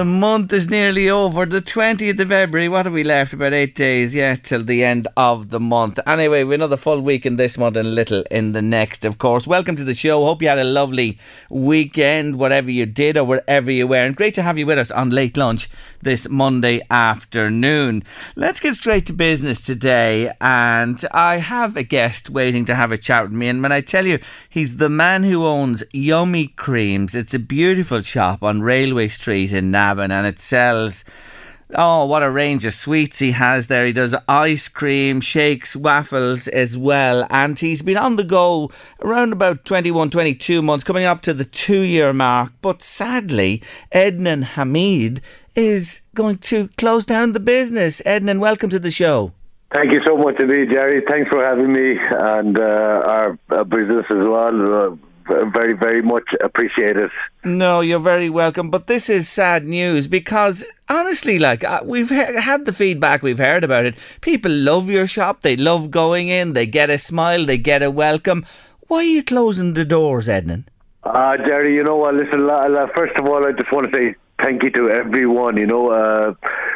The 0.00 0.06
month 0.06 0.50
is 0.54 0.70
nearly 0.70 1.10
over. 1.10 1.44
The 1.44 1.60
20th 1.60 2.18
of 2.18 2.28
February. 2.28 2.70
What 2.70 2.86
have 2.86 2.94
we 2.94 3.04
left? 3.04 3.34
About 3.34 3.52
eight 3.52 3.74
days, 3.74 4.14
yeah, 4.14 4.34
till 4.34 4.64
the 4.64 4.82
end 4.82 5.06
of 5.14 5.50
the 5.50 5.60
month. 5.60 5.98
Anyway, 6.06 6.42
we 6.42 6.54
another 6.54 6.78
full 6.78 7.02
week 7.02 7.26
in 7.26 7.36
this 7.36 7.58
month 7.58 7.76
and 7.76 7.86
a 7.86 7.90
little 7.90 8.24
in 8.30 8.52
the 8.52 8.62
next, 8.62 9.04
of 9.04 9.18
course. 9.18 9.46
Welcome 9.46 9.76
to 9.76 9.84
the 9.84 9.92
show. 9.92 10.24
Hope 10.24 10.40
you 10.40 10.48
had 10.48 10.58
a 10.58 10.64
lovely 10.64 11.18
weekend, 11.50 12.36
whatever 12.36 12.70
you 12.70 12.86
did 12.86 13.18
or 13.18 13.24
wherever 13.24 13.70
you 13.70 13.86
were. 13.86 14.02
And 14.02 14.16
great 14.16 14.32
to 14.36 14.42
have 14.42 14.56
you 14.56 14.64
with 14.64 14.78
us 14.78 14.90
on 14.90 15.10
late 15.10 15.36
lunch 15.36 15.68
this 16.00 16.30
Monday 16.30 16.80
afternoon. 16.90 18.02
Let's 18.36 18.58
get 18.58 18.76
straight 18.76 19.04
to 19.04 19.12
business 19.12 19.60
today. 19.60 20.32
And 20.40 21.04
I 21.12 21.36
have 21.36 21.76
a 21.76 21.82
guest 21.82 22.30
waiting 22.30 22.64
to 22.64 22.74
have 22.74 22.90
a 22.90 22.96
chat 22.96 23.24
with 23.24 23.32
me. 23.32 23.48
And 23.48 23.60
when 23.60 23.70
I 23.70 23.82
tell 23.82 24.06
you, 24.06 24.18
he's 24.48 24.78
the 24.78 24.88
man 24.88 25.24
who 25.24 25.44
owns 25.44 25.84
Yummy 25.92 26.46
Creams, 26.46 27.14
it's 27.14 27.34
a 27.34 27.38
beautiful 27.38 28.00
shop 28.00 28.42
on 28.42 28.62
Railway 28.62 29.08
Street 29.08 29.52
in 29.52 29.70
Navan 29.70 29.89
and 29.98 30.26
it 30.26 30.40
sells. 30.40 31.04
Oh, 31.74 32.04
what 32.06 32.24
a 32.24 32.30
range 32.30 32.64
of 32.64 32.74
sweets 32.74 33.20
he 33.20 33.30
has 33.30 33.68
there. 33.68 33.86
He 33.86 33.92
does 33.92 34.14
ice 34.28 34.66
cream, 34.66 35.20
shakes, 35.20 35.76
waffles 35.76 36.48
as 36.48 36.76
well. 36.76 37.26
And 37.30 37.56
he's 37.56 37.82
been 37.82 37.96
on 37.96 38.16
the 38.16 38.24
go 38.24 38.72
around 39.00 39.32
about 39.32 39.64
21, 39.64 40.10
22 40.10 40.62
months, 40.62 40.84
coming 40.84 41.04
up 41.04 41.20
to 41.22 41.34
the 41.34 41.44
two 41.44 41.82
year 41.82 42.12
mark. 42.12 42.52
But 42.60 42.82
sadly, 42.82 43.62
Ednan 43.94 44.42
Hamid 44.42 45.20
is 45.54 46.00
going 46.14 46.38
to 46.38 46.68
close 46.76 47.06
down 47.06 47.32
the 47.32 47.40
business. 47.40 48.02
Ednan, 48.04 48.40
welcome 48.40 48.70
to 48.70 48.80
the 48.80 48.90
show. 48.90 49.32
Thank 49.72 49.92
you 49.92 50.00
so 50.04 50.16
much 50.16 50.34
indeed, 50.40 50.70
Jerry. 50.70 51.02
Thanks 51.08 51.30
for 51.30 51.44
having 51.44 51.72
me 51.72 51.96
and 52.00 52.58
uh, 52.58 52.60
our, 52.60 53.38
our 53.50 53.64
business 53.64 54.04
as 54.10 54.26
well. 54.26 54.74
Uh, 54.74 54.96
very, 55.26 55.74
very 55.74 56.02
much 56.02 56.28
appreciate 56.42 56.96
it. 56.96 57.10
No, 57.44 57.80
you're 57.80 57.98
very 57.98 58.30
welcome. 58.30 58.70
But 58.70 58.86
this 58.86 59.08
is 59.08 59.28
sad 59.28 59.64
news 59.64 60.06
because 60.08 60.64
honestly, 60.88 61.38
like 61.38 61.64
uh, 61.64 61.80
we've 61.84 62.10
had 62.10 62.66
the 62.66 62.72
feedback, 62.72 63.22
we've 63.22 63.38
heard 63.38 63.64
about 63.64 63.84
it. 63.84 63.94
People 64.20 64.50
love 64.50 64.90
your 64.90 65.06
shop. 65.06 65.42
They 65.42 65.56
love 65.56 65.90
going 65.90 66.28
in. 66.28 66.52
They 66.52 66.66
get 66.66 66.90
a 66.90 66.98
smile. 66.98 67.46
They 67.46 67.58
get 67.58 67.82
a 67.82 67.90
welcome. 67.90 68.44
Why 68.88 68.98
are 68.98 69.04
you 69.04 69.22
closing 69.22 69.74
the 69.74 69.84
doors, 69.84 70.28
Ednan? 70.28 70.64
Uh, 71.02 71.36
Jerry, 71.38 71.74
you 71.74 71.82
know 71.82 71.96
what? 71.96 72.14
Listen, 72.14 72.46
first 72.94 73.16
of 73.16 73.24
all, 73.26 73.46
I 73.46 73.52
just 73.52 73.72
want 73.72 73.90
to 73.90 73.96
say 73.96 74.16
thank 74.42 74.62
you 74.62 74.70
to 74.70 74.90
everyone, 74.90 75.56
you 75.56 75.66
know, 75.66 75.90
uh, 75.90 76.34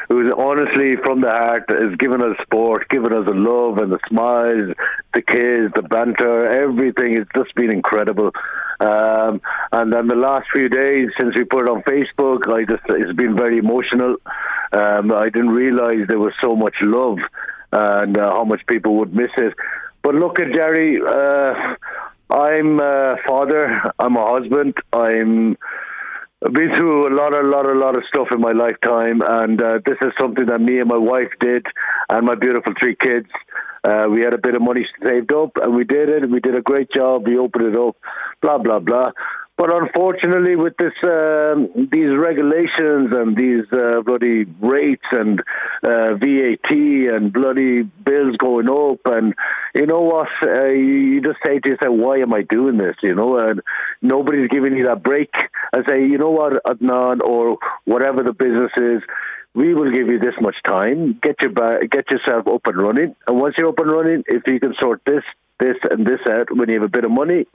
who's 0.09 0.33
honestly 0.37 0.97
from 1.03 1.21
the 1.21 1.29
heart 1.29 1.65
has 1.69 1.95
given 1.97 2.21
us 2.21 2.37
sport, 2.43 2.89
given 2.89 3.13
us 3.13 3.25
the 3.27 3.35
love 3.35 3.79
and 3.79 3.93
the 3.93 3.99
smiles, 4.09 4.75
the 5.13 5.23
kids, 5.23 5.73
the 5.75 5.83
banter, 5.89 6.63
everything. 6.63 7.15
It's 7.17 7.31
just 7.35 7.55
been 7.55 7.71
incredible. 7.71 8.31
Um, 8.81 9.41
and 9.73 9.93
then 9.93 10.09
the 10.09 10.17
last 10.17 10.47
few 10.53 10.69
days 10.69 11.11
since 11.19 11.35
we 11.37 11.45
put 11.45 11.67
it 11.67 11.71
on 11.71 11.83
Facebook, 11.83 12.49
I 12.49 12.65
just 12.65 12.83
it's 12.89 13.17
been 13.17 13.37
very 13.37 13.59
emotional. 13.59 14.17
Um, 14.73 15.13
I 15.13 15.31
didn't 15.31 15.51
realize 15.51 16.07
there 16.09 16.19
was 16.19 16.35
so 16.41 16.57
much 16.57 16.75
love 16.81 17.19
and 17.73 18.17
uh, 18.17 18.31
how 18.31 18.45
much 18.45 18.67
people 18.67 18.97
would 18.97 19.15
miss 19.15 19.31
it. 19.37 19.55
But 20.03 20.15
look 20.15 20.39
at 20.39 20.53
Jerry. 20.53 21.01
Uh, 21.01 21.77
I'm 22.35 22.81
a 22.81 23.17
father. 23.27 23.93
I'm 23.99 24.17
a 24.17 24.41
husband. 24.41 24.75
I'm 24.93 25.57
been 26.53 26.71
through 26.77 27.09
a 27.09 27.13
lot, 27.15 27.33
a 27.33 27.47
lot, 27.47 27.67
a 27.67 27.79
lot 27.79 27.97
of 27.97 28.03
stuff 28.09 28.29
in 28.31 28.41
my 28.41 28.53
lifetime, 28.53 29.23
and 29.25 29.61
uh, 29.61 29.79
this 29.87 29.97
is 30.03 30.13
something 30.21 30.47
that 30.47 30.61
me 30.61 30.79
and 30.79 30.89
my 30.89 30.97
wife 30.97 31.31
did, 31.41 31.67
and 32.09 32.27
my 32.27 32.35
beautiful 32.35 32.75
three 32.79 32.97
kids. 32.97 33.29
Uh, 33.83 34.07
we 34.11 34.21
had 34.21 34.33
a 34.33 34.39
bit 34.39 34.55
of 34.55 34.63
money 34.63 34.87
saved 35.03 35.33
up, 35.33 35.53
and 35.57 35.75
we 35.75 35.85
did 35.85 36.09
it. 36.09 36.31
We 36.31 36.41
did 36.41 36.55
a 36.55 36.63
great 36.63 36.91
job. 36.91 37.27
We 37.27 37.39
opened 37.39 37.75
it 37.75 37.77
up, 37.77 37.97
blah 38.43 38.59
blah 38.59 38.79
blah. 38.79 39.13
But 39.57 39.71
unfortunately, 39.71 40.57
with 40.57 40.77
this, 40.79 40.93
um, 41.05 41.89
these 41.93 42.11
regulations 42.19 43.11
and 43.13 43.37
these 43.37 43.65
uh, 43.73 44.03
bloody 44.05 44.47
rates 44.61 45.05
and 45.13 45.41
uh, 45.85 46.15
VAT 46.15 46.71
and 46.71 47.33
bloody 47.33 47.83
bills 47.83 48.37
going 48.39 48.69
up, 48.69 48.99
and 49.05 49.33
you 49.73 49.87
know 49.87 50.01
what? 50.01 50.27
Uh, 50.43 50.71
you 50.71 51.23
just 51.23 51.39
say 51.45 51.61
to 51.61 51.69
yourself, 51.69 51.95
"Why 51.95 52.19
am 52.19 52.35
I 52.35 52.43
doing 52.43 52.79
this?" 52.79 52.97
You 53.01 53.15
know, 53.15 53.39
and 53.39 53.61
nobody's 54.03 54.49
giving 54.49 54.77
you 54.77 54.87
that 54.89 55.05
break. 55.05 55.31
I 55.73 55.85
say, 55.87 56.05
you 56.05 56.19
know 56.19 56.31
what, 56.31 56.61
Adnan, 56.65 57.21
or 57.21 57.59
whatever 57.85 58.25
the 58.25 58.33
business 58.33 58.73
is, 58.77 59.03
we 59.55 59.73
will 59.73 59.93
give 59.93 60.09
you 60.09 60.19
this 60.19 60.35
much 60.41 60.57
time. 60.67 61.19
Get 61.23 61.37
your 61.41 61.53
get 61.87 62.11
yourself 62.11 62.49
up 62.49 62.63
and 62.65 62.77
running, 62.77 63.15
and 63.29 63.41
once 63.41 63.55
you're 63.57 63.69
up 63.69 63.79
and 63.79 63.91
running, 63.91 64.25
if 64.27 64.43
you 64.49 64.59
can 64.59 64.75
sort 64.81 65.01
this, 65.07 65.23
this, 65.65 65.79
and 65.91 66.07
this 66.07 66.23
out 66.27 66.49
when 66.57 66.69
you 66.69 66.77
have 66.81 66.91
a 66.91 66.97
bit 66.97 67.05
of 67.05 67.11
money, 67.11 67.47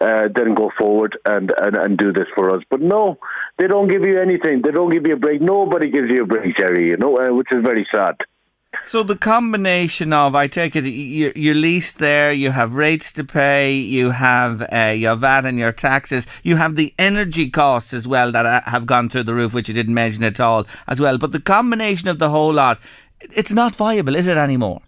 uh, 0.00 0.28
then 0.36 0.54
go 0.54 0.70
forward 0.78 1.12
and, 1.24 1.52
and 1.64 1.74
and 1.76 1.98
do 2.04 2.12
this 2.12 2.28
for 2.34 2.50
us. 2.54 2.62
But 2.70 2.80
no, 2.80 3.18
they 3.58 3.66
don't 3.66 3.88
give 3.88 4.02
you 4.02 4.20
anything. 4.20 4.62
They 4.64 4.70
don't 4.70 4.92
give 4.92 5.06
you 5.06 5.14
a 5.14 5.22
break. 5.24 5.40
Nobody 5.40 5.90
gives 5.90 6.10
you 6.10 6.22
a 6.24 6.26
break, 6.26 6.56
Jerry. 6.56 6.88
You 6.88 6.98
know, 7.02 7.12
uh, 7.18 7.34
which 7.34 7.52
is 7.56 7.62
very 7.62 7.86
sad. 7.90 8.16
So 8.82 9.02
the 9.02 9.16
combination 9.16 10.12
of, 10.12 10.34
I 10.34 10.46
take 10.46 10.76
it, 10.76 10.84
you, 10.84 11.32
you 11.34 11.54
lease 11.54 11.94
there, 11.94 12.32
you 12.32 12.50
have 12.50 12.74
rates 12.74 13.12
to 13.14 13.24
pay, 13.24 13.72
you 13.72 14.10
have 14.10 14.66
uh, 14.70 14.92
your 14.94 15.14
VAT 15.14 15.46
and 15.46 15.58
your 15.58 15.72
taxes, 15.72 16.26
you 16.42 16.56
have 16.56 16.76
the 16.76 16.92
energy 16.98 17.48
costs 17.48 17.94
as 17.94 18.06
well 18.06 18.32
that 18.32 18.44
uh, 18.44 18.60
have 18.66 18.84
gone 18.84 19.08
through 19.08 19.22
the 19.22 19.34
roof, 19.34 19.54
which 19.54 19.68
you 19.68 19.74
didn't 19.74 19.94
mention 19.94 20.24
at 20.24 20.40
all 20.40 20.66
as 20.86 21.00
well. 21.00 21.18
But 21.18 21.32
the 21.32 21.40
combination 21.40 22.08
of 22.08 22.18
the 22.18 22.30
whole 22.30 22.52
lot, 22.52 22.78
it's 23.20 23.52
not 23.52 23.74
viable, 23.74 24.16
is 24.16 24.26
it 24.26 24.36
anymore? 24.36 24.82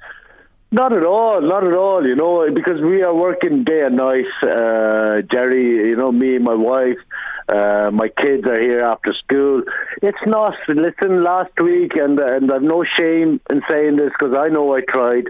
Not 0.76 0.92
at 0.92 1.04
all, 1.04 1.40
not 1.40 1.64
at 1.64 1.72
all. 1.72 2.06
You 2.06 2.14
know, 2.14 2.46
because 2.54 2.82
we 2.82 3.00
are 3.00 3.14
working 3.14 3.64
day 3.64 3.84
and 3.86 3.96
night, 3.96 4.26
uh, 4.42 5.22
Jerry. 5.32 5.88
You 5.88 5.96
know, 5.96 6.12
me 6.12 6.36
my 6.36 6.54
wife. 6.54 6.98
Uh, 7.48 7.90
my 7.90 8.08
kids 8.08 8.44
are 8.44 8.60
here 8.60 8.82
after 8.82 9.14
school. 9.24 9.62
It's 10.02 10.24
not. 10.26 10.52
Listen, 10.68 11.24
last 11.24 11.58
week, 11.58 11.92
and 11.94 12.18
and 12.18 12.52
I've 12.52 12.60
no 12.60 12.84
shame 12.84 13.40
in 13.48 13.62
saying 13.70 13.96
this 13.96 14.10
because 14.18 14.34
I 14.36 14.48
know 14.48 14.76
I 14.76 14.82
tried. 14.86 15.24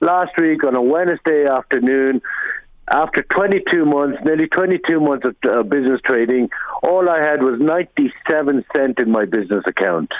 Last 0.00 0.38
week 0.38 0.62
on 0.62 0.76
a 0.76 0.82
Wednesday 0.82 1.46
afternoon, 1.48 2.22
after 2.88 3.24
22 3.34 3.84
months, 3.84 4.18
nearly 4.24 4.46
22 4.46 5.00
months 5.00 5.26
of 5.26 5.34
uh, 5.50 5.62
business 5.64 6.00
trading, 6.04 6.48
all 6.82 7.08
I 7.08 7.20
had 7.20 7.42
was 7.42 7.60
97 7.60 8.64
cent 8.74 8.98
in 8.98 9.10
my 9.10 9.24
business 9.24 9.64
account 9.66 10.10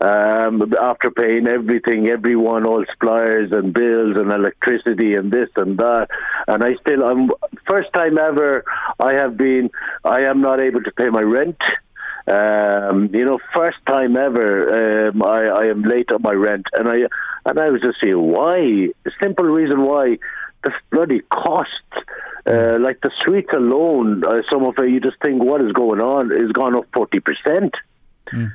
um, 0.00 0.72
after 0.80 1.10
paying 1.10 1.46
everything, 1.46 2.08
everyone, 2.08 2.64
all 2.64 2.84
suppliers 2.90 3.52
and 3.52 3.74
bills 3.74 4.16
and 4.16 4.32
electricity 4.32 5.14
and 5.14 5.30
this 5.30 5.48
and 5.56 5.76
that. 5.78 6.08
And 6.48 6.64
I 6.64 6.74
still, 6.80 7.02
I'm 7.02 7.30
first 7.66 7.92
time 7.92 8.16
ever 8.16 8.64
I 8.98 9.12
have 9.12 9.36
been, 9.36 9.70
I 10.04 10.20
am 10.20 10.40
not 10.40 10.58
able 10.58 10.82
to 10.82 10.90
pay 10.90 11.10
my 11.10 11.20
rent. 11.20 11.58
Um, 12.26 13.10
you 13.12 13.24
know, 13.24 13.38
first 13.54 13.78
time 13.86 14.16
ever, 14.16 15.08
um, 15.08 15.22
I, 15.22 15.46
I 15.46 15.66
am 15.66 15.82
late 15.82 16.10
on 16.12 16.22
my 16.22 16.32
rent, 16.32 16.66
and 16.72 16.86
I 16.88 17.08
and 17.44 17.58
I 17.58 17.70
was 17.70 17.80
just 17.80 17.98
saying 18.00 18.20
why. 18.20 18.88
Simple 19.18 19.46
reason 19.46 19.82
why 19.82 20.18
the 20.62 20.72
bloody 20.90 21.20
cost. 21.32 21.70
Uh, 22.46 22.78
like 22.80 22.98
the 23.02 23.10
sweets 23.22 23.50
alone, 23.52 24.24
uh, 24.24 24.40
some 24.50 24.64
of 24.64 24.74
it 24.78 24.90
you 24.90 24.98
just 24.98 25.20
think 25.20 25.42
what 25.42 25.60
is 25.60 25.72
going 25.72 26.00
on 26.00 26.32
is 26.32 26.50
gone 26.52 26.74
up 26.74 26.86
forty 26.94 27.20
percent. 27.20 27.74
Mm. 28.32 28.50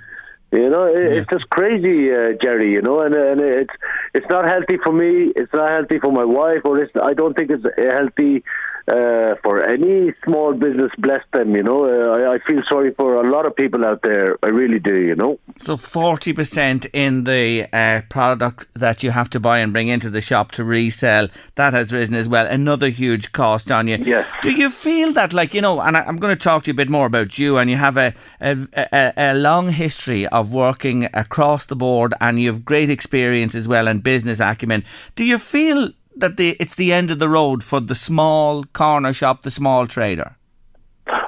You 0.51 0.69
know, 0.69 0.85
it, 0.85 1.03
yeah. 1.03 1.09
it's 1.19 1.29
just 1.29 1.49
crazy, 1.49 2.11
uh, 2.11 2.33
Jerry. 2.41 2.71
You 2.71 2.81
know, 2.81 3.01
and 3.01 3.13
and 3.13 3.39
it's 3.39 3.73
it's 4.15 4.25
not 4.27 4.45
healthy 4.45 4.77
for 4.83 4.91
me. 4.91 5.31
It's 5.35 5.53
not 5.53 5.69
healthy 5.69 5.99
for 5.99 6.11
my 6.11 6.25
wife, 6.25 6.61
or 6.65 6.79
it's, 6.79 6.91
I 7.01 7.13
don't 7.13 7.35
think 7.35 7.51
it's 7.51 7.63
healthy 7.77 8.43
uh, 8.87 9.35
for 9.41 9.63
any 9.63 10.13
small 10.23 10.53
business. 10.53 10.91
Bless 10.97 11.23
them, 11.33 11.55
you 11.55 11.63
know. 11.63 11.85
Uh, 11.85 12.17
I, 12.17 12.35
I, 12.35 12.39
feel 12.45 12.61
sorry 12.69 12.93
for 12.93 13.15
a 13.15 13.29
lot 13.29 13.45
of 13.45 13.55
people 13.55 13.83
out 13.83 14.01
there. 14.03 14.37
I 14.43 14.47
really 14.47 14.79
do, 14.79 14.95
you 14.95 15.15
know. 15.15 15.39
So 15.63 15.75
forty 15.75 16.33
percent 16.33 16.85
in 16.93 17.23
the 17.23 17.67
uh, 17.73 18.01
product 18.09 18.67
that 18.75 19.01
you 19.01 19.11
have 19.11 19.29
to 19.31 19.39
buy 19.39 19.59
and 19.59 19.73
bring 19.73 19.87
into 19.87 20.09
the 20.09 20.21
shop 20.21 20.51
to 20.53 20.63
resell 20.63 21.29
that 21.55 21.73
has 21.73 21.91
risen 21.91 22.15
as 22.15 22.29
well. 22.29 22.45
Another 22.45 22.89
huge 22.89 23.31
cost 23.31 23.71
on 23.71 23.87
you. 23.87 23.97
Yes. 23.97 24.27
Do 24.41 24.51
you 24.51 24.69
feel 24.69 25.13
that, 25.13 25.33
like 25.33 25.53
you 25.53 25.61
know? 25.61 25.81
And 25.81 25.97
I, 25.97 26.07
am 26.07 26.17
going 26.17 26.35
to 26.35 26.41
talk 26.41 26.63
to 26.63 26.67
you 26.67 26.73
a 26.73 26.75
bit 26.75 26.89
more 26.89 27.07
about 27.07 27.39
you. 27.39 27.57
And 27.57 27.69
you 27.69 27.77
have 27.77 27.97
a 27.97 28.13
a, 28.39 28.55
a 28.93 29.13
a 29.17 29.33
long 29.33 29.71
history 29.71 30.27
of 30.27 30.53
working 30.53 31.07
across 31.13 31.65
the 31.65 31.75
board, 31.75 32.13
and 32.21 32.39
you 32.39 32.51
have 32.51 32.63
great 32.63 32.89
experience 32.91 33.55
as 33.55 33.67
well 33.67 33.87
and 33.87 34.03
business 34.03 34.39
acumen. 34.39 34.83
Do 35.15 35.23
you 35.23 35.39
feel 35.39 35.91
that 36.15 36.37
the, 36.37 36.55
it's 36.59 36.75
the 36.75 36.93
end 36.93 37.11
of 37.11 37.19
the 37.19 37.29
road 37.29 37.63
for 37.63 37.79
the 37.79 37.95
small 37.95 38.63
corner 38.65 39.13
shop, 39.13 39.41
the 39.41 39.51
small 39.51 39.87
trader? 39.87 40.35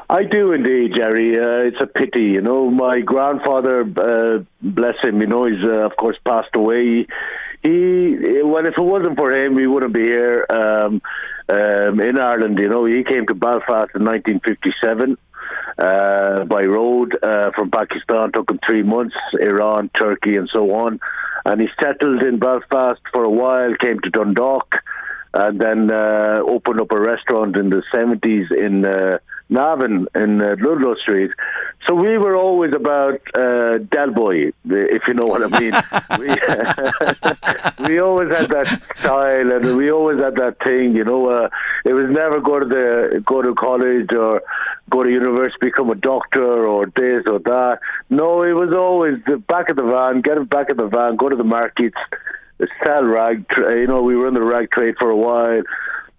I 0.09 0.23
do 0.23 0.53
indeed, 0.53 0.93
Jerry. 0.95 1.37
Uh, 1.37 1.67
it's 1.67 1.81
a 1.81 1.85
pity, 1.85 2.23
you 2.23 2.41
know. 2.41 2.71
My 2.71 3.01
grandfather, 3.01 3.81
uh, 3.81 4.43
bless 4.61 4.95
him, 5.03 5.19
you 5.19 5.27
know, 5.27 5.45
he's 5.45 5.63
uh, 5.63 5.85
of 5.85 5.97
course 5.97 6.17
passed 6.25 6.55
away. 6.55 7.05
He, 7.61 8.41
well, 8.43 8.65
if 8.65 8.75
it 8.77 8.81
wasn't 8.81 9.17
for 9.17 9.33
him, 9.33 9.55
we 9.55 9.67
wouldn't 9.67 9.93
be 9.93 10.01
here 10.03 10.45
um, 10.49 11.01
um, 11.49 11.99
in 11.99 12.17
Ireland. 12.17 12.57
You 12.57 12.69
know, 12.69 12.85
he 12.85 13.03
came 13.03 13.27
to 13.27 13.33
Belfast 13.33 13.91
in 13.95 14.05
1957 14.05 15.17
uh, 15.77 16.45
by 16.45 16.63
road 16.63 17.17
uh, 17.21 17.51
from 17.53 17.69
Pakistan. 17.71 18.31
Took 18.31 18.49
him 18.49 18.59
three 18.65 18.83
months, 18.83 19.15
Iran, 19.41 19.89
Turkey, 19.97 20.37
and 20.37 20.49
so 20.51 20.71
on 20.71 20.99
and 21.47 21.61
he 21.61 21.67
settled 21.79 22.21
in 22.23 22.39
Belfast 22.39 22.99
for 23.13 23.23
a 23.23 23.29
while, 23.29 23.73
came 23.79 24.01
to 24.01 24.09
Dundalk, 24.09 24.69
and 25.33 25.61
then 25.61 25.89
uh, 25.89 26.41
opened 26.45 26.81
up 26.81 26.91
a 26.91 26.99
restaurant 26.99 27.55
in 27.55 27.69
the 27.69 27.83
70s 27.93 28.51
in 28.51 28.83
uh, 28.83 29.19
Navan 29.49 30.07
in 30.13 30.41
uh, 30.41 30.55
Ludlow 30.59 30.95
Street. 30.95 31.31
So 31.85 31.93
we 31.93 32.17
were 32.17 32.35
always 32.35 32.73
about 32.73 33.21
uh, 33.33 33.77
Del 33.77 34.11
Boy, 34.11 34.51
if 34.65 35.03
you 35.07 35.13
know 35.13 35.25
what 35.25 35.41
I 35.41 35.59
mean. 35.59 35.73
we, 36.19 37.87
we 37.87 37.99
always 37.99 38.29
had 38.35 38.49
that 38.49 38.67
style, 38.95 39.51
and 39.51 39.77
we 39.77 39.89
always 39.89 40.19
had 40.19 40.35
that 40.35 40.57
thing. 40.63 40.95
You 40.95 41.05
know, 41.05 41.29
uh, 41.29 41.49
it 41.85 41.93
was 41.93 42.09
never 42.09 42.41
go 42.41 42.59
to 42.59 42.65
the 42.65 43.23
go 43.25 43.41
to 43.41 43.55
college 43.55 44.11
or 44.11 44.41
go 44.89 45.03
to 45.03 45.09
university, 45.09 45.67
become 45.67 45.89
a 45.89 45.95
doctor 45.95 46.67
or 46.67 46.87
this 46.87 47.23
or 47.25 47.39
that. 47.39 47.79
No, 48.09 48.43
it 48.43 48.53
was 48.53 48.73
always 48.73 49.15
the 49.25 49.37
back 49.37 49.69
of 49.69 49.77
the 49.77 49.83
van, 49.83 50.21
get 50.21 50.37
it 50.37 50.49
back 50.49 50.69
of 50.69 50.77
the 50.77 50.87
van, 50.87 51.15
go 51.15 51.29
to 51.29 51.35
the 51.37 51.45
markets, 51.45 51.97
sell 52.83 53.03
rag. 53.03 53.45
You 53.57 53.87
know, 53.87 54.01
we 54.01 54.17
were 54.17 54.27
in 54.27 54.33
the 54.33 54.41
rag 54.41 54.71
trade 54.71 54.95
for 54.99 55.09
a 55.09 55.15
while 55.15 55.61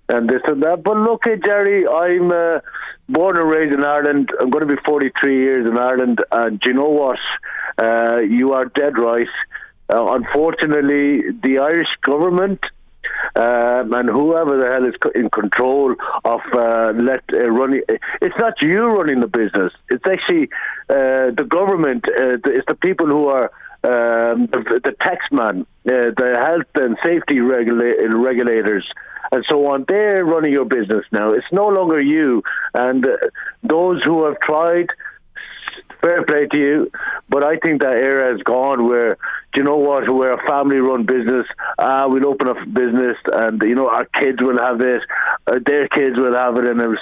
and 0.08 0.28
this 0.28 0.42
and 0.46 0.62
that. 0.62 0.82
But 0.82 0.96
look, 0.96 1.26
at 1.26 1.42
Jerry, 1.42 1.86
I'm 1.86 2.30
uh, 2.30 2.60
born 3.08 3.36
and 3.36 3.48
raised 3.48 3.72
in 3.72 3.84
Ireland. 3.84 4.30
I'm 4.40 4.50
going 4.50 4.66
to 4.66 4.74
be 4.74 4.80
43 4.84 5.38
years 5.38 5.66
in 5.66 5.76
Ireland, 5.76 6.20
and 6.30 6.60
you 6.64 6.74
know 6.74 6.88
what? 6.88 7.18
Uh, 7.78 8.18
you 8.18 8.52
are 8.52 8.66
dead 8.66 8.98
right. 8.98 9.28
Uh, 9.90 10.12
unfortunately, 10.12 11.30
the 11.42 11.58
Irish 11.58 11.88
government 12.04 12.60
um, 13.36 13.92
and 13.92 14.08
whoever 14.08 14.58
the 14.58 14.66
hell 14.66 14.84
is 14.84 14.94
in 15.14 15.30
control 15.30 15.94
of 16.24 16.40
uh, 16.52 16.92
let 17.00 17.22
uh, 17.32 17.48
running. 17.48 17.82
It's 18.20 18.34
not 18.38 18.54
you 18.60 18.86
running 18.86 19.20
the 19.20 19.26
business. 19.26 19.72
It's 19.88 20.04
actually 20.06 20.48
uh, 20.88 21.32
the 21.36 21.46
government. 21.48 22.04
Uh, 22.08 22.38
it's 22.44 22.66
the 22.66 22.74
people 22.74 23.06
who 23.06 23.26
are 23.26 23.50
um, 23.84 24.46
the, 24.46 24.80
the 24.82 24.94
taxman, 25.00 25.62
uh, 25.62 26.12
the 26.16 26.36
health 26.44 26.66
and 26.74 26.96
safety 27.02 27.40
regula- 27.40 28.08
regulators, 28.18 28.84
and 29.32 29.44
so 29.48 29.66
on. 29.66 29.84
They're 29.88 30.24
running 30.24 30.52
your 30.52 30.64
business 30.64 31.04
now. 31.12 31.32
It's 31.32 31.46
no 31.52 31.68
longer 31.68 32.00
you. 32.00 32.42
And 32.74 33.04
uh, 33.04 33.16
those 33.62 34.02
who 34.02 34.24
have 34.24 34.38
tried, 34.40 34.88
fair 36.00 36.24
play 36.24 36.46
to 36.50 36.56
you. 36.56 36.90
But 37.28 37.42
I 37.42 37.56
think 37.58 37.80
that 37.80 37.92
era 37.92 38.32
has 38.32 38.42
gone 38.42 38.88
where, 38.88 39.16
do 39.52 39.60
you 39.60 39.64
know 39.64 39.76
what, 39.76 40.08
we're 40.08 40.32
a 40.32 40.46
family 40.46 40.76
run 40.76 41.04
business. 41.04 41.46
Ah, 41.78 42.04
uh, 42.04 42.08
we'll 42.08 42.26
open 42.26 42.48
up 42.48 42.56
a 42.56 42.66
business 42.66 43.16
and, 43.26 43.60
you 43.62 43.74
know, 43.74 43.88
our 43.88 44.04
kids 44.04 44.38
will 44.40 44.58
have 44.58 44.78
this, 44.78 45.02
uh, 45.46 45.58
their 45.64 45.88
kids 45.88 46.16
will 46.16 46.34
have 46.34 46.56
it. 46.56 46.64
And 46.64 46.80
was, 46.80 46.98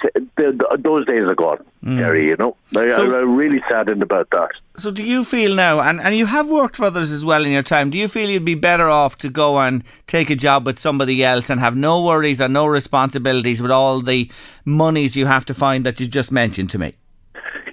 those 0.83 1.07
days 1.07 1.25
are 1.25 1.35
gone, 1.35 1.65
mm. 1.85 1.99
Gary, 1.99 2.27
you 2.27 2.37
know. 2.37 2.57
I, 2.75 2.89
so, 2.89 3.17
I'm 3.17 3.37
really 3.37 3.63
saddened 3.69 4.03
about 4.03 4.31
that. 4.31 4.51
So 4.79 4.91
do 4.91 5.03
you 5.03 5.25
feel 5.25 5.55
now, 5.55 5.81
and, 5.81 6.01
and 6.01 6.15
you 6.15 6.27
have 6.27 6.51
worked 6.51 6.77
for 6.77 6.85
others 6.85 7.11
as 7.11 7.25
well 7.25 7.47
in 7.47 7.51
your 7.51 7.63
time, 7.63 7.89
do 7.89 7.97
you 7.97 8.09
feel 8.09 8.29
you'd 8.29 8.45
be 8.45 8.55
better 8.55 8.91
off 8.91 9.17
to 9.19 9.31
go 9.31 9.59
and 9.59 9.83
take 10.07 10.29
a 10.29 10.37
job 10.37 10.67
with 10.67 10.79
somebody 10.79 11.25
else 11.25 11.49
and 11.49 11.61
have 11.61 11.75
no 11.75 12.03
worries 12.03 12.41
and 12.41 12.53
no 12.53 12.67
responsibilities 12.67 13.63
with 13.63 13.71
all 13.71 14.03
the 14.03 14.31
monies 14.67 15.17
you 15.17 15.25
have 15.25 15.47
to 15.47 15.55
find 15.55 15.87
that 15.87 15.99
you 15.99 16.07
just 16.07 16.31
mentioned 16.31 16.69
to 16.71 16.79
me? 16.79 16.95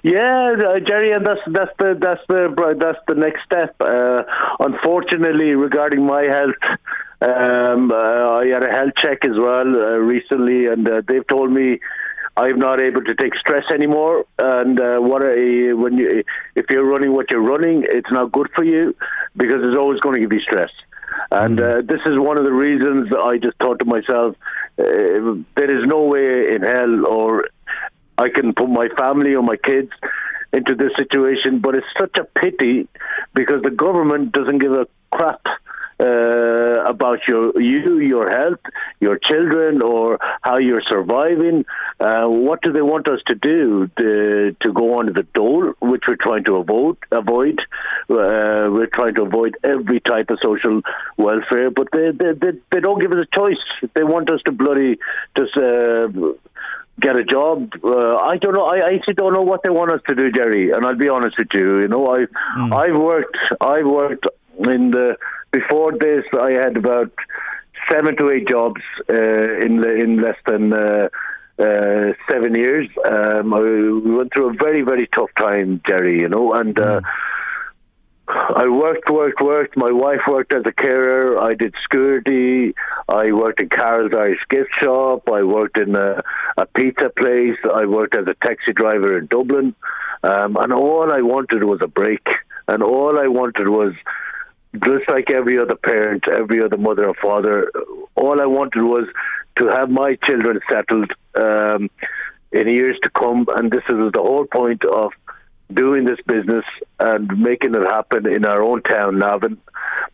Yeah, 0.02 0.54
uh, 0.58 0.80
Jerry, 0.80 1.12
and 1.12 1.24
that's 1.24 1.40
that's 1.46 1.70
the 1.78 1.96
that's 1.98 2.20
the 2.28 2.76
that's 2.78 2.98
the 3.08 3.14
next 3.14 3.40
step. 3.44 3.74
Uh, 3.80 4.22
unfortunately, 4.58 5.54
regarding 5.54 6.04
my 6.04 6.22
health, 6.24 6.78
um, 7.22 7.90
uh, 7.90 7.94
I 7.94 8.46
had 8.52 8.62
a 8.62 8.70
health 8.70 8.92
check 9.00 9.24
as 9.24 9.38
well 9.38 9.66
uh, 9.66 9.96
recently, 9.96 10.66
and 10.66 10.86
uh, 10.86 11.00
they've 11.08 11.26
told 11.26 11.52
me 11.52 11.80
I'm 12.36 12.58
not 12.58 12.80
able 12.80 13.02
to 13.04 13.14
take 13.14 13.34
stress 13.36 13.64
anymore. 13.72 14.24
And 14.38 14.80
uh, 14.80 14.98
what 14.98 15.22
I, 15.22 15.72
when 15.72 15.96
you 15.96 16.24
if 16.56 16.66
you're 16.68 16.84
running 16.84 17.12
what 17.12 17.30
you're 17.30 17.42
running, 17.42 17.84
it's 17.88 18.10
not 18.10 18.32
good 18.32 18.48
for 18.54 18.64
you 18.64 18.94
because 19.36 19.60
it's 19.62 19.76
always 19.78 20.00
going 20.00 20.16
to 20.16 20.20
give 20.20 20.32
you 20.32 20.40
stress. 20.40 20.70
And 21.30 21.60
uh, 21.60 21.82
this 21.82 22.00
is 22.06 22.18
one 22.18 22.36
of 22.36 22.44
the 22.44 22.52
reasons 22.52 23.10
that 23.10 23.18
I 23.18 23.38
just 23.38 23.56
thought 23.58 23.78
to 23.78 23.84
myself, 23.84 24.36
uh, 24.78 25.38
there 25.56 25.78
is 25.78 25.86
no 25.86 26.02
way 26.02 26.54
in 26.54 26.62
hell 26.62 27.06
or 27.06 27.48
I 28.18 28.28
can 28.34 28.52
put 28.52 28.68
my 28.68 28.88
family 28.96 29.34
or 29.34 29.42
my 29.42 29.56
kids 29.56 29.90
into 30.52 30.74
this 30.74 30.90
situation. 30.96 31.60
But 31.60 31.76
it's 31.76 31.86
such 31.98 32.16
a 32.16 32.24
pity 32.38 32.88
because 33.32 33.62
the 33.62 33.70
government 33.70 34.32
doesn't 34.32 34.58
give 34.58 34.72
a 34.72 34.86
crap 35.12 35.43
uh, 36.00 36.84
about 36.88 37.20
your 37.28 37.60
you, 37.60 37.98
your 37.98 38.30
health, 38.30 38.60
your 39.00 39.18
children, 39.18 39.82
or 39.82 40.18
how 40.42 40.56
you're 40.56 40.82
surviving. 40.88 41.64
Uh, 42.00 42.24
what 42.26 42.60
do 42.62 42.72
they 42.72 42.82
want 42.82 43.06
us 43.08 43.20
to 43.26 43.34
do 43.34 43.88
to, 43.98 44.56
to 44.60 44.72
go 44.72 44.98
on 44.98 45.06
to 45.06 45.12
the 45.12 45.26
dole, 45.34 45.72
which 45.80 46.02
we're 46.08 46.16
trying 46.16 46.44
to 46.44 46.56
avoid? 46.56 46.96
Avoid. 47.12 47.60
Uh, 48.10 48.68
we're 48.70 48.90
trying 48.92 49.14
to 49.14 49.22
avoid 49.22 49.56
every 49.62 50.00
type 50.00 50.30
of 50.30 50.38
social 50.42 50.82
welfare, 51.16 51.70
but 51.70 51.88
they 51.92 52.10
they, 52.10 52.32
they, 52.32 52.58
they 52.72 52.80
don't 52.80 53.00
give 53.00 53.12
us 53.12 53.26
a 53.26 53.36
choice. 53.36 53.90
They 53.94 54.04
want 54.04 54.30
us 54.30 54.40
to 54.44 54.52
bloody 54.52 54.98
just. 55.36 55.56
Uh, 55.56 56.08
get 57.00 57.16
a 57.16 57.24
job. 57.24 57.72
Uh, 57.82 58.16
I 58.16 58.36
don't 58.38 58.54
know. 58.54 58.66
I, 58.66 58.94
actually 58.94 59.14
don't 59.14 59.32
know 59.32 59.42
what 59.42 59.62
they 59.62 59.68
want 59.68 59.90
us 59.90 60.00
to 60.06 60.14
do, 60.14 60.30
Jerry. 60.30 60.70
And 60.70 60.86
I'll 60.86 60.96
be 60.96 61.08
honest 61.08 61.36
with 61.38 61.48
you. 61.52 61.80
You 61.80 61.88
know, 61.88 62.08
I 62.08 62.26
mm. 62.56 62.72
I've 62.72 63.00
worked. 63.00 63.36
I've 63.60 63.86
worked 63.86 64.26
in 64.58 64.90
the 64.90 65.16
before 65.52 65.92
this. 65.92 66.24
I 66.32 66.50
had 66.50 66.76
about 66.76 67.12
seven 67.90 68.16
to 68.16 68.30
eight 68.30 68.48
jobs 68.48 68.80
uh, 69.08 69.12
in 69.12 69.84
in 69.84 70.22
less 70.22 70.36
than. 70.46 70.72
Uh, 70.72 71.08
uh, 71.56 72.12
seven 72.28 72.52
years. 72.56 72.88
Um, 73.06 73.54
I, 73.54 73.60
we 73.60 74.12
went 74.16 74.32
through 74.32 74.50
a 74.50 74.54
very, 74.54 74.82
very 74.82 75.08
tough 75.14 75.30
time, 75.38 75.80
Jerry. 75.86 76.18
You 76.18 76.28
know, 76.28 76.52
and 76.52 76.76
uh. 76.76 77.00
I 78.26 78.66
worked, 78.68 79.10
worked, 79.10 79.42
worked. 79.42 79.76
My 79.76 79.92
wife 79.92 80.20
worked 80.26 80.52
as 80.52 80.62
a 80.64 80.72
carer. 80.72 81.38
I 81.38 81.54
did 81.54 81.74
security. 81.82 82.74
I 83.06 83.32
worked 83.32 83.60
in 83.60 83.68
Carol's 83.68 84.12
Irish 84.14 84.40
gift 84.48 84.70
shop. 84.80 85.28
I 85.28 85.42
worked 85.42 85.76
in 85.76 85.94
a, 85.94 86.22
a 86.56 86.64
pizza 86.64 87.10
place. 87.16 87.58
I 87.70 87.84
worked 87.84 88.14
as 88.14 88.26
a 88.26 88.34
taxi 88.42 88.72
driver 88.72 89.18
in 89.18 89.26
Dublin. 89.26 89.74
Um, 90.22 90.56
and 90.56 90.72
all 90.72 91.12
I 91.12 91.20
wanted 91.20 91.64
was 91.64 91.80
a 91.82 91.86
break. 91.86 92.26
And 92.66 92.82
all 92.82 93.18
I 93.18 93.28
wanted 93.28 93.68
was, 93.68 93.92
just 94.82 95.08
like 95.08 95.30
every 95.30 95.58
other 95.58 95.76
parent, 95.76 96.24
every 96.28 96.62
other 96.62 96.76
mother 96.76 97.06
and 97.06 97.16
father, 97.16 97.70
all 98.16 98.40
I 98.40 98.46
wanted 98.46 98.82
was 98.82 99.06
to 99.58 99.66
have 99.66 99.90
my 99.90 100.16
children 100.24 100.60
settled 100.68 101.12
um, 101.36 101.90
in 102.52 102.68
years 102.68 102.98
to 103.02 103.10
come. 103.10 103.46
And 103.54 103.70
this 103.70 103.84
is 103.88 104.12
the 104.12 104.20
whole 104.20 104.46
point 104.46 104.84
of 104.84 105.12
doing 105.72 106.04
this 106.04 106.18
business 106.26 106.64
and 106.98 107.28
making 107.38 107.74
it 107.74 107.86
happen 107.86 108.26
in 108.26 108.44
our 108.44 108.62
own 108.62 108.82
town, 108.82 109.18
Navan. 109.18 109.58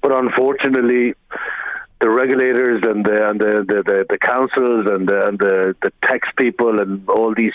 But 0.03 0.13
unfortunately, 0.13 1.15
the 2.01 2.09
regulators 2.09 2.83
and 2.83 3.05
the 3.05 3.29
and 3.29 3.41
the, 3.41 3.65
the, 3.67 3.83
the, 3.85 4.07
the 4.09 4.19
councils 4.19 4.87
and 4.87 5.09
the, 5.09 5.29
and 5.29 5.39
the, 5.39 5.77
the 5.83 5.93
tax 6.03 6.29
people 6.37 6.81
and 6.81 7.09
all 7.09 7.35
these 7.35 7.53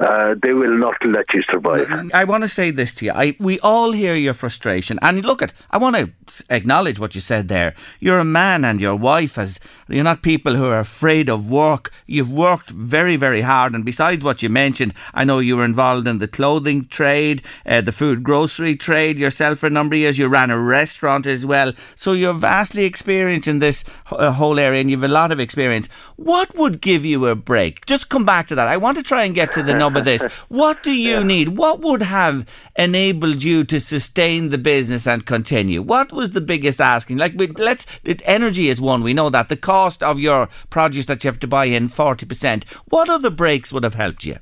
uh, 0.00 0.34
they 0.42 0.52
will 0.52 0.76
not 0.76 0.94
let 1.04 1.24
you 1.34 1.42
survive. 1.50 1.88
I 2.12 2.24
want 2.24 2.44
to 2.44 2.48
say 2.48 2.70
this 2.70 2.94
to 2.94 3.06
you. 3.06 3.12
I, 3.12 3.36
we 3.38 3.58
all 3.60 3.92
hear 3.92 4.14
your 4.14 4.34
frustration. 4.34 4.98
And 5.02 5.24
look 5.24 5.42
at, 5.42 5.52
I 5.70 5.78
want 5.78 5.96
to 5.96 6.44
acknowledge 6.50 6.98
what 6.98 7.14
you 7.14 7.20
said 7.20 7.48
there. 7.48 7.74
You're 8.00 8.18
a 8.18 8.24
man 8.24 8.64
and 8.64 8.80
your 8.80 8.96
wife 8.96 9.36
has, 9.36 9.58
you're 9.88 10.04
not 10.04 10.22
people 10.22 10.56
who 10.56 10.66
are 10.66 10.78
afraid 10.78 11.28
of 11.28 11.50
work. 11.50 11.92
You've 12.06 12.32
worked 12.32 12.70
very, 12.70 13.16
very 13.16 13.40
hard. 13.40 13.74
And 13.74 13.84
besides 13.84 14.22
what 14.22 14.42
you 14.42 14.48
mentioned, 14.48 14.92
I 15.14 15.24
know 15.24 15.38
you 15.38 15.56
were 15.56 15.64
involved 15.64 16.06
in 16.06 16.18
the 16.18 16.28
clothing 16.28 16.86
trade, 16.88 17.42
uh, 17.64 17.80
the 17.80 17.92
food 17.92 18.22
grocery 18.22 18.76
trade 18.76 19.18
yourself 19.18 19.58
for 19.58 19.66
a 19.66 19.70
number 19.70 19.94
of 19.94 20.00
years. 20.00 20.18
You 20.18 20.28
ran 20.28 20.50
a 20.50 20.60
restaurant 20.60 21.26
as 21.26 21.46
well. 21.46 21.72
So 21.94 22.12
you're 22.12 22.34
vastly 22.34 22.84
experienced 22.84 23.48
in 23.48 23.60
this 23.60 23.84
uh, 24.10 24.32
whole 24.32 24.58
area 24.58 24.80
and 24.80 24.90
you've 24.90 25.02
a 25.02 25.08
lot 25.08 25.32
of 25.32 25.40
experience. 25.40 25.88
What 26.16 26.54
would 26.56 26.80
give 26.80 27.04
you 27.04 27.26
a 27.26 27.36
break? 27.36 27.86
Just 27.86 28.08
come 28.08 28.24
back 28.24 28.46
to 28.48 28.54
that. 28.56 28.68
I 28.68 28.76
want 28.76 28.98
to 28.98 29.02
try 29.02 29.24
and 29.24 29.34
get 29.34 29.45
to 29.52 29.62
the 29.62 29.74
nub 29.74 29.96
of 29.96 30.04
this. 30.04 30.24
What 30.48 30.82
do 30.82 30.92
you 30.92 31.24
need? 31.32 31.56
What 31.56 31.80
would 31.80 32.02
have 32.02 32.46
enabled 32.76 33.42
you 33.42 33.64
to 33.64 33.80
sustain 33.80 34.48
the 34.48 34.58
business 34.58 35.06
and 35.06 35.26
continue? 35.26 35.82
What 35.82 36.12
was 36.12 36.32
the 36.32 36.40
biggest 36.40 36.80
asking? 36.80 37.18
Like, 37.18 37.34
let's, 37.58 37.86
it, 38.04 38.22
energy 38.24 38.68
is 38.68 38.80
one. 38.80 39.02
We 39.02 39.14
know 39.14 39.30
that. 39.30 39.48
The 39.48 39.56
cost 39.56 40.02
of 40.02 40.18
your 40.18 40.48
produce 40.70 41.06
that 41.06 41.24
you 41.24 41.28
have 41.28 41.40
to 41.40 41.46
buy 41.46 41.66
in, 41.66 41.88
40%. 41.88 42.64
What 42.88 43.08
other 43.08 43.30
breaks 43.30 43.72
would 43.72 43.84
have 43.84 43.94
helped 43.94 44.24
you? 44.24 44.36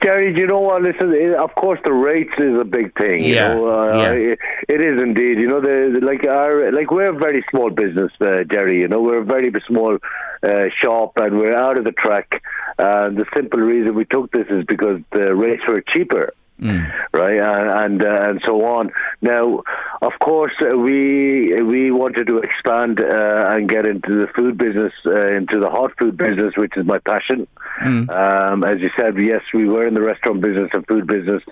Gary, 0.00 0.32
do 0.32 0.40
you 0.40 0.46
know 0.46 0.60
what? 0.60 0.82
Listen, 0.82 1.12
of 1.38 1.54
course, 1.54 1.78
the 1.84 1.92
rates 1.92 2.32
is 2.38 2.58
a 2.58 2.64
big 2.64 2.96
thing. 2.96 3.22
You 3.22 3.34
yeah, 3.34 3.54
know, 3.54 3.68
uh, 3.68 3.96
yeah. 3.98 4.12
It, 4.12 4.38
it 4.68 4.80
is 4.80 4.98
indeed. 5.00 5.38
You 5.38 5.48
know, 5.48 5.60
the, 5.60 6.00
like 6.02 6.24
our 6.24 6.72
like 6.72 6.90
we're 6.90 7.14
a 7.14 7.18
very 7.18 7.44
small 7.50 7.70
business, 7.70 8.10
uh, 8.20 8.44
Jerry. 8.50 8.80
You 8.80 8.88
know, 8.88 9.00
we're 9.02 9.18
a 9.18 9.24
very 9.24 9.52
small 9.66 9.98
uh, 10.42 10.64
shop, 10.80 11.12
and 11.16 11.38
we're 11.38 11.56
out 11.56 11.76
of 11.76 11.84
the 11.84 11.92
track. 11.92 12.42
And 12.78 13.16
the 13.16 13.26
simple 13.34 13.60
reason 13.60 13.94
we 13.94 14.06
took 14.06 14.32
this 14.32 14.46
is 14.48 14.64
because 14.66 15.00
the 15.12 15.34
rates 15.34 15.62
were 15.68 15.82
cheaper. 15.82 16.32
Mm. 16.60 16.90
right, 17.12 17.38
and 17.38 17.70
and, 17.70 18.02
uh, 18.02 18.28
and 18.30 18.42
so 18.44 18.64
on. 18.64 18.90
Now, 19.22 19.62
of 20.02 20.12
course, 20.22 20.52
uh, 20.60 20.76
we 20.76 21.62
we 21.62 21.90
wanted 21.90 22.26
to 22.26 22.38
expand 22.38 23.00
uh, 23.00 23.54
and 23.54 23.68
get 23.68 23.86
into 23.86 24.26
the 24.26 24.26
food 24.34 24.58
business, 24.58 24.92
uh, 25.06 25.32
into 25.32 25.58
the 25.58 25.70
hot 25.70 25.92
food 25.98 26.16
business, 26.16 26.54
which 26.56 26.76
is 26.76 26.84
my 26.86 26.98
passion. 26.98 27.46
Mm. 27.82 28.10
Um, 28.10 28.64
as 28.64 28.80
you 28.80 28.90
said, 28.96 29.14
yes, 29.18 29.42
we 29.54 29.68
were 29.68 29.86
in 29.86 29.94
the 29.94 30.02
restaurant 30.02 30.42
business 30.42 30.68
and 30.72 30.86
food 30.86 31.06
business 31.06 31.42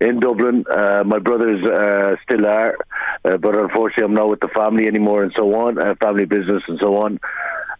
in 0.00 0.20
Dublin. 0.20 0.64
Uh, 0.70 1.02
my 1.04 1.18
brothers 1.18 1.64
uh, 1.64 2.16
still 2.22 2.46
are, 2.46 2.76
uh, 3.24 3.36
but 3.38 3.54
unfortunately, 3.54 4.04
I'm 4.04 4.14
not 4.14 4.28
with 4.28 4.40
the 4.40 4.48
family 4.48 4.86
anymore, 4.86 5.22
and 5.22 5.32
so 5.34 5.54
on, 5.54 5.78
uh, 5.78 5.94
family 6.00 6.24
business, 6.24 6.62
and 6.68 6.78
so 6.78 6.96
on. 6.96 7.20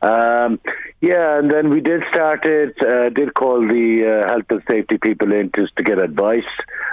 Um, 0.03 0.59
yeah, 1.01 1.39
and 1.39 1.51
then 1.51 1.71
we 1.71 1.81
did 1.81 2.03
start 2.11 2.45
it. 2.45 2.77
Uh, 2.81 3.09
did 3.11 3.35
call 3.35 3.61
the 3.61 4.25
uh, 4.25 4.29
health 4.29 4.47
and 4.51 4.63
safety 4.69 4.99
people 4.99 5.33
in 5.33 5.51
just 5.55 5.77
to 5.77 5.83
get 5.83 5.99
advice, 5.99 6.51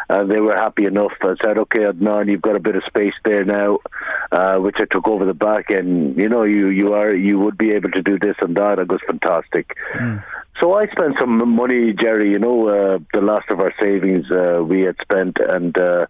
and 0.10 0.30
they 0.30 0.40
were 0.40 0.56
happy 0.56 0.86
enough. 0.86 1.14
I 1.22 1.34
said, 1.44 1.58
"Okay, 1.58 1.80
Adnan, 1.80 2.28
you've 2.28 2.42
got 2.42 2.56
a 2.56 2.60
bit 2.60 2.76
of 2.76 2.84
space 2.86 3.14
there 3.26 3.44
now," 3.44 3.80
uh, 4.32 4.58
which 4.58 4.78
I 4.80 4.86
took 4.86 5.08
over 5.08 5.26
the 5.26 5.34
back, 5.34 5.70
and 5.70 6.16
you 6.18 6.30
know, 6.30 6.44
you 6.44 6.68
you 6.68 6.94
are 6.94 7.14
you 7.14 7.40
would 7.40 7.58
be 7.58 7.72
able 7.72 7.90
to 7.92 8.02
do 8.02 8.20
this 8.20 8.36
and 8.42 8.56
that. 8.56 8.78
It 8.78 8.90
was 8.90 9.02
fantastic. 9.08 9.76
Mm. 9.96 10.24
So 10.60 10.74
I 10.74 10.88
spent 10.88 11.16
some 11.20 11.56
money, 11.56 11.94
Jerry. 11.94 12.32
You 12.32 12.40
know, 12.40 12.68
uh, 12.68 13.00
the 13.14 13.22
last 13.22 13.50
of 13.50 13.60
our 13.60 13.74
savings 13.80 14.26
uh, 14.32 14.64
we 14.64 14.82
had 14.82 14.98
spent, 15.02 15.38
and 15.40 15.76
uh, 15.78 16.06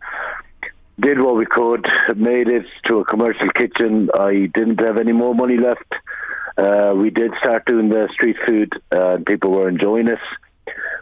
did 1.00 1.22
what 1.22 1.36
we 1.38 1.46
could, 1.46 1.86
made 2.16 2.48
it 2.48 2.66
to 2.88 3.00
a 3.00 3.06
commercial 3.06 3.50
kitchen. 3.56 4.10
I 4.14 4.50
didn't 4.54 4.80
have 4.80 4.98
any 4.98 5.14
more 5.14 5.34
money 5.34 5.58
left. 5.58 5.94
Uh, 6.60 6.94
we 6.96 7.10
did 7.10 7.32
start 7.40 7.66
doing 7.66 7.90
the 7.90 8.10
street 8.14 8.36
food, 8.46 8.74
uh, 8.92 9.16
and 9.16 9.26
people 9.26 9.52
were 9.52 9.70
enjoying 9.70 10.10
us. 10.10 10.20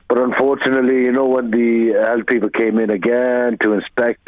But 0.08 0.20
unfortunately, 0.20 1.02
you 1.04 1.12
know, 1.12 1.26
when 1.26 1.52
the 1.52 1.94
health 2.06 2.28
people 2.28 2.50
came 2.50 2.78
in 2.78 2.90
again 2.90 3.58
to 3.62 3.74
inspect, 3.74 4.28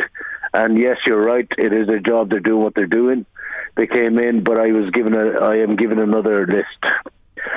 and 0.53 0.77
yes, 0.77 0.97
you're 1.05 1.23
right, 1.23 1.47
it 1.57 1.71
is 1.71 1.87
their 1.87 1.99
job. 1.99 2.29
They're 2.29 2.39
doing 2.39 2.63
what 2.63 2.73
they're 2.75 2.87
doing. 2.87 3.25
They 3.77 3.87
came 3.87 4.17
in, 4.17 4.43
but 4.43 4.57
I 4.57 4.71
was 4.71 4.89
given 4.91 5.13
a, 5.13 5.39
I 5.39 5.57
am 5.57 5.75
given 5.75 5.99
another 5.99 6.47
list 6.47 7.13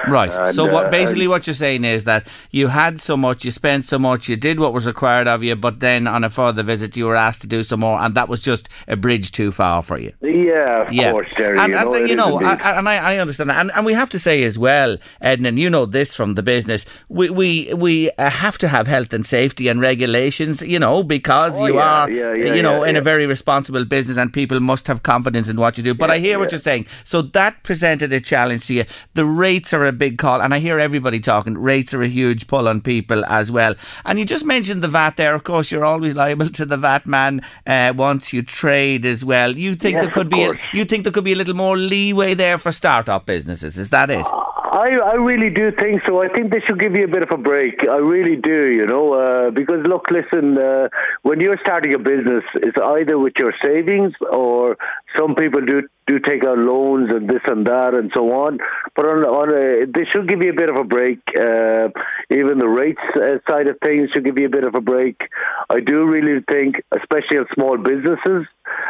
Right. 0.08 0.32
And, 0.32 0.54
so 0.54 0.64
what 0.64 0.86
uh, 0.86 0.90
basically 0.90 1.28
what 1.28 1.46
you're 1.46 1.54
saying 1.54 1.84
is 1.84 2.04
that 2.04 2.26
you 2.50 2.68
had 2.68 3.00
so 3.00 3.16
much, 3.16 3.44
you 3.44 3.50
spent 3.50 3.84
so 3.84 3.98
much, 3.98 4.28
you 4.28 4.36
did 4.36 4.58
what 4.58 4.72
was 4.72 4.86
required 4.86 5.28
of 5.28 5.42
you, 5.42 5.54
but 5.56 5.80
then 5.80 6.06
on 6.06 6.24
a 6.24 6.30
further 6.30 6.62
visit 6.62 6.96
you 6.96 7.06
were 7.06 7.16
asked 7.16 7.42
to 7.42 7.46
do 7.46 7.62
some 7.62 7.80
more, 7.80 8.00
and 8.00 8.14
that 8.14 8.28
was 8.28 8.40
just 8.40 8.68
a 8.88 8.96
bridge 8.96 9.32
too 9.32 9.52
far 9.52 9.82
for 9.82 9.98
you. 9.98 10.12
Yeah, 10.20 10.86
of 10.86 10.92
yeah. 10.92 11.12
course, 11.12 11.28
Jerry. 11.36 11.58
And, 11.58 11.72
you 11.72 11.78
know, 11.78 11.94
and, 11.94 12.08
you 12.08 12.16
know 12.16 12.38
I, 12.40 12.78
and 12.78 12.88
I, 12.88 12.96
I, 12.96 13.18
understand 13.18 13.50
that, 13.50 13.60
and, 13.60 13.70
and, 13.74 13.86
we 13.86 13.94
have 13.94 14.10
to 14.10 14.18
say 14.18 14.42
as 14.42 14.58
well, 14.58 14.96
Ednan, 15.22 15.58
you 15.58 15.70
know 15.70 15.86
this 15.86 16.14
from 16.14 16.34
the 16.34 16.42
business, 16.42 16.84
we 17.08 17.30
we 17.30 17.72
we 17.74 18.10
uh, 18.12 18.30
have 18.30 18.58
to 18.58 18.68
have 18.68 18.86
health 18.86 19.12
and 19.12 19.24
safety 19.24 19.68
and 19.68 19.80
regulations, 19.80 20.62
you 20.62 20.78
know, 20.78 21.02
because 21.02 21.60
oh, 21.60 21.66
you 21.66 21.76
yeah, 21.76 22.02
are, 22.02 22.10
yeah, 22.10 22.34
yeah, 22.34 22.54
you 22.54 22.62
know, 22.62 22.84
in 22.84 22.96
a 22.96 23.00
very 23.00 23.26
responsible 23.26 23.84
business, 23.84 24.16
and 24.16 24.32
people 24.32 24.60
must 24.60 24.86
have 24.86 25.02
confidence 25.02 25.48
in 25.48 25.56
what 25.56 25.76
you 25.76 25.84
do. 25.84 25.94
But 25.94 26.10
I 26.10 26.18
hear 26.18 26.38
what 26.38 26.50
you're 26.50 26.60
saying. 26.60 26.86
So 27.04 27.22
that 27.22 27.62
presented 27.62 28.12
a 28.12 28.20
challenge 28.20 28.66
to 28.66 28.74
you. 28.74 28.84
The 29.14 29.24
rates 29.24 29.71
are 29.72 29.84
a 29.84 29.92
big 29.92 30.18
call, 30.18 30.40
and 30.40 30.54
I 30.54 30.58
hear 30.58 30.78
everybody 30.78 31.20
talking. 31.20 31.54
Rates 31.54 31.94
are 31.94 32.02
a 32.02 32.08
huge 32.08 32.46
pull 32.46 32.68
on 32.68 32.80
people 32.80 33.24
as 33.26 33.50
well. 33.50 33.74
And 34.04 34.18
you 34.18 34.24
just 34.24 34.44
mentioned 34.44 34.82
the 34.82 34.88
VAT 34.88 35.16
there. 35.16 35.34
Of 35.34 35.44
course, 35.44 35.70
you're 35.70 35.84
always 35.84 36.14
liable 36.14 36.48
to 36.50 36.64
the 36.64 36.76
VAT 36.76 37.06
man 37.06 37.40
uh, 37.66 37.92
once 37.96 38.32
you 38.32 38.42
trade 38.42 39.04
as 39.04 39.24
well. 39.24 39.56
You 39.56 39.74
think 39.74 39.94
yes, 39.94 40.04
there 40.04 40.12
could 40.12 40.28
be 40.28 40.44
a, 40.44 40.52
you 40.72 40.84
think 40.84 41.04
there 41.04 41.12
could 41.12 41.24
be 41.24 41.32
a 41.32 41.36
little 41.36 41.54
more 41.54 41.76
leeway 41.76 42.34
there 42.34 42.58
for 42.58 42.72
start-up 42.72 43.26
businesses? 43.26 43.78
Is 43.78 43.90
that 43.90 44.10
it? 44.10 44.26
I, 44.72 44.96
I 45.04 45.14
really 45.14 45.50
do 45.50 45.70
think 45.70 46.00
so. 46.06 46.22
I 46.22 46.28
think 46.28 46.50
they 46.50 46.60
should 46.66 46.80
give 46.80 46.94
you 46.94 47.04
a 47.04 47.08
bit 47.08 47.22
of 47.22 47.30
a 47.30 47.36
break. 47.36 47.80
I 47.88 47.96
really 47.96 48.36
do, 48.36 48.68
you 48.68 48.86
know, 48.86 49.12
uh, 49.12 49.50
because 49.50 49.84
look, 49.86 50.06
listen, 50.10 50.56
uh, 50.56 50.88
when 51.22 51.40
you're 51.40 51.58
starting 51.60 51.92
a 51.92 51.98
business, 51.98 52.42
it's 52.54 52.78
either 52.82 53.18
with 53.18 53.34
your 53.36 53.52
savings 53.62 54.14
or 54.30 54.78
some 55.16 55.34
people 55.34 55.60
do 55.60 55.82
do 56.06 56.18
take 56.18 56.44
out 56.44 56.58
loans 56.58 57.10
and 57.10 57.28
this 57.28 57.42
and 57.46 57.66
that 57.66 57.94
and 57.94 58.10
so 58.14 58.32
on. 58.32 58.58
But 58.96 59.04
on, 59.04 59.24
on 59.24 59.48
a, 59.50 59.86
they 59.86 60.06
should 60.10 60.28
give 60.28 60.42
you 60.42 60.50
a 60.50 60.56
bit 60.56 60.68
of 60.68 60.76
a 60.76 60.84
break. 60.84 61.20
Uh, 61.28 61.88
even 62.30 62.58
the 62.58 62.68
rates 62.68 63.00
uh, 63.14 63.38
side 63.48 63.66
of 63.66 63.78
things 63.80 64.10
should 64.12 64.24
give 64.24 64.38
you 64.38 64.46
a 64.46 64.50
bit 64.50 64.64
of 64.64 64.74
a 64.74 64.80
break. 64.80 65.28
I 65.70 65.80
do 65.80 66.04
really 66.04 66.42
think, 66.48 66.82
especially 66.92 67.38
in 67.38 67.46
small 67.54 67.76
businesses, 67.78 68.46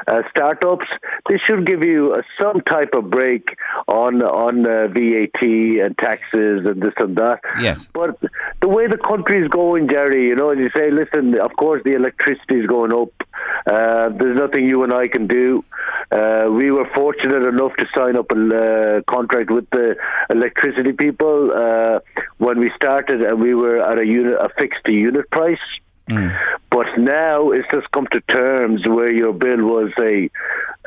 uh, 0.06 0.22
startups, 0.30 0.86
they 1.28 1.38
should 1.46 1.66
give 1.66 1.82
you 1.82 2.14
uh, 2.14 2.22
some 2.40 2.60
type 2.62 2.90
of 2.94 3.10
break 3.10 3.56
on 3.88 4.22
on 4.22 4.66
uh, 4.66 4.88
VAT 4.88 5.42
and 5.42 5.96
taxes 5.98 6.66
and 6.66 6.82
this 6.82 6.94
and 6.98 7.16
that. 7.16 7.40
Yes. 7.60 7.88
But 7.92 8.18
the 8.60 8.68
way 8.68 8.86
the 8.86 8.98
country 8.98 9.42
is 9.42 9.48
going, 9.48 9.88
Jerry, 9.88 10.28
you 10.28 10.36
know, 10.36 10.50
and 10.50 10.60
you 10.60 10.70
say, 10.74 10.90
listen, 10.90 11.38
of 11.38 11.54
course 11.56 11.82
the 11.84 11.94
electricity 11.94 12.60
is 12.60 12.66
going 12.66 12.92
up. 12.92 13.12
Uh, 13.66 14.10
there's 14.18 14.36
nothing 14.36 14.66
you 14.66 14.82
and 14.82 14.92
I 14.92 15.08
can 15.08 15.26
do. 15.26 15.64
Uh, 16.10 16.48
we 16.50 16.70
were 16.70 16.88
fortunate 17.02 17.44
enough 17.54 17.74
to 17.80 17.86
sign 17.96 18.14
up 18.16 18.30
a 18.30 18.38
uh, 18.38 19.12
contract 19.14 19.50
with 19.50 19.68
the 19.70 19.96
electricity 20.30 20.92
people 20.92 21.50
uh, 21.50 21.98
when 22.38 22.56
we 22.60 22.70
started, 22.76 23.18
and 23.22 23.40
we 23.40 23.52
were 23.62 23.78
at 23.90 23.98
a 23.98 24.06
unit, 24.06 24.36
a 24.46 24.48
fixed 24.60 24.86
unit 24.86 25.28
price. 25.30 25.66
Mm. 26.08 26.30
But 26.70 26.86
now 26.98 27.50
it's 27.50 27.68
just 27.74 27.90
come 27.90 28.06
to 28.12 28.20
terms 28.22 28.80
where 28.86 29.10
your 29.10 29.32
bill 29.32 29.62
was 29.74 29.88
say 29.98 30.30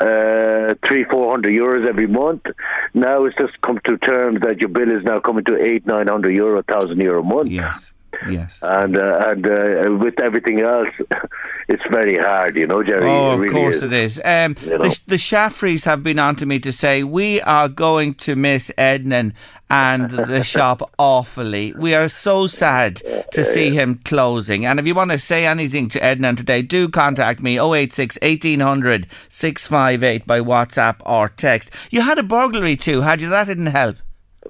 uh, 0.08 0.76
three, 0.88 1.04
four 1.12 1.32
hundred 1.32 1.52
euros 1.62 1.88
every 1.88 2.08
month. 2.08 2.46
Now 2.94 3.26
it's 3.26 3.38
just 3.38 3.60
come 3.62 3.80
to 3.86 3.98
terms 3.98 4.40
that 4.46 4.60
your 4.60 4.70
bill 4.70 4.92
is 4.98 5.04
now 5.04 5.20
coming 5.20 5.46
to 5.46 5.56
eight, 5.62 5.86
nine 5.86 6.08
hundred 6.08 6.32
euro, 6.32 6.64
thousand 6.64 7.00
euro 7.00 7.22
a 7.22 7.26
month. 7.36 7.52
Yes. 7.52 7.94
Yes. 8.30 8.60
And 8.62 8.98
uh, 8.98 9.20
and 9.28 9.46
uh, 9.46 9.96
with 10.04 10.20
everything 10.20 10.62
else, 10.62 10.90
it's 11.68 11.84
very 11.90 12.18
hard, 12.18 12.56
you 12.56 12.68
know, 12.68 12.84
Jerry. 12.84 13.10
Oh, 13.10 13.32
of 13.32 13.40
really 13.40 13.54
course 13.54 13.76
is. 13.78 13.84
it 13.84 13.94
is. 13.94 14.22
Um, 14.24 14.56
You 14.64 14.78
know? 14.78 14.84
the, 14.84 15.00
the 15.08 15.16
Shaffreys 15.16 15.86
have 15.86 16.04
been 16.04 16.20
on 16.20 16.36
to 16.38 16.46
me 16.46 16.60
to 16.60 16.72
say 16.72 17.04
we 17.04 17.42
are 17.42 17.68
going 17.70 18.14
to 18.16 18.36
miss 18.36 18.72
Ednan 18.78 19.34
and 19.70 20.10
the 20.12 20.44
shop 20.56 20.92
awfully. 21.00 21.74
We 21.78 21.94
are 21.96 22.08
so 22.08 22.48
sad 22.48 23.02
to 23.32 23.44
see 23.44 23.72
him 23.74 24.00
closing. 24.06 24.66
And 24.66 24.80
if 24.80 24.86
you 24.88 24.94
want 24.96 25.12
to 25.12 25.20
say 25.20 25.46
anything 25.46 25.90
to 25.90 26.00
Ednan 26.00 26.38
today, 26.38 26.62
do 26.62 26.88
contact 26.90 27.42
me 27.42 27.60
086 27.60 28.18
1800 28.22 29.08
658 29.30 30.28
by 30.28 30.40
WhatsApp 30.40 30.98
or 31.06 31.30
text. 31.30 31.72
You 31.92 32.02
had 32.02 32.20
a 32.20 32.24
burglary 32.24 32.76
too, 32.76 33.02
had 33.02 33.22
you? 33.22 33.30
That 33.30 33.48
didn't 33.48 33.68
help. 33.68 33.98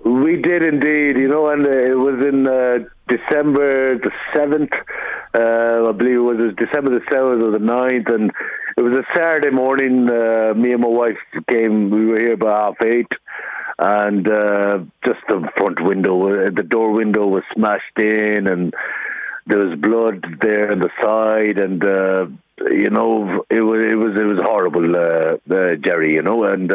We 0.03 0.41
did 0.41 0.61
indeed, 0.61 1.17
you 1.17 1.27
know, 1.27 1.49
and 1.49 1.65
it 1.65 1.95
was 1.95 2.19
in 2.27 2.47
uh, 2.47 2.85
December 3.07 3.97
the 3.97 4.11
7th. 4.35 4.73
Uh, 5.33 5.89
I 5.89 5.91
believe 5.93 6.15
it 6.15 6.19
was, 6.19 6.55
December 6.57 6.91
the 6.99 7.05
7th 7.05 7.41
or 7.41 7.51
the 7.51 7.63
9th, 7.63 8.13
and 8.13 8.31
it 8.77 8.81
was 8.81 8.93
a 8.93 9.05
Saturday 9.13 9.51
morning. 9.51 10.09
Uh, 10.09 10.53
me 10.53 10.73
and 10.73 10.81
my 10.81 10.87
wife 10.87 11.17
came, 11.47 11.89
we 11.91 12.05
were 12.05 12.19
here 12.19 12.33
about 12.33 12.77
half 12.77 12.87
eight, 12.87 13.11
and 13.79 14.27
uh, 14.27 14.79
just 15.05 15.19
the 15.27 15.47
front 15.55 15.83
window, 15.83 16.27
uh, 16.27 16.49
the 16.53 16.63
door 16.63 16.91
window 16.91 17.25
was 17.27 17.43
smashed 17.53 17.97
in, 17.97 18.47
and 18.47 18.73
there 19.47 19.59
was 19.59 19.79
blood 19.79 20.25
there 20.41 20.71
on 20.71 20.79
the 20.79 20.89
side, 21.01 21.57
and 21.57 21.83
uh, 21.83 22.25
you 22.69 22.89
know, 22.89 23.45
it 23.49 23.61
was 23.61 23.79
it 23.79 23.95
was 23.95 24.15
it 24.15 24.25
was 24.25 24.39
horrible, 24.41 24.81
Jerry. 25.83 26.13
You 26.13 26.21
know, 26.21 26.43
and 26.45 26.71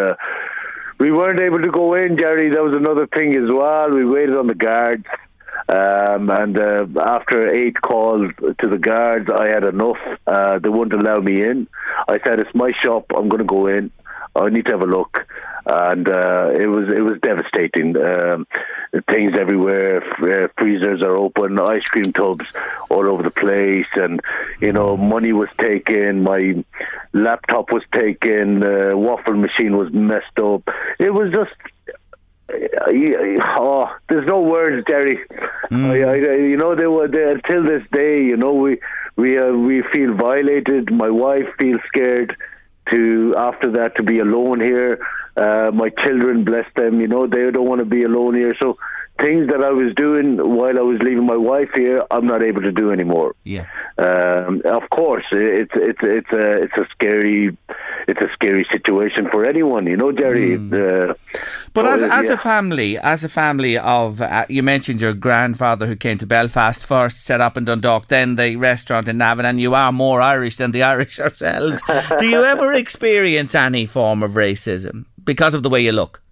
we 1.01 1.11
weren't 1.11 1.41
able 1.41 1.61
to 1.61 1.71
go 1.71 1.95
in, 1.95 2.17
Jerry. 2.19 2.51
That 2.51 2.63
was 2.63 2.75
another 2.75 3.07
thing 3.07 3.35
as 3.35 3.51
well. 3.51 3.91
We 3.91 4.05
waited 4.05 4.37
on 4.37 4.47
the 4.47 4.55
guards. 4.55 5.07
Um, 5.69 6.29
and 6.31 6.59
uh, 6.59 6.87
after 7.01 7.49
eight 7.49 7.81
calls 7.81 8.31
to 8.39 8.69
the 8.69 8.79
guards, 8.79 9.29
I 9.33 9.47
had 9.47 9.65
enough. 9.65 9.99
Uh, 10.27 10.59
they 10.59 10.69
wouldn't 10.69 11.01
allow 11.01 11.21
me 11.21 11.43
in. 11.43 11.69
I 12.09 12.19
said, 12.25 12.39
"It's 12.39 12.55
my 12.55 12.73
shop. 12.83 13.07
I'm 13.17 13.29
going 13.29 13.41
to 13.41 13.45
go 13.45 13.67
in. 13.67 13.91
I 14.37 14.49
need 14.49 14.67
to 14.67 14.73
have 14.73 14.83
a 14.83 14.87
look." 14.87 15.27
And 15.67 16.09
uh, 16.09 16.51
it 16.59 16.67
was 16.67 16.89
it 16.89 17.03
was 17.03 17.19
devastating. 17.21 17.97
Um, 17.97 18.47
things 19.09 19.33
everywhere. 19.39 20.03
Uh, 20.21 20.49
freezers 20.59 21.03
are 21.03 21.17
open. 21.17 21.59
Ice 21.59 21.85
cream 21.85 22.13
tubs 22.13 22.47
all 22.89 23.07
over 23.07 23.23
the 23.23 23.31
place, 23.31 23.87
and 23.95 24.21
you 24.61 24.73
know, 24.73 24.97
money 24.97 25.33
was 25.33 25.49
taken. 25.61 26.23
My 26.23 26.65
laptop 27.13 27.71
was 27.73 27.83
taken. 27.93 28.63
Uh, 28.63 28.97
waffle 28.97 29.35
machine 29.35 29.77
was 29.77 29.93
messed 29.93 30.39
up. 30.39 30.69
It 30.99 31.11
was 31.11 31.31
just 31.33 31.55
oh, 32.53 33.89
there's 34.09 34.27
no 34.27 34.41
words, 34.41 34.85
Jerry. 34.87 35.21
Mm. 35.71 35.91
I, 35.91 36.33
I, 36.33 36.37
you 36.49 36.57
know, 36.57 36.75
they 36.75 36.87
were 36.87 37.09
there 37.09 37.39
till 37.39 37.65
this 37.65 37.83
day. 37.93 38.23
You 38.23 38.37
know, 38.37 38.55
we 38.55 38.81
we 39.17 39.39
uh, 39.39 39.53
we 39.53 39.83
feel 39.93 40.15
violated. 40.15 40.93
My 40.93 41.11
wife 41.11 41.47
feels 41.59 41.81
scared 41.87 42.37
to 42.91 43.35
after 43.37 43.71
that 43.73 43.97
to 43.97 44.03
be 44.03 44.19
alone 44.19 44.61
here. 44.61 44.99
Uh, 45.37 45.71
my 45.73 45.91
children, 46.05 46.45
bless 46.45 46.67
them, 46.75 47.01
you 47.01 47.07
know, 47.07 47.27
they 47.27 47.51
don't 47.51 47.67
want 47.67 47.79
to 47.79 47.85
be 47.85 48.03
alone 48.03 48.35
here. 48.35 48.55
So 48.59 48.77
things 49.21 49.49
that 49.49 49.63
I 49.63 49.71
was 49.71 49.95
doing 49.95 50.37
while 50.37 50.77
I 50.79 50.83
was 50.83 50.99
leaving 51.03 51.27
my 51.27 51.37
wife 51.37 51.71
here, 51.75 52.03
I'm 52.11 52.27
not 52.27 52.43
able 52.43 52.63
to 52.63 52.73
do 52.73 52.91
anymore. 52.91 53.35
Yeah. 53.45 53.67
Um, 53.99 54.63
of 54.65 54.89
course, 54.91 55.25
it's 55.31 55.73
it's 55.75 56.01
it's 56.03 56.33
a 56.33 56.63
it's 56.65 56.77
a 56.77 56.87
scary 56.93 57.57
it's 58.09 58.21
a 58.21 58.29
scary 58.33 58.67
situation 58.71 59.29
for 59.31 59.45
anyone, 59.45 59.87
you 59.87 59.97
know, 59.97 60.13
Jerry. 60.13 60.59
Mm. 60.59 61.11
Uh, 61.11 61.15
but 61.73 61.87
as 61.87 62.03
as 62.03 62.27
yeah. 62.27 62.33
a 62.33 62.37
family, 62.37 62.99
as 62.99 63.25
a 63.25 63.29
family 63.29 63.79
of 63.79 64.21
uh, 64.21 64.47
you 64.49 64.63
mentioned 64.63 65.01
your 65.01 65.15
grandfather 65.15 65.87
who 65.87 65.97
came 65.97 66.19
to 66.19 66.27
Belfast 66.27 66.85
first, 66.85 67.25
set 67.25 67.41
up 67.41 67.57
in 67.57 67.65
Dundalk, 67.65 68.09
then 68.09 68.37
the 68.37 68.57
restaurant 68.57 69.09
in 69.09 69.19
Navan, 69.19 69.47
and 69.47 69.61
you 69.61 69.75
are 69.75 69.93
more 69.93 70.21
Irish 70.21 70.57
than 70.57 70.73
the 70.73 70.83
Irish 70.93 71.21
ourselves. 71.21 71.81
do 72.19 72.27
you 72.27 72.43
ever 72.43 72.73
experience 72.85 73.55
any 73.55 73.87
form 73.87 74.23
of 74.23 74.33
racism 74.33 75.07
because 75.25 75.55
of 75.55 75.63
the 75.63 75.71
way 75.71 75.81
you 75.81 75.93
look? 75.93 76.23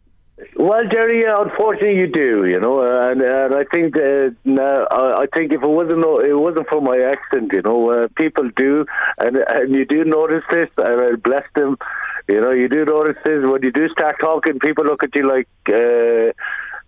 Well, 0.57 0.83
Jerry, 0.90 1.25
unfortunately, 1.26 1.99
you 1.99 2.07
do. 2.07 2.47
You 2.47 2.61
know, 2.61 2.80
and, 2.83 3.21
and 3.21 3.54
I 3.54 3.64
think 3.64 3.97
uh, 3.97 4.30
now, 4.45 4.87
I 4.90 5.26
think 5.33 5.52
if 5.52 5.62
it 5.62 5.68
wasn't 5.68 5.99
it 5.99 6.35
wasn't 6.35 6.68
for 6.68 6.80
my 6.80 6.99
accent, 6.99 7.52
you 7.52 7.62
know, 7.62 7.90
uh, 7.90 8.09
people 8.16 8.49
do, 8.57 8.87
and 9.18 9.37
and 9.37 9.75
you 9.75 9.85
do 9.85 10.04
notice 10.04 10.45
this, 10.50 10.68
and 10.76 11.00
I 11.00 11.16
bless 11.16 11.45
them. 11.54 11.76
You 12.28 12.40
know, 12.40 12.50
you 12.50 12.68
do 12.68 12.85
notice 12.85 13.16
this 13.25 13.42
when 13.42 13.62
you 13.62 13.73
do 13.73 13.88
start 13.88 14.16
talking. 14.21 14.59
People 14.59 14.85
look 14.85 15.02
at 15.02 15.14
you 15.14 15.28
like. 15.28 15.49
Uh, 15.68 16.33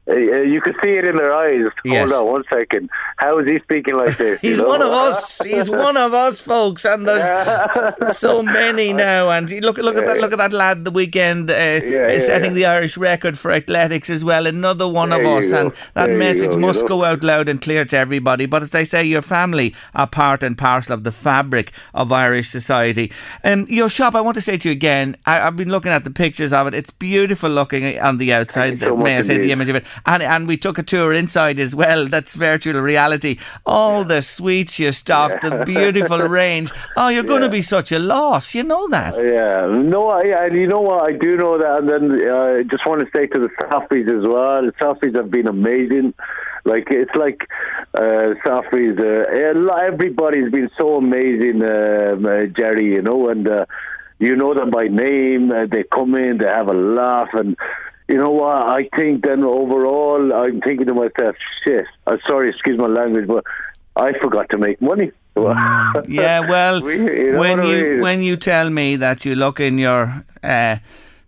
uh, 0.09 0.15
you 0.15 0.61
can 0.61 0.75
see 0.83 0.89
it 0.89 1.05
in 1.05 1.17
their 1.17 1.33
eyes. 1.33 1.71
Yes. 1.85 2.11
Hold 2.11 2.27
on 2.27 2.33
one 2.33 2.45
second. 2.51 2.91
How 3.17 3.39
is 3.39 3.47
he 3.47 3.59
speaking 3.61 3.97
like 3.97 4.17
this? 4.17 4.41
He's 4.43 4.59
you 4.59 4.63
know? 4.63 4.69
one 4.69 4.83
of 4.83 4.91
us. 4.91 5.41
He's 5.43 5.71
one 5.71 5.97
of 5.97 6.15
us, 6.15 6.41
folks. 6.41 6.85
And 6.85 7.07
there's 7.07 8.17
so 8.17 8.43
many 8.43 8.93
now. 8.93 9.31
And 9.31 9.49
look, 9.61 9.79
look 9.79 9.97
at 9.97 10.07
that. 10.07 10.19
Look 10.19 10.33
at 10.33 10.39
that 10.39 10.53
lad. 10.53 10.85
The 10.85 10.91
weekend 10.91 11.51
uh, 11.51 11.55
yeah, 11.55 12.19
setting 12.21 12.55
the 12.55 12.67
Irish 12.67 12.97
record 12.97 13.39
for 13.39 13.53
athletics 13.53 14.11
as 14.11 14.25
well. 14.25 14.47
Another 14.47 14.89
one 14.89 15.11
there 15.11 15.21
of 15.21 15.45
us. 15.45 15.53
And 15.53 15.73
that 15.95 16.07
there 16.07 16.19
message 16.19 16.53
go, 16.53 16.59
must 16.59 16.79
you 16.79 16.85
know? 16.85 16.89
go 16.89 17.05
out 17.05 17.23
loud 17.23 17.49
and 17.49 17.61
clear 17.61 17.85
to 17.85 17.97
everybody. 17.97 18.47
But 18.47 18.63
as 18.63 18.75
I 18.75 18.85
say, 18.85 19.05
your 19.05 19.23
family 19.23 19.75
are 19.95 20.07
part 20.07 20.43
and 20.43 20.57
parcel 20.57 20.95
of 20.95 21.05
the 21.05 21.13
fabric 21.13 21.73
of 21.95 22.11
Irish 22.11 22.49
society. 22.49 23.13
And 23.45 23.63
um, 23.63 23.67
your 23.69 23.89
shop, 23.89 24.15
I 24.15 24.23
want 24.23 24.35
to 24.37 24.41
say 24.41 24.57
to 24.57 24.69
you 24.69 24.73
again. 24.73 25.17
I, 25.27 25.37
have 25.37 25.57
been 25.57 25.71
looking 25.71 25.93
at 25.93 26.05
the 26.05 26.11
pictures 26.11 26.53
of 26.53 26.67
it. 26.67 26.75
It's 26.75 26.91
beautiful 26.91 27.51
looking 27.51 27.99
on 28.01 28.19
the 28.19 28.33
outside. 28.33 28.81
So 28.81 28.97
may 28.97 29.19
I 29.19 29.23
say 29.23 29.39
the 29.39 29.53
image 29.53 29.69
of 29.69 29.77
it? 29.77 29.85
And 30.07 30.23
and 30.23 30.49
we 30.49 30.57
took 30.57 30.79
a 30.79 30.83
tour 30.83 31.13
inside 31.13 31.59
as 31.59 31.75
well. 31.75 32.07
That's 32.07 32.35
virtual 32.35 32.81
reality. 32.81 33.39
All 33.67 34.05
the 34.05 34.23
sweets 34.23 34.79
you 34.79 34.93
stock, 34.93 35.31
yeah. 35.31 35.49
the 35.49 35.65
beautiful 35.65 36.19
range. 36.41 36.71
Oh, 36.97 37.09
you're 37.09 37.23
going 37.25 37.43
to 37.43 37.49
be 37.49 37.63
such 37.63 37.93
a 37.93 37.99
loss. 37.99 38.55
You 38.55 38.63
know 38.63 38.89
that. 38.89 39.17
Yeah, 39.17 39.67
no, 39.67 40.09
I, 40.09 40.47
and 40.47 40.57
you 40.57 40.67
know 40.67 40.81
what? 40.81 41.05
I 41.05 41.13
do 41.13 41.37
know 41.37 41.59
that. 41.59 41.79
And 41.79 41.89
then 41.89 42.29
I 42.29 42.61
uh, 42.61 42.63
just 42.65 42.87
want 42.87 43.01
to 43.05 43.11
say 43.17 43.27
to 43.27 43.39
the 43.39 43.49
Safis 43.61 44.09
as 44.09 44.27
well. 44.27 44.63
The 44.67 44.73
Safis 44.81 45.15
have 45.15 45.31
been 45.31 45.47
amazing. 45.47 46.15
Like 46.65 46.89
it's 46.91 47.15
like 47.15 47.49
uh, 47.95 48.35
Safis. 48.45 48.99
Uh, 48.99 49.87
everybody's 49.87 50.51
been 50.51 50.71
so 50.77 50.97
amazing, 50.97 51.63
um, 51.63 52.27
uh, 52.27 52.47
Jerry. 52.55 52.93
You 52.93 53.03
know, 53.03 53.29
and 53.29 53.49
uh, 53.49 53.67
you 54.19 54.37
know 54.37 54.55
them 54.55 54.71
by 54.71 54.89
name. 54.89 55.51
Uh, 55.51 55.67
they 55.71 55.85
come 55.85 56.15
in, 56.15 56.39
they 56.39 56.47
have 56.47 56.69
a 56.69 56.75
laugh, 56.75 57.29
and 57.33 57.57
you 58.11 58.17
know 58.17 58.33
what? 58.33 58.57
I 58.79 58.89
think 58.97 59.23
then 59.25 59.45
overall, 59.45 60.33
I'm 60.33 60.61
thinking 60.61 60.87
to 60.87 60.95
myself, 60.95 61.37
shit. 61.63 61.87
I'm 62.09 62.19
sorry, 62.27 62.51
excuse 62.51 62.77
my 62.77 62.89
language, 62.89 63.29
but 63.29 63.45
I 63.95 64.19
forgot 64.21 64.51
to 64.51 64.59
make 64.59 64.83
money. 64.83 65.13
Mm. 65.37 66.05
yeah, 66.09 66.41
well, 66.41 66.83
we, 66.83 66.95
you 66.95 67.33
know 67.33 67.39
when 67.39 67.59
you 67.59 67.79
I 67.79 67.83
mean? 67.83 68.01
when 68.01 68.23
you 68.25 68.37
tell 68.37 68.69
me 68.69 68.97
that 68.97 69.25
you 69.25 69.37
look 69.37 69.61
in 69.61 69.79
your 69.79 70.25
uh, 70.43 70.77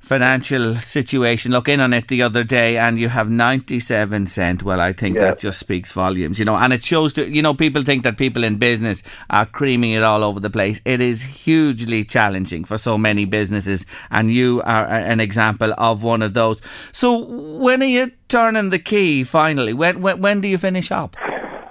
financial 0.02 0.74
situation. 0.76 1.52
Look 1.52 1.68
in 1.68 1.80
on 1.80 1.92
it 1.92 2.08
the 2.08 2.22
other 2.22 2.44
day, 2.44 2.76
and 2.76 2.98
you 2.98 3.08
have 3.08 3.30
ninety-seven 3.30 4.26
cent. 4.26 4.62
Well, 4.62 4.80
I 4.80 4.92
think 4.92 5.16
yeah. 5.16 5.26
that 5.26 5.38
just 5.38 5.58
speaks 5.58 5.92
volumes, 5.92 6.38
you 6.38 6.44
know. 6.44 6.56
And 6.56 6.72
it 6.72 6.84
shows 6.84 7.14
that 7.14 7.30
you 7.30 7.40
know 7.40 7.54
people 7.54 7.82
think 7.82 8.02
that 8.02 8.18
people 8.18 8.44
in 8.44 8.56
business 8.56 9.02
are 9.30 9.46
creaming 9.46 9.92
it 9.92 10.02
all 10.02 10.24
over 10.24 10.40
the 10.40 10.50
place. 10.50 10.80
It 10.84 11.00
is 11.00 11.22
hugely 11.22 12.04
challenging 12.04 12.64
for 12.64 12.76
so 12.76 12.98
many 12.98 13.24
businesses, 13.24 13.86
and 14.10 14.32
you 14.32 14.60
are 14.64 14.86
an 14.86 15.20
example 15.20 15.72
of 15.78 16.02
one 16.02 16.20
of 16.20 16.34
those. 16.34 16.60
So, 16.90 17.24
when 17.58 17.82
are 17.82 17.86
you 17.86 18.10
turning 18.28 18.70
the 18.70 18.80
key 18.80 19.24
finally? 19.24 19.72
When 19.72 20.02
when, 20.02 20.20
when 20.20 20.40
do 20.40 20.48
you 20.48 20.58
finish 20.58 20.90
up? 20.90 21.16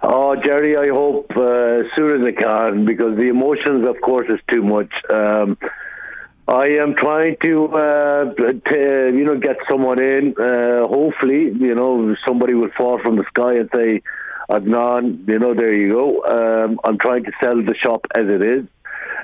Oh, 0.04 0.36
Jerry, 0.36 0.76
I 0.78 0.94
hope 0.94 1.32
uh, 1.36 1.82
as 1.82 1.86
soon 1.96 2.22
as 2.22 2.34
I 2.34 2.42
can 2.42 2.86
because 2.86 3.16
the 3.18 3.30
emotions, 3.30 3.86
of 3.88 4.02
course, 4.02 4.28
is 4.30 4.40
too 4.50 4.64
much. 4.64 4.92
Um, 5.10 5.58
I 6.48 6.66
am 6.82 6.96
trying 6.96 7.38
to, 7.44 7.66
uh, 7.68 8.34
to 8.34 9.12
you 9.14 9.24
know, 9.24 9.38
get 9.40 9.58
someone 9.70 10.00
in. 10.00 10.34
Uh, 10.38 10.88
hopefully, 10.88 11.52
you 11.60 11.76
know, 11.76 12.16
somebody 12.26 12.54
will 12.54 12.72
fall 12.76 13.00
from 13.02 13.16
the 13.18 13.24
sky 13.30 13.56
and 13.56 13.70
say, 13.74 14.02
Adnan, 14.50 15.28
you 15.28 15.40
know, 15.40 15.54
there 15.54 15.74
you 15.74 15.94
go. 15.94 16.24
Um, 16.26 16.80
I'm 16.84 16.98
trying 16.98 17.24
to 17.24 17.32
sell 17.40 17.56
the 17.56 17.76
shop 17.76 18.06
as 18.16 18.26
it 18.28 18.42
is 18.42 18.66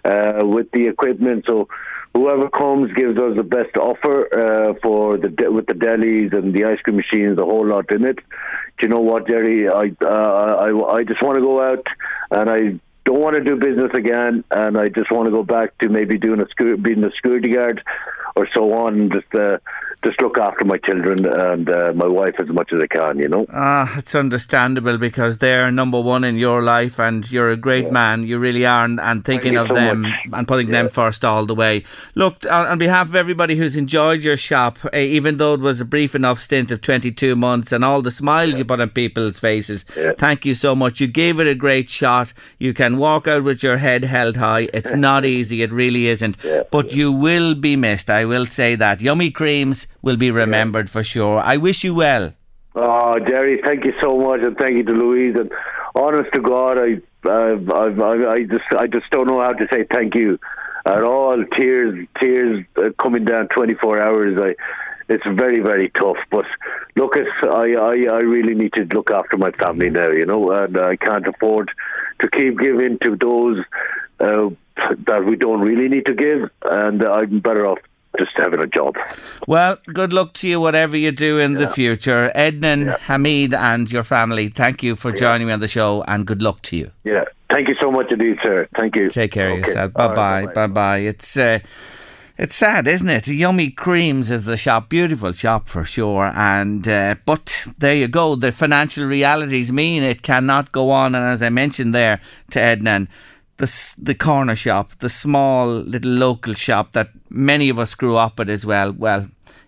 uh, 0.06 0.46
with 0.46 0.72
the 0.72 0.88
equipment. 0.88 1.44
So 1.46 1.68
whoever 2.14 2.50
comes 2.50 2.94
gives 2.94 3.18
us 3.18 3.36
the 3.36 3.44
best 3.44 3.76
offer 3.76 4.28
uh, 4.32 4.74
for 4.82 5.18
the 5.18 5.30
with 5.52 5.66
the 5.66 5.74
delis 5.74 6.34
and 6.34 6.54
the 6.54 6.66
ice 6.66 6.80
cream 6.82 6.98
machines, 6.98 7.36
the 7.36 7.46
whole 7.46 7.66
lot 7.66 7.92
in 7.92 8.06
it. 8.06 8.18
Do 8.80 8.86
you 8.86 8.88
know 8.88 9.02
what, 9.02 9.28
Jerry? 9.28 9.68
I 9.68 9.92
uh, 10.02 10.08
I 10.08 10.98
I 11.00 11.04
just 11.04 11.22
want 11.22 11.38
to 11.38 11.42
go 11.42 11.62
out 11.62 11.86
and 12.32 12.50
I 12.50 12.80
don't 13.08 13.22
want 13.22 13.38
to 13.38 13.44
do 13.44 13.56
business 13.56 13.92
again, 13.94 14.44
and 14.52 14.78
I 14.78 14.90
just 14.90 15.10
want 15.14 15.28
to 15.28 15.32
go 15.32 15.42
back 15.42 15.78
to 15.78 15.88
maybe 15.88 16.18
doing 16.18 16.42
a 16.42 16.78
being 16.78 17.04
a 17.06 17.12
security 17.12 17.54
guard 17.54 17.82
or 18.36 18.50
so 18.54 18.74
on, 18.74 19.00
and 19.00 19.12
just 19.14 19.34
uh, 19.34 19.60
just 20.04 20.22
look 20.22 20.38
after 20.38 20.64
my 20.64 20.78
children 20.78 21.26
and 21.26 21.70
uh, 21.70 21.92
my 21.96 22.06
wife 22.06 22.36
as 22.40 22.48
much 22.50 22.72
as 22.72 22.80
I 22.82 22.88
can, 22.88 23.18
you 23.18 23.28
know. 23.28 23.48
Ah, 23.52 23.98
it's 23.98 24.14
understandable 24.14 24.98
because 24.98 25.40
they're 25.40 25.72
number 25.72 26.00
one 26.00 26.24
in 26.24 26.38
your 26.38 26.62
life 26.62 27.00
and 27.00 27.30
you're 27.32 27.50
a 27.50 27.58
great 27.58 27.86
yeah. 27.86 27.92
man. 27.92 28.24
You 28.24 28.38
really 28.38 28.66
are, 28.66 28.86
and, 28.86 29.00
and 29.00 29.26
thinking 29.26 29.58
of 29.58 29.68
so 29.68 29.74
them 29.74 30.04
much. 30.04 30.14
and 30.32 30.48
putting 30.48 30.68
yeah. 30.68 30.84
them 30.84 30.90
first 30.90 31.26
all 31.26 31.46
the 31.48 31.56
way. 31.56 31.84
Look, 32.14 32.46
on, 32.46 32.68
on, 32.68 32.78
behalf 32.78 33.08
of 33.08 33.16
everybody 33.16 33.56
who's 33.56 33.76
enjoyed 33.76 34.22
your 34.22 34.38
shop, 34.38 34.78
uh, 34.86 34.98
even 34.98 35.38
though 35.38 35.56
it 35.56 35.62
was 35.62 35.82
a 35.82 35.86
brief 35.86 36.14
enough 36.14 36.40
stint 36.40 36.70
of 36.70 36.82
22 36.82 37.36
months 37.36 37.72
and 37.72 37.84
all 37.84 38.04
the 38.04 38.12
smiles 38.12 38.52
yeah. 38.52 38.58
you 38.60 38.66
put 38.66 38.80
on 38.80 38.90
people's 38.90 39.40
faces, 39.40 39.84
thank 40.20 40.46
you 40.46 40.54
so 40.54 40.76
much. 40.76 41.02
You 41.02 41.08
gave 41.08 41.40
it 41.40 41.48
a 41.48 41.56
great 41.56 41.90
shot. 41.90 42.34
You 42.60 42.74
can 42.74 42.98
walk 42.98 43.28
out 43.28 43.44
with 43.44 43.64
your 43.64 43.78
head 43.78 44.04
held 44.04 44.38
high. 44.38 44.70
It's 44.74 44.94
not 45.08 45.26
easy, 45.26 45.64
it 45.64 45.72
really 45.72 46.08
isn't. 46.08 46.38
But 46.70 46.94
you 46.94 47.12
will 47.12 47.56
be 47.56 47.76
missed, 47.76 48.12
I 48.12 48.26
will 48.26 48.46
say 48.46 48.76
that. 48.76 49.02
Yummy 49.02 49.32
creams 49.32 49.87
will 50.02 50.18
be 50.18 50.32
remembered 50.32 50.88
yeah. 50.88 50.92
for 50.92 51.04
sure. 51.04 51.40
I 51.40 51.58
wish 51.58 51.84
you 51.84 51.96
well. 51.96 52.34
Oh, 52.76 53.20
Jerry, 53.20 53.60
thank 53.64 53.86
you 53.86 53.94
so 54.00 54.18
much, 54.20 54.42
and 54.42 54.56
thank 54.58 54.78
you 54.78 54.84
to 54.84 54.92
Louise. 54.92 55.36
And 55.36 55.52
honest 55.96 56.32
to 56.34 56.42
God, 56.42 56.78
I, 56.78 57.02
I, 57.28 57.58
I, 57.74 58.34
I 58.34 58.44
just, 58.44 58.66
I 58.78 58.88
just 58.88 59.10
don't 59.10 59.28
know 59.28 59.42
how 59.42 59.54
to 59.54 59.68
say 59.70 59.86
thank 59.90 60.14
you 60.14 60.38
at 60.86 61.04
all. 61.04 61.44
Tears, 61.58 62.08
tears 62.20 62.64
coming 63.02 63.26
down 63.26 63.48
24 63.48 64.00
hours. 64.00 64.38
I, 64.38 64.56
it's 65.12 65.24
very, 65.24 65.60
very 65.60 65.90
tough. 65.90 66.18
But 66.30 66.46
look, 66.96 67.14
I, 67.16 67.48
I, 67.48 67.94
I 68.12 68.20
really 68.20 68.54
need 68.54 68.74
to 68.74 68.84
look 68.94 69.10
after 69.10 69.38
my 69.38 69.52
family 69.52 69.90
now, 69.90 70.10
you 70.10 70.26
know, 70.26 70.52
and 70.52 70.78
I 70.78 70.98
can't 70.98 71.28
afford 71.28 71.72
to 72.22 72.30
keep 72.30 72.60
giving 72.60 73.00
to 73.04 73.16
those 73.16 73.64
uh, 74.20 74.50
that 75.06 75.26
we 75.26 75.36
don't 75.36 75.62
really 75.62 75.88
need 75.88 76.06
to 76.06 76.14
give, 76.14 76.50
and 76.64 77.02
I'm 77.04 77.40
better 77.40 77.66
off 77.66 77.80
just 78.18 78.32
having 78.36 78.60
a 78.60 78.68
job. 78.68 78.96
Well, 79.48 79.78
good 79.94 80.14
luck 80.14 80.34
to 80.34 80.48
you, 80.48 80.60
whatever 80.60 80.98
you 80.98 81.12
do 81.12 81.40
in 81.40 81.54
yeah. 81.54 81.60
the 81.60 81.68
future. 81.68 82.32
Ednan, 82.36 82.86
yeah. 82.86 82.98
Hamid, 83.02 83.54
and 83.54 83.92
your 83.92 84.04
family, 84.04 84.50
thank 84.50 84.84
you 84.84 84.96
for 84.96 85.10
yeah. 85.10 85.18
joining 85.18 85.48
me 85.48 85.54
on 85.54 85.60
the 85.60 85.68
show 85.68 86.04
and 86.08 86.26
good 86.26 86.42
luck 86.42 86.62
to 86.64 86.78
you. 86.78 86.92
Yeah, 87.04 87.26
thank 87.50 87.68
you 87.68 87.76
so 87.80 87.92
much 87.92 88.12
indeed, 88.12 88.38
sir. 88.42 88.68
Thank 88.76 88.96
you. 88.96 89.10
Take 89.10 89.32
care 89.32 89.50
okay. 89.50 89.60
of 89.62 89.68
yourself. 89.68 89.94
Bye 89.94 90.14
bye. 90.14 90.46
Bye 90.48 90.68
bye. 90.68 90.98
It's. 91.00 91.38
Uh, 91.38 91.60
It's 92.40 92.56
sad, 92.56 92.88
isn't 92.88 93.10
it? 93.10 93.28
Yummy 93.28 93.72
Creams 93.72 94.30
is 94.30 94.46
the 94.46 94.58
shop, 94.58 94.90
beautiful 94.90 95.34
shop 95.34 95.68
for 95.68 95.84
sure. 95.84 96.32
And 96.36 96.88
uh, 96.88 97.16
but 97.26 97.66
there 97.80 97.96
you 97.96 98.08
go. 98.08 98.36
The 98.36 98.52
financial 98.52 99.06
realities 99.06 99.72
mean 99.72 100.04
it 100.04 100.22
cannot 100.22 100.72
go 100.72 100.92
on. 100.92 101.16
And 101.16 101.26
as 101.26 101.42
I 101.42 101.50
mentioned 101.50 101.96
there 101.96 102.22
to 102.52 102.60
Ednan, 102.60 103.08
the 103.58 103.96
the 103.98 104.16
corner 104.16 104.56
shop, 104.56 104.94
the 105.00 105.10
small 105.10 105.68
little 105.68 106.12
local 106.12 106.54
shop 106.54 106.94
that 106.94 107.10
many 107.30 107.70
of 107.70 107.80
us 107.80 107.96
grew 107.96 108.16
up 108.16 108.40
at 108.40 108.50
as 108.50 108.66
well. 108.66 108.92
Well, 108.92 109.28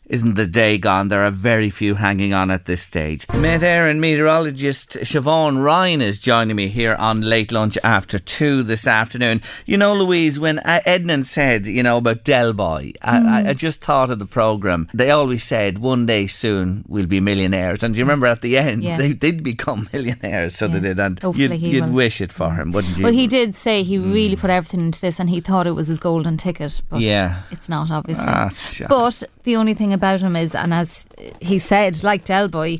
isn't 0.10 0.34
the 0.34 0.48
day 0.48 0.78
gone? 0.78 1.08
There 1.08 1.24
are 1.24 1.32
very 1.32 1.69
few 1.69 1.95
hanging 1.95 2.34
on 2.34 2.50
at 2.50 2.65
this 2.65 2.82
stage. 2.82 3.26
Met 3.36 3.62
Éireann 3.62 4.00
meteorologist 4.00 4.98
Siobhan 5.02 5.63
Ryan 5.63 6.02
is 6.02 6.19
joining 6.19 6.56
me 6.56 6.67
here 6.67 6.95
on 6.95 7.22
late 7.22 7.52
lunch 7.52 7.78
after 7.84 8.17
two 8.17 8.63
this 8.63 8.88
afternoon. 8.88 9.41
You 9.65 9.78
know, 9.78 9.93
Louise, 9.93 10.39
when 10.39 10.58
Ednan 10.58 11.26
said, 11.26 11.67
you 11.67 11.84
know, 11.84 11.98
about 11.98 12.24
Del 12.24 12.54
Boy, 12.54 12.93
mm. 13.02 13.26
I, 13.26 13.50
I, 13.50 13.54
just 13.54 13.82
thought 13.82 14.10
of 14.10 14.17
the 14.17 14.26
programme. 14.26 14.89
They 14.93 15.12
always 15.12 15.43
said, 15.43 15.78
one 15.78 16.08
day 16.08 16.26
soon 16.26 16.84
we'll 16.88 17.06
be 17.06 17.19
millionaires. 17.19 17.84
And 17.84 17.93
do 17.93 18.00
you 18.00 18.04
remember 18.04 18.26
at 18.26 18.41
the 18.41 18.58
end, 18.58 18.84
yeah. 18.84 18.98
they 19.00 19.13
did 19.13 19.43
become 19.43 19.89
millionaires, 19.93 20.56
so 20.56 20.65
yeah. 20.65 20.74
they 20.74 20.80
did. 20.80 21.00
And 21.00 21.19
Hopefully 21.19 21.56
you'd, 21.56 21.84
you'd 21.84 21.93
wish 21.93 22.19
it 22.19 22.32
for 22.32 22.52
him, 22.52 22.72
wouldn't 22.72 22.98
you? 22.98 23.04
Well, 23.04 23.13
he 23.13 23.28
did 23.28 23.56
say 23.56 23.84
he 23.84 23.98
mm. 23.98 24.12
really 24.12 24.36
put 24.36 24.50
everything 24.50 24.82
into 24.82 25.00
this 25.00 25.19
and 25.19 25.30
he 25.30 25.39
thought 25.39 25.67
it 25.67 25.72
was 25.72 25.88
his 25.88 26.00
golden 26.00 26.38
ticket. 26.38 26.82
But 26.89 27.02
yeah. 27.02 27.43
it's 27.52 27.69
not, 27.69 27.91
obviously. 27.91 28.26
Ah, 28.28 28.50
but 28.89 29.24
the 29.43 29.56
only 29.56 29.74
thing 29.74 29.93
about 29.99 30.21
him 30.21 30.35
is, 30.35 30.55
and 30.55 30.73
as 30.73 31.05
he 31.41 31.59
said, 31.59 32.03
like 32.03 32.23
Del 32.23 32.47
Boy, 32.47 32.79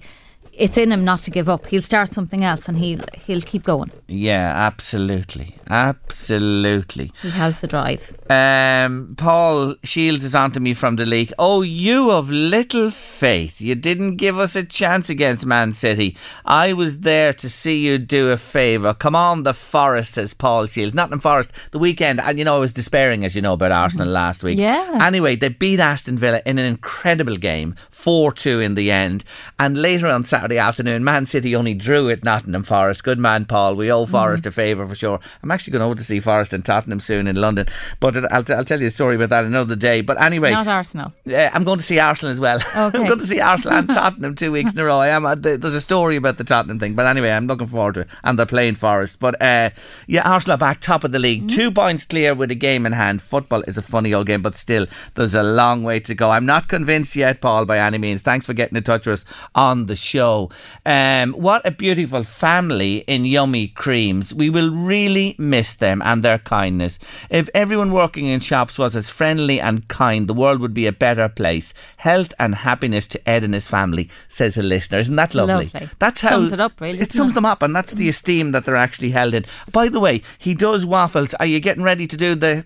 it's 0.60 0.78
in 0.78 0.92
him 0.92 1.06
not 1.06 1.22
to 1.22 1.32
give 1.32 1.48
up. 1.48 1.66
He'll 1.68 1.82
start 1.82 2.14
something 2.14 2.44
else 2.44 2.68
and 2.68 2.78
he'll 2.78 3.06
he'll 3.26 3.42
keep 3.42 3.64
going. 3.64 3.92
Yeah, 4.08 4.52
absolutely. 4.54 5.56
Absolutely. 5.70 7.12
He 7.22 7.30
has 7.30 7.60
the 7.60 7.68
drive. 7.68 8.16
Um, 8.30 9.16
Paul 9.18 9.76
Shields 9.84 10.24
is 10.24 10.34
on 10.36 10.52
to 10.54 10.60
me 10.60 10.74
from 10.74 10.96
the 10.96 11.06
league. 11.06 11.32
Oh, 11.38 11.62
you 11.62 12.12
of 12.12 12.30
little 12.30 12.90
faith. 12.90 13.62
You 13.62 13.76
didn't 13.76 14.18
give 14.18 14.40
us 14.40 14.56
a 14.56 14.64
chance 14.64 15.10
against 15.10 15.46
Man 15.46 15.74
City. 15.74 16.18
I 16.44 16.74
was 16.74 17.00
there 17.02 17.34
to 17.34 17.50
see 17.50 17.86
you 17.86 18.00
do 18.00 18.32
a 18.32 18.38
favour. 18.38 18.94
Come 18.96 19.16
on, 19.16 19.44
the 19.44 19.54
Forest, 19.54 20.14
says 20.14 20.34
Paul 20.34 20.66
Shields. 20.66 20.96
not 20.96 21.04
Nottingham 21.10 21.20
Forest, 21.22 21.52
the 21.72 21.80
weekend. 21.80 22.20
And 22.20 22.40
you 22.40 22.46
know, 22.46 22.56
I 22.56 22.60
was 22.60 22.74
despairing, 22.74 23.24
as 23.24 23.36
you 23.36 23.42
know, 23.42 23.54
about 23.54 23.72
Arsenal 23.72 24.08
last 24.08 24.44
week. 24.44 24.58
Yeah. 24.58 25.00
Anyway, 25.02 25.36
they 25.36 25.50
beat 25.50 25.80
Aston 25.80 26.18
Villa 26.18 26.42
in 26.46 26.58
an 26.58 26.66
incredible 26.66 27.38
game, 27.38 27.76
4 27.92 28.32
2 28.32 28.60
in 28.60 28.74
the 28.74 28.92
end. 28.92 29.24
And 29.60 29.80
later 29.80 30.08
on 30.08 30.26
Saturday 30.26 30.49
afternoon, 30.58 31.04
Man 31.04 31.26
City 31.26 31.56
only 31.56 31.74
drew 31.74 32.10
at 32.10 32.24
Nottingham 32.24 32.64
Forest. 32.64 33.04
Good 33.04 33.20
man, 33.20 33.46
Paul. 33.46 33.76
We 33.76 33.92
owe 33.92 34.06
Forest 34.06 34.46
mm. 34.46 34.48
a 34.48 34.52
favour 34.52 34.86
for 34.88 34.96
sure. 34.96 35.20
I'm 35.44 35.52
actually 35.52 35.74
going 35.74 35.84
over 35.84 35.96
to 35.96 36.04
see 36.04 36.20
Forest 36.20 36.54
and 36.54 36.66
Tottenham 36.66 37.00
soon 37.00 37.28
in 37.28 37.36
London. 37.36 37.68
But 38.00 38.32
I'll, 38.32 38.44
t- 38.44 38.54
I'll 38.54 38.64
tell 38.64 38.82
you 38.82 38.88
a 38.88 38.92
story 38.92 39.16
about 39.16 39.30
that 39.30 39.46
another 39.46 39.76
day. 39.76 40.02
But 40.02 40.22
anyway, 40.22 40.52
not 40.52 40.68
Arsenal. 40.68 41.14
Uh, 41.28 41.50
I'm 41.54 41.64
going 41.64 41.78
to 41.78 41.84
see 41.84 42.00
Arsenal 42.00 42.32
as 42.32 42.40
well. 42.40 42.60
Okay. 42.80 42.98
I'm 42.98 43.08
going 43.08 43.20
to 43.20 43.26
see 43.26 43.42
Arsenal 43.42 43.78
and 43.78 43.90
Tottenham 43.90 44.36
two 44.36 44.52
weeks 44.52 44.74
in 44.74 44.80
a 44.80 44.86
row. 44.86 45.00
I 45.00 45.10
am. 45.10 45.26
Uh, 45.26 45.36
there's 45.36 45.74
a 45.74 45.82
story 45.82 46.16
about 46.16 46.38
the 46.38 46.44
Tottenham 46.44 46.80
thing, 46.80 46.94
but 46.96 47.06
anyway, 47.06 47.30
I'm 47.32 47.46
looking 47.46 47.68
forward 47.68 47.96
to 47.96 48.00
it. 48.02 48.08
And 48.24 48.40
they're 48.40 48.46
playing 48.46 48.76
Forest. 48.76 49.20
But 49.20 49.40
uh, 49.42 49.72
yeah, 50.08 50.28
Arsenal 50.28 50.58
back 50.58 50.80
top 50.80 51.04
of 51.04 51.12
the 51.12 51.20
league, 51.20 51.44
mm. 51.44 51.52
two 51.52 51.72
points 51.72 52.06
clear 52.06 52.34
with 52.34 52.52
a 52.52 52.56
game 52.56 52.86
in 52.86 52.94
hand. 52.94 53.22
Football 53.22 53.64
is 53.68 53.78
a 53.78 53.82
funny 53.82 54.14
old 54.14 54.28
game, 54.28 54.42
but 54.42 54.56
still, 54.56 54.88
there's 55.16 55.36
a 55.36 55.44
long 55.44 55.84
way 55.84 56.00
to 56.00 56.16
go. 56.16 56.32
I'm 56.32 56.46
not 56.46 56.70
convinced 56.70 57.16
yet, 57.16 57.42
Paul, 57.42 57.66
by 57.66 57.80
any 57.80 57.98
means. 57.98 58.22
Thanks 58.22 58.46
for 58.46 58.54
getting 58.54 58.78
in 58.78 58.84
touch 58.84 59.06
with 59.06 59.20
us 59.20 59.26
on 59.56 59.88
the 59.88 59.96
show. 59.96 60.39
Um, 60.86 61.34
what 61.34 61.66
a 61.66 61.72
beautiful 61.72 62.24
family 62.24 63.04
in 63.14 63.26
Yummy 63.26 63.68
Creams. 63.68 64.34
We 64.34 64.50
will 64.50 64.72
really 64.72 65.36
miss 65.38 65.76
them 65.76 66.02
and 66.04 66.24
their 66.24 66.40
kindness. 66.40 67.00
If 67.30 67.50
everyone 67.54 67.92
working 67.92 68.26
in 68.26 68.40
shops 68.40 68.78
was 68.78 68.96
as 68.96 69.10
friendly 69.10 69.60
and 69.60 69.88
kind, 69.88 70.28
the 70.28 70.34
world 70.34 70.60
would 70.62 70.74
be 70.74 70.88
a 70.88 70.92
better 70.92 71.30
place. 71.30 71.74
Health 71.98 72.34
and 72.40 72.56
happiness 72.56 73.08
to 73.08 73.30
Ed 73.30 73.44
and 73.44 73.54
his 73.54 73.68
family, 73.68 74.10
says 74.28 74.58
a 74.58 74.64
listener. 74.64 75.00
Isn't 75.00 75.16
that 75.18 75.36
lovely? 75.36 75.72
lovely. 75.74 75.90
That's 76.00 76.22
how 76.22 76.32
sums 76.32 76.54
it 76.54 76.60
up, 76.60 76.80
really. 76.80 77.00
It 77.00 77.12
sums 77.12 77.32
it? 77.32 77.36
them 77.36 77.46
up, 77.46 77.62
and 77.62 77.76
that's 77.76 77.94
the 77.94 78.10
esteem 78.10 78.52
that 78.52 78.66
they're 78.66 78.76
actually 78.76 79.12
held 79.12 79.34
in. 79.34 79.46
By 79.72 79.90
the 79.90 80.00
way, 80.00 80.22
he 80.38 80.54
does 80.54 80.86
waffles. 80.86 81.34
Are 81.36 81.46
you 81.46 81.60
getting 81.60 81.84
ready 81.84 82.08
to 82.08 82.18
do 82.18 82.36
the 82.36 82.66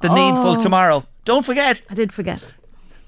the 0.00 0.08
oh. 0.08 0.14
needful 0.14 0.56
tomorrow? 0.56 1.06
Don't 1.24 1.44
forget. 1.44 1.80
I 1.90 1.94
did 1.94 2.12
forget. 2.12 2.46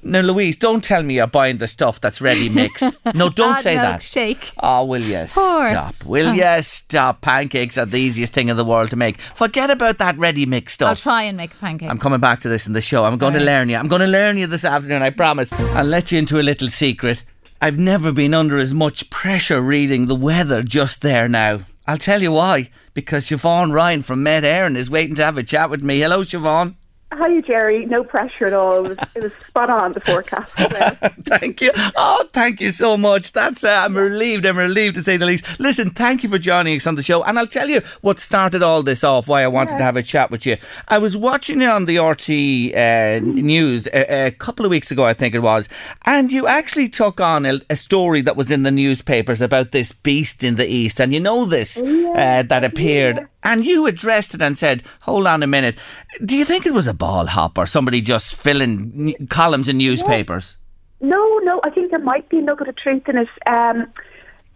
Now, 0.04 0.20
Louise, 0.20 0.56
don't 0.56 0.82
tell 0.82 1.02
me 1.04 1.14
you're 1.14 1.28
buying 1.28 1.58
the 1.58 1.68
stuff 1.68 2.00
that's 2.00 2.20
ready 2.20 2.48
mixed. 2.48 2.98
No, 3.14 3.28
don't 3.28 3.58
say 3.58 3.74
that. 3.74 4.02
Shake. 4.02 4.52
Oh, 4.58 4.84
will 4.84 5.02
you 5.02 5.26
Poor. 5.28 5.66
stop? 5.66 6.04
Will 6.04 6.28
oh. 6.28 6.32
you 6.32 6.62
stop? 6.62 7.20
Pancakes 7.20 7.76
are 7.76 7.84
the 7.84 7.98
easiest 7.98 8.32
thing 8.32 8.48
in 8.48 8.56
the 8.56 8.64
world 8.64 8.90
to 8.90 8.96
make. 8.96 9.20
Forget 9.20 9.70
about 9.70 9.98
that 9.98 10.16
ready 10.16 10.46
mixed 10.46 10.74
stuff. 10.74 10.88
I'll 10.88 10.96
try 10.96 11.24
and 11.24 11.36
make 11.36 11.52
a 11.52 11.56
pancake. 11.56 11.90
I'm 11.90 11.98
coming 11.98 12.20
back 12.20 12.40
to 12.40 12.48
this 12.48 12.66
in 12.66 12.72
the 12.72 12.80
show. 12.80 13.04
I'm 13.04 13.18
going 13.18 13.34
All 13.34 13.40
to 13.40 13.44
right. 13.44 13.52
learn 13.52 13.68
you. 13.68 13.76
I'm 13.76 13.88
going 13.88 14.00
to 14.00 14.06
learn 14.06 14.38
you 14.38 14.46
this 14.46 14.64
afternoon, 14.64 15.02
I 15.02 15.10
promise. 15.10 15.52
I'll 15.52 15.84
let 15.84 16.10
you 16.10 16.18
into 16.18 16.40
a 16.40 16.42
little 16.42 16.68
secret. 16.68 17.22
I've 17.60 17.78
never 17.78 18.12
been 18.12 18.34
under 18.34 18.58
as 18.58 18.72
much 18.72 19.10
pressure 19.10 19.60
reading 19.60 20.06
the 20.06 20.16
weather 20.16 20.62
just 20.62 21.02
there 21.02 21.28
now. 21.28 21.60
I'll 21.86 21.98
tell 21.98 22.22
you 22.22 22.32
why. 22.32 22.70
Because 22.94 23.26
Siobhan 23.26 23.72
Ryan 23.72 24.02
from 24.02 24.22
Met 24.22 24.44
Éireann 24.44 24.76
is 24.76 24.90
waiting 24.90 25.16
to 25.16 25.24
have 25.24 25.38
a 25.38 25.42
chat 25.42 25.70
with 25.70 25.82
me. 25.82 26.00
Hello, 26.00 26.22
Siobhan. 26.22 26.76
Hi, 27.14 27.42
Jerry. 27.42 27.84
No 27.84 28.02
pressure 28.04 28.46
at 28.46 28.54
all. 28.54 28.86
It 28.86 28.88
was, 28.88 28.98
it 29.14 29.22
was 29.22 29.32
spot 29.46 29.68
on 29.68 29.92
the 29.92 30.00
forecast. 30.00 30.50
thank 31.24 31.60
you. 31.60 31.70
Oh, 31.94 32.26
thank 32.32 32.58
you 32.58 32.70
so 32.70 32.96
much. 32.96 33.32
That's 33.32 33.62
uh, 33.62 33.82
I'm 33.84 33.94
relieved. 33.94 34.46
I'm 34.46 34.56
relieved 34.56 34.96
to 34.96 35.02
say 35.02 35.18
the 35.18 35.26
least. 35.26 35.60
Listen, 35.60 35.90
thank 35.90 36.22
you 36.22 36.30
for 36.30 36.38
joining 36.38 36.74
us 36.74 36.86
on 36.86 36.94
the 36.94 37.02
show, 37.02 37.22
and 37.22 37.38
I'll 37.38 37.46
tell 37.46 37.68
you 37.68 37.82
what 38.00 38.18
started 38.18 38.62
all 38.62 38.82
this 38.82 39.04
off. 39.04 39.28
Why 39.28 39.42
I 39.42 39.46
wanted 39.48 39.72
yeah. 39.72 39.78
to 39.78 39.84
have 39.84 39.96
a 39.98 40.02
chat 40.02 40.30
with 40.30 40.46
you. 40.46 40.56
I 40.88 40.96
was 40.96 41.14
watching 41.14 41.60
you 41.60 41.68
on 41.68 41.84
the 41.84 41.98
RT 41.98 42.74
uh, 42.74 43.20
news 43.22 43.88
a, 43.88 44.28
a, 44.28 44.30
couple 44.30 44.64
of 44.64 44.70
weeks 44.70 44.90
ago, 44.90 45.04
I 45.04 45.12
think 45.12 45.34
it 45.34 45.40
was, 45.40 45.68
and 46.06 46.32
you 46.32 46.46
actually 46.46 46.88
took 46.88 47.20
on 47.20 47.44
a, 47.44 47.60
a, 47.68 47.76
story 47.76 48.22
that 48.22 48.36
was 48.36 48.50
in 48.50 48.62
the 48.62 48.70
newspapers 48.70 49.42
about 49.42 49.72
this 49.72 49.92
beast 49.92 50.42
in 50.42 50.54
the 50.54 50.66
east, 50.66 50.98
and 50.98 51.12
you 51.12 51.20
know 51.20 51.44
this 51.44 51.76
yeah. 51.76 52.40
uh, 52.40 52.42
that 52.44 52.64
appeared. 52.64 53.18
Yeah 53.18 53.26
and 53.42 53.64
you 53.64 53.86
addressed 53.86 54.34
it 54.34 54.42
and 54.42 54.56
said, 54.56 54.82
hold 55.00 55.26
on 55.26 55.42
a 55.42 55.46
minute, 55.46 55.76
do 56.24 56.36
you 56.36 56.44
think 56.44 56.66
it 56.66 56.74
was 56.74 56.86
a 56.86 56.94
ball 56.94 57.26
hop 57.26 57.58
or 57.58 57.66
somebody 57.66 58.00
just 58.00 58.34
filling 58.34 59.14
columns 59.28 59.68
in 59.68 59.78
newspapers? 59.78 60.56
No, 61.00 61.38
no, 61.42 61.60
I 61.64 61.70
think 61.70 61.90
there 61.90 61.98
might 61.98 62.28
be 62.28 62.38
a 62.38 62.42
nugget 62.42 62.68
of 62.68 62.76
truth 62.76 63.02
in 63.08 63.18
it. 63.18 63.28
Um, 63.46 63.92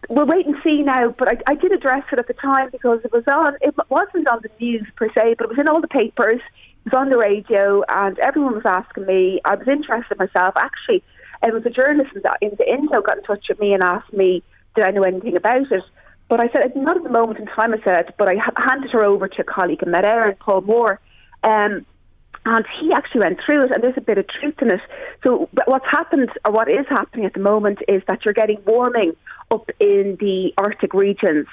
we'll 0.08 0.26
wait 0.26 0.46
and 0.46 0.54
see 0.62 0.82
now, 0.82 1.14
but 1.18 1.28
I, 1.28 1.36
I, 1.48 1.54
did 1.56 1.72
address 1.72 2.04
it 2.12 2.20
at 2.20 2.28
the 2.28 2.34
time 2.34 2.68
because 2.70 3.00
it 3.04 3.12
was 3.12 3.24
on, 3.26 3.54
it 3.60 3.74
wasn't 3.88 4.28
on 4.28 4.40
the 4.42 4.50
news 4.60 4.86
per 4.94 5.08
se, 5.12 5.34
but 5.38 5.44
it 5.44 5.48
was 5.48 5.58
in 5.58 5.66
all 5.66 5.80
the 5.80 5.88
papers, 5.88 6.40
it 6.84 6.92
was 6.92 6.96
on 6.96 7.10
the 7.10 7.16
radio, 7.16 7.82
and 7.88 8.18
everyone 8.20 8.54
was 8.54 8.64
asking 8.64 9.06
me. 9.06 9.40
I 9.44 9.56
was 9.56 9.66
interested 9.66 10.18
myself. 10.18 10.54
Actually, 10.56 11.02
it 11.42 11.52
was 11.52 11.66
a 11.66 11.70
journalist 11.70 12.14
in 12.14 12.22
the, 12.22 12.36
in 12.40 12.52
the 12.56 12.72
Indo 12.72 13.02
got 13.02 13.18
in 13.18 13.24
touch 13.24 13.46
with 13.48 13.58
me 13.58 13.74
and 13.74 13.82
asked 13.82 14.12
me, 14.12 14.42
did 14.76 14.84
I 14.84 14.92
know 14.92 15.02
anything 15.02 15.36
about 15.36 15.72
it? 15.72 15.82
But 16.28 16.40
I 16.40 16.48
said, 16.48 16.74
not 16.74 16.96
at 16.96 17.04
the 17.04 17.08
moment 17.08 17.38
in 17.38 17.46
time, 17.46 17.72
I 17.72 17.80
said, 17.84 18.12
but 18.18 18.28
I 18.28 18.34
handed 18.56 18.90
her 18.90 19.02
over 19.02 19.28
to 19.28 19.42
a 19.42 19.44
colleague 19.44 19.82
in 19.82 19.90
Met-Éireann 19.90 20.30
and 20.30 20.38
Paul 20.38 20.62
Moore. 20.62 21.00
Um, 21.44 21.86
and 22.44 22.64
he 22.80 22.92
actually 22.92 23.20
went 23.20 23.40
through 23.44 23.64
it, 23.64 23.72
and 23.72 23.82
there's 23.82 23.96
a 23.96 24.00
bit 24.00 24.18
of 24.18 24.26
truth 24.28 24.54
in 24.62 24.70
it. 24.70 24.80
So, 25.24 25.48
what's 25.66 25.86
happened, 25.90 26.30
or 26.44 26.52
what 26.52 26.68
is 26.68 26.86
happening 26.88 27.26
at 27.26 27.34
the 27.34 27.40
moment, 27.40 27.80
is 27.88 28.02
that 28.06 28.24
you're 28.24 28.34
getting 28.34 28.58
warming 28.64 29.16
up 29.50 29.68
in 29.80 30.16
the 30.20 30.52
Arctic 30.56 30.94
regions, 30.94 31.46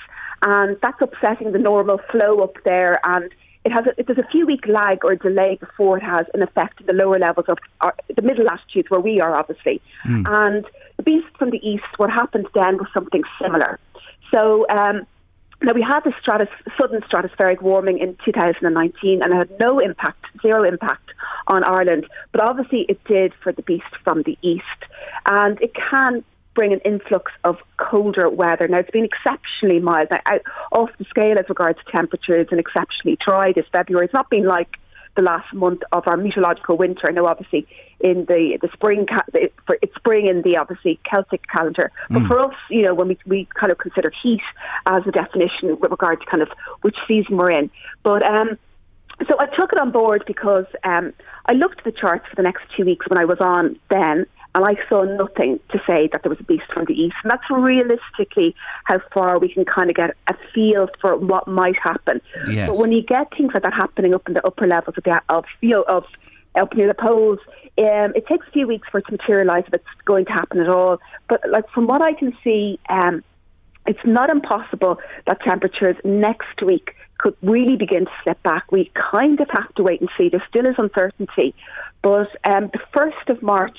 and 0.44 0.78
that's 0.82 1.02
upsetting 1.02 1.52
the 1.52 1.58
normal 1.58 2.00
flow 2.12 2.42
up 2.42 2.58
there. 2.64 3.00
And 3.04 3.32
it 3.66 3.72
has 3.72 3.86
a, 3.88 4.04
there's 4.04 4.20
a 4.20 4.30
few 4.30 4.46
week 4.46 4.68
lag 4.68 5.04
or 5.04 5.16
delay 5.16 5.58
before 5.60 5.98
it 5.98 6.04
has 6.04 6.28
an 6.36 6.44
effect 6.44 6.82
in 6.82 6.86
the 6.86 6.94
lower 6.94 7.18
levels 7.18 7.46
of 7.48 7.58
our, 7.82 7.96
the 8.16 8.22
middle 8.22 8.46
latitudes 8.46 8.90
where 8.90 9.00
we 9.00 9.20
are, 9.20 9.36
obviously. 9.36 9.82
Mm. 10.06 10.28
And 10.28 10.66
the 10.98 11.04
beast 11.04 11.28
from 11.40 11.50
the 11.50 11.66
east, 11.68 11.86
what 11.98 12.10
happened 12.12 12.48
then 12.54 12.78
was 12.78 12.88
something 12.94 13.24
similar. 13.42 13.80
So 14.34 14.68
um, 14.70 15.06
now 15.62 15.74
we 15.74 15.82
had 15.82 16.02
the 16.04 16.14
stratus, 16.20 16.50
sudden 16.78 17.02
stratospheric 17.02 17.62
warming 17.62 18.00
in 18.00 18.18
2019, 18.26 19.22
and 19.22 19.34
it 19.34 19.36
had 19.36 19.60
no 19.60 19.80
impact, 19.80 20.26
zero 20.42 20.64
impact 20.64 21.12
on 21.48 21.64
Ireland. 21.64 22.08
But 22.32 22.42
obviously, 22.42 22.86
it 22.90 23.04
did 23.06 23.34
for 23.42 23.52
the 23.52 23.62
beast 23.62 23.96
from 24.04 24.24
the 24.24 24.38
east, 24.42 24.64
and 25.26 25.62
it 25.62 25.74
can 25.76 26.24
bring 26.56 26.74
an 26.74 26.80
influx 26.80 27.32
of 27.44 27.58
colder 27.78 28.30
weather. 28.30 28.68
Now, 28.68 28.80
it's 28.80 28.92
been 28.92 29.06
exceptionally 29.06 29.80
mild, 29.80 30.10
now, 30.12 30.20
out, 30.26 30.42
off 30.72 30.90
the 31.00 31.06
scale 31.06 31.38
as 31.40 31.50
regards 31.50 31.80
temperatures, 31.92 32.48
and 32.52 32.60
exceptionally 32.60 33.18
dry 33.24 33.54
this 33.54 33.66
February. 33.72 34.06
It's 34.06 34.14
not 34.14 34.30
been 34.30 34.46
like 34.46 34.70
the 35.16 35.22
last 35.22 35.54
month 35.54 35.82
of 35.92 36.08
our 36.08 36.18
meteorological 36.18 36.78
winter. 36.78 37.12
Now, 37.12 37.28
obviously, 37.28 37.68
in 38.00 38.26
the 38.26 38.58
the 38.62 38.70
spring, 38.74 39.06
it's 39.34 39.96
spring 39.96 40.28
in 40.28 40.42
the 40.42 40.58
obviously 40.58 41.00
Celtic 41.10 41.48
calendar. 41.48 41.92
But 42.10 42.24
mm. 42.24 42.28
for 42.28 42.40
us, 42.40 42.56
you 42.70 42.82
know, 42.82 42.94
when 42.94 43.08
we 43.10 43.18
we 43.26 43.48
kind 43.60 43.72
of 43.72 43.78
consider 43.78 44.12
heat 44.22 44.42
as 44.86 45.04
a 45.08 45.12
definition 45.12 45.80
with 45.80 45.92
regard 45.92 46.20
to 46.22 46.26
kind 46.26 46.42
of 46.42 46.50
which 46.82 46.98
season 47.08 47.38
we're 47.38 47.52
in. 47.52 47.70
But 48.04 48.24
um, 48.24 48.58
so 49.28 49.40
I 49.40 49.46
took 49.56 49.72
it 49.72 49.80
on 49.80 49.92
board 49.92 50.24
because 50.26 50.66
um, 50.84 51.14
I 51.46 51.54
looked 51.54 51.80
at 51.80 51.84
the 51.86 51.92
charts 51.92 52.26
for 52.30 52.36
the 52.36 52.42
next 52.42 52.64
two 52.76 52.86
weeks 52.86 53.08
when 53.10 53.18
I 53.18 53.26
was 53.26 53.38
on 53.40 53.80
then, 53.90 54.26
and 54.56 54.66
I 54.66 54.76
saw 54.88 55.04
nothing 55.04 55.60
to 55.72 55.80
say 55.88 56.10
that 56.12 56.22
there 56.24 56.30
was 56.30 56.40
a 56.40 56.44
beast 56.44 56.72
from 56.74 56.86
the 56.86 56.94
east. 56.94 57.16
And 57.24 57.32
that's 57.32 57.50
realistically 57.50 58.56
how 58.84 59.02
far 59.14 59.40
we 59.40 59.52
can 59.52 59.66
kind 59.66 59.90
of 59.90 59.96
get 59.96 60.16
a 60.28 60.36
feel 60.54 60.88
for 61.02 61.18
what 61.18 61.48
might 61.48 61.78
happen. 61.78 62.22
Yes. 62.48 62.70
But 62.70 62.78
when 62.78 62.92
you 62.92 63.02
get 63.02 63.36
things 63.36 63.52
like 63.54 63.64
that 63.64 63.74
happening 63.74 64.14
up 64.14 64.28
in 64.28 64.36
the 64.36 64.46
upper 64.46 64.68
levels 64.68 64.96
of 64.98 65.04
the 65.04 65.22
of 65.30 65.46
you 65.62 65.70
know 65.70 65.84
of 65.84 66.06
up 66.56 66.76
near 66.76 66.88
the 66.88 66.94
poles. 66.94 67.40
Um, 67.78 68.14
it 68.16 68.28
takes 68.28 68.48
a 68.48 68.52
few 68.52 68.68
weeks 68.68 68.88
for 68.92 69.00
it 69.00 69.06
to 69.08 69.12
materialise 69.14 69.64
if 69.68 69.74
it's 69.74 69.84
going 70.06 70.26
to 70.26 70.32
happen 70.32 70.60
at 70.60 70.70
all. 70.70 71.00
But 71.28 71.42
like 71.50 71.70
from 71.70 71.88
what 71.88 72.02
I 72.02 72.14
can 72.14 72.36
see, 72.44 72.80
um, 72.90 73.24
it's 73.86 74.06
not 74.06 74.30
impossible 74.30 75.00
that 75.28 75.42
temperatures 75.42 75.96
next 76.04 76.62
week 76.64 76.96
could 77.18 77.36
really 77.42 77.76
begin 77.76 78.06
to 78.06 78.12
slip 78.24 78.42
back. 78.44 78.72
We 78.72 78.92
kind 79.12 79.40
of 79.40 79.50
have 79.50 79.74
to 79.76 79.84
wait 79.84 80.02
and 80.02 80.10
see. 80.18 80.30
There 80.30 80.44
still 80.48 80.66
is 80.66 80.76
uncertainty, 80.78 81.54
but 82.02 82.30
um, 82.44 82.70
the 82.72 82.80
first 82.94 83.30
of 83.30 83.42
March 83.42 83.78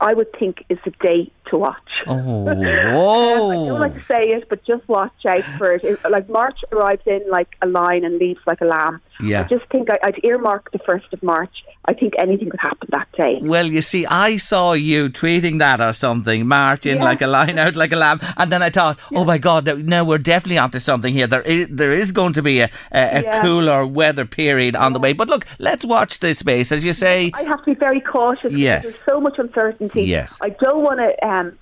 I 0.00 0.14
would 0.14 0.32
think 0.38 0.64
is 0.70 0.78
the 0.84 0.92
day 0.92 1.30
to 1.50 1.58
watch. 1.58 1.76
Oh, 2.06 2.48
um, 2.48 2.48
I 2.48 3.54
don't 3.68 3.80
like 3.80 3.94
to 3.94 4.04
say 4.08 4.28
it, 4.28 4.48
but 4.48 4.64
just 4.64 4.88
watch 4.88 5.12
out 5.28 5.44
for 5.58 5.74
it. 5.74 5.84
it. 5.84 6.00
Like 6.10 6.28
March 6.28 6.58
arrives 6.72 7.02
in 7.06 7.22
like 7.30 7.48
a 7.60 7.66
lion 7.66 8.04
and 8.04 8.18
leaves 8.18 8.40
like 8.46 8.60
a 8.62 8.64
lamb. 8.64 9.02
Yeah. 9.22 9.42
I 9.42 9.44
just 9.44 9.66
think 9.70 9.88
I, 9.90 9.98
would 10.04 10.24
earmark 10.24 10.72
the 10.72 10.78
first 10.78 11.12
of 11.12 11.22
March. 11.22 11.64
I 11.86 11.94
think 11.94 12.14
anything 12.18 12.50
could 12.50 12.60
happen 12.60 12.88
that 12.92 13.10
day. 13.12 13.38
Well, 13.42 13.66
you 13.66 13.82
see, 13.82 14.06
I 14.06 14.36
saw 14.36 14.72
you 14.72 15.08
tweeting 15.08 15.58
that 15.58 15.80
or 15.80 15.92
something, 15.92 16.46
March 16.46 16.86
in 16.86 16.98
yeah. 16.98 17.04
like 17.04 17.22
a 17.22 17.26
lion 17.26 17.58
out 17.58 17.74
like 17.74 17.92
a 17.92 17.96
lamb, 17.96 18.20
and 18.36 18.52
then 18.52 18.62
I 18.62 18.70
thought, 18.70 18.98
oh 19.00 19.06
yeah. 19.10 19.18
oh 19.18 19.24
my 19.24 19.38
God, 19.38 19.84
now 19.84 20.04
we're 20.04 20.18
definitely 20.18 20.58
onto 20.58 20.78
something 20.78 21.12
here. 21.12 21.26
There 21.26 21.42
is 21.42 21.68
there 21.70 21.92
is 21.92 22.12
going 22.12 22.34
to 22.34 22.42
be 22.42 22.60
a, 22.60 22.70
a, 22.92 23.18
a 23.18 23.22
yeah. 23.22 23.42
cooler 23.42 23.86
weather 23.86 24.24
period 24.24 24.76
on 24.76 24.92
the 24.92 24.98
way. 24.98 25.12
But 25.12 25.28
look, 25.28 25.46
let's 25.58 25.84
watch 25.84 26.20
this 26.20 26.38
space, 26.38 26.70
as 26.70 26.84
you 26.84 26.92
say. 26.92 27.30
I 27.34 27.42
have 27.44 27.64
to 27.64 27.74
be 27.74 27.74
very 27.74 28.00
cautious. 28.00 28.52
Yes. 28.52 28.84
There's 28.84 29.04
so 29.04 29.20
much 29.20 29.38
uncertainty. 29.38 30.02
Yes. 30.02 30.38
I 30.40 30.50
don't 30.50 30.82
want 30.82 31.00
to. 31.00 31.26
Um, 31.26 31.58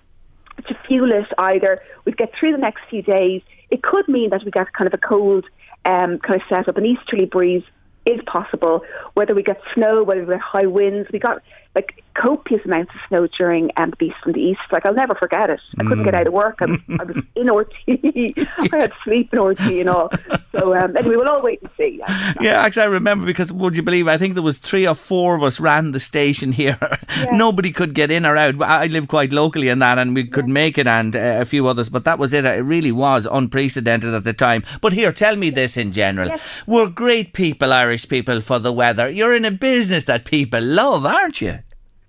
to 0.66 0.74
fuel 0.86 1.12
it 1.12 1.26
either. 1.38 1.78
We'd 2.04 2.16
get 2.16 2.32
through 2.38 2.52
the 2.52 2.58
next 2.58 2.80
few 2.90 3.00
days. 3.00 3.42
It 3.70 3.82
could 3.82 4.08
mean 4.08 4.30
that 4.30 4.44
we 4.44 4.50
get 4.50 4.72
kind 4.72 4.86
of 4.86 4.94
a 4.94 4.98
cold 4.98 5.44
um, 5.88 6.18
kind 6.18 6.40
of 6.40 6.42
set 6.48 6.68
up, 6.68 6.76
an 6.76 6.84
easterly 6.84 7.24
breeze 7.24 7.62
is 8.04 8.20
possible. 8.26 8.82
Whether 9.14 9.34
we 9.34 9.42
get 9.42 9.60
snow, 9.74 10.04
whether 10.04 10.20
we 10.20 10.34
get 10.34 10.40
high 10.40 10.66
winds, 10.66 11.08
we 11.12 11.18
got 11.18 11.42
like 11.74 12.02
copious 12.14 12.64
amounts 12.64 12.92
of 12.94 13.00
snow 13.08 13.28
during 13.38 13.70
um, 13.76 13.90
the 13.90 13.96
beast 13.96 14.16
from 14.22 14.32
the 14.32 14.40
east. 14.40 14.60
Like 14.72 14.84
I'll 14.84 14.94
never 14.94 15.14
forget 15.14 15.50
it. 15.50 15.60
I 15.78 15.84
couldn't 15.84 16.04
get 16.04 16.14
out 16.14 16.26
of 16.26 16.32
work. 16.32 16.56
I 16.60 16.66
was, 16.66 16.80
I 16.98 17.04
was 17.04 17.22
in 17.36 17.46
RTÉ. 17.46 18.48
I 18.72 18.76
had 18.76 18.92
sleep 19.04 19.32
in 19.32 19.38
RTÉ 19.38 19.80
and 19.80 19.88
all. 19.88 20.10
So 20.52 20.74
um, 20.74 20.96
anyway, 20.96 21.16
we'll 21.16 21.28
all 21.28 21.42
wait 21.42 21.60
and 21.62 21.70
see. 21.76 21.98
Yeah. 21.98 22.34
yeah, 22.40 22.62
actually, 22.62 22.82
I 22.82 22.86
remember 22.86 23.26
because 23.26 23.52
would 23.52 23.76
you 23.76 23.82
believe? 23.82 24.08
I 24.08 24.18
think 24.18 24.34
there 24.34 24.42
was 24.42 24.58
three 24.58 24.86
or 24.86 24.94
four 24.94 25.36
of 25.36 25.44
us 25.44 25.60
ran 25.60 25.92
the 25.92 26.00
station 26.00 26.52
here. 26.52 26.78
Yeah. 27.18 27.36
Nobody 27.36 27.72
could 27.72 27.94
get 27.94 28.12
in 28.12 28.24
or 28.24 28.36
out. 28.36 28.60
I 28.62 28.86
live 28.86 29.08
quite 29.08 29.32
locally 29.32 29.68
in 29.68 29.80
that, 29.80 29.98
and 29.98 30.14
we 30.14 30.24
could 30.24 30.46
yeah. 30.46 30.52
make 30.52 30.78
it, 30.78 30.86
and 30.86 31.16
uh, 31.16 31.38
a 31.40 31.44
few 31.44 31.66
others. 31.66 31.88
But 31.88 32.04
that 32.04 32.18
was 32.18 32.32
it. 32.32 32.44
It 32.44 32.62
really 32.62 32.92
was 32.92 33.26
unprecedented 33.26 34.14
at 34.14 34.24
the 34.24 34.32
time. 34.32 34.62
But 34.80 34.92
here, 34.92 35.10
tell 35.10 35.34
me 35.34 35.50
this 35.50 35.76
in 35.76 35.90
general: 35.90 36.28
yes. 36.28 36.40
we're 36.66 36.90
great 36.90 37.32
people, 37.32 37.72
Irish 37.72 38.08
people, 38.08 38.40
for 38.40 38.58
the 38.60 38.72
weather. 38.72 39.08
You're 39.08 39.34
in 39.34 39.44
a 39.44 39.50
business 39.50 40.04
that 40.04 40.26
people 40.26 40.60
love, 40.60 41.06
aren't 41.06 41.40
you? 41.40 41.58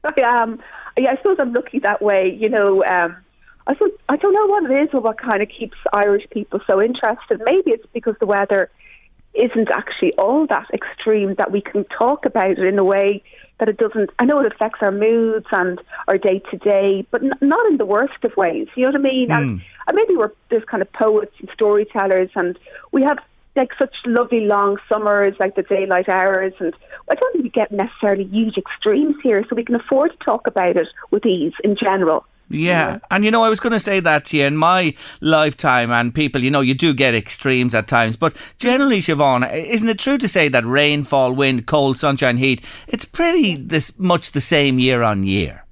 I 0.03 0.13
am. 0.21 0.61
Yeah, 0.97 1.11
I 1.11 1.17
suppose 1.17 1.37
I'm 1.39 1.53
lucky 1.53 1.79
that 1.79 2.01
way. 2.01 2.35
You 2.39 2.49
know, 2.49 2.83
um, 2.83 3.15
I 3.67 3.73
suppose, 3.73 3.91
I 4.09 4.17
don't 4.17 4.33
know 4.33 4.47
what 4.47 4.69
it 4.69 4.83
is 4.83 4.89
or 4.93 5.01
what 5.01 5.19
kind 5.19 5.41
of 5.41 5.49
keeps 5.49 5.77
Irish 5.93 6.27
people 6.31 6.59
so 6.65 6.81
interested. 6.81 7.41
Maybe 7.43 7.71
it's 7.71 7.85
because 7.93 8.15
the 8.19 8.25
weather 8.25 8.69
isn't 9.33 9.69
actually 9.69 10.13
all 10.13 10.47
that 10.47 10.65
extreme 10.73 11.35
that 11.35 11.51
we 11.51 11.61
can 11.61 11.85
talk 11.85 12.25
about 12.25 12.51
it 12.51 12.59
in 12.59 12.79
a 12.79 12.83
way 12.83 13.21
that 13.59 13.69
it 13.69 13.77
doesn't. 13.77 14.09
I 14.17 14.25
know 14.25 14.39
it 14.39 14.51
affects 14.51 14.79
our 14.81 14.91
moods 14.91 15.45
and 15.51 15.79
our 16.07 16.17
day 16.17 16.41
to 16.51 16.57
day, 16.57 17.05
but 17.11 17.21
n- 17.21 17.33
not 17.41 17.65
in 17.69 17.77
the 17.77 17.85
worst 17.85 18.23
of 18.23 18.35
ways. 18.35 18.67
You 18.75 18.85
know 18.85 18.91
what 18.91 19.07
I 19.07 19.11
mean? 19.11 19.29
Mm. 19.29 19.37
And, 19.37 19.61
and 19.87 19.95
maybe 19.95 20.15
we're 20.15 20.31
there's 20.49 20.63
kind 20.65 20.81
of 20.81 20.91
poets 20.93 21.33
and 21.39 21.49
storytellers, 21.53 22.29
and 22.35 22.57
we 22.91 23.03
have 23.03 23.19
like 23.59 23.71
such 23.77 23.93
lovely 24.05 24.45
long 24.45 24.77
summers, 24.87 25.35
like 25.39 25.55
the 25.55 25.63
daylight 25.63 26.07
hours, 26.07 26.53
and 26.59 26.73
I 27.09 27.15
don't 27.15 27.31
think 27.33 27.43
we 27.43 27.49
get 27.49 27.71
necessarily 27.71 28.23
huge 28.23 28.57
extremes 28.57 29.17
here, 29.21 29.45
so 29.47 29.55
we 29.55 29.65
can 29.65 29.75
afford 29.75 30.11
to 30.11 30.17
talk 30.23 30.47
about 30.47 30.77
it 30.77 30.87
with 31.11 31.25
ease 31.25 31.53
in 31.63 31.75
general. 31.75 32.25
Yeah. 32.49 32.93
yeah. 32.93 32.99
And 33.11 33.25
you 33.25 33.31
know, 33.31 33.43
I 33.43 33.49
was 33.49 33.59
going 33.59 33.73
to 33.73 33.79
say 33.79 33.99
that 33.99 34.25
to 34.25 34.37
you 34.37 34.45
in 34.45 34.55
my 34.55 34.95
lifetime, 35.19 35.91
and 35.91 36.15
people, 36.15 36.41
you 36.41 36.49
know, 36.49 36.61
you 36.61 36.73
do 36.73 36.93
get 36.93 37.13
extremes 37.13 37.75
at 37.75 37.87
times, 37.87 38.15
but 38.15 38.33
generally, 38.57 38.99
Siobhan, 38.99 39.53
isn't 39.53 39.89
it 39.89 39.99
true 39.99 40.17
to 40.17 40.27
say 40.27 40.47
that 40.47 40.65
rainfall, 40.65 41.33
wind, 41.33 41.67
cold, 41.67 41.99
sunshine, 41.99 42.37
heat, 42.37 42.63
it's 42.87 43.05
pretty 43.05 43.57
this 43.57 43.99
much 43.99 44.31
the 44.31 44.41
same 44.41 44.79
year 44.79 45.03
on 45.03 45.23
year? 45.23 45.65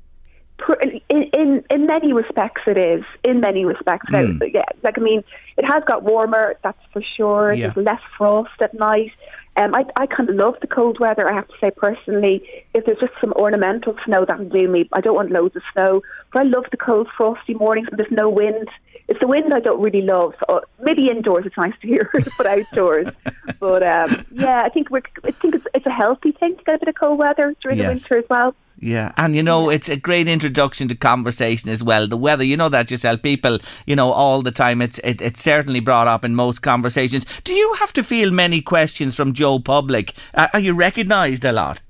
In, 1.37 1.63
in, 1.69 1.85
many 1.85 2.13
respects, 2.13 2.61
it 2.65 2.77
is. 2.77 3.03
In 3.23 3.39
many 3.41 3.63
respects, 3.63 4.09
mm. 4.09 4.39
yeah. 4.53 4.63
Like 4.83 4.97
I 4.97 5.01
mean, 5.01 5.23
it 5.55 5.65
has 5.65 5.83
got 5.85 6.01
warmer, 6.03 6.55
that's 6.63 6.79
for 6.91 7.03
sure. 7.15 7.53
Yeah. 7.53 7.69
There's 7.69 7.85
less 7.85 8.01
frost 8.17 8.59
at 8.59 8.73
night. 8.73 9.11
Um, 9.55 9.73
I, 9.73 9.85
I 9.95 10.05
kind 10.05 10.29
of 10.29 10.35
love 10.35 10.55
the 10.61 10.67
cold 10.67 10.99
weather, 10.99 11.29
I 11.29 11.33
have 11.33 11.47
to 11.47 11.53
say 11.59 11.71
personally. 11.75 12.43
If 12.73 12.85
there's 12.85 12.99
just 12.99 13.13
some 13.19 13.33
ornamental 13.33 13.95
snow, 14.05 14.25
that'll 14.25 14.49
do 14.49 14.67
me. 14.67 14.87
I 14.93 15.01
don't 15.01 15.15
want 15.15 15.31
loads 15.31 15.55
of 15.55 15.63
snow. 15.73 16.01
But 16.31 16.39
I 16.39 16.43
love 16.43 16.65
the 16.71 16.77
cold, 16.77 17.07
frosty 17.15 17.53
mornings 17.55 17.89
when 17.89 17.97
there's 17.97 18.11
no 18.11 18.29
wind. 18.29 18.67
It's 19.07 19.19
the 19.19 19.27
wind 19.27 19.53
I 19.53 19.59
don't 19.59 19.81
really 19.81 20.01
love. 20.01 20.33
Or 20.49 20.63
maybe 20.79 21.09
indoors 21.09 21.45
it's 21.45 21.57
nice 21.57 21.73
to 21.81 21.87
hear, 21.87 22.11
but 22.37 22.45
outdoors. 22.45 23.07
but 23.59 23.83
um, 23.83 24.25
yeah, 24.31 24.63
I 24.63 24.69
think 24.69 24.89
we're, 24.89 25.01
I 25.23 25.31
think 25.31 25.55
it's, 25.55 25.65
it's 25.73 25.85
a 25.85 25.91
healthy 25.91 26.31
thing 26.33 26.57
to 26.57 26.63
get 26.63 26.75
a 26.75 26.79
bit 26.79 26.87
of 26.89 26.95
cold 26.95 27.19
weather 27.19 27.55
during 27.61 27.77
yes. 27.77 27.85
the 27.85 27.89
winter 27.89 28.17
as 28.17 28.29
well. 28.29 28.55
Yeah, 28.79 29.11
and 29.17 29.35
you 29.35 29.41
know, 29.41 29.71
it's 29.71 29.89
a 29.89 29.97
great 29.97 30.27
introduction 30.27 30.87
to 30.89 30.95
conversation 30.95 31.71
as 31.71 31.83
well. 31.83 32.07
The 32.07 32.17
weather, 32.17 32.43
you 32.43 32.55
know 32.55 32.69
that 32.69 32.91
yourself. 32.91 33.23
People, 33.23 33.57
you 33.87 33.95
know, 33.95 34.11
all 34.11 34.43
the 34.43 34.51
time. 34.51 34.83
It's 34.83 34.99
it, 34.99 35.19
it's 35.19 35.41
certainly 35.41 35.79
brought 35.79 36.07
up 36.07 36.23
in 36.23 36.35
most 36.35 36.61
conversations. 36.61 37.25
Do 37.43 37.53
you 37.53 37.73
have 37.79 37.91
to 37.93 38.03
feel 38.03 38.29
many 38.29 38.61
questions 38.61 39.15
from 39.15 39.33
Joe 39.33 39.57
Public? 39.57 40.13
Uh, 40.35 40.47
are 40.53 40.59
you 40.59 40.73
recognised 40.75 41.43
a 41.43 41.51
lot? 41.51 41.81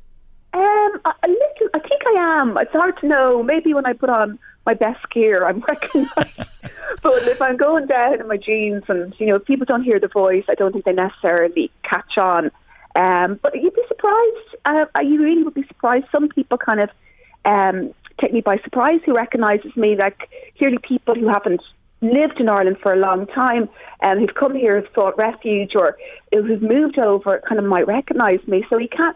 Um, 0.53 0.61
a 1.05 1.27
little. 1.27 1.69
I 1.73 1.79
think 1.79 2.01
I 2.07 2.39
am. 2.41 2.57
It's 2.57 2.71
hard 2.71 2.97
to 3.01 3.07
know. 3.07 3.43
Maybe 3.43 3.73
when 3.73 3.85
I 3.85 3.91
put 3.91 4.09
on 4.09 4.39
my 4.67 4.75
best 4.75 5.09
gear, 5.09 5.47
I'm 5.47 5.59
recognised. 5.67 6.49
but 7.01 7.23
if 7.23 7.41
I'm 7.41 7.57
going 7.57 7.87
down 7.87 8.19
in 8.19 8.27
my 8.27 8.37
jeans, 8.37 8.83
and 8.87 9.15
you 9.17 9.25
know, 9.27 9.37
if 9.37 9.45
people 9.45 9.65
don't 9.65 9.83
hear 9.83 9.99
the 9.99 10.09
voice, 10.09 10.43
I 10.47 10.53
don't 10.53 10.73
think 10.73 10.85
they 10.85 10.93
necessarily 10.93 11.71
catch 11.83 12.17
on. 12.17 12.51
Um, 12.95 13.39
but 13.41 13.55
you'd 13.55 13.73
be 13.73 13.81
surprised. 13.87 14.55
Uh, 14.65 14.85
you 15.01 15.23
really 15.23 15.43
would 15.43 15.53
be 15.53 15.65
surprised. 15.67 16.05
Some 16.11 16.29
people 16.29 16.57
kind 16.57 16.81
of 16.81 16.89
um, 17.45 17.93
take 18.19 18.33
me 18.33 18.41
by 18.41 18.57
surprise 18.57 18.99
who 19.05 19.15
recognises 19.15 19.75
me, 19.75 19.95
like 19.95 20.29
clearly 20.57 20.79
people 20.79 21.15
who 21.15 21.27
haven't 21.29 21.61
lived 22.01 22.39
in 22.39 22.49
Ireland 22.49 22.77
for 22.81 22.93
a 22.93 22.97
long 22.97 23.25
time 23.27 23.69
and 24.01 24.19
who've 24.19 24.35
come 24.35 24.55
here, 24.55 24.75
have 24.75 24.91
sought 24.93 25.17
refuge, 25.17 25.75
or 25.75 25.97
who've 26.31 26.61
moved 26.61 26.99
over, 26.99 27.41
kind 27.47 27.59
of 27.59 27.65
might 27.65 27.87
recognise 27.87 28.39
me. 28.47 28.65
So 28.69 28.77
you 28.77 28.89
can't 28.89 29.15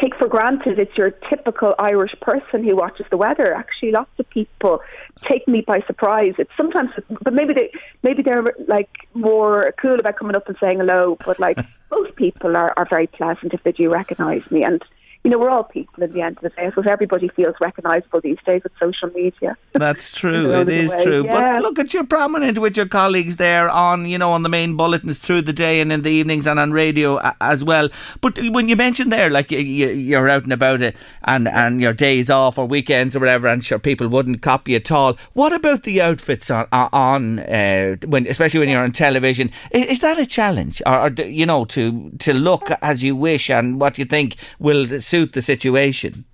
take 0.00 0.16
for 0.16 0.26
granted 0.26 0.78
it's 0.78 0.96
your 0.96 1.10
typical 1.28 1.74
Irish 1.78 2.14
person 2.20 2.64
who 2.64 2.76
watches 2.76 3.06
the 3.10 3.16
weather. 3.16 3.54
Actually, 3.54 3.92
lots 3.92 4.10
of 4.18 4.28
people 4.30 4.80
take 5.28 5.46
me 5.46 5.60
by 5.60 5.80
surprise. 5.82 6.34
It's 6.38 6.50
sometimes, 6.56 6.90
but 7.22 7.32
maybe 7.32 7.52
they 7.52 7.70
maybe 8.02 8.22
they're 8.22 8.54
like 8.68 8.90
more 9.14 9.74
cool 9.80 10.00
about 10.00 10.16
coming 10.16 10.36
up 10.36 10.48
and 10.48 10.56
saying 10.60 10.78
hello. 10.78 11.16
But 11.24 11.38
like 11.38 11.58
most 11.90 12.16
people 12.16 12.56
are, 12.56 12.72
are 12.76 12.86
very 12.88 13.06
pleasant 13.06 13.54
if 13.54 13.62
they 13.62 13.72
do 13.72 13.90
recognise 13.90 14.42
me 14.50 14.64
and 14.64 14.82
you 15.24 15.30
know, 15.30 15.38
we're 15.38 15.50
all 15.50 15.62
people 15.62 16.02
at 16.02 16.12
the 16.12 16.20
end 16.20 16.36
of 16.38 16.42
the 16.42 16.48
day. 16.48 16.68
Suppose 16.70 16.86
everybody 16.88 17.28
feels 17.28 17.54
recognisable 17.60 18.20
these 18.20 18.38
days 18.44 18.62
with 18.64 18.72
social 18.80 19.08
media. 19.10 19.56
That's 19.72 20.10
true. 20.10 20.52
it 20.60 20.68
is 20.68 20.92
true. 21.02 21.24
Yeah. 21.24 21.60
But 21.60 21.62
look 21.62 21.78
at 21.78 21.94
you 21.94 22.04
prominent 22.04 22.58
with 22.58 22.76
your 22.76 22.86
colleagues 22.86 23.36
there 23.36 23.70
on, 23.70 24.06
you 24.06 24.18
know, 24.18 24.32
on 24.32 24.42
the 24.42 24.48
main 24.48 24.76
bulletins 24.76 25.20
through 25.20 25.42
the 25.42 25.52
day 25.52 25.80
and 25.80 25.92
in 25.92 26.02
the 26.02 26.10
evenings 26.10 26.48
and 26.48 26.58
on 26.58 26.72
radio 26.72 27.20
as 27.40 27.62
well. 27.62 27.88
But 28.20 28.36
when 28.50 28.68
you 28.68 28.74
mentioned 28.74 29.12
there, 29.12 29.30
like 29.30 29.52
you're 29.52 30.28
out 30.28 30.42
and 30.42 30.52
about 30.52 30.82
it 30.82 30.96
and, 31.22 31.46
and 31.46 31.80
your 31.80 31.92
days 31.92 32.28
off 32.28 32.58
or 32.58 32.66
weekends 32.66 33.14
or 33.14 33.20
whatever, 33.20 33.46
and 33.46 33.64
sure 33.64 33.78
people 33.78 34.08
wouldn't 34.08 34.42
copy 34.42 34.74
at 34.74 34.90
all. 34.90 35.16
What 35.34 35.52
about 35.52 35.84
the 35.84 36.02
outfits 36.02 36.50
on, 36.50 36.66
on 36.72 37.38
uh, 37.38 37.96
when, 38.06 38.26
especially 38.26 38.58
when 38.58 38.68
you're 38.68 38.82
on 38.82 38.90
television? 38.90 39.52
Is, 39.70 39.86
is 39.86 40.00
that 40.00 40.18
a 40.18 40.26
challenge, 40.26 40.82
or, 40.84 41.06
or, 41.06 41.10
you 41.10 41.46
know, 41.46 41.64
to 41.66 42.10
to 42.18 42.34
look 42.34 42.70
as 42.82 43.04
you 43.04 43.14
wish 43.14 43.48
and 43.50 43.80
what 43.80 43.98
you 43.98 44.04
think 44.04 44.34
will 44.58 45.00
suit 45.12 45.34
the 45.34 45.42
situation. 45.42 46.24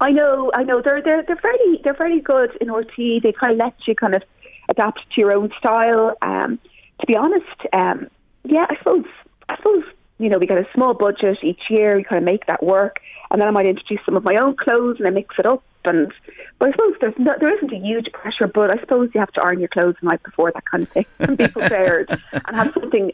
I 0.00 0.10
know, 0.10 0.50
I 0.54 0.62
know. 0.62 0.80
They're 0.84 1.02
they're 1.02 1.24
they're 1.26 1.44
very 1.50 1.80
they're 1.82 2.02
very 2.06 2.20
good 2.20 2.50
in 2.60 2.68
RTÉ. 2.68 3.22
They 3.22 3.32
kind 3.32 3.52
of 3.52 3.58
let 3.58 3.74
you 3.86 3.94
kind 3.94 4.14
of 4.14 4.22
adapt 4.68 5.00
to 5.12 5.20
your 5.20 5.32
own 5.32 5.50
style. 5.58 6.14
Um, 6.22 6.58
to 7.00 7.06
be 7.06 7.16
honest, 7.16 7.60
um, 7.72 7.98
yeah, 8.44 8.66
I 8.70 8.76
suppose 8.78 9.06
I 9.48 9.56
suppose 9.56 9.84
you 10.18 10.28
know 10.28 10.38
we 10.38 10.46
get 10.46 10.58
a 10.58 10.68
small 10.74 10.94
budget 10.94 11.38
each 11.42 11.64
year. 11.70 11.96
We 11.96 12.04
kind 12.04 12.18
of 12.22 12.24
make 12.24 12.46
that 12.46 12.62
work, 12.62 13.00
and 13.30 13.40
then 13.40 13.48
I 13.48 13.50
might 13.50 13.66
introduce 13.66 14.04
some 14.04 14.16
of 14.16 14.24
my 14.24 14.36
own 14.36 14.56
clothes 14.56 14.96
and 14.98 15.06
I 15.08 15.10
mix 15.10 15.34
it 15.38 15.46
up. 15.46 15.64
And 15.84 16.12
but 16.58 16.68
I 16.68 16.72
suppose 16.72 16.94
there's 17.00 17.18
no, 17.18 17.32
there 17.40 17.56
isn't 17.56 17.72
a 17.72 17.80
huge 17.90 18.12
pressure, 18.12 18.46
but 18.46 18.70
I 18.70 18.78
suppose 18.78 19.10
you 19.14 19.20
have 19.20 19.32
to 19.32 19.42
iron 19.42 19.58
your 19.58 19.68
clothes 19.68 19.96
the 20.00 20.06
night 20.06 20.22
before 20.22 20.52
that 20.52 20.64
kind 20.70 20.82
of 20.82 20.90
thing 20.90 21.06
and 21.20 21.38
be 21.38 21.48
prepared 21.48 22.10
and 22.32 22.56
have 22.56 22.72
something 22.74 23.12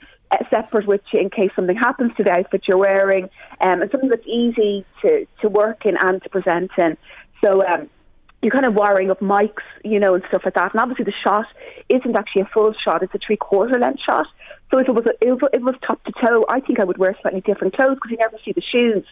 separate 0.50 0.86
with 0.86 1.00
you 1.12 1.20
in 1.20 1.30
case 1.30 1.50
something 1.56 1.76
happens 1.76 2.12
to 2.16 2.24
the 2.24 2.30
outfit 2.30 2.62
you're 2.66 2.78
wearing, 2.78 3.24
um, 3.60 3.82
and 3.82 3.90
something 3.90 4.10
that's 4.10 4.26
easy 4.26 4.84
to, 5.02 5.26
to 5.40 5.48
work 5.48 5.84
in 5.86 5.96
and 5.96 6.22
to 6.22 6.28
present 6.28 6.70
in. 6.78 6.96
So 7.40 7.66
um, 7.66 7.88
you're 8.42 8.52
kind 8.52 8.66
of 8.66 8.74
wiring 8.74 9.10
up 9.10 9.20
mics, 9.20 9.62
you 9.84 9.98
know, 9.98 10.14
and 10.14 10.24
stuff 10.28 10.42
like 10.44 10.54
that. 10.54 10.72
And 10.72 10.80
obviously, 10.80 11.04
the 11.04 11.12
shot 11.22 11.46
isn't 11.88 12.16
actually 12.16 12.42
a 12.42 12.50
full 12.52 12.74
shot; 12.74 13.02
it's 13.02 13.14
a 13.14 13.18
three 13.18 13.36
quarter 13.36 13.78
length 13.78 14.00
shot. 14.04 14.26
So 14.70 14.78
if 14.78 14.88
it 14.88 14.92
was 14.92 15.06
a, 15.06 15.12
if 15.20 15.42
it 15.52 15.62
was 15.62 15.74
top 15.86 16.02
to 16.04 16.12
toe, 16.12 16.44
I 16.48 16.60
think 16.60 16.80
I 16.80 16.84
would 16.84 16.98
wear 16.98 17.16
slightly 17.22 17.40
different 17.40 17.74
clothes 17.74 17.96
because 17.96 18.10
you 18.10 18.18
never 18.18 18.36
see 18.44 18.52
the 18.52 18.62
shoes. 18.62 19.04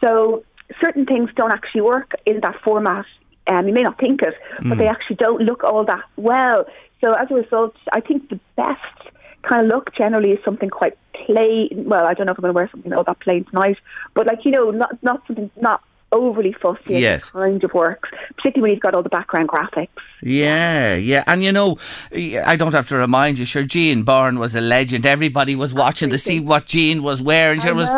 So 0.00 0.44
certain 0.80 1.06
things 1.06 1.30
don't 1.36 1.52
actually 1.52 1.82
work 1.82 2.12
in 2.26 2.40
that 2.40 2.56
format. 2.64 3.06
Um, 3.46 3.66
you 3.66 3.74
may 3.74 3.82
not 3.82 3.98
think 3.98 4.22
it, 4.22 4.34
but 4.58 4.64
mm. 4.64 4.78
they 4.78 4.86
actually 4.86 5.16
don't 5.16 5.42
look 5.42 5.64
all 5.64 5.84
that 5.84 6.04
well. 6.16 6.64
So 7.00 7.12
as 7.12 7.28
a 7.30 7.34
result, 7.34 7.74
I 7.92 8.00
think 8.00 8.28
the 8.28 8.38
best 8.56 9.11
kind 9.42 9.66
of 9.66 9.74
look 9.74 9.94
generally 9.94 10.32
is 10.32 10.44
something 10.44 10.70
quite 10.70 10.96
plain. 11.26 11.84
Well, 11.86 12.06
I 12.06 12.14
don't 12.14 12.26
know 12.26 12.32
if 12.32 12.38
I'm 12.38 12.42
going 12.42 12.52
to 12.52 12.56
wear 12.56 12.70
something 12.70 12.92
all 12.92 13.04
that 13.04 13.20
plain 13.20 13.44
tonight, 13.44 13.78
but 14.14 14.26
like 14.26 14.44
you 14.44 14.50
know, 14.50 14.70
not 14.70 15.02
not 15.02 15.22
something 15.26 15.50
not 15.60 15.82
overly 16.12 16.52
fussy 16.52 16.98
yes. 16.98 17.30
kind 17.30 17.62
of 17.64 17.72
works, 17.72 18.08
particularly 18.36 18.62
when 18.62 18.70
you've 18.72 18.80
got 18.80 18.94
all 18.94 19.02
the 19.02 19.08
background 19.08 19.48
graphics. 19.48 19.88
Yeah, 20.22 20.94
yeah. 20.94 21.24
And 21.26 21.42
you 21.42 21.50
know, 21.50 21.78
I 22.12 22.56
don't 22.56 22.72
have 22.72 22.88
to 22.88 22.96
remind 22.96 23.38
you, 23.38 23.44
sure, 23.44 23.64
Jean 23.64 24.04
Byrne 24.04 24.38
was 24.38 24.54
a 24.54 24.60
legend. 24.60 25.04
Everybody 25.04 25.56
was 25.56 25.74
watching 25.74 26.10
to 26.10 26.18
see 26.18 26.38
what 26.38 26.66
Jean 26.66 27.02
was 27.02 27.20
wearing. 27.20 27.60
She 27.60 27.72
was 27.72 27.88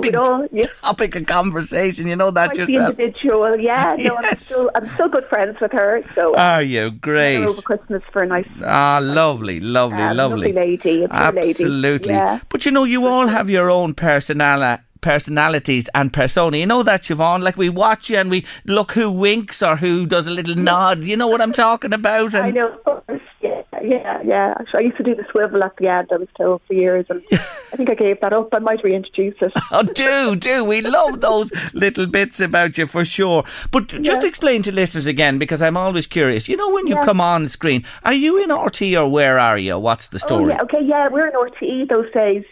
big 0.00 0.14
all, 0.14 0.46
yeah. 0.52 0.62
topic 0.82 1.16
of 1.16 1.26
conversation. 1.26 2.06
You 2.06 2.16
know 2.16 2.30
that 2.30 2.52
Quite 2.52 2.68
yourself. 2.68 2.98
individual, 2.98 3.60
yeah. 3.60 3.96
No, 3.98 4.18
yes. 4.20 4.32
I'm, 4.32 4.38
still, 4.38 4.70
I'm 4.74 4.88
still 4.94 5.08
good 5.08 5.26
friends 5.26 5.56
with 5.60 5.72
her. 5.72 6.02
So 6.14 6.36
Are 6.36 6.62
you? 6.62 6.90
Great. 6.90 7.44
Over 7.44 7.62
Christmas 7.62 8.02
for 8.12 8.22
a 8.22 8.26
nice. 8.26 8.48
Ah, 8.64 9.00
lovely, 9.02 9.58
lovely, 9.60 10.02
um, 10.02 10.16
lovely. 10.16 10.52
lovely 10.52 10.52
lady. 10.52 11.06
Absolutely. 11.10 11.68
Lady. 11.68 12.08
Yeah. 12.10 12.40
But 12.48 12.64
you 12.64 12.70
know, 12.70 12.84
you 12.84 13.06
all 13.06 13.26
have 13.26 13.50
your 13.50 13.70
own 13.70 13.94
personality 13.94 14.82
personalities 15.02 15.90
and 15.94 16.12
persona. 16.12 16.56
You 16.56 16.66
know 16.66 16.82
that, 16.82 17.02
Siobhan? 17.02 17.42
Like 17.42 17.58
we 17.58 17.68
watch 17.68 18.08
you 18.08 18.16
and 18.16 18.30
we 18.30 18.46
look 18.64 18.92
who 18.92 19.10
winks 19.10 19.62
or 19.62 19.76
who 19.76 20.06
does 20.06 20.26
a 20.26 20.30
little 20.30 20.54
nod. 20.54 21.04
You 21.04 21.16
know 21.16 21.28
what 21.28 21.42
I'm 21.42 21.52
talking 21.52 21.92
about? 21.92 22.34
And 22.34 22.46
I 22.46 22.50
know. 22.50 23.02
Yeah, 23.42 23.62
yeah, 23.82 24.22
yeah. 24.24 24.54
I 24.74 24.80
used 24.80 24.96
to 24.98 25.02
do 25.02 25.14
the 25.14 25.24
swivel 25.30 25.62
at 25.64 25.76
the 25.76 25.88
end. 25.88 26.08
I 26.12 26.16
was 26.16 26.28
told 26.36 26.62
for 26.66 26.74
years, 26.74 27.06
and 27.10 27.20
I 27.32 27.76
think 27.76 27.90
I 27.90 27.94
gave 27.94 28.20
that 28.20 28.32
up. 28.32 28.48
I 28.52 28.60
might 28.60 28.82
reintroduce 28.84 29.34
it. 29.40 29.52
oh, 29.72 29.82
do 29.82 30.36
do. 30.36 30.64
We 30.64 30.80
love 30.82 31.20
those 31.20 31.52
little 31.74 32.06
bits 32.06 32.38
about 32.38 32.78
you 32.78 32.86
for 32.86 33.04
sure. 33.04 33.44
But 33.72 33.88
just 33.88 34.22
explain 34.22 34.62
to 34.62 34.72
listeners 34.72 35.06
again, 35.06 35.38
because 35.38 35.60
I'm 35.60 35.76
always 35.76 36.06
curious. 36.06 36.48
You 36.48 36.56
know, 36.56 36.72
when 36.72 36.86
you 36.86 36.96
come 36.98 37.20
on 37.20 37.48
screen, 37.48 37.84
are 38.04 38.12
you 38.12 38.42
in 38.42 38.50
RTÉ 38.50 38.96
or 38.96 39.10
where 39.10 39.38
are 39.38 39.58
you? 39.58 39.76
What's 39.78 40.08
the 40.08 40.20
story? 40.20 40.52
Oh, 40.52 40.56
yeah. 40.56 40.62
Okay, 40.62 40.84
yeah, 40.84 41.08
we're 41.08 41.26
in 41.26 41.34
RTÉ 41.34 41.88
those 41.88 42.10
days. 42.12 42.44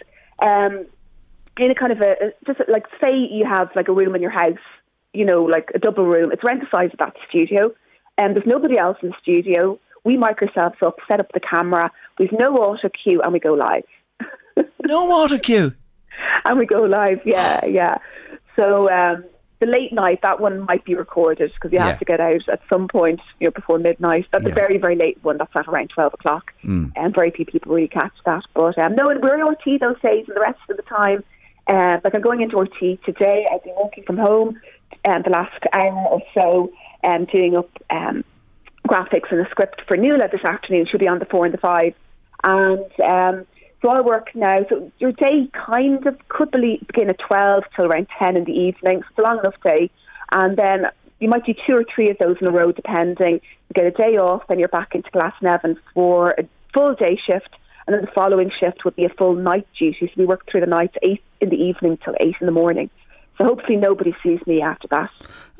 Um, 0.43 0.87
in 1.61 1.70
a 1.70 1.75
kind 1.75 1.92
of 1.92 2.01
a 2.01 2.33
just 2.46 2.61
like 2.68 2.87
say 3.01 3.14
you 3.14 3.44
have 3.46 3.68
like 3.77 3.88
a 3.88 3.92
room 3.92 4.14
in 4.14 4.23
your 4.23 4.31
house, 4.31 4.59
you 5.12 5.25
know, 5.25 5.42
like 5.42 5.70
a 5.75 5.79
double 5.79 6.07
room. 6.07 6.33
It's 6.33 6.42
around 6.42 6.62
the 6.62 6.66
size 6.70 6.90
of 6.92 6.99
that 6.99 7.14
studio, 7.29 7.73
and 8.16 8.35
there's 8.35 8.46
nobody 8.46 8.79
else 8.79 8.96
in 9.03 9.11
the 9.11 9.14
studio. 9.20 9.79
We 10.05 10.16
mic 10.16 10.40
ourselves 10.40 10.77
up, 10.81 10.96
set 11.07 11.20
up 11.20 11.31
the 11.35 11.40
camera. 11.40 11.90
We've 12.18 12.33
no 12.33 12.57
auto 12.57 12.88
cue, 12.88 13.20
and 13.20 13.33
we 13.33 13.40
go 13.40 13.53
live. 13.53 13.85
no 14.85 15.11
auto 15.12 15.38
cue. 15.38 15.75
And 16.44 16.59
we 16.59 16.64
go 16.64 16.83
live. 16.83 17.20
Yeah, 17.27 17.64
yeah. 17.66 17.99
So 18.57 18.90
um, 18.90 19.25
the 19.61 19.66
late 19.66 19.92
night, 19.92 20.20
that 20.23 20.40
one 20.40 20.61
might 20.61 20.85
be 20.87 20.94
recorded 20.94 21.53
because 21.55 21.73
you 21.73 21.79
yeah. 21.79 21.88
have 21.88 21.99
to 21.99 22.05
get 22.07 22.20
out 22.20 22.49
at 22.51 22.61
some 22.70 22.88
point, 22.88 23.20
you 23.38 23.46
know, 23.46 23.51
before 23.51 23.79
midnight. 23.79 24.27
That's 24.33 24.44
yes. 24.44 24.53
a 24.53 24.55
very, 24.55 24.79
very 24.79 24.96
late 24.96 25.18
one. 25.23 25.37
That's 25.37 25.55
at 25.55 25.68
around 25.68 25.90
twelve 25.90 26.14
o'clock, 26.14 26.53
mm. 26.64 26.90
and 26.96 27.14
very 27.14 27.31
few 27.31 27.44
people 27.44 27.75
really 27.75 27.88
catch 27.88 28.14
that. 28.25 28.44
But 28.55 28.79
um, 28.79 28.94
no, 28.94 29.07
we're 29.07 29.35
in 29.35 29.55
RTÉ 29.55 29.79
those 29.79 30.01
days, 30.01 30.25
and 30.27 30.37
the 30.37 30.40
rest 30.40 30.61
of 30.70 30.79
the 30.79 30.83
time 30.83 31.23
uh, 31.71 32.01
like 32.03 32.15
I'm 32.15 32.21
going 32.21 32.43
into 32.43 32.57
RTÉ 32.57 33.03
today. 33.05 33.47
I've 33.53 33.63
been 33.63 33.77
working 33.81 34.05
from 34.05 34.17
home 34.17 34.61
um, 35.05 35.23
the 35.23 35.31
last 35.31 35.63
hour 35.73 36.09
or 36.09 36.23
so, 36.35 36.73
um, 37.05 37.27
doing 37.27 37.57
up 37.57 37.71
um, 37.91 38.25
graphics 38.89 39.31
and 39.31 39.47
a 39.47 39.51
script 39.51 39.83
for 39.87 39.97
Nuala 39.97 40.29
this 40.31 40.45
afternoon. 40.45 40.87
She'll 40.91 40.99
be 40.99 41.07
on 41.07 41.21
the 41.21 41.27
four 41.27 41.45
and 41.45 41.55
the 41.55 41.59
five, 41.59 41.95
and 42.43 42.91
um, 43.01 43.47
so 43.81 43.89
I 43.89 44.01
work 44.01 44.35
now. 44.35 44.67
So 44.69 44.91
your 44.99 45.13
day 45.13 45.49
kind 45.53 46.05
of 46.07 46.17
could 46.29 46.51
be, 46.51 46.83
begin 46.87 47.09
at 47.09 47.21
twelve 47.21 47.65
till 47.77 47.87
around 47.87 48.09
ten 48.19 48.37
in 48.37 48.45
the 48.45 48.53
evening. 48.53 49.03
it's 49.09 49.19
a 49.19 49.23
long 49.23 49.39
enough 49.39 49.55
day, 49.63 49.91
and 50.33 50.57
then 50.57 50.87
you 51.21 51.29
might 51.29 51.47
do 51.47 51.55
two 51.67 51.75
or 51.75 51.85
three 51.95 52.11
of 52.11 52.19
those 52.19 52.37
in 52.41 52.49
a 52.49 52.51
row, 52.51 52.73
depending. 52.73 53.35
You 53.69 53.75
get 53.75 53.85
a 53.85 53.93
day 53.93 54.17
off, 54.17 54.43
then 54.49 54.59
you're 54.59 54.69
back 54.69 54.97
into 54.97 55.11
Glasnevin 55.11 55.77
for 55.95 56.33
a 56.33 56.49
full 56.75 56.95
day 56.95 57.17
shift 57.25 57.55
and 57.87 57.95
then 57.95 58.03
the 58.03 58.11
following 58.12 58.51
shift 58.59 58.85
would 58.85 58.97
be 58.97 59.05
a 59.05 59.09
full 59.09 59.35
night 59.35 59.66
duty. 59.79 60.07
So 60.07 60.12
we 60.16 60.27
work 60.27 60.49
through 60.51 60.61
the 60.61 60.66
night, 60.66 60.95
eight 61.03 61.23
in 61.40 61.49
the 61.49 61.57
evening 61.57 61.99
till 62.05 62.14
eight 62.21 62.37
in 62.40 62.47
the 62.47 62.53
morning. 62.53 62.90
So 63.38 63.45
hopefully 63.45 63.77
nobody 63.77 64.14
sees 64.23 64.40
me 64.47 64.61
after 64.61 64.87
that. 64.88 65.11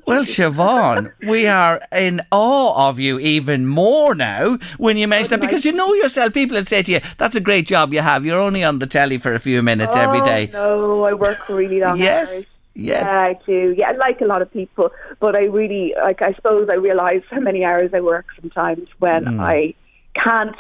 Well, 0.07 0.25
Siobhan, 0.25 1.13
we 1.27 1.47
are 1.47 1.81
in 1.93 2.23
awe 2.31 2.89
of 2.89 2.99
you 2.99 3.19
even 3.19 3.67
more 3.67 4.15
now 4.15 4.59
when 4.79 4.97
you 4.97 5.07
mention 5.07 5.31
that 5.31 5.41
because 5.41 5.65
you 5.65 5.73
know 5.73 5.93
yourself. 5.95 6.33
People 6.35 6.57
would 6.57 6.69
say 6.69 6.83
to 6.83 6.93
you, 6.93 7.01
"That's 7.19 7.37
a 7.37 7.41
great 7.41 7.67
job 7.67 7.93
you 7.93 8.01
have. 8.01 8.25
You're 8.25 8.41
only 8.41 8.65
on 8.65 8.79
the 8.79 8.87
telly 8.87 9.19
for 9.19 9.35
a 9.35 9.39
few 9.41 9.63
minutes 9.63 9.97
oh, 9.97 10.01
every 10.01 10.21
day." 10.23 10.51
No, 10.53 11.05
I 11.05 11.13
work 11.13 11.49
really 11.49 11.81
long 11.81 11.99
yes. 12.11 12.33
hours. 12.33 12.47
Yeah. 12.75 13.05
yeah, 13.05 13.21
I 13.21 13.39
do. 13.47 13.75
Yeah, 13.77 13.93
like 13.93 14.21
a 14.21 14.25
lot 14.25 14.43
of 14.43 14.53
people, 14.53 14.91
but 15.19 15.35
I 15.35 15.45
really 15.45 15.95
like. 16.03 16.23
I 16.23 16.33
suppose 16.35 16.69
I 16.71 16.75
realise 16.75 17.23
how 17.31 17.41
many 17.41 17.65
hours 17.65 17.91
I 17.93 18.01
work 18.01 18.27
sometimes 18.41 18.89
when 18.99 19.25
mm. 19.25 19.41
I 19.41 19.75
can't 20.15 20.57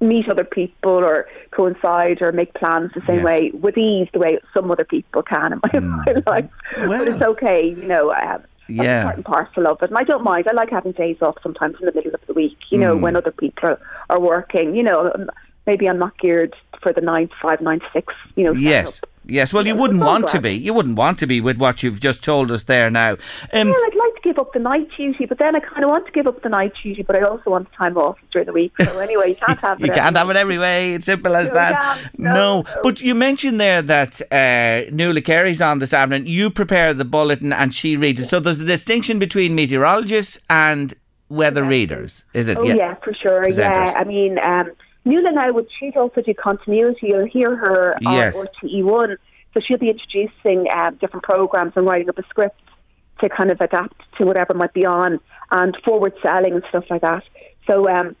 meet 0.00 0.28
other 0.28 0.44
people 0.44 0.90
or 0.90 1.28
coincide 1.50 2.22
or 2.22 2.32
make 2.32 2.54
plans 2.54 2.90
the 2.94 3.02
same 3.02 3.16
yes. 3.16 3.24
way 3.24 3.50
with 3.50 3.76
ease 3.76 4.08
the 4.12 4.18
way 4.18 4.38
some 4.54 4.70
other 4.70 4.84
people 4.84 5.22
can 5.22 5.52
in 5.52 5.60
my, 5.62 5.68
mm. 5.68 6.24
my 6.26 6.32
life. 6.32 6.50
Well, 6.86 7.04
but 7.04 7.08
it's 7.08 7.22
okay, 7.22 7.68
you 7.68 7.86
know. 7.86 8.12
Um, 8.12 8.42
yeah. 8.68 9.02
part 9.02 9.16
and 9.16 9.24
parcel 9.24 9.66
of 9.66 9.82
it. 9.82 9.90
And 9.90 9.98
I 9.98 10.04
don't 10.04 10.22
mind. 10.22 10.46
I 10.48 10.52
like 10.52 10.70
having 10.70 10.92
days 10.92 11.16
off 11.20 11.36
sometimes 11.42 11.76
in 11.80 11.86
the 11.86 11.92
middle 11.92 12.14
of 12.14 12.20
the 12.26 12.32
week, 12.32 12.56
you 12.70 12.78
know, 12.78 12.96
mm. 12.96 13.00
when 13.00 13.16
other 13.16 13.32
people 13.32 13.70
are, 13.70 13.80
are 14.08 14.20
working. 14.20 14.76
You 14.76 14.84
know, 14.84 15.12
maybe 15.66 15.88
I'm 15.88 15.98
not 15.98 16.18
geared 16.18 16.54
for 16.82 16.92
the 16.92 17.00
nine 17.00 17.28
five, 17.40 17.60
nine 17.60 17.80
six, 17.92 18.14
you 18.36 18.44
know. 18.44 18.52
Yes. 18.52 19.00
Yes, 19.26 19.52
well, 19.52 19.66
you 19.66 19.76
wouldn't 19.76 20.02
want 20.02 20.28
to 20.28 20.40
be. 20.40 20.54
You 20.54 20.74
wouldn't 20.74 20.96
want 20.96 21.18
to 21.20 21.26
be 21.26 21.40
with 21.40 21.58
what 21.58 21.82
you've 21.82 22.00
just 22.00 22.24
told 22.24 22.50
us 22.50 22.64
there 22.64 22.90
now. 22.90 23.12
Um, 23.52 23.68
yeah, 23.68 23.74
I'd 23.74 23.94
like 23.94 24.14
to 24.14 24.20
give 24.24 24.38
up 24.38 24.52
the 24.52 24.58
night 24.58 24.88
duty, 24.96 25.26
but 25.26 25.38
then 25.38 25.54
I 25.54 25.60
kind 25.60 25.84
of 25.84 25.90
want 25.90 26.06
to 26.06 26.12
give 26.12 26.26
up 26.26 26.42
the 26.42 26.48
night 26.48 26.72
duty, 26.82 27.02
but 27.02 27.14
I 27.14 27.22
also 27.22 27.50
want 27.50 27.70
the 27.70 27.76
time 27.76 27.96
off 27.96 28.18
during 28.32 28.46
the 28.46 28.52
week. 28.52 28.72
So 28.80 28.98
anyway, 28.98 29.28
you 29.28 29.34
can't 29.36 29.58
have 29.60 29.80
it. 29.80 29.86
you 29.86 29.92
can't 29.92 30.16
have 30.16 30.30
it 30.30 30.36
every 30.36 30.58
way. 30.58 30.94
It's 30.94 31.06
simple 31.06 31.36
as 31.36 31.48
no, 31.48 31.54
that. 31.54 32.10
No, 32.16 32.32
no. 32.32 32.62
no, 32.62 32.80
but 32.82 33.00
you 33.00 33.14
mentioned 33.14 33.60
there 33.60 33.82
that 33.82 34.20
uh, 34.32 34.90
Nuala 34.90 35.20
Carey's 35.20 35.60
on 35.60 35.78
this 35.78 35.92
afternoon. 35.92 36.26
You 36.26 36.50
prepare 36.50 36.92
the 36.94 37.04
bulletin 37.04 37.52
and 37.52 37.72
she 37.72 37.96
reads 37.96 38.20
it. 38.20 38.26
So 38.26 38.40
there's 38.40 38.60
a 38.60 38.66
distinction 38.66 39.18
between 39.18 39.54
meteorologists 39.54 40.40
and 40.48 40.94
weather 41.28 41.62
readers, 41.62 42.24
is 42.32 42.48
it? 42.48 42.56
Oh 42.56 42.64
yeah, 42.64 42.74
yeah 42.74 42.94
for 42.96 43.14
sure. 43.14 43.44
Presenters. 43.44 43.58
Yeah, 43.58 43.94
I 43.96 44.04
mean. 44.04 44.38
Um, 44.38 44.72
Nuala 45.04 45.32
now, 45.32 45.52
would 45.52 45.68
she's 45.78 45.94
also 45.96 46.20
do 46.20 46.34
continuity. 46.34 47.08
You'll 47.08 47.26
hear 47.26 47.56
her 47.56 47.94
on 48.06 48.14
yes. 48.14 48.36
RTE1. 48.36 49.16
So 49.54 49.60
she'll 49.60 49.78
be 49.78 49.90
introducing 49.90 50.66
uh, 50.68 50.90
different 51.00 51.24
programs 51.24 51.72
and 51.74 51.86
writing 51.86 52.08
up 52.08 52.18
a 52.18 52.22
script 52.28 52.60
to 53.20 53.28
kind 53.28 53.50
of 53.50 53.60
adapt 53.60 54.00
to 54.18 54.24
whatever 54.24 54.54
might 54.54 54.72
be 54.72 54.84
on 54.84 55.18
and 55.50 55.76
forward 55.84 56.14
selling 56.22 56.54
and 56.54 56.62
stuff 56.68 56.84
like 56.90 57.00
that. 57.00 57.24
So 57.66 57.88
um, 57.88 58.14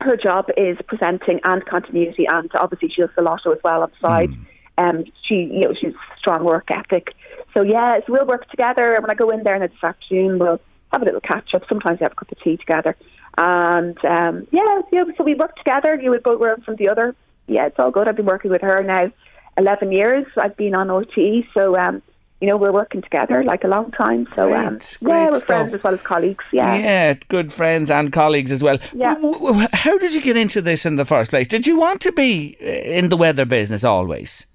her 0.00 0.16
job 0.16 0.46
is 0.56 0.78
presenting 0.86 1.40
and 1.44 1.64
continuity, 1.66 2.26
and 2.26 2.50
obviously 2.54 2.90
she 2.94 3.02
does 3.02 3.10
the 3.16 3.22
lotto 3.22 3.52
as 3.52 3.58
well 3.64 3.82
on 3.82 3.90
the 3.90 4.08
side. 4.08 4.30
Mm. 4.30 4.44
Um, 4.78 5.04
she, 5.26 5.34
you 5.34 5.60
know, 5.60 5.74
she's 5.78 5.94
strong 6.18 6.44
work 6.44 6.70
ethic. 6.70 7.14
So 7.52 7.62
yeah, 7.62 7.98
so 8.06 8.12
we'll 8.12 8.26
work 8.26 8.48
together. 8.48 8.96
When 9.00 9.10
I 9.10 9.14
go 9.14 9.30
in 9.30 9.42
there 9.42 9.58
this 9.58 9.72
afternoon, 9.82 10.38
we'll 10.38 10.60
have 10.92 11.02
a 11.02 11.04
little 11.04 11.20
catch 11.20 11.52
up. 11.54 11.62
Sometimes 11.68 11.98
we 11.98 12.04
have 12.04 12.12
a 12.12 12.14
cup 12.14 12.30
of 12.30 12.40
tea 12.40 12.56
together. 12.56 12.96
And 13.38 13.96
um, 14.04 14.48
yeah, 14.50 14.80
yeah, 14.90 15.04
so 15.16 15.22
we 15.22 15.36
work 15.36 15.54
together. 15.54 15.94
You 15.94 16.10
would 16.10 16.24
go 16.24 16.32
learn 16.32 16.60
from 16.62 16.74
the 16.74 16.88
other. 16.88 17.14
Yeah, 17.46 17.66
it's 17.66 17.78
all 17.78 17.92
good. 17.92 18.08
I've 18.08 18.16
been 18.16 18.26
working 18.26 18.50
with 18.50 18.62
her 18.62 18.82
now 18.82 19.12
11 19.56 19.92
years. 19.92 20.26
I've 20.36 20.56
been 20.56 20.74
on 20.74 20.88
RTÉ, 20.88 21.46
so 21.54 21.78
um, 21.78 22.02
you 22.40 22.48
know, 22.48 22.56
we're 22.56 22.72
working 22.72 23.00
together 23.00 23.44
like 23.44 23.62
a 23.62 23.68
long 23.68 23.92
time. 23.92 24.26
So, 24.34 24.52
um, 24.52 24.78
great 24.78 25.02
yeah, 25.02 25.24
we're 25.26 25.38
stuff. 25.38 25.46
friends 25.46 25.74
as 25.74 25.84
well 25.84 25.94
as 25.94 26.00
colleagues. 26.00 26.44
Yeah. 26.52 26.74
Yeah, 26.76 27.14
good 27.28 27.52
friends 27.52 27.92
and 27.92 28.12
colleagues 28.12 28.50
as 28.50 28.60
well. 28.60 28.78
Yeah. 28.92 29.14
How 29.72 29.96
did 29.98 30.14
you 30.14 30.20
get 30.20 30.36
into 30.36 30.60
this 30.60 30.84
in 30.84 30.96
the 30.96 31.04
first 31.04 31.30
place? 31.30 31.46
Did 31.46 31.64
you 31.64 31.78
want 31.78 32.00
to 32.00 32.12
be 32.12 32.56
uh, 32.60 32.66
in 32.66 33.08
the 33.08 33.16
weather 33.16 33.44
business 33.44 33.84
always? 33.84 34.46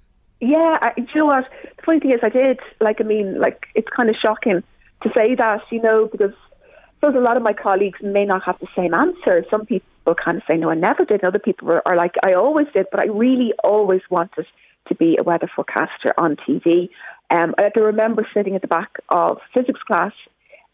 Yeah, 0.41 0.77
I, 0.81 0.91
you 0.97 1.07
know 1.15 1.27
what? 1.27 1.45
The 1.77 1.83
funny 1.85 2.01
thing 2.01 2.11
is, 2.11 2.19
I 2.21 2.27
did. 2.27 2.59
Like, 2.81 2.99
I 2.99 3.05
mean, 3.05 3.39
like, 3.39 3.65
it's 3.75 3.87
kind 3.95 4.09
of 4.09 4.17
shocking 4.21 4.61
to 5.03 5.09
say 5.13 5.35
that, 5.35 5.61
you 5.71 5.81
know, 5.81 6.09
because 6.11 6.33
suppose 7.03 7.17
a 7.17 7.23
lot 7.23 7.35
of 7.35 7.43
my 7.43 7.53
colleagues 7.53 7.99
may 8.01 8.23
not 8.23 8.43
have 8.43 8.57
the 8.59 8.67
same 8.75 8.93
answer. 8.93 9.45
Some 9.51 9.65
people 9.65 10.15
kind 10.15 10.37
of 10.37 10.43
say, 10.47 10.55
no, 10.55 10.69
I 10.69 10.75
never 10.75 11.03
did. 11.03 11.23
Other 11.23 11.39
people 11.39 11.69
are, 11.69 11.85
are 11.85 11.97
like, 11.97 12.13
I 12.23 12.33
always 12.33 12.67
did, 12.73 12.85
but 12.91 13.01
I 13.01 13.05
really 13.05 13.51
always 13.61 14.01
wanted 14.09 14.45
to 14.87 14.95
be 14.95 15.17
a 15.19 15.23
weather 15.23 15.49
forecaster 15.53 16.13
on 16.17 16.37
TV. 16.37 16.89
Um, 17.29 17.55
I 17.57 17.69
can 17.73 17.83
remember 17.83 18.25
sitting 18.33 18.55
at 18.55 18.61
the 18.61 18.67
back 18.67 18.99
of 19.09 19.39
physics 19.53 19.81
class 19.85 20.13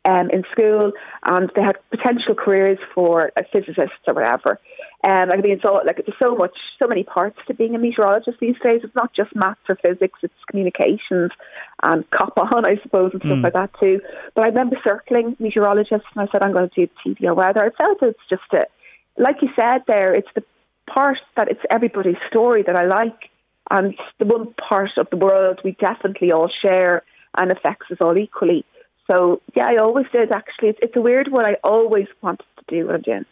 um, 0.10 0.30
in 0.32 0.44
school, 0.52 0.92
and 1.24 1.52
they 1.56 1.62
had 1.62 1.78
potential 1.92 2.34
careers 2.34 2.80
for 2.94 3.32
a 3.38 3.44
physicist 3.52 4.02
or 4.08 4.14
whatever. 4.14 4.60
Um, 5.04 5.32
I 5.32 5.38
mean, 5.38 5.60
so 5.62 5.82
like 5.86 5.98
there's 5.98 6.18
so 6.18 6.36
much, 6.36 6.58
so 6.78 6.88
many 6.88 7.04
parts 7.04 7.38
to 7.48 7.54
being 7.54 7.76
a 7.76 7.80
meteorologist 7.80 8.40
these 8.40 8.56
days. 8.62 8.82
It's 8.84 8.96
not 8.96 9.14
just 9.14 9.36
maths 9.36 9.62
or 9.70 9.76
physics; 9.76 10.20
it's 10.24 10.34
communications 10.50 11.32
and 11.84 12.10
cop 12.12 12.38
on, 12.38 12.66
I 12.66 12.78
suppose, 12.82 13.12
and 13.14 13.22
stuff 13.22 13.38
mm. 13.38 13.44
like 13.44 13.54
that 13.54 13.72
too. 13.80 14.02
But 14.36 14.42
I 14.42 14.48
remember 14.48 14.78
circling 14.84 15.38
meteorologists, 15.40 16.08
and 16.16 16.28
I 16.28 16.32
said, 16.32 16.42
"I'm 16.42 16.54
going 16.54 16.70
to 16.70 16.88
do 16.88 16.92
TV 17.06 17.26
or 17.26 17.36
weather." 17.36 17.62
I 17.64 17.70
felt 17.78 18.02
it's 18.02 18.20
just 18.30 18.52
a, 18.54 18.66
like 19.18 19.38
you 19.42 19.50
said 19.56 19.84
there, 19.88 20.16
it's 20.16 20.34
the 20.36 20.44
part 20.92 21.20
that 21.38 21.50
it's 21.50 21.62
everybody's 21.70 22.22
story 22.28 22.64
that 22.64 22.76
I 22.76 22.86
like, 22.86 23.30
and 23.70 23.94
the 24.18 24.26
one 24.26 24.54
part 24.68 24.92
of 24.98 25.08
the 25.12 25.18
world 25.18 25.62
we 25.64 25.74
definitely 25.80 26.32
all 26.32 26.50
share 26.62 27.04
and 27.38 27.52
affects 27.52 27.92
us 27.92 28.00
all 28.02 28.18
equally. 28.18 28.66
So 29.10 29.42
yeah, 29.56 29.68
I 29.68 29.78
always 29.78 30.06
did 30.12 30.32
actually. 30.32 30.70
It's, 30.70 30.80
it's 30.82 30.96
a 30.96 31.02
weird 31.02 31.32
one. 31.32 31.46
I 31.46 31.56
always 31.64 32.08
wanted 32.22 32.46
to 32.60 32.66
do 32.68 32.86
what 32.86 32.96
I'm 32.96 33.02
doing. 33.02 33.26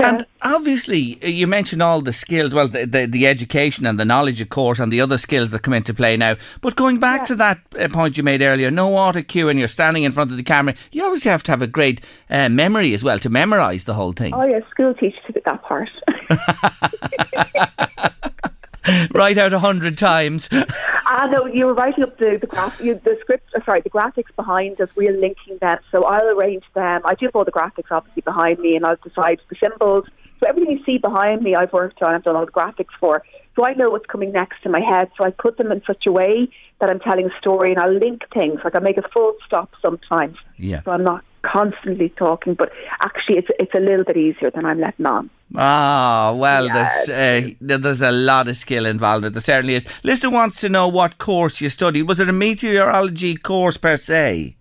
And 0.00 0.26
obviously, 0.42 1.20
uh, 1.22 1.28
you 1.28 1.46
mentioned 1.46 1.80
all 1.80 2.00
the 2.00 2.12
skills, 2.12 2.52
well, 2.52 2.66
the, 2.66 2.84
the, 2.84 3.06
the, 3.06 3.28
education 3.28 3.86
and 3.86 3.98
the 3.98 4.04
knowledge, 4.04 4.40
of 4.40 4.48
course, 4.48 4.80
and 4.80 4.92
the 4.92 5.00
other 5.00 5.18
skills 5.18 5.52
that 5.52 5.60
come 5.60 5.72
into 5.72 5.94
play 5.94 6.16
now. 6.16 6.34
But 6.60 6.74
going 6.74 6.98
back 6.98 7.20
yeah. 7.20 7.24
to 7.26 7.34
that 7.36 7.60
uh, 7.78 7.88
point 7.88 8.16
you 8.16 8.24
made 8.24 8.42
earlier, 8.42 8.72
no 8.72 8.96
auto 8.96 9.22
cue 9.22 9.48
and 9.48 9.56
you're 9.56 9.68
standing 9.68 10.02
in 10.02 10.10
front 10.10 10.32
of 10.32 10.36
the 10.36 10.42
camera, 10.42 10.74
you 10.90 11.04
obviously 11.04 11.30
have 11.30 11.44
to 11.44 11.52
have 11.52 11.62
a 11.62 11.68
great 11.68 12.00
uh, 12.28 12.48
memory 12.48 12.92
as 12.92 13.04
well 13.04 13.20
to 13.20 13.30
memorise 13.30 13.84
the 13.84 13.94
whole 13.94 14.12
thing. 14.12 14.34
Oh, 14.34 14.44
yeah, 14.44 14.68
school 14.68 14.94
teaches 14.94 15.20
that 15.44 15.62
part. 15.62 15.88
write 19.14 19.38
out 19.38 19.52
a 19.52 19.58
hundred 19.58 19.98
times. 19.98 20.48
Ah, 21.06 21.26
no, 21.30 21.44
you 21.44 21.66
were 21.66 21.74
writing 21.74 22.02
up 22.02 22.16
the 22.16 22.38
the, 22.40 22.46
graph, 22.46 22.80
you, 22.80 22.94
the 23.04 23.16
script. 23.20 23.48
Uh, 23.54 23.62
sorry, 23.64 23.82
the 23.82 23.90
graphics 23.90 24.34
behind 24.36 24.80
us. 24.80 24.88
We're 24.96 25.12
linking 25.12 25.58
them, 25.60 25.78
so 25.92 26.04
I'll 26.04 26.26
arrange 26.28 26.64
them. 26.74 27.02
I 27.04 27.14
do 27.14 27.26
have 27.26 27.36
all 27.36 27.44
the 27.44 27.52
graphics 27.52 27.90
obviously 27.90 28.22
behind 28.22 28.58
me, 28.58 28.74
and 28.74 28.86
I'll 28.86 28.96
decide 28.96 29.38
the 29.50 29.56
symbols. 29.60 30.06
So 30.40 30.46
everything 30.48 30.78
you 30.78 30.84
see 30.84 30.96
behind 30.96 31.42
me, 31.42 31.54
I've 31.54 31.74
worked 31.74 32.02
on. 32.02 32.14
I've 32.14 32.24
done 32.24 32.36
all 32.36 32.46
the 32.46 32.52
graphics 32.52 32.94
for. 32.98 33.22
So 33.54 33.66
I 33.66 33.74
know 33.74 33.90
what's 33.90 34.06
coming 34.06 34.32
next 34.32 34.64
in 34.64 34.72
my 34.72 34.80
head. 34.80 35.10
So 35.16 35.24
I 35.24 35.30
put 35.30 35.58
them 35.58 35.70
in 35.70 35.82
such 35.86 36.06
a 36.06 36.12
way 36.12 36.48
that 36.80 36.88
I'm 36.88 37.00
telling 37.00 37.26
a 37.26 37.38
story, 37.38 37.70
and 37.70 37.78
I'll 37.78 37.92
link 37.92 38.22
things. 38.32 38.60
Like 38.64 38.74
I 38.74 38.78
make 38.78 38.96
a 38.96 39.08
full 39.12 39.34
stop 39.46 39.72
sometimes. 39.82 40.38
Yeah. 40.56 40.82
So 40.84 40.90
I'm 40.90 41.04
not 41.04 41.22
constantly 41.44 42.08
talking, 42.10 42.54
but 42.54 42.72
actually, 43.00 43.36
it's 43.38 43.48
it's 43.58 43.74
a 43.74 43.80
little 43.80 44.04
bit 44.04 44.16
easier 44.16 44.50
than 44.50 44.64
I'm 44.64 44.80
letting 44.80 45.06
on. 45.06 45.30
Ah, 45.56 46.32
well, 46.36 46.68
there's 46.68 47.08
uh, 47.08 47.50
there's 47.60 48.02
a 48.02 48.10
lot 48.10 48.48
of 48.48 48.56
skill 48.56 48.86
involved. 48.86 49.24
There 49.24 49.40
certainly 49.40 49.74
is. 49.74 49.86
Lister 50.02 50.30
wants 50.30 50.60
to 50.60 50.68
know 50.68 50.88
what 50.88 51.18
course 51.18 51.60
you 51.60 51.68
studied. 51.70 52.02
Was 52.02 52.20
it 52.20 52.28
a 52.28 52.32
meteorology 52.32 53.36
course 53.36 53.76
per 53.76 53.96
se? 53.96 54.56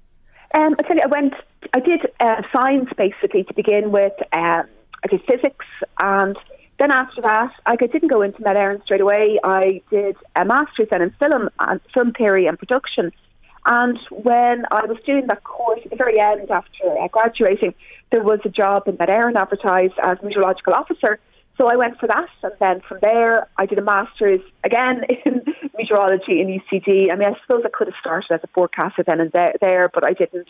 Um, 0.54 0.76
I 0.78 0.84
tell 0.84 0.96
you, 0.96 1.04
I 1.04 1.08
went. 1.08 1.34
I 1.74 1.80
did 1.80 2.02
uh, 2.20 2.42
science 2.52 2.90
basically 2.98 3.44
to 3.46 3.54
begin 3.54 3.92
with. 3.92 4.14
Um, 4.34 4.64
I 5.04 5.08
did 5.10 5.22
physics, 5.26 5.66
and 6.00 6.38
then 6.80 6.92
after 6.92 7.22
that, 7.22 7.52
I 7.66 7.76
didn't 7.76 8.10
go 8.10 8.22
into 8.22 8.42
Éireann 8.42 8.84
straight 8.84 9.02
away. 9.02 9.40
I 9.44 9.82
did 9.90 10.16
a 10.36 10.46
master's 10.46 10.90
then 10.90 11.02
in 11.02 11.12
film 11.12 11.50
and 11.60 11.80
film 11.94 12.12
theory 12.14 12.46
and 12.46 12.58
production. 12.58 13.12
And 13.66 13.98
when 14.12 14.66
I 14.72 14.86
was 14.86 14.98
doing 15.06 15.28
that 15.28 15.44
course 15.44 15.80
at 15.86 15.90
the 15.90 15.96
very 15.96 16.20
end 16.20 16.52
after 16.52 16.98
uh, 17.00 17.08
graduating, 17.08 17.74
there 18.12 18.24
was 18.24 18.40
a 18.44 18.50
job 18.50 18.88
in 18.88 18.98
Met 19.00 19.10
Éireann 19.10 19.36
advertised 19.36 19.94
as 20.04 20.18
meteorological 20.22 20.74
officer. 20.74 21.20
So 21.58 21.68
I 21.68 21.76
went 21.76 22.00
for 22.00 22.08
that, 22.08 22.30
and 22.42 22.54
then 22.60 22.82
from 22.88 22.98
there 23.02 23.48
I 23.58 23.66
did 23.66 23.78
a 23.78 23.82
master's 23.82 24.42
again 24.64 25.04
in 25.26 25.42
meteorology 25.78 26.42
in 26.42 26.48
UCD. 26.48 27.12
I 27.12 27.16
mean, 27.16 27.30
I 27.30 27.40
suppose 27.42 27.64
I 27.66 27.70
could 27.72 27.88
have 27.88 27.96
started 28.00 28.32
as 28.32 28.42
a 28.44 28.48
forecaster 28.48 29.04
then 29.04 29.22
and 29.22 29.32
there, 29.32 29.54
there 29.62 29.90
but 29.94 30.04
I 30.04 30.14
didn't. 30.14 30.48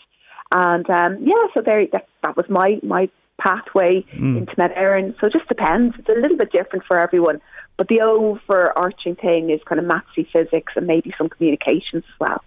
And 0.51 0.89
um, 0.89 1.17
yeah, 1.21 1.47
so 1.53 1.61
there 1.61 1.85
that, 1.91 2.07
that 2.23 2.37
was 2.37 2.45
my 2.49 2.79
my 2.81 3.09
pathway 3.39 4.05
mm. 4.15 4.37
into 4.37 4.53
Met 4.57 4.75
Éireann. 4.75 5.19
So 5.19 5.27
it 5.27 5.33
just 5.33 5.47
depends. 5.47 5.95
It's 5.99 6.09
a 6.09 6.13
little 6.19 6.37
bit 6.37 6.51
different 6.51 6.85
for 6.85 6.97
everyone. 6.97 7.41
But 7.77 7.89
the 7.89 8.01
overarching 8.01 9.15
thing 9.15 9.49
is 9.49 9.59
kind 9.67 9.79
of 9.79 9.85
mathsy 9.85 10.27
physics 10.31 10.73
and 10.75 10.87
maybe 10.87 11.13
some 11.17 11.27
communications 11.27 12.03
as 12.07 12.19
well 12.19 12.43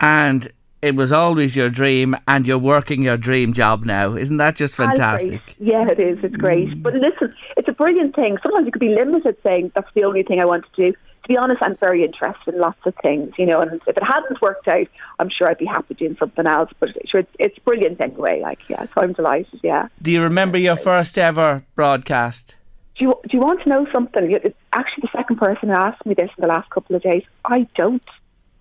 and 0.00 0.48
it 0.82 0.94
was 0.94 1.10
always 1.10 1.56
your 1.56 1.70
dream 1.70 2.14
and 2.28 2.46
you're 2.46 2.58
working 2.58 3.02
your 3.02 3.16
dream 3.16 3.52
job 3.52 3.84
now. 3.84 4.14
Isn't 4.14 4.36
that 4.36 4.56
just 4.56 4.76
fantastic? 4.76 5.40
Yeah, 5.58 5.88
it 5.90 5.98
is. 5.98 6.18
It's 6.22 6.36
great. 6.36 6.68
Mm. 6.68 6.82
But 6.82 6.94
listen, 6.94 7.34
it's 7.56 7.68
a 7.68 7.72
brilliant 7.72 8.14
thing. 8.14 8.36
Sometimes 8.42 8.66
you 8.66 8.72
could 8.72 8.80
be 8.80 8.94
limited 8.94 9.36
saying 9.42 9.72
that's 9.74 9.88
the 9.94 10.04
only 10.04 10.22
thing 10.22 10.38
I 10.38 10.44
want 10.44 10.64
to 10.64 10.90
do. 10.90 10.92
To 10.92 11.28
be 11.28 11.36
honest, 11.36 11.60
I'm 11.60 11.76
very 11.78 12.04
interested 12.04 12.54
in 12.54 12.60
lots 12.60 12.78
of 12.86 12.94
things, 13.02 13.32
you 13.36 13.46
know, 13.46 13.60
and 13.60 13.72
if 13.72 13.96
it 13.96 14.02
hadn't 14.02 14.40
worked 14.40 14.68
out, 14.68 14.86
I'm 15.18 15.28
sure 15.28 15.48
I'd 15.48 15.58
be 15.58 15.66
happy 15.66 15.94
doing 15.94 16.16
something 16.20 16.46
else. 16.46 16.70
But 16.78 16.90
sure, 17.08 17.20
it's, 17.20 17.32
it's 17.40 17.58
brilliant 17.58 18.00
anyway. 18.00 18.40
Like, 18.40 18.60
yeah, 18.68 18.86
so 18.94 19.00
I'm 19.00 19.12
delighted, 19.12 19.58
yeah. 19.64 19.88
Do 20.00 20.12
you 20.12 20.22
remember 20.22 20.56
your 20.56 20.76
first 20.76 21.18
ever 21.18 21.64
broadcast? 21.74 22.54
Do 22.96 23.06
you, 23.06 23.14
do 23.24 23.36
you 23.36 23.40
want 23.40 23.60
to 23.64 23.68
know 23.68 23.88
something? 23.90 24.30
It's 24.30 24.56
actually 24.72 25.02
the 25.02 25.18
second 25.18 25.36
person 25.36 25.70
who 25.70 25.74
asked 25.74 26.06
me 26.06 26.14
this 26.14 26.30
in 26.38 26.42
the 26.42 26.46
last 26.46 26.70
couple 26.70 26.94
of 26.94 27.02
days. 27.02 27.24
I 27.44 27.66
don't. 27.74 28.02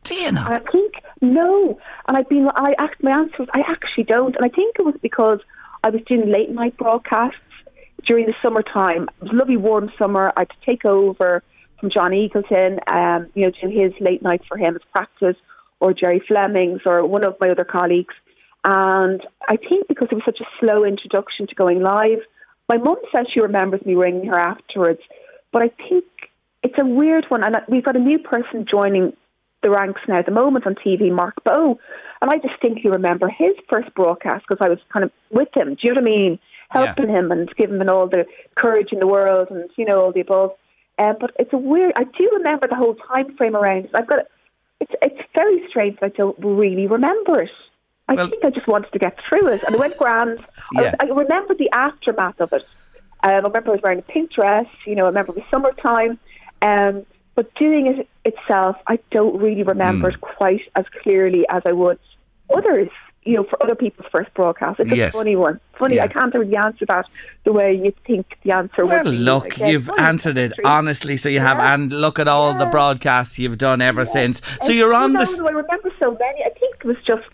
Do 0.06 0.14
you 0.14 0.32
know? 0.32 0.44
I 0.44 0.60
think 0.72 0.94
no, 1.22 1.80
and 2.08 2.16
I've 2.16 2.30
been. 2.30 2.48
I 2.56 2.74
asked 2.78 3.02
my 3.02 3.12
answer 3.12 3.36
was 3.40 3.50
I 3.54 3.62
actually 3.68 4.04
don't, 4.04 4.36
and 4.36 4.46
I 4.46 4.50
think 4.50 4.76
it 4.78 4.86
was 4.86 4.96
because 5.02 5.40
I 5.84 5.90
was 5.90 6.02
doing 6.08 6.32
late 6.32 6.52
night 6.52 6.78
broadcasts 6.78 7.40
during 8.06 8.28
the 8.28 8.36
summertime. 8.42 9.04
It 9.04 9.24
was 9.24 9.32
a 9.32 9.36
lovely 9.36 9.58
warm 9.58 9.92
summer. 9.98 10.32
I 10.38 10.42
had 10.42 10.50
to 10.50 10.66
take 10.66 10.86
over 10.86 11.42
from 11.80 11.90
John 11.90 12.12
Eagleton, 12.12 12.80
um, 12.88 13.30
you 13.34 13.46
know, 13.46 13.52
do 13.52 13.68
his 13.68 13.94
late 14.00 14.22
night 14.22 14.42
for 14.48 14.58
him 14.58 14.76
as 14.76 14.82
practice, 14.92 15.36
or 15.80 15.92
Gerry 15.92 16.22
Fleming's, 16.26 16.82
or 16.86 17.06
one 17.06 17.24
of 17.24 17.36
my 17.42 17.50
other 17.50 17.66
colleagues. 17.66 18.14
And 18.64 19.22
I 19.50 19.58
think 19.58 19.88
because 19.88 20.10
it 20.12 20.16
was 20.16 20.24
such 20.26 20.40
a 20.40 20.50
slow 20.60 20.84
introduction 20.84 21.48
to 21.48 21.56
going 21.56 21.82
live, 21.82 22.20
my 22.70 22.78
mum 22.78 22.98
says 23.12 23.26
she 23.34 23.40
remembers 23.40 23.86
me 23.86 23.96
ringing 23.96 24.28
her 24.28 24.40
afterwards. 24.40 25.02
But 25.52 25.64
I 25.64 25.70
think 25.90 26.06
it's 26.64 26.78
a 26.78 26.86
weird 26.86 27.26
one, 27.30 27.44
and 27.44 27.56
we've 27.68 27.84
got 27.84 27.96
a 27.96 28.00
new 28.00 28.20
person 28.20 28.66
joining 28.70 29.14
the 29.66 29.72
ranks 29.72 30.02
now 30.08 30.20
at 30.20 30.28
the 30.28 30.32
moment 30.32 30.68
on 30.68 30.76
TV, 30.76 31.12
Mark 31.12 31.44
Bowe. 31.44 31.80
And 32.22 32.30
I 32.30 32.38
distinctly 32.38 32.90
remember 32.90 33.28
his 33.28 33.56
first 33.68 33.94
broadcast 33.96 34.46
because 34.48 34.64
I 34.64 34.70
was 34.70 34.78
kind 34.94 35.04
of 35.04 35.12
with 35.32 35.50
him. 35.56 35.74
Do 35.74 35.80
you 35.82 35.94
know 35.94 36.02
what 36.02 36.08
I 36.08 36.12
mean? 36.12 36.40
Helping 36.70 37.10
yeah. 37.10 37.20
him 37.20 37.32
and 37.32 37.50
giving 37.58 37.82
him 37.82 37.90
all 37.90 38.08
the 38.08 38.26
courage 38.56 38.90
in 38.92 39.00
the 39.00 39.08
world 39.08 39.48
and, 39.50 39.68
you 39.76 39.84
know, 39.84 40.02
all 40.02 40.12
the 40.12 40.22
above. 40.22 40.52
Uh, 41.00 41.14
but 41.20 41.32
it's 41.40 41.52
a 41.52 41.58
weird, 41.58 41.94
I 41.96 42.04
do 42.04 42.30
remember 42.34 42.68
the 42.68 42.76
whole 42.76 42.96
time 42.96 43.36
frame 43.36 43.56
around 43.56 43.86
it. 43.86 43.92
I've 43.96 44.08
got, 44.08 44.20
it's, 44.80 44.92
it's 45.02 45.22
very 45.34 45.66
strange 45.68 46.00
that 46.00 46.06
I 46.06 46.10
don't 46.10 46.38
really 46.40 46.86
remember 46.86 47.42
it. 47.42 47.50
I 48.08 48.14
well, 48.14 48.30
think 48.30 48.46
I 48.46 48.52
just 48.52 48.68
wanted 48.68 48.92
to 48.92 49.00
get 49.00 49.18
through 49.28 49.48
it. 49.48 49.64
And 49.64 49.74
it 49.74 49.80
went 49.80 49.98
grand. 49.98 50.46
Yeah. 50.74 50.94
I, 51.00 51.06
I 51.06 51.10
remember 51.10 51.56
the 51.56 51.72
aftermath 51.72 52.40
of 52.40 52.54
it. 52.54 52.64
Um, 53.24 53.32
I 53.32 53.36
remember 53.38 53.70
I 53.70 53.72
was 53.72 53.80
wearing 53.82 54.00
a 54.00 54.04
pink 54.04 54.32
dress. 54.32 54.68
You 54.86 54.94
know, 54.94 55.06
I 55.06 55.08
remember 55.08 55.32
it 55.32 55.38
was 55.38 55.46
summertime. 55.50 56.20
Um, 56.62 57.06
but 57.36 57.54
doing 57.56 57.88
it 57.88 58.08
itself, 58.24 58.78
I 58.88 59.00
don't 59.12 59.40
really 59.40 59.64
remember 59.64 60.10
mm. 60.10 60.14
it 60.14 60.22
quite 60.22 60.62
as 60.76 60.86
clearly 61.02 61.46
as 61.50 61.64
I 61.66 61.72
would 61.72 62.00
others. 62.56 62.90
You 63.24 63.38
know, 63.38 63.44
for 63.44 63.62
other 63.64 63.74
people's 63.74 64.08
first 64.12 64.32
broadcast, 64.36 64.80
it's 64.80 64.96
yes. 64.96 65.16
a 65.16 65.18
funny 65.18 65.36
one. 65.36 65.60
Funny, 65.80 65.96
yeah. 65.96 66.04
I 66.04 66.08
can't 66.08 66.32
really 66.36 66.56
answer 66.56 66.86
that 66.86 67.08
the 67.44 67.54
way 67.54 67.74
you 67.74 67.92
think 68.06 68.38
the 68.44 68.52
answer 68.52 68.86
well, 68.86 69.04
would 69.04 69.12
be. 69.12 69.18
Well, 69.18 69.40
look, 69.40 69.58
you've 69.58 69.90
answered 69.98 70.38
it 70.38 70.54
honestly, 70.64 71.18
so 71.18 71.30
you 71.30 71.38
yeah. 71.38 71.56
have, 71.56 71.58
and 71.58 71.92
look 71.92 72.20
at 72.20 72.28
all 72.28 72.52
yeah. 72.52 72.60
the 72.60 72.66
broadcasts 72.68 73.40
you've 73.40 73.58
done 73.58 73.82
ever 73.82 74.06
since. 74.06 74.44
So 74.62 74.68
and 74.68 74.76
you're 74.76 74.94
on 74.94 75.14
the. 75.14 75.44
I 75.44 75.50
remember 75.50 75.92
so 76.00 76.12
many. 76.12 76.44
I 76.44 76.50
think 76.50 76.76
it 76.76 76.86
was 76.86 76.98
just 77.04 77.28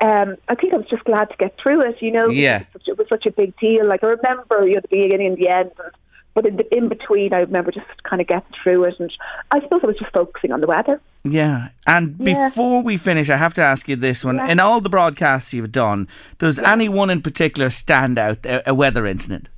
um, 0.00 0.36
I 0.48 0.54
think 0.54 0.74
I 0.74 0.76
was 0.76 0.86
just 0.88 1.04
glad 1.04 1.30
to 1.30 1.36
get 1.36 1.56
through 1.60 1.88
it, 1.88 1.96
you 2.00 2.10
know. 2.10 2.28
Yeah. 2.28 2.60
It 2.60 2.66
was, 2.74 2.82
such, 2.82 2.88
it 2.88 2.98
was 2.98 3.08
such 3.08 3.26
a 3.26 3.30
big 3.30 3.56
deal. 3.58 3.86
Like 3.86 4.02
I 4.02 4.08
remember, 4.08 4.66
you 4.66 4.74
know, 4.74 4.80
the 4.80 4.88
beginning 4.88 5.28
and 5.28 5.36
the 5.36 5.48
end, 5.48 5.70
and 5.82 5.92
but 6.34 6.46
in, 6.46 6.56
the, 6.56 6.76
in 6.76 6.88
between, 6.88 7.32
I 7.32 7.38
remember 7.38 7.70
just 7.70 7.86
kind 8.02 8.20
of 8.20 8.26
getting 8.26 8.52
through 8.62 8.84
it, 8.84 8.94
and 8.98 9.10
I 9.50 9.60
suppose 9.60 9.80
I 9.84 9.86
was 9.86 9.98
just 9.98 10.12
focusing 10.12 10.50
on 10.50 10.60
the 10.60 10.66
weather. 10.66 11.00
Yeah, 11.22 11.68
and 11.86 12.16
yeah. 12.18 12.48
before 12.48 12.82
we 12.82 12.96
finish, 12.96 13.30
I 13.30 13.36
have 13.36 13.54
to 13.54 13.62
ask 13.62 13.88
you 13.88 13.96
this 13.96 14.24
one: 14.24 14.36
yeah. 14.36 14.48
in 14.48 14.60
all 14.60 14.80
the 14.80 14.88
broadcasts 14.88 15.52
you've 15.52 15.72
done, 15.72 16.08
does 16.38 16.58
yeah. 16.58 16.72
any 16.72 16.88
one 16.88 17.08
in 17.10 17.22
particular 17.22 17.70
stand 17.70 18.18
out? 18.18 18.44
A, 18.44 18.70
a 18.70 18.74
weather 18.74 19.06
incident? 19.06 19.48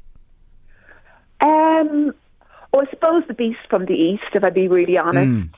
Um, 1.41 2.15
well, 2.73 2.87
I 2.87 2.91
suppose 2.91 3.25
the 3.27 3.35
beast 3.35 3.61
from 3.71 3.87
the 3.87 3.95
east, 3.95 4.25
if 4.35 4.45
I 4.45 4.51
be 4.51 4.69
really 4.69 4.99
honest. 4.99 5.31
Mm. 5.31 5.51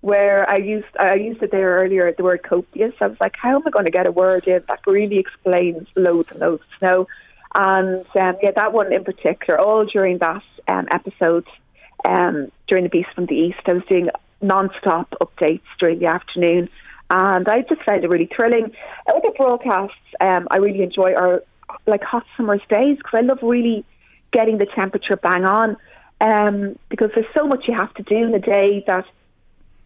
Where 0.00 0.50
I 0.50 0.56
used 0.56 0.96
I 0.98 1.14
used 1.14 1.40
it 1.44 1.52
there 1.52 1.76
earlier, 1.76 2.12
the 2.12 2.24
word 2.24 2.42
copious. 2.42 2.92
I 3.00 3.06
was 3.06 3.20
like, 3.20 3.36
how 3.40 3.54
am 3.54 3.62
I 3.64 3.70
going 3.70 3.84
to 3.84 3.90
get 3.92 4.04
a 4.04 4.10
word 4.10 4.48
in 4.48 4.60
that 4.66 4.80
really 4.84 5.18
explains 5.18 5.86
loads 5.94 6.28
and 6.32 6.40
loads 6.40 6.60
of 6.60 6.78
snow? 6.80 7.08
And 7.54 8.06
um, 8.14 8.36
yeah, 8.42 8.50
that 8.54 8.72
one 8.72 8.92
in 8.92 9.04
particular, 9.04 9.58
all 9.58 9.84
during 9.84 10.18
that 10.18 10.42
um, 10.68 10.88
episode, 10.90 11.46
um, 12.04 12.50
during 12.66 12.84
the 12.84 12.90
Beast 12.90 13.10
from 13.14 13.26
the 13.26 13.34
East, 13.34 13.60
I 13.66 13.74
was 13.74 13.82
doing 13.88 14.08
non-stop 14.40 15.14
updates 15.20 15.62
during 15.78 15.98
the 15.98 16.06
afternoon, 16.06 16.68
and 17.10 17.46
I 17.46 17.62
just 17.62 17.82
found 17.82 18.04
it 18.04 18.08
really 18.08 18.28
thrilling. 18.34 18.72
Other 19.06 19.30
broadcasts, 19.36 19.96
um, 20.20 20.48
I 20.50 20.56
really 20.56 20.82
enjoy 20.82 21.14
are 21.14 21.42
like 21.86 22.02
hot 22.02 22.24
summer's 22.36 22.62
days 22.68 22.96
because 22.96 23.14
I 23.14 23.20
love 23.20 23.38
really 23.42 23.84
getting 24.32 24.58
the 24.58 24.66
temperature 24.66 25.16
bang 25.16 25.44
on. 25.44 25.76
Um, 26.20 26.78
because 26.88 27.10
there's 27.14 27.26
so 27.34 27.46
much 27.46 27.64
you 27.66 27.74
have 27.74 27.92
to 27.94 28.02
do 28.02 28.16
in 28.16 28.34
a 28.34 28.38
day 28.38 28.84
that 28.86 29.04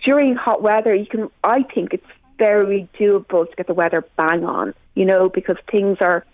during 0.04 0.36
hot 0.36 0.62
weather, 0.62 0.94
you 0.94 1.06
can. 1.06 1.30
I 1.42 1.62
think 1.62 1.94
it's 1.94 2.06
very 2.38 2.88
doable 2.98 3.48
to 3.48 3.56
get 3.56 3.66
the 3.66 3.74
weather 3.74 4.04
bang 4.16 4.44
on. 4.44 4.74
You 4.94 5.04
know, 5.04 5.28
because 5.28 5.56
things 5.70 5.98
are 6.00 6.24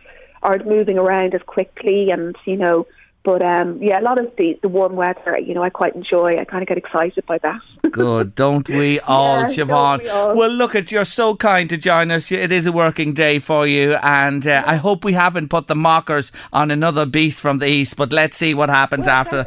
aren't 0.42 0.66
moving 0.66 0.98
around 0.98 1.34
as 1.34 1.42
quickly, 1.42 2.10
and 2.10 2.36
you 2.44 2.56
know. 2.56 2.86
But 3.24 3.40
um, 3.40 3.80
yeah, 3.80 4.00
a 4.00 4.02
lot 4.02 4.18
of 4.18 4.34
the, 4.36 4.58
the 4.62 4.68
warm 4.68 4.96
weather, 4.96 5.38
you 5.38 5.54
know, 5.54 5.62
I 5.62 5.70
quite 5.70 5.94
enjoy. 5.94 6.40
I 6.40 6.44
kind 6.44 6.60
of 6.60 6.68
get 6.68 6.76
excited 6.76 7.24
by 7.24 7.38
that. 7.38 7.60
Good, 7.92 8.34
don't 8.34 8.68
we 8.68 8.98
all, 9.00 9.42
yeah, 9.42 9.46
Siobhan? 9.46 10.02
We 10.02 10.08
all. 10.08 10.36
Well, 10.36 10.50
look 10.50 10.74
at 10.74 10.90
you're 10.90 11.04
so 11.04 11.36
kind 11.36 11.68
to 11.70 11.76
join 11.76 12.10
us. 12.10 12.32
It 12.32 12.50
is 12.50 12.66
a 12.66 12.72
working 12.72 13.14
day 13.14 13.38
for 13.38 13.64
you, 13.66 13.94
and 14.02 14.44
uh, 14.44 14.64
I 14.66 14.76
hope 14.76 15.04
we 15.04 15.12
haven't 15.12 15.48
put 15.50 15.68
the 15.68 15.76
markers 15.76 16.32
on 16.52 16.72
another 16.72 17.06
beast 17.06 17.40
from 17.40 17.58
the 17.58 17.66
east. 17.66 17.96
But 17.96 18.12
let's 18.12 18.36
see 18.36 18.54
what 18.54 18.70
happens 18.70 19.06
well, 19.06 19.14
after. 19.14 19.46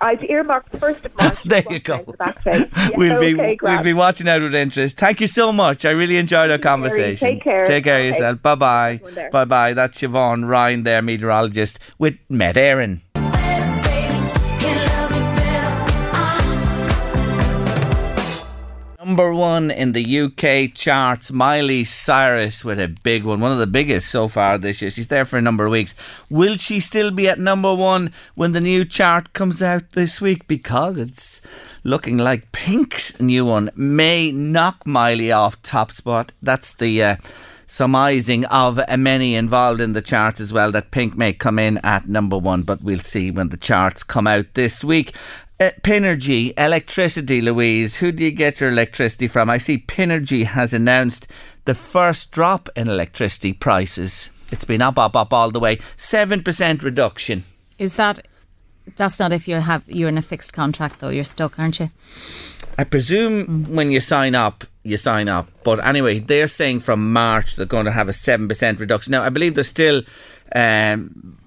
I've 0.00 0.22
earmarked 0.24 0.72
the 0.72 0.78
first 0.78 1.04
of 1.04 1.14
March. 1.18 1.42
there 1.44 1.64
you 1.70 1.80
go. 1.80 2.04
Yeah, 2.46 2.90
we'll 2.96 3.12
okay, 3.18 3.54
be 3.54 3.58
we'll 3.62 3.82
be 3.82 3.92
watching 3.92 4.28
out 4.28 4.40
with 4.40 4.54
interest. 4.54 4.96
Thank 4.96 5.20
you 5.20 5.26
so 5.26 5.52
much. 5.52 5.84
I 5.84 5.90
really 5.90 6.16
enjoyed 6.16 6.50
our 6.50 6.58
conversation. 6.58 7.28
Take 7.28 7.42
care. 7.42 7.64
Take 7.64 7.84
care 7.84 8.00
of 8.00 8.06
yourself. 8.06 8.42
Bye 8.42 8.54
bye. 8.54 9.00
Bye 9.30 9.44
bye. 9.44 9.74
That's 9.74 10.00
Siobhan 10.00 10.48
Ryan, 10.48 10.84
there, 10.84 11.02
meteorologist 11.02 11.78
with 11.98 12.16
Met 12.28 12.56
Éireann. 12.56 13.00
Number 19.10 19.34
one 19.34 19.72
in 19.72 19.90
the 19.90 20.20
UK 20.20 20.72
charts, 20.72 21.32
Miley 21.32 21.82
Cyrus 21.82 22.64
with 22.64 22.78
a 22.78 22.86
big 22.86 23.24
one, 23.24 23.40
one 23.40 23.50
of 23.50 23.58
the 23.58 23.66
biggest 23.66 24.08
so 24.08 24.28
far 24.28 24.56
this 24.56 24.80
year. 24.80 24.90
She's 24.92 25.08
there 25.08 25.24
for 25.24 25.36
a 25.36 25.42
number 25.42 25.66
of 25.66 25.72
weeks. 25.72 25.96
Will 26.30 26.56
she 26.56 26.78
still 26.78 27.10
be 27.10 27.28
at 27.28 27.40
number 27.40 27.74
one 27.74 28.12
when 28.36 28.52
the 28.52 28.60
new 28.60 28.84
chart 28.84 29.32
comes 29.32 29.64
out 29.64 29.94
this 29.94 30.20
week? 30.20 30.46
Because 30.46 30.96
it's 30.96 31.40
looking 31.82 32.18
like 32.18 32.52
Pink's 32.52 33.18
new 33.18 33.44
one 33.44 33.72
may 33.74 34.30
knock 34.30 34.86
Miley 34.86 35.32
off 35.32 35.60
top 35.60 35.90
spot. 35.90 36.30
That's 36.40 36.72
the. 36.72 37.02
Uh, 37.02 37.16
surmising 37.66 38.44
of 38.46 38.80
many 38.98 39.36
involved 39.36 39.80
in 39.80 39.92
the 39.92 40.02
charts 40.02 40.40
as 40.40 40.52
well 40.52 40.72
that 40.72 40.90
Pink 40.90 41.16
may 41.16 41.32
come 41.32 41.56
in 41.56 41.78
at 41.78 42.08
number 42.08 42.36
one, 42.36 42.62
but 42.62 42.82
we'll 42.82 42.98
see 42.98 43.30
when 43.30 43.50
the 43.50 43.56
charts 43.56 44.02
come 44.02 44.26
out 44.26 44.54
this 44.54 44.82
week. 44.82 45.14
Uh, 45.60 45.72
Pinergy, 45.82 46.54
electricity, 46.56 47.42
Louise. 47.42 47.96
Who 47.96 48.12
do 48.12 48.24
you 48.24 48.30
get 48.30 48.62
your 48.62 48.70
electricity 48.70 49.28
from? 49.28 49.50
I 49.50 49.58
see 49.58 49.76
Pinergy 49.76 50.46
has 50.46 50.72
announced 50.72 51.28
the 51.66 51.74
first 51.74 52.30
drop 52.30 52.70
in 52.74 52.88
electricity 52.88 53.52
prices. 53.52 54.30
It's 54.50 54.64
been 54.64 54.80
up, 54.80 54.98
up, 54.98 55.14
up 55.14 55.34
all 55.34 55.50
the 55.50 55.60
way. 55.60 55.76
7% 55.98 56.82
reduction. 56.82 57.44
Is 57.78 57.96
that. 57.96 58.26
That's 58.96 59.20
not 59.20 59.32
if 59.32 59.46
you 59.46 59.56
have 59.56 59.84
you're 59.86 60.08
in 60.08 60.16
a 60.16 60.22
fixed 60.22 60.54
contract 60.54 61.00
though. 61.00 61.10
You're 61.10 61.24
stuck, 61.24 61.58
aren't 61.58 61.78
you? 61.78 61.90
I 62.78 62.84
presume 62.84 63.46
mm. 63.46 63.68
when 63.68 63.90
you 63.90 64.00
sign 64.00 64.34
up, 64.34 64.64
you 64.82 64.96
sign 64.96 65.28
up. 65.28 65.48
But 65.62 65.84
anyway, 65.86 66.18
they're 66.18 66.48
saying 66.48 66.80
from 66.80 67.12
March 67.12 67.56
they're 67.56 67.66
going 67.66 67.84
to 67.84 67.92
have 67.92 68.08
a 68.08 68.14
seven 68.14 68.48
percent 68.48 68.80
reduction. 68.80 69.12
Now, 69.12 69.22
I 69.22 69.28
believe 69.28 69.54
there's 69.54 69.68
still 69.68 70.02
um, 70.54 71.38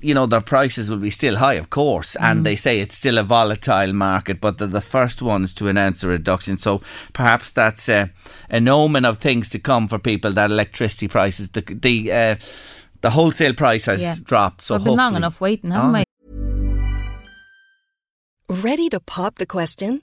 you 0.00 0.14
know, 0.14 0.26
their 0.26 0.40
prices 0.40 0.90
will 0.90 0.98
be 0.98 1.10
still 1.10 1.36
high, 1.36 1.54
of 1.54 1.70
course, 1.70 2.16
and 2.16 2.40
mm. 2.40 2.44
they 2.44 2.56
say 2.56 2.80
it's 2.80 2.96
still 2.96 3.18
a 3.18 3.22
volatile 3.22 3.92
market, 3.92 4.40
but 4.40 4.58
they're 4.58 4.66
the 4.66 4.80
first 4.80 5.22
ones 5.22 5.54
to 5.54 5.68
announce 5.68 6.02
a 6.02 6.08
reduction. 6.08 6.56
So 6.58 6.80
perhaps 7.12 7.50
that's 7.50 7.88
uh, 7.88 8.08
an 8.48 8.68
omen 8.68 9.04
of 9.04 9.18
things 9.18 9.48
to 9.50 9.58
come 9.58 9.88
for 9.88 9.98
people. 9.98 10.32
That 10.32 10.50
electricity 10.50 11.08
prices, 11.08 11.50
the 11.50 11.60
the 11.60 12.12
uh, 12.12 12.36
the 13.00 13.10
wholesale 13.10 13.54
price 13.54 13.86
has 13.86 14.02
yeah. 14.02 14.14
dropped. 14.22 14.62
So 14.62 14.76
we've 14.76 14.84
been 14.84 14.96
long 14.96 15.16
enough 15.16 15.40
waiting, 15.40 15.70
haven't 15.70 15.96
oh. 15.96 16.04
we? 18.48 18.56
Ready 18.62 18.88
to 18.88 19.00
pop 19.00 19.36
the 19.36 19.46
question? 19.46 20.02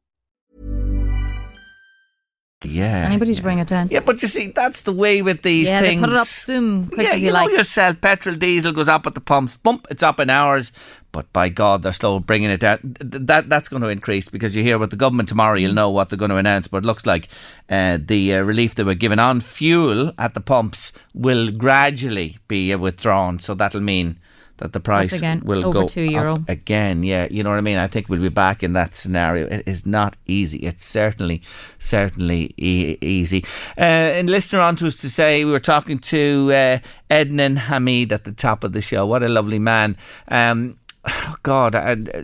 Yeah. 2.63 3.05
Anybody 3.07 3.33
to 3.33 3.41
bring 3.41 3.59
it 3.59 3.67
down. 3.67 3.87
Yeah, 3.89 4.01
but 4.01 4.21
you 4.21 4.27
see, 4.27 4.47
that's 4.47 4.83
the 4.83 4.93
way 4.93 5.21
with 5.21 5.41
these 5.41 5.67
yeah, 5.67 5.79
things. 5.81 6.01
They 6.01 6.07
put 6.07 6.13
it 6.13 6.19
up 6.19 6.27
soon, 6.27 6.87
quick 6.87 7.07
yeah, 7.07 7.13
as 7.13 7.21
you, 7.21 7.27
you 7.27 7.33
like. 7.33 7.49
know 7.49 7.57
yourself, 7.57 7.99
petrol, 8.01 8.35
diesel 8.35 8.71
goes 8.71 8.87
up 8.87 9.07
at 9.07 9.15
the 9.15 9.21
pumps, 9.21 9.57
bump, 9.57 9.87
it's 9.89 10.03
up 10.03 10.19
in 10.19 10.29
hours. 10.29 10.71
But 11.11 11.31
by 11.33 11.49
God, 11.49 11.83
they're 11.83 11.91
slow 11.91 12.19
bringing 12.19 12.49
it 12.49 12.61
down. 12.61 12.79
That 12.83 13.49
that's 13.49 13.67
going 13.67 13.81
to 13.81 13.89
increase 13.89 14.29
because 14.29 14.55
you 14.55 14.63
hear 14.63 14.79
what 14.79 14.91
the 14.91 14.95
government 14.95 15.27
tomorrow. 15.27 15.57
You'll 15.57 15.73
know 15.73 15.89
what 15.89 16.09
they're 16.09 16.17
going 16.17 16.31
to 16.31 16.37
announce. 16.37 16.69
But 16.69 16.83
it 16.83 16.87
looks 16.87 17.05
like 17.05 17.27
uh, 17.69 17.97
the 17.99 18.35
uh, 18.35 18.43
relief 18.43 18.75
they 18.75 18.83
were 18.83 18.95
given 18.95 19.19
on 19.19 19.41
fuel 19.41 20.13
at 20.17 20.35
the 20.35 20.39
pumps 20.39 20.93
will 21.13 21.51
gradually 21.51 22.37
be 22.47 22.73
withdrawn. 22.75 23.39
So 23.39 23.53
that'll 23.55 23.81
mean 23.81 24.19
that 24.61 24.73
the 24.73 24.79
price 24.79 25.13
again, 25.13 25.41
will 25.43 25.65
over 25.65 25.81
go 25.81 25.87
two 25.87 26.03
euro. 26.03 26.43
again. 26.47 27.03
Yeah, 27.03 27.27
you 27.29 27.43
know 27.43 27.49
what 27.49 27.57
I 27.57 27.61
mean. 27.61 27.77
I 27.77 27.87
think 27.87 28.07
we'll 28.07 28.21
be 28.21 28.29
back 28.29 28.63
in 28.63 28.73
that 28.73 28.95
scenario. 28.95 29.47
It 29.47 29.67
is 29.67 29.85
not 29.85 30.15
easy. 30.25 30.59
It's 30.59 30.85
certainly, 30.85 31.41
certainly 31.79 32.53
e- 32.57 32.97
easy. 33.01 33.43
Uh, 33.77 33.81
and 33.81 34.29
listener 34.29 34.61
on 34.61 34.75
to 34.77 34.87
us 34.87 34.97
to 34.97 35.09
say 35.09 35.43
we 35.43 35.51
were 35.51 35.59
talking 35.59 35.99
to 35.99 36.51
uh, 36.53 36.79
Ednan 37.09 37.57
Hamid 37.57 38.13
at 38.13 38.23
the 38.23 38.31
top 38.31 38.63
of 38.63 38.71
the 38.71 38.81
show. 38.81 39.05
What 39.05 39.23
a 39.23 39.29
lovely 39.29 39.59
man. 39.59 39.97
Um, 40.27 40.77
oh 41.05 41.35
God, 41.43 41.75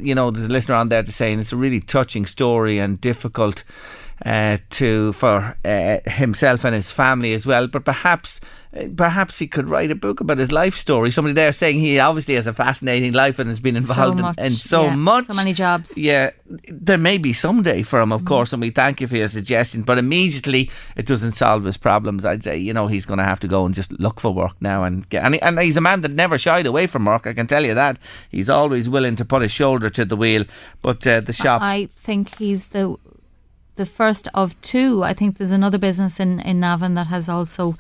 you 0.02 0.16
know, 0.16 0.32
there's 0.32 0.46
a 0.46 0.52
listener 0.52 0.76
on 0.76 0.90
there 0.90 1.04
to 1.04 1.12
saying 1.12 1.40
it's 1.40 1.54
a 1.54 1.58
really 1.58 1.82
touching 1.82 2.26
story 2.26 2.80
and 2.80 3.02
difficult 3.02 3.64
uh, 4.26 4.58
to 4.70 5.14
for 5.14 5.56
uh, 5.64 5.98
himself 6.06 6.64
and 6.64 6.76
his 6.76 6.92
family 6.92 7.34
as 7.34 7.46
well. 7.46 7.68
But 7.68 7.86
perhaps, 7.86 8.40
uh, 8.76 8.88
perhaps 8.96 9.40
he 9.40 9.48
could 9.48 9.70
write 9.70 9.92
a 9.92 9.96
book 9.96 10.20
about 10.20 10.38
his 10.38 10.52
life 10.52 10.76
story. 10.76 11.12
Somebody 11.12 11.34
there 11.34 11.52
saying 11.52 11.80
he 11.80 12.00
obviously 12.00 12.36
has 12.36 12.48
a 12.48 12.54
fascinating 12.54 13.14
life 13.14 13.40
and 13.40 13.48
has 13.48 13.60
been 13.60 13.76
involved 13.76 14.18
so 14.18 14.24
much, 14.24 14.38
in, 14.40 14.46
in, 14.46 14.52
so 14.54 14.84
yeah, 14.86 14.96
much, 14.96 15.26
so 15.28 15.34
many 15.34 15.54
jobs. 15.54 15.98
Yeah, 15.98 16.32
there 16.46 16.98
may 16.98 17.18
be 17.18 17.34
someday 17.34 17.84
for 17.84 18.02
him, 18.02 18.12
of 18.12 18.24
mm. 18.24 18.28
course, 18.28 18.54
and 18.54 18.62
we 18.62 18.72
thank 18.72 19.02
you 19.02 19.08
for 19.08 19.18
your 19.18 19.28
suggestion. 19.28 19.84
But 19.84 19.98
immediately, 19.98 20.72
it 20.96 21.06
doesn't 21.06 21.34
solve 21.34 21.64
his 21.64 21.78
problems. 21.78 22.26
I'd 22.26 22.44
say 22.44 22.58
you 22.58 22.74
know 22.74 22.88
he's 22.88 23.06
going 23.06 23.20
to 23.20 23.26
have 23.26 23.40
to 23.42 23.48
go 23.48 23.66
and 23.66 23.76
just 23.76 23.92
look 24.00 24.20
for 24.20 24.34
work 24.34 24.56
now 24.62 24.84
and 24.84 25.08
get. 25.10 25.24
And, 25.24 25.36
he, 25.36 25.42
and 25.42 25.60
he's 25.60 25.78
a 25.78 25.82
man 25.82 26.02
that 26.02 26.12
never 26.12 26.38
shied 26.38 26.66
away 26.66 26.88
from 26.88 27.06
work. 27.06 27.28
I 27.28 27.34
can 27.34 27.48
tell 27.48 27.66
you 27.66 27.76
that 27.76 27.98
he's 28.30 28.50
always 28.50 28.90
willing 28.90 29.16
to 29.18 29.26
put 29.26 29.44
his 29.44 29.52
shoulder 29.52 29.90
to 29.92 30.06
the 30.06 30.18
wheel. 30.18 30.46
But 30.82 31.06
uh, 31.06 31.22
the 31.22 31.34
shop, 31.34 31.62
I 31.62 31.90
think 31.98 32.36
he's 32.38 32.70
the 32.70 32.98
the 33.78 33.86
first 33.86 34.28
of 34.34 34.60
two. 34.62 35.04
I 35.04 35.14
think 35.14 35.38
there's 35.38 35.52
another 35.52 35.78
business 35.78 36.20
in, 36.20 36.40
in 36.42 36.60
Navan 36.60 36.96
that 36.96 37.08
has 37.08 37.30
also 37.30 37.76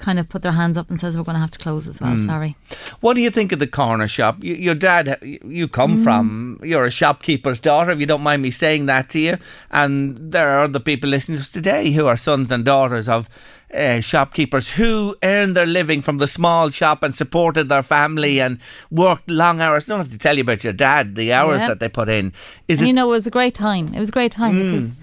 kind 0.00 0.18
of 0.18 0.28
put 0.28 0.42
their 0.42 0.52
hands 0.52 0.76
up 0.76 0.90
and 0.90 0.98
says 0.98 1.16
we're 1.16 1.22
going 1.22 1.34
to 1.34 1.40
have 1.40 1.50
to 1.50 1.58
close 1.58 1.86
as 1.86 2.00
well. 2.00 2.14
Mm. 2.14 2.26
Sorry. 2.26 2.56
What 3.00 3.14
do 3.14 3.20
you 3.20 3.30
think 3.30 3.52
of 3.52 3.58
the 3.58 3.66
corner 3.66 4.08
shop? 4.08 4.42
You, 4.42 4.54
your 4.54 4.74
dad, 4.74 5.18
you 5.22 5.68
come 5.68 5.98
mm. 5.98 6.04
from, 6.04 6.58
you're 6.62 6.86
a 6.86 6.90
shopkeeper's 6.90 7.60
daughter, 7.60 7.90
if 7.90 8.00
you 8.00 8.06
don't 8.06 8.22
mind 8.22 8.42
me 8.42 8.50
saying 8.50 8.86
that 8.86 9.10
to 9.10 9.18
you. 9.18 9.36
And 9.70 10.32
there 10.32 10.48
are 10.48 10.60
other 10.60 10.80
people 10.80 11.10
listening 11.10 11.36
to 11.36 11.42
us 11.42 11.50
today 11.50 11.92
who 11.92 12.06
are 12.06 12.16
sons 12.16 12.50
and 12.50 12.64
daughters 12.64 13.08
of 13.08 13.28
uh, 13.72 14.00
shopkeepers 14.00 14.70
who 14.70 15.14
earned 15.22 15.54
their 15.54 15.66
living 15.66 16.02
from 16.02 16.18
the 16.18 16.26
small 16.26 16.70
shop 16.70 17.02
and 17.02 17.14
supported 17.14 17.68
their 17.68 17.82
family 17.82 18.40
and 18.40 18.58
worked 18.90 19.30
long 19.30 19.60
hours. 19.60 19.88
I 19.88 19.92
don't 19.92 20.00
have 20.00 20.12
to 20.12 20.18
tell 20.18 20.36
you 20.36 20.42
about 20.42 20.64
your 20.64 20.72
dad, 20.72 21.14
the 21.14 21.32
hours 21.32 21.60
that 21.60 21.78
they 21.78 21.88
put 21.88 22.08
in. 22.08 22.32
Is 22.66 22.80
and 22.80 22.86
it, 22.86 22.88
you 22.88 22.94
know, 22.94 23.08
it 23.08 23.10
was 23.10 23.26
a 23.26 23.30
great 23.30 23.54
time. 23.54 23.94
It 23.94 24.00
was 24.00 24.08
a 24.08 24.12
great 24.12 24.32
time 24.32 24.56
mm. 24.56 24.72
because 24.72 24.96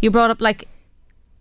you 0.00 0.10
brought 0.10 0.30
up 0.30 0.40
like 0.40 0.68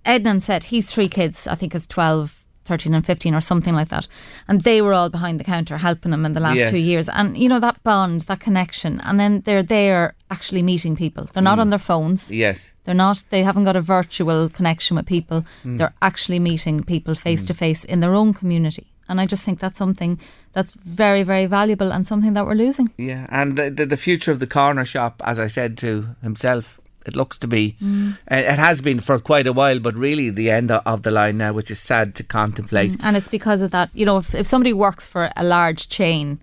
Ednan 0.06 0.41
said 0.41 0.66
he's 0.66 0.93
three 0.93 1.10
kids. 1.10 1.47
I 1.47 1.56
think 1.56 1.74
it's 1.74 1.88
12, 1.88 2.43
13 2.66 2.93
and 2.93 3.06
15 3.06 3.36
or 3.36 3.41
something 3.41 3.74
like 3.74 3.89
that. 3.89 4.08
And 4.47 4.62
they 4.62 4.82
were 4.82 4.93
all 4.93 5.10
behind 5.10 5.39
the 5.39 5.43
counter 5.43 5.78
helping 5.78 6.14
him 6.14 6.26
in 6.26 6.34
the 6.34 6.39
last 6.39 6.58
yes. 6.58 6.70
two 6.72 6.80
years. 6.80 7.10
And, 7.10 7.38
you 7.38 7.49
know, 7.49 7.60
that 7.60 7.82
bond, 7.84 8.22
that 8.22 8.39
connection. 8.39 8.99
And 9.01 9.20
then 9.20 9.41
they're 9.41 9.64
there 9.64 10.16
actually 10.30 10.64
meeting 10.64 10.95
people. 10.95 11.30
They're 11.34 11.43
not 11.43 11.58
mm. 11.58 11.62
on 11.62 11.70
their 11.70 11.80
phones. 11.80 12.32
Yes. 12.32 12.72
They're 12.84 12.93
not, 12.93 13.24
they 13.30 13.43
haven't 13.43 13.64
got 13.64 13.76
a 13.76 13.82
virtual 13.82 14.49
connection 14.49 14.97
with 14.97 15.06
people. 15.06 15.45
Mm. 15.64 15.78
They're 15.78 15.93
actually 16.01 16.39
meeting 16.39 16.84
people 16.84 17.16
face 17.16 17.45
to 17.45 17.54
face 17.54 17.84
in 17.84 17.99
their 18.01 18.16
own 18.16 18.34
community. 18.34 18.88
And 19.10 19.20
I 19.20 19.26
just 19.26 19.43
think 19.43 19.60
that's 19.60 19.78
something 19.78 20.20
that's 20.54 20.72
very, 20.72 21.24
very 21.24 21.45
valuable 21.45 21.91
and 21.91 22.08
something 22.08 22.34
that 22.34 22.45
we're 22.45 22.56
losing. 22.56 22.91
Yeah. 22.97 23.28
And 23.30 23.58
the, 23.58 23.70
the, 23.70 23.86
the 23.86 23.97
future 23.97 24.32
of 24.32 24.39
the 24.39 24.47
corner 24.47 24.86
shop, 24.86 25.22
as 25.26 25.39
I 25.39 25.47
said 25.47 25.78
to 25.80 26.16
himself, 26.22 26.80
It 27.06 27.16
looks 27.16 27.38
to 27.39 27.47
be. 27.47 27.76
Mm. 27.82 28.18
It 28.30 28.60
has 28.60 28.82
been 28.82 28.99
for 28.99 29.20
quite 29.20 29.47
a 29.47 29.54
while, 29.54 29.80
but 29.80 29.95
really 29.95 30.30
the 30.30 30.49
end 30.49 30.72
of 30.72 31.04
the 31.04 31.12
line 31.12 31.38
now, 31.38 31.54
which 31.54 31.70
is 31.70 31.80
sad 31.80 32.16
to 32.16 32.24
contemplate. 32.24 32.91
Mm. 32.91 32.99
And 33.04 33.18
it's 33.18 33.28
because 33.28 33.62
of 33.62 33.72
that. 33.72 33.89
You 33.93 34.06
know, 34.06 34.18
if, 34.18 34.34
if 34.34 34.47
somebody 34.47 34.74
works 34.74 35.06
for 35.06 35.30
a 35.36 35.43
large 35.43 35.89
chain, 35.89 36.39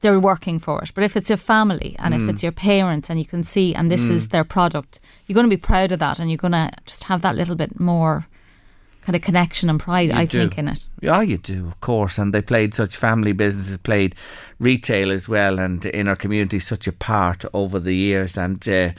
they're 0.00 0.20
working 0.20 0.58
for 0.58 0.82
it. 0.82 0.92
But 0.94 1.04
if 1.04 1.16
it's 1.16 1.30
your 1.30 1.36
family 1.36 1.96
and 1.98 2.14
mm. 2.14 2.22
if 2.22 2.30
it's 2.30 2.42
your 2.42 2.52
parents 2.52 3.08
and 3.08 3.18
you 3.18 3.24
can 3.24 3.44
see 3.44 3.74
and 3.74 3.90
this 3.90 4.02
mm. 4.02 4.10
is 4.10 4.28
their 4.28 4.44
product, 4.44 5.00
you're 5.26 5.34
going 5.34 5.48
to 5.48 5.56
be 5.56 5.60
proud 5.60 5.92
of 5.92 5.98
that 6.00 6.18
and 6.18 6.30
you're 6.30 6.36
going 6.36 6.52
to 6.52 6.70
just 6.86 7.04
have 7.04 7.22
that 7.22 7.36
little 7.36 7.56
bit 7.56 7.80
more 7.80 8.26
kind 9.02 9.16
of 9.16 9.22
connection 9.22 9.68
and 9.68 9.80
pride, 9.80 10.08
you 10.10 10.14
I 10.14 10.24
do. 10.26 10.38
think, 10.40 10.58
in 10.58 10.68
it. 10.68 10.86
Yeah, 11.00 11.20
you 11.22 11.38
do, 11.38 11.66
of 11.66 11.80
course. 11.80 12.18
And 12.18 12.32
they 12.32 12.42
played 12.42 12.74
such 12.74 12.96
family 12.96 13.32
businesses, 13.32 13.76
played 13.78 14.14
retail 14.58 15.10
as 15.10 15.28
well, 15.28 15.58
and 15.58 15.84
in 15.84 16.08
our 16.08 16.16
community, 16.16 16.60
such 16.60 16.86
a 16.86 16.92
part 16.92 17.44
over 17.52 17.78
the 17.80 17.94
years. 17.96 18.38
And 18.38 18.66
uh, 18.68 18.90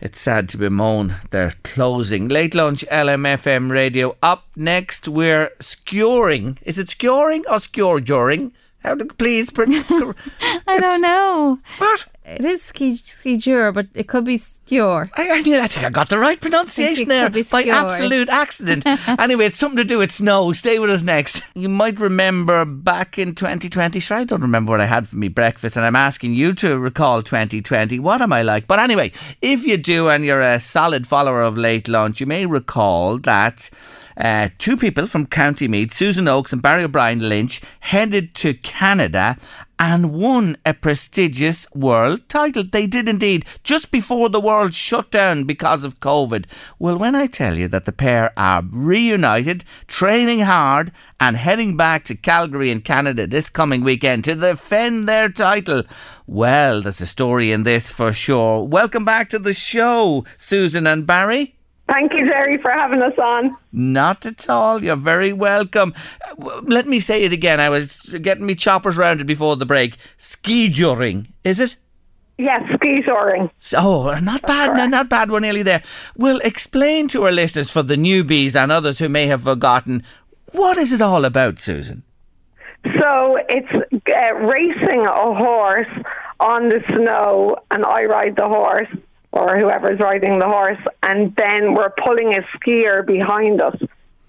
it's 0.00 0.20
sad 0.20 0.48
to 0.50 0.58
bemoan 0.58 1.16
they're 1.30 1.54
closing. 1.64 2.28
Late 2.28 2.54
lunch, 2.54 2.84
LMFM 2.90 3.70
radio. 3.70 4.16
Up 4.22 4.46
next, 4.56 5.06
we're 5.06 5.50
skewering. 5.60 6.58
Is 6.62 6.78
it 6.78 6.88
skewering 6.88 7.44
or 7.50 7.58
skewering? 7.60 8.52
How 8.82 8.94
to 8.96 9.04
please? 9.04 9.50
I 9.56 10.78
don't 10.80 11.00
know. 11.02 11.58
What? 11.78 12.06
It 12.24 12.44
is 12.44 12.62
ski 12.62 12.92
skijur, 12.92 13.74
but 13.74 13.88
it 13.94 14.06
could 14.06 14.24
be 14.24 14.36
skewer. 14.36 15.10
I, 15.14 15.28
I, 15.28 15.38
I 15.38 15.66
think 15.66 15.84
I 15.84 15.90
got 15.90 16.08
the 16.08 16.20
right 16.20 16.40
pronunciation 16.40 17.08
there 17.08 17.28
by 17.28 17.64
absolute 17.64 18.28
accident. 18.28 18.84
anyway, 19.18 19.46
it's 19.46 19.58
something 19.58 19.78
to 19.78 19.84
do 19.84 19.98
with 19.98 20.12
snow. 20.12 20.52
Stay 20.52 20.78
with 20.78 20.90
us 20.90 21.02
next. 21.02 21.42
You 21.56 21.68
might 21.68 21.98
remember 21.98 22.64
back 22.64 23.18
in 23.18 23.34
2020. 23.34 23.98
Sure, 23.98 24.18
I 24.18 24.24
don't 24.24 24.40
remember 24.40 24.70
what 24.70 24.80
I 24.80 24.86
had 24.86 25.08
for 25.08 25.16
me 25.16 25.28
breakfast, 25.28 25.76
and 25.76 25.84
I'm 25.84 25.96
asking 25.96 26.34
you 26.34 26.54
to 26.54 26.78
recall 26.78 27.22
2020. 27.22 27.98
What 27.98 28.22
am 28.22 28.32
I 28.32 28.42
like? 28.42 28.68
But 28.68 28.78
anyway, 28.78 29.10
if 29.40 29.64
you 29.64 29.76
do, 29.76 30.08
and 30.08 30.24
you're 30.24 30.40
a 30.40 30.60
solid 30.60 31.08
follower 31.08 31.42
of 31.42 31.58
late 31.58 31.88
lunch, 31.88 32.20
you 32.20 32.26
may 32.26 32.46
recall 32.46 33.18
that. 33.18 33.68
Uh, 34.14 34.50
two 34.58 34.76
people 34.76 35.06
from 35.06 35.26
County 35.26 35.66
Meath, 35.66 35.94
Susan 35.94 36.28
Oakes 36.28 36.52
and 36.52 36.60
Barry 36.60 36.84
O'Brien 36.84 37.30
Lynch, 37.30 37.62
headed 37.80 38.34
to 38.34 38.52
Canada 38.52 39.38
and 39.82 40.12
won 40.12 40.56
a 40.64 40.72
prestigious 40.72 41.66
world 41.74 42.28
title. 42.28 42.62
They 42.62 42.86
did 42.86 43.08
indeed, 43.08 43.44
just 43.64 43.90
before 43.90 44.28
the 44.28 44.38
world 44.40 44.74
shut 44.74 45.10
down 45.10 45.42
because 45.42 45.82
of 45.82 45.98
COVID. 45.98 46.44
Well, 46.78 46.96
when 46.96 47.16
I 47.16 47.26
tell 47.26 47.58
you 47.58 47.66
that 47.66 47.84
the 47.84 47.90
pair 47.90 48.32
are 48.36 48.62
reunited, 48.70 49.64
training 49.88 50.42
hard, 50.42 50.92
and 51.18 51.36
heading 51.36 51.76
back 51.76 52.04
to 52.04 52.14
Calgary 52.14 52.70
in 52.70 52.82
Canada 52.82 53.26
this 53.26 53.50
coming 53.50 53.82
weekend 53.82 54.22
to 54.22 54.36
defend 54.36 55.08
their 55.08 55.28
title, 55.28 55.82
well, 56.28 56.80
there's 56.80 57.00
a 57.00 57.06
story 57.06 57.50
in 57.50 57.64
this 57.64 57.90
for 57.90 58.12
sure. 58.12 58.62
Welcome 58.62 59.04
back 59.04 59.30
to 59.30 59.40
the 59.40 59.52
show, 59.52 60.24
Susan 60.38 60.86
and 60.86 61.08
Barry. 61.08 61.56
Thank 61.88 62.12
you, 62.12 62.26
Jerry, 62.26 62.58
for 62.58 62.70
having 62.70 63.02
us 63.02 63.18
on. 63.18 63.56
Not 63.72 64.24
at 64.24 64.48
all. 64.48 64.82
You're 64.82 64.96
very 64.96 65.32
welcome. 65.32 65.94
Let 66.38 66.86
me 66.86 67.00
say 67.00 67.24
it 67.24 67.32
again. 67.32 67.60
I 67.60 67.68
was 67.68 68.00
getting 68.22 68.46
me 68.46 68.54
choppers 68.54 68.96
rounded 68.96 69.26
before 69.26 69.56
the 69.56 69.66
break. 69.66 69.96
Skijoring, 70.18 71.28
is 71.44 71.60
it? 71.60 71.76
Yes, 72.38 72.62
skijoring. 72.72 73.50
Oh, 73.76 74.18
not 74.20 74.42
bad, 74.42 74.74
no, 74.74 74.86
not 74.86 75.08
bad. 75.08 75.30
We're 75.30 75.40
nearly 75.40 75.62
there. 75.62 75.82
Well, 76.16 76.40
explain 76.42 77.08
to 77.08 77.24
our 77.24 77.32
listeners, 77.32 77.70
for 77.70 77.82
the 77.82 77.96
newbies 77.96 78.56
and 78.56 78.72
others 78.72 78.98
who 78.98 79.08
may 79.08 79.26
have 79.26 79.42
forgotten, 79.42 80.02
what 80.52 80.78
is 80.78 80.92
it 80.92 81.02
all 81.02 81.24
about, 81.24 81.60
Susan? 81.60 82.02
So 82.84 83.38
it's 83.48 83.72
uh, 83.72 84.34
racing 84.34 85.06
a 85.06 85.34
horse 85.34 85.86
on 86.40 86.68
the 86.68 86.82
snow, 86.88 87.56
and 87.70 87.84
I 87.84 88.04
ride 88.04 88.36
the 88.36 88.48
horse 88.48 88.88
or 89.32 89.58
whoever's 89.58 89.98
riding 89.98 90.38
the 90.38 90.46
horse, 90.46 90.78
and 91.02 91.34
then 91.36 91.74
we're 91.74 91.92
pulling 92.02 92.34
a 92.34 92.42
skier 92.56 93.04
behind 93.04 93.60
us. 93.60 93.76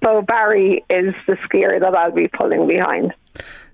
So 0.04 0.22
Barry 0.22 0.84
is 0.90 1.14
the 1.28 1.34
skier 1.48 1.80
that 1.80 1.96
I'll 1.96 2.12
be 2.12 2.28
pulling 2.28 2.68
behind. 2.68 3.14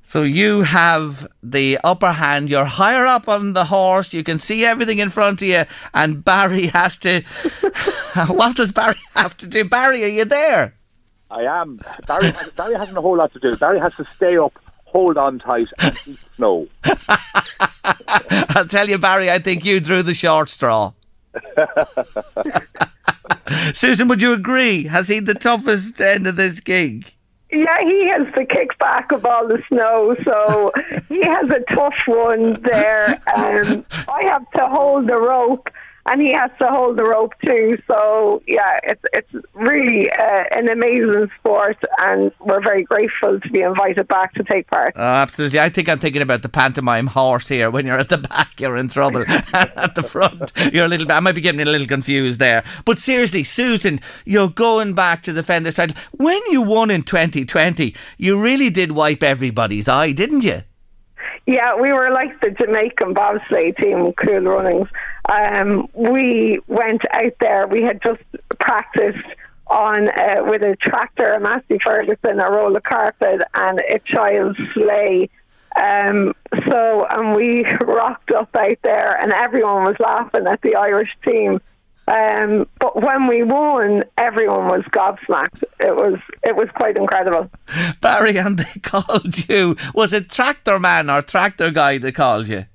So 0.03 0.23
you 0.23 0.63
have 0.63 1.27
the 1.43 1.77
upper 1.83 2.13
hand. 2.13 2.49
You're 2.49 2.65
higher 2.65 3.05
up 3.05 3.29
on 3.29 3.53
the 3.53 3.65
horse. 3.65 4.11
You 4.11 4.23
can 4.23 4.39
see 4.39 4.65
everything 4.65 4.97
in 4.97 5.11
front 5.11 5.41
of 5.41 5.47
you, 5.47 5.65
and 5.93 6.25
Barry 6.25 6.67
has 6.67 6.97
to. 6.99 7.21
what 8.27 8.55
does 8.55 8.71
Barry 8.71 8.95
have 9.15 9.37
to 9.37 9.47
do? 9.47 9.69
Barry, 9.69 10.03
are 10.03 10.07
you 10.07 10.25
there? 10.25 10.73
I 11.29 11.43
am. 11.43 11.79
Barry, 12.07 12.31
Barry 12.57 12.75
hasn't 12.75 12.97
a 12.97 13.01
whole 13.01 13.17
lot 13.17 13.31
to 13.33 13.39
do. 13.39 13.55
Barry 13.57 13.79
has 13.79 13.95
to 13.97 14.05
stay 14.05 14.35
up, 14.35 14.53
hold 14.85 15.17
on 15.17 15.37
tight, 15.37 15.67
and 15.77 15.95
eat 16.07 16.17
snow. 16.35 16.67
I'll 18.55 18.65
tell 18.65 18.89
you, 18.89 18.97
Barry. 18.97 19.29
I 19.29 19.37
think 19.37 19.63
you 19.63 19.79
drew 19.79 20.01
the 20.01 20.15
short 20.15 20.49
straw. 20.49 20.93
Susan, 23.73 24.07
would 24.07 24.21
you 24.21 24.33
agree? 24.33 24.85
Has 24.85 25.07
he 25.07 25.19
the 25.19 25.33
toughest 25.33 25.99
end 25.99 26.27
of 26.27 26.35
this 26.35 26.59
gig? 26.59 27.11
Yeah, 27.51 27.79
he 27.81 28.07
has 28.09 28.27
the 28.35 28.45
kickback 28.45 29.15
of 29.15 29.25
all 29.25 29.47
the 29.47 29.57
snow, 29.69 30.15
so 30.23 30.71
he 31.07 31.25
has 31.25 31.49
a 31.49 31.61
tough 31.73 31.95
one 32.05 32.61
there. 32.61 33.19
Um, 33.35 33.85
I 34.07 34.21
have 34.23 34.47
to 34.51 34.67
hold 34.67 35.07
the 35.07 35.15
rope 35.15 35.67
and 36.05 36.21
he 36.21 36.33
has 36.33 36.51
to 36.59 36.67
hold 36.67 36.97
the 36.97 37.03
rope 37.03 37.33
too. 37.43 37.77
So 37.87 38.41
yeah, 38.47 38.79
it's 38.83 39.01
it's 39.13 39.45
really 39.53 40.09
uh, 40.09 40.43
an 40.51 40.67
amazing 40.69 41.29
sport, 41.39 41.77
and 41.97 42.31
we're 42.39 42.61
very 42.61 42.83
grateful 42.83 43.39
to 43.39 43.49
be 43.49 43.61
invited 43.61 44.07
back 44.07 44.33
to 44.33 44.43
take 44.43 44.67
part. 44.67 44.93
Oh, 44.95 45.01
absolutely, 45.01 45.59
I 45.59 45.69
think 45.69 45.89
I'm 45.89 45.99
thinking 45.99 46.21
about 46.21 46.41
the 46.41 46.49
pantomime 46.49 47.07
horse 47.07 47.47
here. 47.47 47.69
When 47.69 47.85
you're 47.85 47.99
at 47.99 48.09
the 48.09 48.17
back, 48.17 48.59
you're 48.59 48.77
in 48.77 48.87
trouble. 48.87 49.23
at 49.53 49.95
the 49.95 50.03
front, 50.03 50.51
you're 50.73 50.85
a 50.85 50.87
little 50.87 51.07
bit. 51.07 51.13
I 51.13 51.19
might 51.19 51.35
be 51.35 51.41
getting 51.41 51.61
a 51.61 51.65
little 51.65 51.87
confused 51.87 52.39
there. 52.39 52.63
But 52.85 52.99
seriously, 52.99 53.43
Susan, 53.43 53.99
you're 54.25 54.49
going 54.49 54.93
back 54.93 55.23
to 55.23 55.33
defend 55.33 55.65
this 55.65 55.75
title. 55.75 55.95
When 56.11 56.41
you 56.49 56.61
won 56.61 56.91
in 56.91 57.03
2020, 57.03 57.95
you 58.17 58.39
really 58.39 58.69
did 58.69 58.91
wipe 58.91 59.23
everybody's 59.23 59.87
eye, 59.87 60.11
didn't 60.11 60.43
you? 60.43 60.61
Yeah, 61.45 61.75
we 61.75 61.91
were 61.91 62.11
like 62.11 62.39
the 62.41 62.51
Jamaican 62.51 63.13
bobsleigh 63.13 63.75
team, 63.75 64.13
Cool 64.13 64.41
Runnings. 64.41 64.87
Um, 65.27 65.87
we 65.93 66.59
went 66.67 67.01
out 67.11 67.33
there. 67.39 67.67
We 67.67 67.83
had 67.83 68.01
just 68.01 68.21
practiced 68.59 69.25
on 69.67 70.09
uh, 70.09 70.43
with 70.45 70.61
a 70.63 70.75
tractor, 70.81 71.33
a 71.33 71.39
Massey 71.39 71.79
Ferguson, 71.83 72.39
a 72.39 72.49
roll 72.49 72.75
of 72.75 72.83
carpet, 72.83 73.41
and 73.53 73.79
a 73.79 73.99
child's 74.05 74.57
sleigh. 74.73 75.29
Um, 75.75 76.33
so, 76.67 77.05
and 77.09 77.35
we 77.35 77.65
rocked 77.81 78.31
up 78.31 78.55
out 78.55 78.77
there, 78.83 79.19
and 79.21 79.31
everyone 79.31 79.83
was 79.83 79.97
laughing 79.99 80.47
at 80.47 80.61
the 80.61 80.75
Irish 80.75 81.15
team. 81.23 81.61
Um, 82.09 82.67
but 82.79 82.99
when 82.99 83.27
we 83.27 83.43
won, 83.43 84.03
everyone 84.17 84.67
was 84.67 84.83
gobsmacked. 84.85 85.63
It 85.79 85.95
was 85.95 86.19
it 86.43 86.55
was 86.55 86.67
quite 86.75 86.97
incredible. 86.97 87.51
Barry, 88.01 88.35
and 88.37 88.57
they 88.57 88.79
called 88.81 89.47
you. 89.47 89.75
Was 89.93 90.11
it 90.11 90.29
tractor 90.29 90.79
man 90.79 91.11
or 91.11 91.21
tractor 91.21 91.69
guy 91.69 91.99
they 91.99 92.11
called 92.11 92.47
you? 92.47 92.65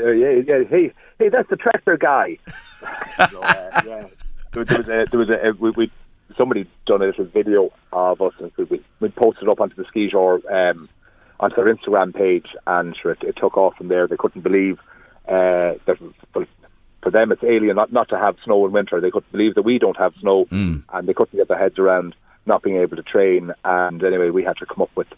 Uh, 0.00 0.10
yeah, 0.10 0.42
yeah. 0.44 0.64
Hey, 0.68 0.92
hey, 1.20 1.28
that's 1.28 1.48
the 1.48 1.56
tractor 1.56 1.96
guy. 1.96 2.38
so, 2.46 3.40
uh, 3.40 3.82
yeah. 3.86 4.06
There, 4.50 4.64
there, 4.64 4.78
was 4.78 4.88
a, 4.88 5.04
there 5.10 5.20
was 5.20 5.30
a, 5.30 5.52
we, 5.60 5.70
we 5.70 5.92
somebody 6.36 6.66
done 6.86 7.02
a 7.02 7.06
little 7.06 7.26
video 7.26 7.70
of 7.92 8.20
us 8.20 8.32
and 8.40 8.50
we, 8.68 8.82
we 8.98 9.08
posted 9.10 9.48
up 9.48 9.60
onto 9.60 9.76
the 9.76 9.84
ski 9.84 10.08
tour 10.10 10.40
um, 10.50 10.88
onto 11.38 11.54
their 11.56 11.72
Instagram 11.72 12.12
page 12.12 12.46
and 12.66 12.96
sure, 13.00 13.12
it, 13.12 13.22
it 13.22 13.36
took 13.36 13.56
off 13.56 13.76
from 13.76 13.88
there. 13.88 14.08
They 14.08 14.16
couldn't 14.16 14.42
believe 14.42 14.80
uh, 15.28 15.78
that 15.86 15.98
for 17.02 17.10
them 17.10 17.32
it's 17.32 17.42
alien 17.42 17.76
not, 17.76 17.92
not 17.92 18.08
to 18.10 18.18
have 18.18 18.36
snow 18.44 18.64
in 18.64 18.72
winter. 18.72 19.00
They 19.00 19.10
couldn't 19.10 19.32
believe 19.32 19.54
that 19.56 19.62
we 19.62 19.78
don't 19.78 19.96
have 19.96 20.14
snow, 20.20 20.46
mm. 20.46 20.82
and 20.92 21.08
they 21.08 21.14
couldn't 21.14 21.36
get 21.36 21.48
their 21.48 21.58
heads 21.58 21.78
around 21.78 22.14
not 22.46 22.62
being 22.62 22.76
able 22.76 22.96
to 22.96 23.02
train. 23.02 23.52
And 23.64 24.02
anyway, 24.02 24.30
we 24.30 24.44
had 24.44 24.56
to 24.58 24.66
come 24.66 24.82
up 24.82 24.90
with 24.94 25.08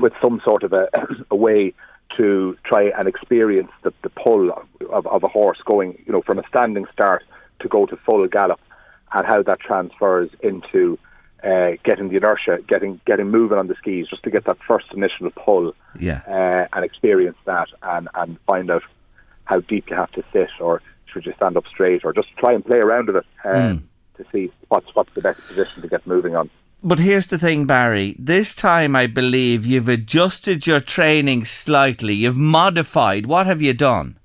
with 0.00 0.12
some 0.20 0.40
sort 0.44 0.62
of 0.62 0.72
a, 0.72 0.88
a 1.30 1.36
way 1.36 1.72
to 2.16 2.56
try 2.64 2.90
and 2.96 3.08
experience 3.08 3.70
the, 3.82 3.92
the 4.02 4.10
pull 4.10 4.50
of, 4.90 5.06
of 5.06 5.24
a 5.24 5.28
horse 5.28 5.58
going, 5.64 6.02
you 6.06 6.12
know, 6.12 6.22
from 6.22 6.38
a 6.38 6.46
standing 6.48 6.86
start 6.92 7.24
to 7.60 7.68
go 7.68 7.86
to 7.86 7.96
full 7.96 8.26
gallop, 8.28 8.60
and 9.12 9.26
how 9.26 9.42
that 9.42 9.60
transfers 9.60 10.30
into 10.40 10.98
uh, 11.42 11.72
getting 11.84 12.08
the 12.08 12.16
inertia, 12.16 12.58
getting 12.66 13.00
getting 13.06 13.30
moving 13.30 13.58
on 13.58 13.68
the 13.68 13.74
skis, 13.76 14.08
just 14.08 14.22
to 14.24 14.30
get 14.30 14.44
that 14.44 14.58
first 14.66 14.86
initial 14.92 15.30
pull, 15.30 15.74
yeah, 15.98 16.20
uh, 16.26 16.66
and 16.76 16.84
experience 16.84 17.38
that, 17.44 17.68
and 17.82 18.08
and 18.14 18.38
find 18.46 18.70
out 18.70 18.82
how 19.44 19.60
deep 19.60 19.88
you 19.88 19.96
have 19.96 20.10
to 20.12 20.24
sit, 20.32 20.50
or 20.60 20.82
should 21.16 21.26
you 21.26 21.32
stand 21.36 21.56
up 21.56 21.66
straight, 21.66 22.04
or 22.04 22.12
just 22.12 22.28
try 22.36 22.52
and 22.52 22.64
play 22.64 22.76
around 22.76 23.06
with 23.06 23.16
it 23.16 23.26
um, 23.44 23.54
mm. 23.54 23.82
to 24.18 24.30
see 24.30 24.52
what's 24.68 24.94
what's 24.94 25.12
the 25.14 25.22
best 25.22 25.40
position 25.48 25.80
to 25.80 25.88
get 25.88 26.06
moving 26.06 26.36
on. 26.36 26.50
But 26.82 26.98
here's 26.98 27.28
the 27.28 27.38
thing, 27.38 27.64
Barry. 27.64 28.14
This 28.18 28.54
time, 28.54 28.94
I 28.94 29.06
believe 29.06 29.64
you've 29.64 29.88
adjusted 29.88 30.66
your 30.66 30.80
training 30.80 31.46
slightly. 31.46 32.12
You've 32.12 32.36
modified. 32.36 33.26
What 33.26 33.46
have 33.46 33.62
you 33.62 33.72
done? 33.72 34.18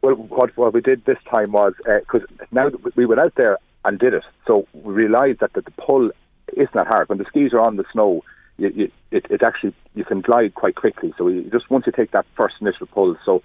Well, 0.00 0.14
what, 0.14 0.56
what 0.56 0.72
we 0.72 0.80
did 0.80 1.04
this 1.04 1.18
time 1.28 1.50
was 1.50 1.74
because 1.84 2.22
uh, 2.40 2.44
now 2.52 2.70
we 2.94 3.04
went 3.04 3.20
out 3.20 3.34
there 3.34 3.58
and 3.84 3.98
did 3.98 4.14
it, 4.14 4.22
so 4.46 4.68
we 4.72 4.94
realised 4.94 5.40
that, 5.40 5.54
that 5.54 5.64
the 5.64 5.72
pull 5.72 6.10
isn't 6.56 6.86
hard. 6.86 7.08
When 7.08 7.18
the 7.18 7.24
skis 7.24 7.52
are 7.52 7.60
on 7.60 7.76
the 7.76 7.84
snow, 7.92 8.22
you, 8.56 8.68
you, 8.68 8.92
it, 9.10 9.26
it 9.28 9.42
actually 9.42 9.74
you 9.94 10.04
can 10.04 10.20
glide 10.20 10.54
quite 10.54 10.76
quickly. 10.76 11.12
So 11.18 11.26
you 11.26 11.50
just 11.50 11.68
once 11.70 11.86
you 11.86 11.92
take 11.92 12.12
that 12.12 12.26
first 12.36 12.54
initial 12.60 12.86
pull, 12.86 13.16
so 13.26 13.42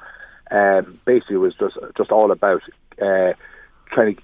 um, 0.53 0.99
basically 1.05 1.35
it 1.35 1.39
was 1.39 1.55
just 1.55 1.77
just 1.97 2.11
all 2.11 2.31
about 2.31 2.61
uh, 3.01 3.33
trying 3.91 4.15
to 4.15 4.21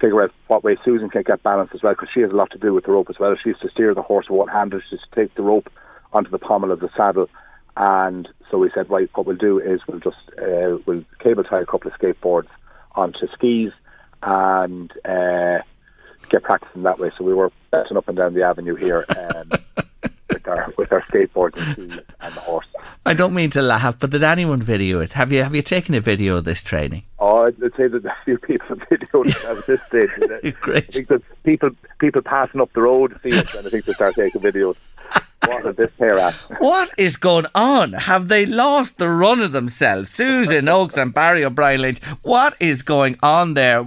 figure 0.00 0.22
out 0.22 0.30
what 0.46 0.62
way 0.62 0.76
Susan 0.84 1.10
can 1.10 1.22
get 1.22 1.42
balance 1.42 1.70
as 1.74 1.82
well, 1.82 1.92
because 1.92 2.08
she 2.12 2.20
has 2.20 2.30
a 2.30 2.36
lot 2.36 2.50
to 2.52 2.58
do 2.58 2.72
with 2.72 2.84
the 2.84 2.92
rope 2.92 3.10
as 3.10 3.18
well. 3.18 3.34
She 3.42 3.50
used 3.50 3.62
to 3.62 3.70
steer 3.70 3.94
the 3.94 4.02
horse 4.02 4.28
with 4.28 4.38
one 4.38 4.48
hand, 4.48 4.72
and 4.72 4.82
she 4.88 4.96
used 4.96 5.10
to 5.10 5.16
take 5.20 5.34
the 5.34 5.42
rope 5.42 5.70
onto 6.12 6.30
the 6.30 6.38
pommel 6.38 6.70
of 6.70 6.80
the 6.80 6.90
saddle. 6.96 7.28
And 7.76 8.28
so 8.50 8.58
we 8.58 8.70
said, 8.74 8.88
right, 8.88 9.10
what 9.14 9.26
we'll 9.26 9.36
do 9.36 9.58
is 9.58 9.80
we'll 9.86 10.00
just 10.00 10.16
uh, 10.38 10.78
we'll 10.86 11.04
cable 11.18 11.44
tie 11.44 11.60
a 11.60 11.66
couple 11.66 11.90
of 11.90 11.98
skateboards 11.98 12.48
onto 12.94 13.26
skis 13.34 13.72
and 14.22 14.90
uh, 15.04 15.58
get 16.30 16.42
practicing 16.42 16.84
that 16.84 16.98
way. 16.98 17.10
So 17.18 17.24
we 17.24 17.34
were 17.34 17.52
bouncing 17.70 17.96
up 17.96 18.08
and 18.08 18.16
down 18.16 18.34
the 18.34 18.44
avenue 18.44 18.76
here. 18.76 19.04
Um, 19.08 19.50
with 20.46 20.58
our 20.58 20.74
with 20.76 20.92
our 20.92 21.02
skateboards 21.02 21.56
and 22.20 22.34
the 22.34 22.40
horse. 22.40 22.66
I 23.04 23.14
don't 23.14 23.34
mean 23.34 23.50
to 23.50 23.62
laugh, 23.62 23.98
but 23.98 24.10
did 24.10 24.22
anyone 24.22 24.62
video 24.62 25.00
it? 25.00 25.12
Have 25.12 25.32
you 25.32 25.42
have 25.42 25.54
you 25.54 25.62
taken 25.62 25.94
a 25.94 26.00
video 26.00 26.36
of 26.36 26.44
this 26.44 26.62
training? 26.62 27.04
Oh, 27.18 27.46
I'd 27.46 27.56
say 27.76 27.88
that 27.88 28.04
a 28.04 28.16
few 28.24 28.38
people 28.38 28.76
videoed 28.76 29.26
it 29.26 29.44
at 29.44 29.66
this 29.66 29.82
stage. 29.82 30.54
Great. 30.60 30.84
I 30.84 30.92
think 30.92 31.08
that 31.08 31.22
people 31.44 31.70
people 31.98 32.22
passing 32.22 32.60
up 32.60 32.72
the 32.72 32.82
road 32.82 33.18
see 33.22 33.30
it, 33.30 33.54
and 33.54 33.66
I 33.66 33.70
think 33.70 33.84
they 33.84 33.92
start 33.92 34.14
taking 34.14 34.40
videos. 34.40 34.76
What 35.46 35.64
is 35.64 35.76
this 35.76 35.88
pair 35.98 36.18
at? 36.18 36.34
What 36.58 36.90
is 36.98 37.16
going 37.16 37.46
on? 37.54 37.92
Have 37.92 38.26
they 38.26 38.46
lost 38.46 38.98
the 38.98 39.08
run 39.08 39.40
of 39.40 39.52
themselves? 39.52 40.10
Susan 40.10 40.68
Oakes 40.68 40.96
and 40.96 41.14
Barry 41.14 41.44
O'Brien 41.44 41.82
Lynch. 41.82 42.02
What 42.22 42.56
is 42.58 42.82
going 42.82 43.16
on 43.22 43.54
there 43.54 43.86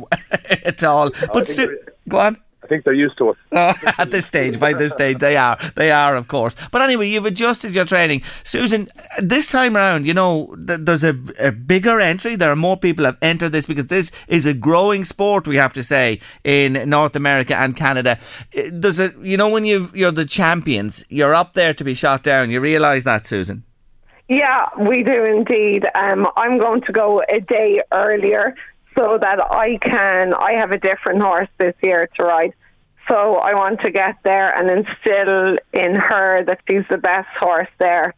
at 0.66 0.84
all? 0.84 1.12
Oh, 1.24 1.28
but 1.34 1.48
Su- 1.48 1.78
go 2.08 2.20
on 2.20 2.38
think 2.70 2.86
they're 2.86 2.94
used 2.94 3.18
to 3.18 3.32
it. 3.32 3.38
Oh, 3.52 3.74
at 3.98 4.12
this 4.12 4.26
stage, 4.26 4.60
by 4.60 4.74
this 4.74 4.94
stage, 4.94 5.18
they 5.18 5.36
are. 5.36 5.58
They 5.76 5.92
are, 5.92 6.16
of 6.16 6.28
course. 6.28 6.56
But 6.72 6.82
anyway, 6.82 7.10
you've 7.10 7.26
adjusted 7.26 7.74
your 7.74 7.86
training. 7.86 8.22
Susan, 8.44 8.88
this 9.20 9.48
time 9.48 9.76
around, 9.76 10.06
you 10.08 10.14
know, 10.14 10.56
th- 10.68 10.80
there's 10.84 11.04
a, 11.04 11.18
a, 11.40 11.52
bigger 11.52 12.00
entry. 12.00 12.36
There 12.36 12.52
are 12.52 12.56
more 12.56 12.78
people 12.78 13.06
have 13.06 13.18
entered 13.22 13.52
this 13.52 13.66
because 13.66 13.88
this 13.88 14.12
is 14.28 14.46
a 14.46 14.54
growing 14.54 15.04
sport, 15.04 15.48
we 15.48 15.58
have 15.58 15.74
to 15.74 15.84
say, 15.84 16.22
in 16.44 16.74
North 16.90 17.16
America 17.16 17.58
and 17.58 17.76
Canada. 17.76 18.20
Does 18.80 19.00
it, 19.00 19.18
you 19.22 19.36
know, 19.36 19.50
when 19.50 19.66
you 19.66 19.90
you're 19.94 20.12
the 20.12 20.26
champions, 20.26 21.04
you're 21.10 21.36
up 21.36 21.54
there 21.54 21.74
to 21.74 21.84
be 21.84 21.94
shot 21.94 22.24
down. 22.24 22.52
You 22.52 22.62
realise 22.62 23.04
that, 23.04 23.26
Susan? 23.26 23.64
Yeah, 24.30 24.68
we 24.78 25.02
do 25.04 25.26
indeed. 25.26 25.86
Um, 25.96 26.28
I'm 26.38 26.60
going 26.60 26.82
to 26.82 26.92
go 26.92 27.24
a 27.28 27.40
day 27.42 27.82
earlier 27.92 28.56
so 28.96 29.18
that 29.20 29.40
I 29.40 29.78
can. 29.78 30.34
I 30.34 30.54
have 30.54 30.72
a 30.72 30.78
different 30.78 31.22
horse 31.22 31.50
this 31.58 31.76
year 31.82 32.10
to 32.16 32.24
ride. 32.24 32.54
So 33.08 33.36
I 33.36 33.56
want 33.56 33.82
to 33.82 33.92
get 33.92 34.18
there 34.24 34.56
and 34.56 34.70
instill 34.70 35.58
in 35.74 35.96
her 35.96 36.44
that 36.46 36.60
she's 36.68 36.84
the 36.90 36.98
best 36.98 37.30
horse 37.40 37.70
there. 37.80 38.14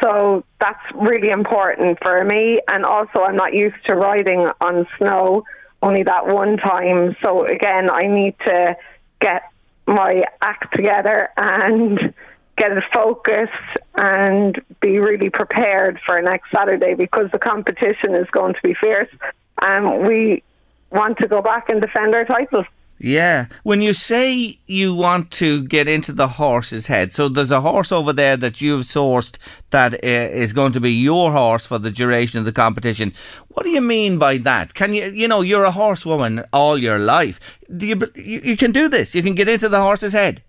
So 0.00 0.44
that's 0.60 0.82
really 0.94 1.30
important 1.30 1.98
for 2.00 2.22
me. 2.24 2.60
And 2.68 2.84
also, 2.84 3.20
I'm 3.20 3.36
not 3.36 3.52
used 3.52 3.84
to 3.86 3.94
riding 3.94 4.50
on 4.60 4.86
snow 4.96 5.44
only 5.82 6.04
that 6.04 6.26
one 6.26 6.56
time. 6.56 7.16
So 7.20 7.44
again, 7.46 7.90
I 7.90 8.06
need 8.06 8.34
to 8.44 8.76
get 9.20 9.42
my 9.86 10.24
act 10.40 10.74
together 10.76 11.30
and 11.36 12.14
get 12.56 12.72
it 12.72 12.84
focused 12.92 13.52
and 13.94 14.60
be 14.80 14.98
really 14.98 15.30
prepared 15.30 15.98
for 16.04 16.20
next 16.20 16.50
Saturday 16.52 16.94
because 16.94 17.30
the 17.32 17.38
competition 17.38 18.14
is 18.14 18.26
going 18.30 18.54
to 18.54 18.60
be 18.62 18.74
fierce 18.74 19.08
and 19.60 20.06
we 20.06 20.42
want 20.90 21.18
to 21.18 21.28
go 21.28 21.42
back 21.42 21.68
and 21.68 21.80
defend 21.80 22.14
our 22.14 22.24
title. 22.24 22.64
Yeah. 23.00 23.46
When 23.62 23.80
you 23.80 23.94
say 23.94 24.58
you 24.66 24.94
want 24.94 25.30
to 25.32 25.62
get 25.64 25.86
into 25.86 26.12
the 26.12 26.28
horse's 26.28 26.88
head, 26.88 27.12
so 27.12 27.28
there's 27.28 27.52
a 27.52 27.60
horse 27.60 27.92
over 27.92 28.12
there 28.12 28.36
that 28.36 28.60
you've 28.60 28.86
sourced 28.86 29.36
that 29.70 29.94
uh, 30.04 30.52
going 30.52 30.72
to 30.72 30.80
be 30.80 30.92
your 30.92 31.30
horse 31.30 31.64
for 31.64 31.78
the 31.78 31.90
duration 31.90 32.40
of 32.40 32.44
the 32.44 32.52
competition. 32.52 33.12
What 33.48 33.62
do 33.62 33.70
you 33.70 33.80
mean 33.80 34.18
by 34.18 34.38
that? 34.38 34.74
Can 34.74 34.94
you, 34.94 35.06
you 35.10 35.28
know, 35.28 35.42
you're 35.42 35.64
a 35.64 35.70
horsewoman 35.70 36.44
all 36.52 36.76
your 36.76 36.98
life. 36.98 37.38
Do 37.74 37.86
you, 37.86 38.00
you 38.16 38.56
can 38.56 38.72
do 38.72 38.88
this. 38.88 39.14
You 39.14 39.22
can 39.22 39.34
get 39.34 39.48
into 39.48 39.68
the 39.68 39.80
horse's 39.80 40.12
head. 40.12 40.42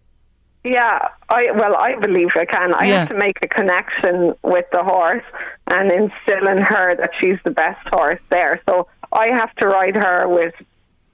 Yeah, 0.63 1.07
I 1.29 1.51
well, 1.55 1.75
I 1.75 1.95
believe 1.95 2.29
I 2.35 2.43
can. 2.43 2.73
I 2.73 2.85
yeah. 2.85 2.99
have 2.99 3.09
to 3.09 3.17
make 3.17 3.37
a 3.41 3.47
connection 3.47 4.33
with 4.43 4.65
the 4.73 4.83
horse 4.83 5.23
and 5.67 5.89
instill 5.89 6.47
in 6.49 6.57
her 6.57 6.97
that 6.97 7.11
she's 7.19 7.37
the 7.45 7.51
best 7.51 7.87
horse 7.87 8.19
there. 8.29 8.61
So 8.65 8.87
I 9.11 9.27
have 9.27 9.53
to 9.55 9.67
ride 9.67 9.95
her 9.95 10.27
with 10.27 10.53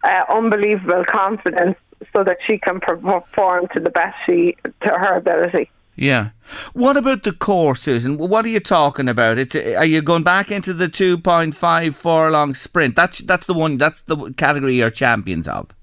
uh, 0.04 0.24
unbelievable 0.30 1.04
confidence 1.10 1.78
so 2.14 2.24
that 2.24 2.38
she 2.46 2.58
can 2.58 2.80
perform 2.80 3.68
to 3.74 3.80
the 3.80 3.90
best 3.90 4.16
she 4.26 4.56
to 4.64 4.90
her 4.90 5.18
ability. 5.18 5.72
Yeah. 5.96 6.32
What 6.74 6.98
about 6.98 7.24
the 7.24 7.32
course, 7.32 7.82
Susan? 7.82 8.18
What 8.18 8.44
are 8.44 8.50
you 8.50 8.60
talking 8.60 9.08
about? 9.08 9.38
It's 9.38 9.56
are 9.56 9.86
you 9.86 10.02
going 10.02 10.24
back 10.24 10.52
into 10.52 10.74
the 10.74 10.90
two 10.90 11.18
point 11.18 11.56
five 11.56 11.96
furlong 11.96 12.54
sprint? 12.54 12.96
That's 12.96 13.20
that's 13.20 13.46
the 13.46 13.54
one. 13.54 13.78
That's 13.78 14.02
the 14.02 14.34
category 14.34 14.76
you're 14.76 14.90
champions 14.90 15.48
of. 15.48 15.74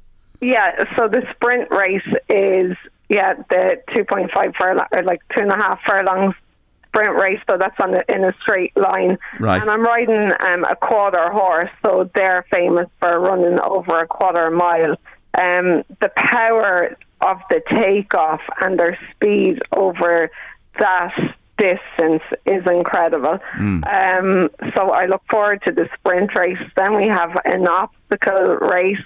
Yeah. 0.40 0.84
So 0.96 1.08
the 1.08 1.22
sprint 1.34 1.70
race 1.70 2.06
is 2.28 2.76
yeah 3.08 3.34
the 3.48 3.82
two 3.94 4.04
point 4.04 4.30
five 4.32 4.52
furlong 4.54 4.86
or 4.92 5.02
like 5.02 5.22
two 5.34 5.40
and 5.40 5.50
a 5.50 5.56
half 5.56 5.80
furlongs 5.86 6.34
sprint 6.93 7.16
race, 7.16 7.40
so 7.47 7.57
that's 7.59 7.78
on 7.80 7.93
the, 7.93 8.05
in 8.14 8.22
a 8.22 8.34
straight 8.43 8.76
line. 8.76 9.16
Right. 9.40 9.61
And 9.61 9.70
I'm 9.70 9.82
riding 9.82 10.32
um, 10.40 10.64
a 10.64 10.76
quarter 10.76 11.30
horse, 11.30 11.70
so 11.80 12.11
they're 12.14 12.45
famous 12.51 12.88
for 13.01 13.18
running 13.18 13.59
over 13.59 14.03
a 14.03 14.07
quarter 14.07 14.51
mile. 14.51 14.97
Um, 15.34 15.84
the 16.01 16.11
power 16.14 16.95
of 17.22 17.38
the 17.49 17.62
takeoff 17.70 18.40
and 18.61 18.78
their 18.78 18.99
speed 19.14 19.61
over 19.72 20.30
that 20.78 21.14
distance 21.57 22.22
is 22.45 22.66
incredible. 22.66 23.38
Mm. 23.57 23.86
Um, 23.86 24.51
so 24.74 24.90
I 24.90 25.07
look 25.07 25.22
forward 25.30 25.62
to 25.64 25.72
the 25.72 25.88
sprint 25.99 26.34
race. 26.34 26.59
Then 26.76 26.97
we 26.97 27.07
have 27.09 27.30
an 27.45 27.66
obstacle 27.66 28.59
race. 28.61 29.03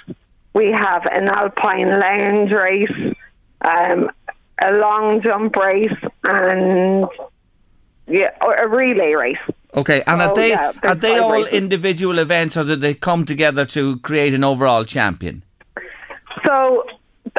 We 0.55 0.72
have 0.72 1.03
an 1.12 1.28
alpine 1.28 2.01
lounge 2.01 2.51
race, 2.51 3.14
um, 3.61 4.11
a 4.61 4.72
long 4.72 5.20
jump 5.22 5.55
race, 5.55 5.93
and 6.24 7.07
yeah, 8.07 8.30
a 8.40 8.68
relay 8.68 9.14
race. 9.14 9.36
Okay, 9.74 10.02
and 10.07 10.22
are 10.22 10.30
oh, 10.30 10.34
they 10.34 10.50
yeah, 10.50 10.72
are 10.82 10.94
they 10.94 11.18
all 11.18 11.32
races. 11.32 11.52
individual 11.52 12.18
events, 12.18 12.57
or 12.57 12.64
do 12.64 12.76
they 12.76 12.94
come 12.94 13.24
together 13.24 13.64
to 13.66 13.98
create 13.98 14.32
an 14.32 14.44
overall 14.44 14.84
champion? 14.84 15.42
So, 16.46 16.84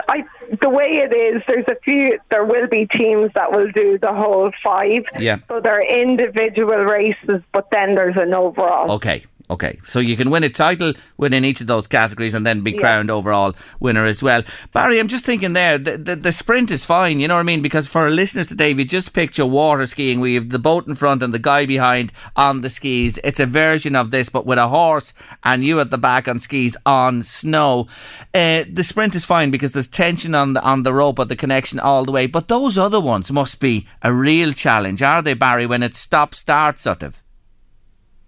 I 0.07 0.24
the 0.61 0.70
way 0.70 1.01
it 1.03 1.13
is, 1.13 1.41
there's 1.47 1.68
a 1.68 1.80
few. 1.84 2.20
There 2.30 2.45
will 2.45 2.68
be 2.68 2.88
teams 2.97 3.32
that 3.34 3.51
will 3.51 3.72
do 3.72 3.97
the 3.97 4.13
whole 4.13 4.51
five. 4.63 5.03
Yeah. 5.20 5.39
So 5.47 5.59
they're 5.59 6.01
individual 6.01 6.78
races, 6.78 7.41
but 7.53 7.68
then 7.72 7.95
there's 7.95 8.15
an 8.18 8.34
overall. 8.34 8.91
Okay. 8.93 9.24
Okay, 9.50 9.80
so 9.86 10.00
you 10.00 10.18
can 10.18 10.30
win 10.30 10.43
a 10.43 10.50
title 10.50 10.91
within 11.16 11.45
each 11.45 11.62
of 11.62 11.68
those 11.68 11.88
categories 11.88 12.34
and 12.34 12.45
then 12.45 12.64
be 12.64 12.72
yeah. 12.72 12.82
crowned 12.82 13.10
overall 13.10 13.56
winner 13.80 14.04
as 14.04 14.22
well. 14.22 14.43
Barry, 14.74 15.00
I'm 15.00 15.08
just 15.08 15.24
thinking 15.24 15.54
there, 15.54 15.78
the, 15.78 15.98
the, 15.98 16.16
the, 16.18 16.32
sprint 16.34 16.70
is 16.70 16.84
fine, 16.84 17.22
you 17.22 17.30
know 17.30 17.36
what 17.36 17.41
I 17.41 17.43
mean? 17.43 17.62
Because 17.62 17.88
for 17.88 18.02
our 18.02 18.10
listeners 18.10 18.50
today, 18.50 18.72
if 18.72 18.78
you 18.78 18.84
just 18.84 19.14
picture 19.14 19.45
water 19.45 19.86
skiing, 19.86 20.20
we 20.20 20.36
have 20.36 20.50
the 20.50 20.60
boat 20.60 20.86
in 20.86 20.95
front 20.95 21.24
and 21.24 21.34
the 21.34 21.39
guy 21.39 21.66
behind 21.66 22.12
on 22.36 22.60
the 22.60 22.70
skis. 22.70 23.20
It's 23.24 23.39
a 23.39 23.45
version 23.45 23.95
of 23.95 24.12
this, 24.12 24.28
but 24.28 24.45
with 24.45 24.58
a 24.58 24.68
horse 24.68 25.14
and 25.45 25.64
you 25.64 25.80
at 25.80 25.91
the 25.91 25.98
back 25.98 26.28
on 26.28 26.39
skis 26.39 26.76
on 26.86 27.24
snow. 27.24 27.88
Uh, 28.34 28.66
the 28.70 28.84
sprint 28.84 29.16
is 29.16 29.24
fine 29.24 29.50
because 29.50 29.72
there's 29.72 29.88
tension 29.88 30.36
on 30.36 30.54
the, 30.54 30.62
on 30.62 30.84
the 30.84 30.93
rope 30.93 31.20
at 31.20 31.30
the 31.30 31.38
connection 31.38 31.80
all 31.80 32.04
the 32.04 32.12
way, 32.12 32.28
but 32.28 32.50
those 32.50 32.78
other 32.78 33.00
ones 33.00 33.32
must 33.32 33.62
be 33.62 33.88
a 34.02 34.14
real 34.14 34.52
challenge, 34.52 35.02
are 35.02 35.22
they, 35.22 35.34
Barry, 35.34 35.66
when 35.66 35.84
it's 35.84 35.98
stop 35.98 36.36
start 36.36 36.80
sort 36.80 37.02
of? 37.02 37.24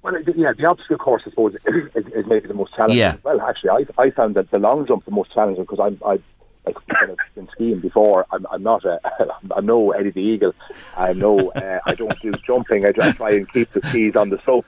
Well, 0.01 0.13
yeah, 0.35 0.53
the 0.53 0.65
obstacle 0.65 0.97
course, 0.97 1.23
I 1.25 1.29
suppose, 1.29 1.55
is, 1.95 2.05
is 2.13 2.25
maybe 2.25 2.47
the 2.47 2.53
most 2.53 2.73
challenging. 2.75 2.97
Yeah. 2.97 3.15
Well, 3.23 3.41
actually, 3.41 3.71
I, 3.71 4.01
I 4.01 4.11
found 4.11 4.35
that 4.35 4.49
the 4.49 4.57
long 4.57 4.87
jump 4.87 5.05
the 5.05 5.11
most 5.11 5.33
challenging 5.33 5.63
because 5.63 5.79
I'm 5.81 5.99
I 6.05 6.19
like 6.65 6.75
kind 6.87 7.11
of 7.11 7.17
been 7.35 7.49
skiing 7.51 7.79
before. 7.79 8.25
I'm, 8.31 8.45
I'm 8.51 8.63
not 8.63 8.85
a 8.85 8.99
I'm 9.55 9.65
no 9.65 9.91
Eddie 9.91 10.11
the 10.11 10.21
Eagle. 10.21 10.53
I 10.97 11.13
know 11.13 11.51
uh, 11.51 11.79
I 11.85 11.95
don't 11.95 12.19
do 12.21 12.31
jumping. 12.45 12.85
I, 12.85 12.93
I 13.01 13.11
try 13.11 13.31
and 13.31 13.51
keep 13.51 13.71
the 13.73 13.81
skis 13.89 14.15
on 14.15 14.29
the 14.29 14.39
slope. 14.45 14.65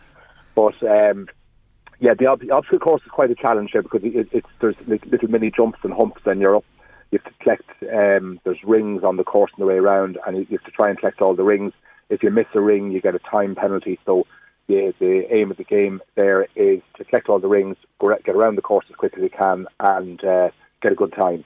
But 0.53 0.81
um, 0.83 1.27
yeah, 1.99 2.13
the, 2.13 2.35
the 2.39 2.51
obstacle 2.51 2.79
course 2.79 3.01
is 3.03 3.11
quite 3.11 3.31
a 3.31 3.35
challenge 3.35 3.69
here 3.71 3.83
because 3.83 4.01
it, 4.03 4.27
it's 4.31 4.47
there's 4.59 4.75
little 4.87 5.29
mini 5.29 5.51
jumps 5.51 5.79
and 5.83 5.93
humps, 5.93 6.21
and 6.25 6.41
you're 6.41 6.57
up. 6.57 6.65
You 7.11 7.19
have 7.19 7.31
to 7.31 7.43
collect. 7.43 7.69
Um, 7.83 8.39
there's 8.43 8.63
rings 8.63 9.03
on 9.03 9.17
the 9.17 9.23
course 9.23 9.51
on 9.57 9.61
the 9.61 9.67
way 9.67 9.75
around, 9.75 10.17
and 10.25 10.37
you 10.37 10.57
have 10.57 10.63
to 10.65 10.71
try 10.71 10.89
and 10.89 10.97
collect 10.97 11.21
all 11.21 11.35
the 11.35 11.43
rings. 11.43 11.73
If 12.09 12.23
you 12.23 12.31
miss 12.31 12.47
a 12.53 12.59
ring, 12.59 12.91
you 12.91 13.01
get 13.01 13.15
a 13.15 13.19
time 13.19 13.55
penalty. 13.55 13.99
So 14.05 14.25
the, 14.71 14.93
the 14.99 15.33
aim 15.33 15.51
of 15.51 15.57
the 15.57 15.63
game 15.63 16.01
there 16.15 16.47
is 16.55 16.81
to 16.97 17.03
collect 17.03 17.29
all 17.29 17.39
the 17.39 17.47
rings, 17.47 17.77
get 17.99 18.35
around 18.35 18.55
the 18.55 18.61
course 18.61 18.85
as 18.89 18.95
quick 18.95 19.13
as 19.17 19.23
you 19.23 19.29
can, 19.29 19.67
and 19.79 20.23
uh, 20.23 20.49
get 20.81 20.91
a 20.91 20.95
good 20.95 21.13
time. 21.13 21.43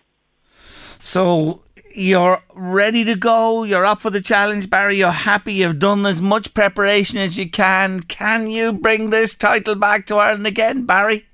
So 0.99 1.61
you're 1.93 2.41
ready 2.53 3.03
to 3.05 3.15
go. 3.15 3.63
You're 3.63 3.85
up 3.85 4.01
for 4.01 4.09
the 4.09 4.21
challenge, 4.21 4.69
Barry. 4.69 4.97
You're 4.97 5.11
happy. 5.11 5.53
You've 5.53 5.79
done 5.79 6.05
as 6.05 6.21
much 6.21 6.53
preparation 6.53 7.17
as 7.17 7.37
you 7.37 7.49
can. 7.49 8.01
Can 8.01 8.47
you 8.47 8.71
bring 8.73 9.09
this 9.09 9.35
title 9.35 9.75
back 9.75 10.05
to 10.07 10.15
Ireland 10.15 10.47
again, 10.47 10.85
Barry? 10.85 11.25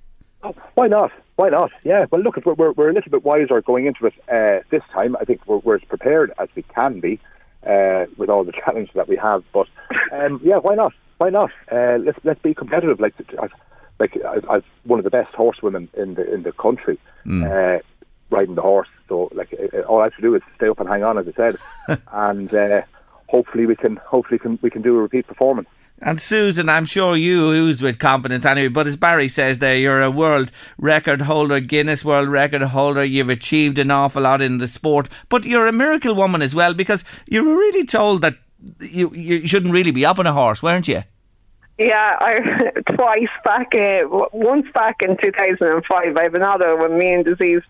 Oh, 0.43 0.55
why 0.75 0.87
not? 0.87 1.11
Why 1.35 1.49
not? 1.49 1.71
Yeah. 1.83 2.05
Well, 2.11 2.21
look, 2.21 2.37
we're, 2.45 2.71
we're 2.71 2.89
a 2.89 2.93
little 2.93 3.11
bit 3.11 3.23
wiser 3.23 3.61
going 3.61 3.85
into 3.85 4.05
it 4.05 4.13
uh, 4.31 4.63
this 4.69 4.83
time. 4.93 5.15
I 5.19 5.25
think 5.25 5.41
we're, 5.45 5.57
we're 5.57 5.75
as 5.75 5.83
prepared 5.83 6.31
as 6.39 6.49
we 6.55 6.63
can 6.63 6.99
be 6.99 7.19
uh, 7.65 8.05
with 8.17 8.29
all 8.29 8.43
the 8.43 8.51
challenges 8.65 8.93
that 8.95 9.07
we 9.07 9.17
have. 9.17 9.43
But 9.53 9.67
um, 10.11 10.39
yeah, 10.43 10.57
why 10.57 10.75
not? 10.75 10.93
Why 11.21 11.29
not? 11.29 11.51
Uh, 11.71 11.97
let's 12.03 12.17
let's 12.23 12.41
be 12.41 12.55
competitive. 12.55 12.99
Like 12.99 13.13
like 13.99 14.17
as, 14.17 14.43
as 14.51 14.63
one 14.83 14.99
of 14.99 15.03
the 15.03 15.11
best 15.11 15.33
horsewomen 15.35 15.87
in 15.93 16.15
the 16.15 16.33
in 16.33 16.41
the 16.41 16.51
country. 16.51 16.97
Mm. 17.25 17.43
Uh, 17.45 17.81
riding 18.31 18.55
the 18.55 18.61
horse. 18.61 18.87
So 19.07 19.29
like 19.33 19.53
all 19.87 19.99
I 19.99 20.05
have 20.05 20.15
to 20.15 20.21
do 20.21 20.33
is 20.33 20.41
stay 20.55 20.69
up 20.69 20.79
and 20.79 20.89
hang 20.89 21.03
on, 21.03 21.17
as 21.19 21.27
I 21.27 21.33
said, 21.33 22.01
and 22.11 22.51
uh, 22.53 22.81
hopefully 23.27 23.65
we 23.67 23.75
can 23.75 23.97
hopefully 23.97 24.39
can 24.39 24.57
we 24.63 24.71
can 24.71 24.81
do 24.81 24.97
a 24.97 25.01
repeat 25.01 25.27
performance. 25.27 25.69
And 26.03 26.19
Susan, 26.19 26.67
I'm 26.67 26.85
sure 26.85 27.15
you 27.15 27.51
ooze 27.51 27.83
with 27.83 27.99
confidence 27.99 28.43
anyway, 28.43 28.69
but 28.69 28.87
as 28.87 28.95
Barry 28.95 29.29
says 29.29 29.59
there, 29.59 29.77
you're 29.77 30.01
a 30.01 30.09
world 30.09 30.51
record 30.79 31.21
holder, 31.21 31.59
Guinness 31.59 32.03
World 32.03 32.29
Record 32.29 32.63
holder, 32.63 33.05
you've 33.05 33.29
achieved 33.29 33.77
an 33.77 33.91
awful 33.91 34.23
lot 34.23 34.41
in 34.41 34.57
the 34.57 34.67
sport, 34.67 35.09
but 35.29 35.43
you're 35.43 35.67
a 35.67 35.71
miracle 35.71 36.15
woman 36.15 36.41
as 36.41 36.55
well 36.55 36.73
because 36.73 37.03
you 37.27 37.43
were 37.43 37.55
really 37.55 37.85
told 37.85 38.23
that 38.23 38.37
you, 38.79 39.09
you 39.11 39.47
shouldn't 39.47 39.73
really 39.73 39.91
be 39.91 40.05
up 40.05 40.19
on 40.19 40.27
a 40.27 40.33
horse, 40.33 40.61
weren't 40.61 40.87
you? 40.87 41.03
Yeah, 41.77 42.15
I 42.19 42.71
twice 42.95 43.29
back, 43.43 43.73
uh, 43.73 44.07
once 44.33 44.67
back 44.73 44.97
in 45.01 45.17
2005, 45.17 46.17
I 46.17 46.23
have 46.23 46.35
another 46.35 46.65
autoimmune 46.65 47.25
disease. 47.25 47.63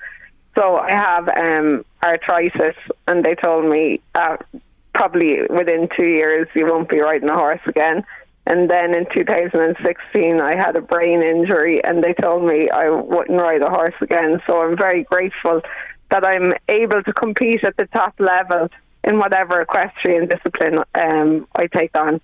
So 0.55 0.77
I 0.77 0.89
have 0.89 1.29
um, 1.29 1.85
arthritis, 2.03 2.75
and 3.07 3.23
they 3.23 3.35
told 3.35 3.65
me 3.65 4.01
uh, 4.15 4.37
probably 4.93 5.43
within 5.49 5.87
two 5.95 6.07
years 6.07 6.47
you 6.53 6.65
won't 6.65 6.89
be 6.89 6.99
riding 6.99 7.29
a 7.29 7.35
horse 7.35 7.61
again. 7.65 8.03
And 8.47 8.69
then 8.69 8.93
in 8.93 9.05
2016, 9.13 10.41
I 10.41 10.55
had 10.55 10.75
a 10.75 10.81
brain 10.81 11.21
injury, 11.21 11.81
and 11.83 12.03
they 12.03 12.13
told 12.13 12.43
me 12.43 12.69
I 12.69 12.89
wouldn't 12.89 13.39
ride 13.39 13.61
a 13.61 13.69
horse 13.69 13.93
again. 14.01 14.41
So 14.45 14.61
I'm 14.61 14.75
very 14.75 15.03
grateful 15.03 15.61
that 16.09 16.25
I'm 16.25 16.53
able 16.67 17.01
to 17.03 17.13
compete 17.13 17.63
at 17.63 17.77
the 17.77 17.85
top 17.85 18.13
level 18.19 18.67
in 19.03 19.17
whatever 19.17 19.61
equestrian 19.61 20.27
discipline 20.27 20.79
um, 20.95 21.47
I 21.55 21.67
take 21.67 21.95
on. 21.95 22.21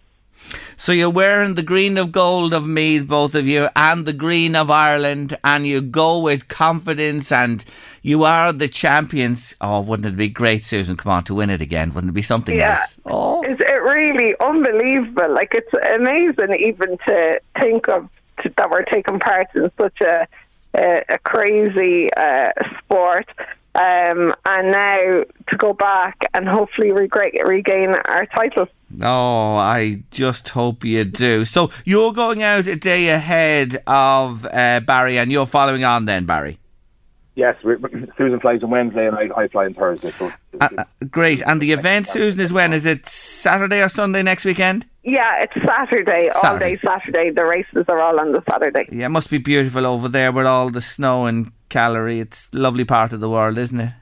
So 0.78 0.92
you're 0.92 1.10
wearing 1.10 1.56
the 1.56 1.64
green 1.64 1.98
of 1.98 2.12
gold 2.12 2.54
of 2.54 2.68
Meath, 2.68 3.08
both 3.08 3.34
of 3.34 3.48
you, 3.48 3.70
and 3.76 4.06
the 4.06 4.14
green 4.14 4.56
of 4.56 4.70
Ireland, 4.70 5.36
and 5.44 5.66
you 5.66 5.82
go 5.82 6.20
with 6.20 6.48
confidence, 6.48 7.32
and 7.32 7.66
you 8.04 8.24
are 8.24 8.54
the 8.54 8.68
champions. 8.68 9.56
Oh, 9.60 9.82
wouldn't 9.82 10.08
it 10.08 10.18
be 10.18 10.30
great, 10.30 10.64
Susan? 10.64 10.96
Come 10.96 11.12
on, 11.12 11.24
to 11.26 11.34
win 11.34 11.50
it 11.50 11.62
again. 11.62 11.94
Wouldn't 11.94 12.12
it 12.12 12.14
be 12.14 12.22
something 12.22 12.56
yeah. 12.56 12.80
else? 12.80 12.96
Oh, 13.06 13.42
it's 13.44 13.60
it 13.60 13.64
really 13.64 14.36
unbelievable. 14.40 15.34
Like 15.34 15.54
it's 15.54 15.74
amazing 15.96 16.56
even 16.64 16.98
to 17.06 17.40
think 17.60 17.88
of 17.90 18.08
to, 18.44 18.54
that 18.58 18.70
we're 18.70 18.84
taking 18.84 19.20
part 19.20 19.48
in 19.56 19.72
such 19.78 20.00
a 20.02 20.28
a, 20.76 21.04
a 21.10 21.18
crazy 21.20 22.12
uh, 22.16 22.52
sport. 22.78 23.28
Um, 23.78 24.34
and 24.44 24.72
now 24.72 25.24
to 25.50 25.58
go 25.58 25.72
back 25.72 26.18
and 26.34 26.48
hopefully 26.48 26.92
regain 26.92 27.94
our 28.06 28.26
title. 28.26 28.68
Oh, 29.02 29.56
I 29.56 30.04
just 30.10 30.50
hope 30.50 30.84
you 30.84 31.04
do. 31.04 31.46
So 31.46 31.70
you're 31.86 32.14
going 32.14 32.42
out 32.42 32.68
a 32.68 32.76
day 32.76 33.10
ahead 33.10 33.84
of 33.86 34.46
uh, 34.46 34.80
Barry, 34.80 35.20
and 35.20 35.32
you're 35.32 35.46
following 35.46 35.84
on 35.84 36.06
then, 36.06 36.26
Barry. 36.26 36.58
Yes, 37.38 37.56
Susan 38.18 38.40
flies 38.40 38.64
on 38.64 38.72
Wednesday 38.72 39.06
and 39.06 39.16
I, 39.16 39.30
I 39.38 39.48
fly 39.48 39.66
on 39.66 39.76
Thursday. 39.76 40.10
So 40.18 40.32
uh, 40.60 40.70
uh, 40.76 40.84
great. 41.12 41.44
And 41.44 41.62
the 41.62 41.72
event, 41.72 42.08
Susan, 42.08 42.40
is 42.40 42.52
when? 42.52 42.74
Is 42.74 42.88
it 42.88 43.08
Saturday 43.08 43.80
or 43.80 43.90
Sunday 43.90 44.24
next 44.24 44.44
weekend? 44.44 44.88
Yeah, 45.04 45.44
it's 45.44 45.54
Saturday, 45.54 46.30
Saturday, 46.32 46.48
all 46.48 46.58
day 46.58 46.80
Saturday. 46.84 47.30
The 47.30 47.46
races 47.46 47.86
are 47.90 48.02
all 48.02 48.20
on 48.20 48.32
the 48.32 48.42
Saturday. 48.50 48.90
Yeah, 48.92 49.06
it 49.06 49.10
must 49.10 49.30
be 49.30 49.38
beautiful 49.38 49.86
over 49.86 50.10
there 50.10 50.32
with 50.32 50.48
all 50.48 50.72
the 50.72 50.82
snow 50.82 51.28
and 51.28 51.52
Calgary. 51.70 52.20
It's 52.20 52.50
a 52.56 52.58
lovely 52.58 52.86
part 52.86 53.14
of 53.14 53.20
the 53.20 53.30
world, 53.30 53.60
isn't 53.60 53.80
it? 53.80 53.94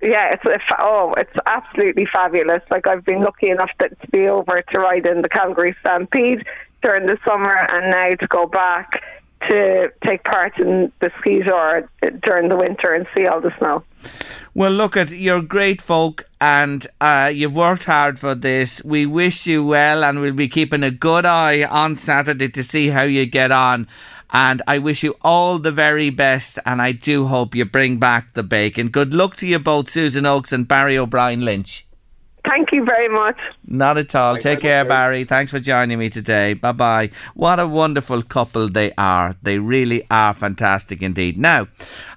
Yeah, 0.00 0.32
it's 0.32 0.44
a 0.44 0.60
fa- 0.68 0.78
oh, 0.78 1.14
it's 1.16 1.36
absolutely 1.46 2.06
fabulous. 2.06 2.62
Like 2.70 2.86
I've 2.86 3.04
been 3.04 3.24
lucky 3.24 3.50
enough 3.50 3.70
to, 3.80 3.88
to 3.88 4.08
be 4.12 4.28
over 4.28 4.62
to 4.62 4.78
ride 4.78 5.04
in 5.04 5.22
the 5.22 5.28
Calgary 5.28 5.74
Stampede 5.80 6.46
during 6.80 7.06
the 7.06 7.18
summer, 7.24 7.56
and 7.70 7.90
now 7.90 8.14
to 8.20 8.26
go 8.28 8.46
back 8.46 9.02
to 9.48 9.92
take 10.04 10.24
part 10.24 10.58
in 10.58 10.92
the 11.00 11.10
ski 11.18 11.42
tour 11.42 11.88
during 12.22 12.48
the 12.48 12.56
winter 12.56 12.94
and 12.94 13.06
see 13.14 13.26
all 13.26 13.40
the 13.40 13.52
snow. 13.58 13.82
Well, 14.54 14.70
look 14.70 14.96
at 14.96 15.10
you're 15.10 15.42
great 15.42 15.82
folk, 15.82 16.24
and 16.40 16.86
uh, 17.00 17.30
you've 17.32 17.54
worked 17.54 17.84
hard 17.84 18.18
for 18.18 18.34
this. 18.34 18.82
We 18.84 19.06
wish 19.06 19.46
you 19.46 19.64
well, 19.64 20.04
and 20.04 20.20
we'll 20.20 20.32
be 20.32 20.48
keeping 20.48 20.82
a 20.82 20.90
good 20.90 21.26
eye 21.26 21.64
on 21.64 21.96
Saturday 21.96 22.48
to 22.50 22.62
see 22.62 22.88
how 22.88 23.02
you 23.02 23.26
get 23.26 23.50
on. 23.50 23.88
And 24.30 24.62
I 24.66 24.78
wish 24.78 25.02
you 25.02 25.16
all 25.22 25.58
the 25.58 25.72
very 25.72 26.10
best, 26.10 26.58
and 26.66 26.82
I 26.82 26.92
do 26.92 27.26
hope 27.26 27.54
you 27.54 27.64
bring 27.64 27.98
back 27.98 28.34
the 28.34 28.42
bacon. 28.42 28.88
Good 28.88 29.14
luck 29.14 29.36
to 29.36 29.46
you 29.46 29.58
both, 29.58 29.90
Susan 29.90 30.26
Oakes 30.26 30.52
and 30.52 30.66
Barry 30.66 30.98
O'Brien 30.98 31.44
Lynch. 31.44 31.86
Thank 32.46 32.72
you 32.72 32.84
very 32.84 33.08
much. 33.08 33.38
Not 33.66 33.96
at 33.96 34.14
all. 34.14 34.36
Take 34.36 34.60
care, 34.60 34.84
Barry. 34.84 35.24
Thanks 35.24 35.50
for 35.50 35.60
joining 35.60 35.98
me 35.98 36.10
today. 36.10 36.54
Bye 36.54 36.72
bye. 36.72 37.10
What 37.34 37.58
a 37.58 37.66
wonderful 37.66 38.22
couple 38.22 38.68
they 38.68 38.92
are. 38.98 39.34
They 39.42 39.58
really 39.58 40.06
are 40.10 40.34
fantastic 40.34 41.02
indeed. 41.02 41.38
Now, 41.38 41.68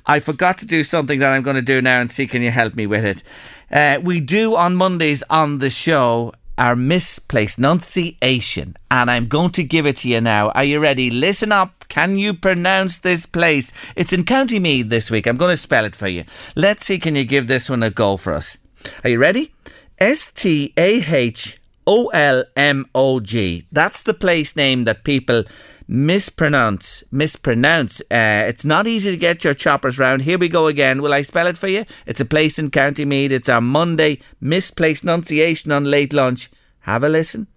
I 0.06 0.20
forgot 0.20 0.58
to 0.60 0.66
do 0.66 0.84
something 0.84 1.20
that 1.20 1.32
I'm 1.32 1.44
going 1.44 1.56
to 1.56 1.62
do 1.62 1.82
now 1.82 2.02
and 2.02 2.12
see 2.12 2.28
can 2.28 2.42
you 2.42 2.52
help 2.52 2.76
me 2.76 2.88
with 2.88 3.06
it. 3.06 3.24
Uh, 3.72 4.00
we 4.02 4.20
do 4.20 4.56
on 4.56 4.76
Mondays 4.76 5.24
on 5.30 5.60
the 5.60 5.70
show 5.70 6.34
our 6.58 6.76
misplaced 6.76 7.58
pronunciation, 7.58 8.76
and 8.90 9.12
I'm 9.12 9.28
going 9.28 9.52
to 9.52 9.64
give 9.64 9.86
it 9.86 9.98
to 9.98 10.10
you 10.10 10.22
now. 10.22 10.50
Are 10.50 10.64
you 10.64 10.80
ready? 10.80 11.10
Listen 11.10 11.52
up. 11.52 11.86
Can 11.88 12.18
you 12.18 12.34
pronounce 12.34 13.00
this 13.00 13.26
place? 13.26 13.72
It's 13.96 14.12
in 14.12 14.26
County 14.26 14.60
Meath 14.60 14.90
this 14.90 15.12
week. 15.12 15.28
I'm 15.28 15.38
going 15.38 15.54
to 15.54 15.58
spell 15.58 15.86
it 15.86 15.96
for 15.96 16.08
you. 16.08 16.26
Let's 16.56 16.86
see, 16.86 16.98
can 16.98 17.16
you 17.16 17.26
give 17.26 17.48
this 17.48 17.70
one 17.70 17.84
a 17.84 17.90
go 17.90 18.18
for 18.18 18.34
us? 18.34 18.58
Are 19.04 19.10
you 19.10 19.20
ready? 19.20 19.54
S 20.00 20.32
T 20.32 20.74
A 20.78 21.04
H 21.04 21.60
O 21.88 22.08
L 22.08 22.44
M 22.56 22.86
O 22.94 23.20
G. 23.20 23.66
That's 23.72 24.04
the 24.04 24.14
place 24.14 24.56
name 24.56 24.84
that 24.84 25.04
people 25.04 25.44
mispronounce. 25.88 27.04
Mispronounce. 27.12 28.02
Uh, 28.02 28.46
it's 28.48 28.66
not 28.66 28.86
easy 28.86 29.10
to 29.10 29.18
get 29.18 29.44
your 29.44 29.56
choppers 29.56 29.98
round. 29.98 30.22
Here 30.22 30.38
we 30.38 30.50
go 30.50 30.68
again. 30.68 31.02
Will 31.02 31.14
I 31.14 31.24
spell 31.24 31.48
it 31.48 31.58
for 31.58 31.68
you? 31.68 31.86
It's 32.06 32.22
a 32.22 32.26
place 32.26 32.60
in 32.60 32.70
County 32.70 33.06
Meath. 33.06 33.32
It's 33.32 33.50
our 33.50 33.62
Monday 33.62 34.20
misplaced 34.40 35.04
pronunciation 35.04 35.72
on 35.72 35.86
late 35.86 36.14
lunch. 36.14 36.52
Have 36.82 37.04
a 37.04 37.10
listen. 37.10 37.48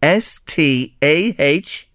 S 0.00 0.40
T 0.46 0.94
A 1.02 1.34
H 1.38 1.88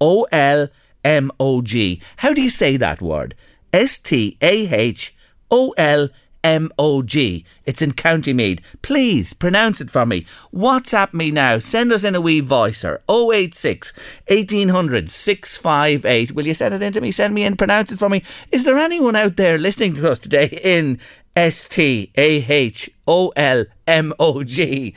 O 0.00 0.26
L 0.32 0.68
M 1.04 1.30
O 1.38 1.60
G. 1.60 2.00
How 2.18 2.32
do 2.32 2.40
you 2.40 2.50
say 2.50 2.78
that 2.78 3.02
word? 3.02 3.34
S 3.72 3.98
T 3.98 4.38
A 4.40 4.68
H 4.74 5.14
O 5.50 5.74
L 5.76 6.08
M 6.08 6.08
O 6.08 6.10
G. 6.10 6.21
It's 6.44 7.82
in 7.82 7.92
County 7.92 8.32
Meath. 8.32 8.60
Please 8.82 9.32
pronounce 9.32 9.80
it 9.80 9.90
for 9.90 10.04
me. 10.04 10.26
WhatsApp 10.52 11.14
me 11.14 11.30
now. 11.30 11.58
Send 11.58 11.92
us 11.92 12.04
in 12.04 12.14
a 12.14 12.20
wee 12.20 12.40
voicer. 12.40 13.02
086 13.08 13.92
1800 14.28 15.10
658. 15.10 16.32
Will 16.32 16.46
you 16.46 16.54
send 16.54 16.74
it 16.74 16.82
in 16.82 16.92
to 16.92 17.00
me? 17.00 17.12
Send 17.12 17.34
me 17.34 17.44
in. 17.44 17.56
Pronounce 17.56 17.92
it 17.92 17.98
for 17.98 18.08
me. 18.08 18.22
Is 18.50 18.64
there 18.64 18.78
anyone 18.78 19.16
out 19.16 19.36
there 19.36 19.58
listening 19.58 19.94
to 19.94 20.10
us 20.10 20.18
today 20.18 20.58
in 20.62 20.98
S 21.36 21.68
T 21.68 22.12
A 22.16 22.44
H 22.44 22.90
O 23.06 23.32
L 23.36 23.64
M 23.86 24.12
O 24.18 24.44
G. 24.44 24.94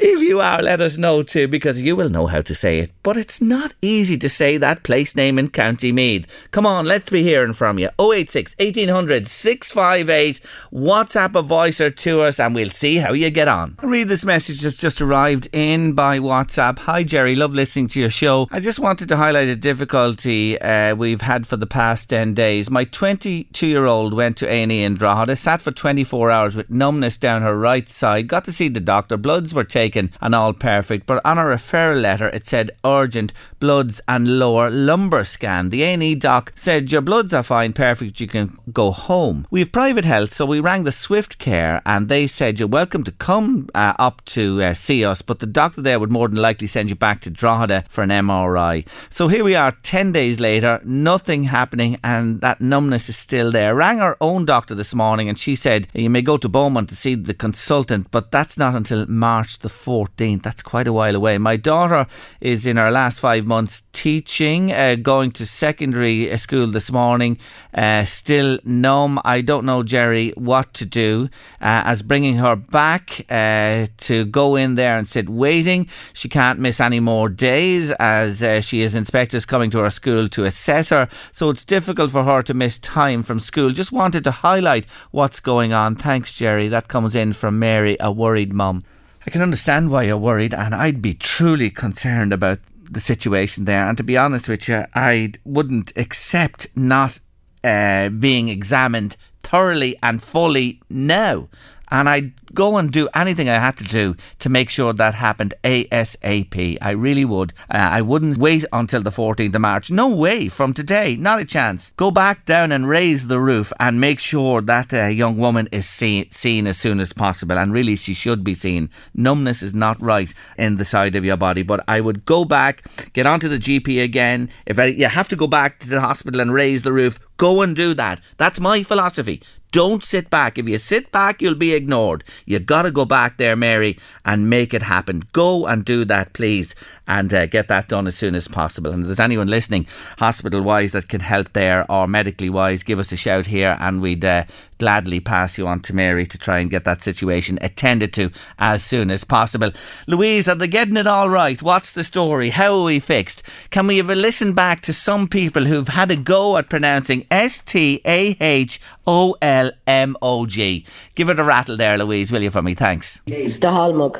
If 0.00 0.20
you 0.20 0.40
are, 0.40 0.62
let 0.62 0.80
us 0.80 0.96
know 0.96 1.22
too, 1.22 1.48
because 1.48 1.80
you 1.80 1.94
will 1.96 2.08
know 2.08 2.26
how 2.26 2.40
to 2.42 2.54
say 2.54 2.78
it. 2.78 2.92
But 3.02 3.16
it's 3.16 3.42
not 3.42 3.74
easy 3.82 4.16
to 4.18 4.28
say 4.28 4.56
that 4.56 4.82
place 4.82 5.14
name 5.14 5.38
in 5.38 5.50
County 5.50 5.92
Meath. 5.92 6.26
Come 6.50 6.64
on, 6.64 6.86
let's 6.86 7.10
be 7.10 7.22
hearing 7.22 7.52
from 7.52 7.78
you. 7.78 7.90
086 7.98 8.54
1800 8.58 9.28
658. 9.28 10.40
WhatsApp 10.72 11.34
a 11.34 11.42
voice 11.42 11.80
or 11.80 11.90
to 11.90 12.22
us, 12.22 12.40
and 12.40 12.54
we'll 12.54 12.70
see 12.70 12.96
how 12.96 13.12
you 13.12 13.30
get 13.30 13.48
on. 13.48 13.76
I'll 13.80 13.88
read 13.88 14.08
this 14.08 14.24
message 14.24 14.62
that's 14.62 14.76
just 14.76 15.00
arrived 15.00 15.48
in 15.52 15.92
by 15.92 16.18
WhatsApp. 16.18 16.78
Hi, 16.80 17.02
Jerry. 17.02 17.34
Love 17.34 17.52
listening 17.52 17.88
to 17.88 18.00
your 18.00 18.10
show. 18.10 18.48
I 18.50 18.60
just 18.60 18.78
wanted 18.78 19.08
to 19.10 19.16
highlight 19.16 19.48
a 19.48 19.56
difficulty 19.56 20.58
uh, 20.60 20.94
we've 20.94 21.20
had 21.20 21.46
for 21.46 21.56
the 21.56 21.66
past 21.66 22.08
10 22.10 22.34
days. 22.34 22.70
My 22.70 22.84
22 22.84 23.66
year 23.66 23.84
old 23.84 24.14
went 24.14 24.38
to 24.38 24.50
A&E 24.50 24.82
in 24.82 24.94
Drogheda, 24.94 25.36
sat 25.36 25.60
for 25.60 25.72
24 25.72 26.30
hours 26.30 26.56
with 26.56 26.70
numbness 26.70 27.17
down 27.20 27.42
her 27.42 27.56
right 27.58 27.88
side, 27.88 28.28
got 28.28 28.44
to 28.44 28.52
see 28.52 28.68
the 28.68 28.80
doctor. 28.80 29.16
Bloods 29.16 29.52
were 29.52 29.64
taken 29.64 30.12
and 30.20 30.34
all 30.34 30.52
perfect, 30.52 31.06
but 31.06 31.20
on 31.24 31.38
a 31.38 31.42
referral 31.42 32.00
letter 32.00 32.28
it 32.28 32.46
said 32.46 32.70
urgent 32.84 33.32
bloods 33.60 34.00
and 34.08 34.38
lower 34.38 34.70
lumbar 34.70 35.24
scan. 35.24 35.70
The 35.70 35.82
A&E 35.82 36.14
doc 36.14 36.52
said 36.54 36.92
your 36.92 37.00
bloods 37.00 37.34
are 37.34 37.42
fine, 37.42 37.72
perfect, 37.72 38.20
you 38.20 38.26
can 38.26 38.56
go 38.72 38.90
home. 38.90 39.46
We 39.50 39.60
have 39.60 39.72
private 39.72 40.04
health, 40.04 40.32
so 40.32 40.46
we 40.46 40.60
rang 40.60 40.84
the 40.84 40.92
Swift 40.92 41.38
Care 41.38 41.82
and 41.84 42.08
they 42.08 42.26
said 42.26 42.58
you're 42.58 42.68
welcome 42.68 43.04
to 43.04 43.12
come 43.12 43.68
uh, 43.74 43.94
up 43.98 44.24
to 44.26 44.62
uh, 44.62 44.74
see 44.74 45.04
us, 45.04 45.22
but 45.22 45.38
the 45.40 45.46
doctor 45.46 45.82
there 45.82 45.98
would 45.98 46.12
more 46.12 46.28
than 46.28 46.38
likely 46.38 46.66
send 46.66 46.88
you 46.88 46.96
back 46.96 47.20
to 47.22 47.30
Drogheda 47.30 47.84
for 47.88 48.02
an 48.02 48.10
MRI. 48.10 48.86
So 49.10 49.28
here 49.28 49.44
we 49.44 49.54
are, 49.54 49.72
10 49.82 50.12
days 50.12 50.40
later, 50.40 50.80
nothing 50.84 51.44
happening, 51.44 51.98
and 52.02 52.40
that 52.40 52.60
numbness 52.60 53.08
is 53.08 53.16
still 53.16 53.50
there. 53.50 53.74
Rang 53.74 54.00
our 54.00 54.16
own 54.20 54.44
doctor 54.44 54.74
this 54.74 54.94
morning 54.94 55.28
and 55.28 55.38
she 55.38 55.54
said 55.54 55.88
you 55.94 56.10
may 56.10 56.22
go 56.22 56.36
to 56.36 56.48
Beaumont 56.48 56.88
to 56.88 56.96
see 56.96 57.07
the 57.14 57.34
consultant, 57.34 58.10
but 58.10 58.30
that's 58.30 58.58
not 58.58 58.74
until 58.74 59.06
March 59.06 59.58
the 59.58 59.68
14th. 59.68 60.42
That's 60.42 60.62
quite 60.62 60.86
a 60.86 60.92
while 60.92 61.16
away. 61.16 61.38
My 61.38 61.56
daughter 61.56 62.06
is 62.40 62.66
in 62.66 62.76
her 62.76 62.90
last 62.90 63.20
five 63.20 63.44
months 63.46 63.82
teaching, 63.98 64.70
uh, 64.70 64.94
going 64.94 65.32
to 65.32 65.44
secondary 65.44 66.36
school 66.38 66.68
this 66.68 66.92
morning, 66.92 67.36
uh, 67.74 68.04
still 68.04 68.60
numb. 68.62 69.20
I 69.24 69.40
don't 69.40 69.66
know, 69.66 69.82
Jerry, 69.82 70.30
what 70.36 70.72
to 70.74 70.86
do. 70.86 71.28
Uh, 71.60 71.82
as 71.84 72.02
bringing 72.02 72.36
her 72.36 72.54
back 72.54 73.26
uh, 73.28 73.88
to 73.96 74.24
go 74.26 74.54
in 74.54 74.76
there 74.76 74.96
and 74.96 75.08
sit 75.08 75.28
waiting. 75.28 75.88
She 76.12 76.28
can't 76.28 76.60
miss 76.60 76.78
any 76.78 77.00
more 77.00 77.28
days 77.28 77.90
as 77.90 78.40
uh, 78.40 78.60
she 78.60 78.82
has 78.82 78.94
inspectors 78.94 79.44
coming 79.44 79.68
to 79.70 79.78
her 79.78 79.90
school 79.90 80.28
to 80.28 80.44
assess 80.44 80.90
her. 80.90 81.08
So 81.32 81.50
it's 81.50 81.64
difficult 81.64 82.12
for 82.12 82.22
her 82.22 82.40
to 82.42 82.54
miss 82.54 82.78
time 82.78 83.24
from 83.24 83.40
school. 83.40 83.70
Just 83.70 83.90
wanted 83.90 84.22
to 84.22 84.30
highlight 84.30 84.86
what's 85.10 85.40
going 85.40 85.72
on. 85.72 85.96
Thanks, 85.96 86.36
Jerry. 86.36 86.68
That 86.68 86.86
comes 86.86 87.16
in 87.16 87.32
from 87.32 87.58
Mary, 87.58 87.96
a 87.98 88.12
worried 88.12 88.52
mum. 88.52 88.84
I 89.26 89.30
can 89.30 89.42
understand 89.42 89.90
why 89.90 90.04
you're 90.04 90.16
worried, 90.16 90.54
and 90.54 90.72
I'd 90.72 91.02
be 91.02 91.14
truly 91.14 91.68
concerned 91.68 92.32
about 92.32 92.60
the 92.90 93.00
situation 93.00 93.64
there. 93.64 93.88
And 93.88 93.96
to 93.98 94.04
be 94.04 94.16
honest 94.16 94.48
with 94.48 94.68
you, 94.68 94.84
I 94.94 95.32
wouldn't 95.44 95.92
accept 95.96 96.68
not 96.74 97.20
uh, 97.64 98.08
being 98.08 98.48
examined 98.48 99.16
thoroughly 99.42 99.96
and 100.02 100.22
fully 100.22 100.80
now. 100.88 101.48
And 101.90 102.08
I'd 102.08 102.32
go 102.54 102.76
and 102.76 102.90
do 102.90 103.08
anything 103.14 103.48
I 103.48 103.58
had 103.58 103.76
to 103.78 103.84
do 103.84 104.16
to 104.40 104.48
make 104.48 104.68
sure 104.70 104.92
that 104.92 105.14
happened 105.14 105.54
ASAP. 105.64 106.78
I 106.80 106.90
really 106.90 107.24
would. 107.24 107.52
Uh, 107.70 107.76
I 107.78 108.02
wouldn't 108.02 108.38
wait 108.38 108.64
until 108.72 109.02
the 109.02 109.10
14th 109.10 109.54
of 109.54 109.60
March. 109.60 109.90
No 109.90 110.08
way 110.14 110.48
from 110.48 110.74
today. 110.74 111.16
Not 111.16 111.40
a 111.40 111.44
chance. 111.44 111.92
Go 111.96 112.10
back 112.10 112.44
down 112.46 112.72
and 112.72 112.88
raise 112.88 113.26
the 113.26 113.40
roof 113.40 113.72
and 113.78 114.00
make 114.00 114.18
sure 114.18 114.60
that 114.62 114.92
uh, 114.92 115.06
young 115.06 115.36
woman 115.36 115.68
is 115.72 115.88
see- 115.88 116.28
seen 116.30 116.66
as 116.66 116.78
soon 116.78 117.00
as 117.00 117.12
possible. 117.12 117.58
And 117.58 117.72
really, 117.72 117.96
she 117.96 118.14
should 118.14 118.44
be 118.44 118.54
seen. 118.54 118.90
Numbness 119.14 119.62
is 119.62 119.74
not 119.74 120.00
right 120.00 120.32
in 120.56 120.76
the 120.76 120.84
side 120.84 121.14
of 121.14 121.24
your 121.24 121.36
body. 121.36 121.62
But 121.62 121.84
I 121.88 122.00
would 122.00 122.24
go 122.24 122.44
back, 122.44 122.84
get 123.12 123.26
onto 123.26 123.48
the 123.48 123.58
GP 123.58 124.02
again. 124.02 124.50
If 124.66 124.78
I, 124.78 124.86
you 124.86 125.06
have 125.06 125.28
to 125.28 125.36
go 125.36 125.46
back 125.46 125.80
to 125.80 125.88
the 125.88 126.00
hospital 126.00 126.40
and 126.40 126.52
raise 126.52 126.82
the 126.82 126.92
roof, 126.92 127.18
go 127.36 127.62
and 127.62 127.74
do 127.74 127.94
that. 127.94 128.20
That's 128.36 128.60
my 128.60 128.82
philosophy. 128.82 129.42
Don't 129.70 130.02
sit 130.02 130.30
back. 130.30 130.56
If 130.56 130.68
you 130.68 130.78
sit 130.78 131.12
back, 131.12 131.42
you'll 131.42 131.54
be 131.54 131.74
ignored. 131.74 132.24
You 132.46 132.58
got 132.58 132.82
to 132.82 132.90
go 132.90 133.04
back 133.04 133.36
there, 133.36 133.56
Mary, 133.56 133.98
and 134.24 134.48
make 134.48 134.72
it 134.72 134.82
happen. 134.82 135.24
Go 135.32 135.66
and 135.66 135.84
do 135.84 136.04
that, 136.06 136.32
please, 136.32 136.74
and 137.08 137.34
uh, 137.34 137.46
get 137.46 137.66
that 137.68 137.88
done 137.88 138.06
as 138.06 138.16
soon 138.16 138.34
as 138.34 138.46
possible. 138.46 138.92
And 138.92 139.02
if 139.02 139.06
there's 139.06 139.18
anyone 139.18 139.48
listening, 139.48 139.86
hospital 140.18 140.62
wise, 140.62 140.92
that 140.92 141.08
can 141.08 141.20
help 141.20 141.52
there 141.54 141.90
or 141.90 142.06
medically 142.06 142.50
wise, 142.50 142.82
give 142.84 142.98
us 142.98 143.10
a 143.10 143.16
shout 143.16 143.46
here, 143.46 143.76
and 143.80 144.00
we'd 144.00 144.24
uh, 144.24 144.44
gladly 144.78 145.18
pass 145.18 145.58
you 145.58 145.66
on 145.66 145.80
to 145.80 145.94
Mary 145.94 146.26
to 146.26 146.38
try 146.38 146.58
and 146.58 146.70
get 146.70 146.84
that 146.84 147.02
situation 147.02 147.58
attended 147.62 148.12
to 148.12 148.30
as 148.58 148.84
soon 148.84 149.10
as 149.10 149.24
possible. 149.24 149.72
Louise, 150.06 150.48
are 150.48 150.54
they 150.54 150.68
getting 150.68 150.96
it 150.96 151.06
all 151.06 151.28
right? 151.28 151.60
What's 151.62 151.92
the 151.92 152.04
story? 152.04 152.50
How 152.50 152.74
are 152.74 152.84
we 152.84 153.00
fixed? 153.00 153.42
Can 153.70 153.86
we 153.86 153.96
have 153.96 154.10
a 154.10 154.14
listen 154.14 154.52
back 154.52 154.82
to 154.82 154.92
some 154.92 155.28
people 155.28 155.64
who've 155.64 155.88
had 155.88 156.10
a 156.10 156.16
go 156.16 156.56
at 156.56 156.68
pronouncing 156.68 157.26
S 157.30 157.60
T 157.60 158.00
A 158.04 158.36
H 158.40 158.80
O 159.06 159.36
L 159.40 159.70
M 159.86 160.16
O 160.22 160.46
G? 160.46 160.84
Give 161.14 161.28
it 161.28 161.40
a 161.40 161.44
rattle 161.44 161.76
there, 161.76 161.98
Louise, 161.98 162.30
will 162.30 162.42
you, 162.42 162.50
for 162.50 162.62
me? 162.62 162.74
Thanks. 162.74 163.20
Stahalmog. 163.26 164.16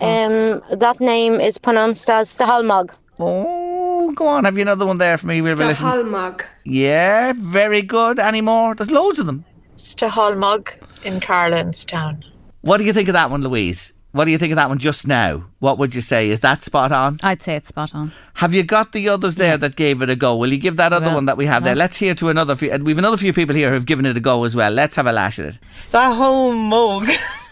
Um, 0.00 0.62
that 0.78 1.00
name 1.00 1.40
is 1.40 1.58
pronounced 1.58 2.08
as 2.10 2.29
Stahalmog. 2.34 2.94
Oh, 3.18 4.12
go 4.12 4.26
on. 4.28 4.44
Have 4.44 4.56
you 4.56 4.62
another 4.62 4.86
one 4.86 4.98
there 4.98 5.18
for 5.18 5.26
me? 5.26 5.42
We'll 5.42 5.56
listen. 5.56 5.86
Stahalmog. 5.86 6.42
Yeah, 6.64 7.32
very 7.36 7.82
good. 7.82 8.18
Any 8.18 8.40
more? 8.40 8.74
There's 8.74 8.90
loads 8.90 9.18
of 9.18 9.26
them. 9.26 9.44
Stahalmog 9.76 10.68
in 11.04 11.18
Carlanstown. 11.20 12.22
What 12.60 12.76
do 12.78 12.84
you 12.84 12.92
think 12.92 13.08
of 13.08 13.14
that 13.14 13.30
one, 13.30 13.42
Louise? 13.42 13.92
What 14.12 14.24
do 14.26 14.30
you 14.32 14.38
think 14.38 14.52
of 14.52 14.56
that 14.56 14.68
one 14.68 14.78
just 14.78 15.06
now? 15.06 15.44
What 15.60 15.78
would 15.78 15.94
you 15.94 16.00
say? 16.00 16.30
Is 16.30 16.40
that 16.40 16.62
spot 16.62 16.92
on? 16.92 17.18
I'd 17.22 17.42
say 17.42 17.56
it's 17.56 17.68
spot 17.68 17.94
on. 17.94 18.12
Have 18.34 18.54
you 18.54 18.62
got 18.64 18.92
the 18.92 19.08
others 19.08 19.36
there 19.36 19.56
that 19.58 19.76
gave 19.76 20.02
it 20.02 20.10
a 20.10 20.16
go? 20.16 20.36
Will 20.36 20.52
you 20.52 20.58
give 20.58 20.76
that 20.78 20.92
other 20.92 21.06
Well, 21.06 21.14
one 21.16 21.24
that 21.26 21.36
we 21.36 21.46
have 21.46 21.62
there? 21.64 21.76
Let's 21.76 21.96
hear 21.96 22.14
to 22.16 22.28
another 22.28 22.56
few. 22.56 22.70
and 22.72 22.84
We've 22.84 22.98
another 22.98 23.16
few 23.16 23.32
people 23.32 23.54
here 23.54 23.70
who've 23.70 23.86
given 23.86 24.06
it 24.06 24.16
a 24.16 24.20
go 24.20 24.44
as 24.44 24.54
well. 24.56 24.70
Let's 24.72 24.96
have 24.96 25.06
a 25.06 25.12
lash 25.12 25.38
at 25.38 25.46
it. 25.46 25.58
Stahalmog. 25.68 27.06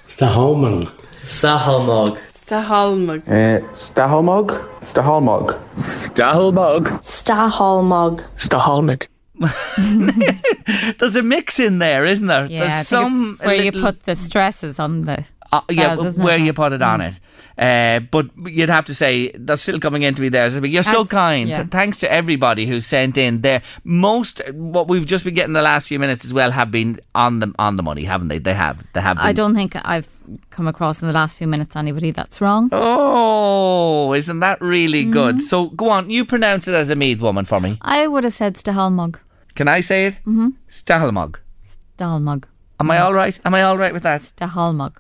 Stahalmog. 0.09 0.91
Stahalmog. 1.23 2.19
Stahalmog. 2.49 3.29
Uh, 3.29 3.61
Stahalmog. 3.73 4.49
Stahalmog. 4.81 5.59
Stahalmog. 5.77 6.85
Stahalmog. 7.03 8.25
Stahalmog. 8.37 9.07
There's 10.99 11.17
a 11.17 11.23
mix 11.23 11.61
in 11.61 11.79
there, 11.79 12.07
isn't 12.07 12.27
there? 12.27 12.47
Yeah, 12.47 12.65
I 12.65 12.69
There's 12.69 12.73
think 12.73 12.87
some 12.87 13.37
it's 13.39 13.47
where 13.47 13.63
you 13.63 13.73
put 13.73 14.05
the 14.05 14.17
stresses 14.17 14.79
on 14.79 15.05
the. 15.05 15.27
Uh, 15.51 15.63
yeah, 15.71 15.97
where 15.97 16.37
you 16.37 16.53
put 16.53 16.73
it 16.75 16.83
on 16.83 17.01
it. 17.01 17.15
Uh, 17.57 18.01
but 18.11 18.27
you'd 18.47 18.69
have 18.69 18.85
to 18.85 18.95
say 18.95 19.31
that's 19.33 19.63
still 19.63 19.81
coming 19.81 20.03
into 20.03 20.21
me 20.21 20.29
there. 20.29 20.51
So, 20.51 20.63
You're 20.63 20.83
so 20.83 21.01
I've- 21.01 21.09
kind. 21.09 21.49
yeah. 21.49 21.65
Thanks 21.65 21.99
to 22.01 22.13
everybody 22.13 22.67
who 22.67 22.81
sent 22.83 23.17
in 23.17 23.41
there. 23.41 23.63
Most 23.83 24.43
what 24.53 24.89
we've 24.89 25.07
just 25.07 25.25
been 25.25 25.35
getting 25.35 25.55
the 25.55 25.63
last 25.63 25.89
few 25.89 25.99
minutes 25.99 26.25
as 26.27 26.35
well 26.35 26.51
have 26.51 26.71
been 26.71 27.01
on 27.15 27.41
the 27.41 27.53
on 27.59 27.77
the 27.77 27.83
money, 27.83 28.05
haven't 28.05 28.29
they? 28.29 28.39
They 28.39 28.53
have. 28.55 28.85
They 28.93 29.01
have. 29.01 29.17
Been. 29.17 29.25
I 29.27 29.33
don't 29.33 29.55
think 29.55 29.75
I've 29.85 30.07
come 30.51 30.69
across 30.69 31.01
in 31.01 31.09
the 31.09 31.15
last 31.15 31.39
few 31.39 31.47
minutes 31.49 31.75
anybody 31.75 32.11
that's 32.11 32.41
wrong. 32.43 32.69
Oh, 32.73 34.13
isn't 34.13 34.41
that 34.41 34.61
really 34.61 35.03
Mm-hmm. 35.05 35.13
good? 35.13 35.43
So 35.43 35.71
go 35.71 35.89
on, 35.89 36.11
you 36.11 36.25
pronounce 36.27 36.69
it 36.69 36.75
as 36.75 36.91
a 36.91 36.97
Meath 36.97 37.21
woman 37.23 37.45
for 37.47 37.59
me. 37.61 37.79
I 37.81 38.07
would 38.07 38.25
have 38.25 38.35
said 38.35 38.55
Stahalmog. 38.57 39.17
Can 39.55 39.67
I 39.69 39.81
say 39.81 40.07
it? 40.09 40.15
Mm-hmm. 40.27 40.49
Stahalmog. 40.71 41.37
Stahalmog. 41.97 42.45
Am 42.81 42.91
I 42.91 42.99
all 43.01 43.15
right? 43.15 43.39
Am 43.45 43.55
I 43.55 43.63
all 43.63 43.79
right 43.79 43.93
with 43.95 44.03
that? 44.05 44.23
Stahalmog. 44.23 44.97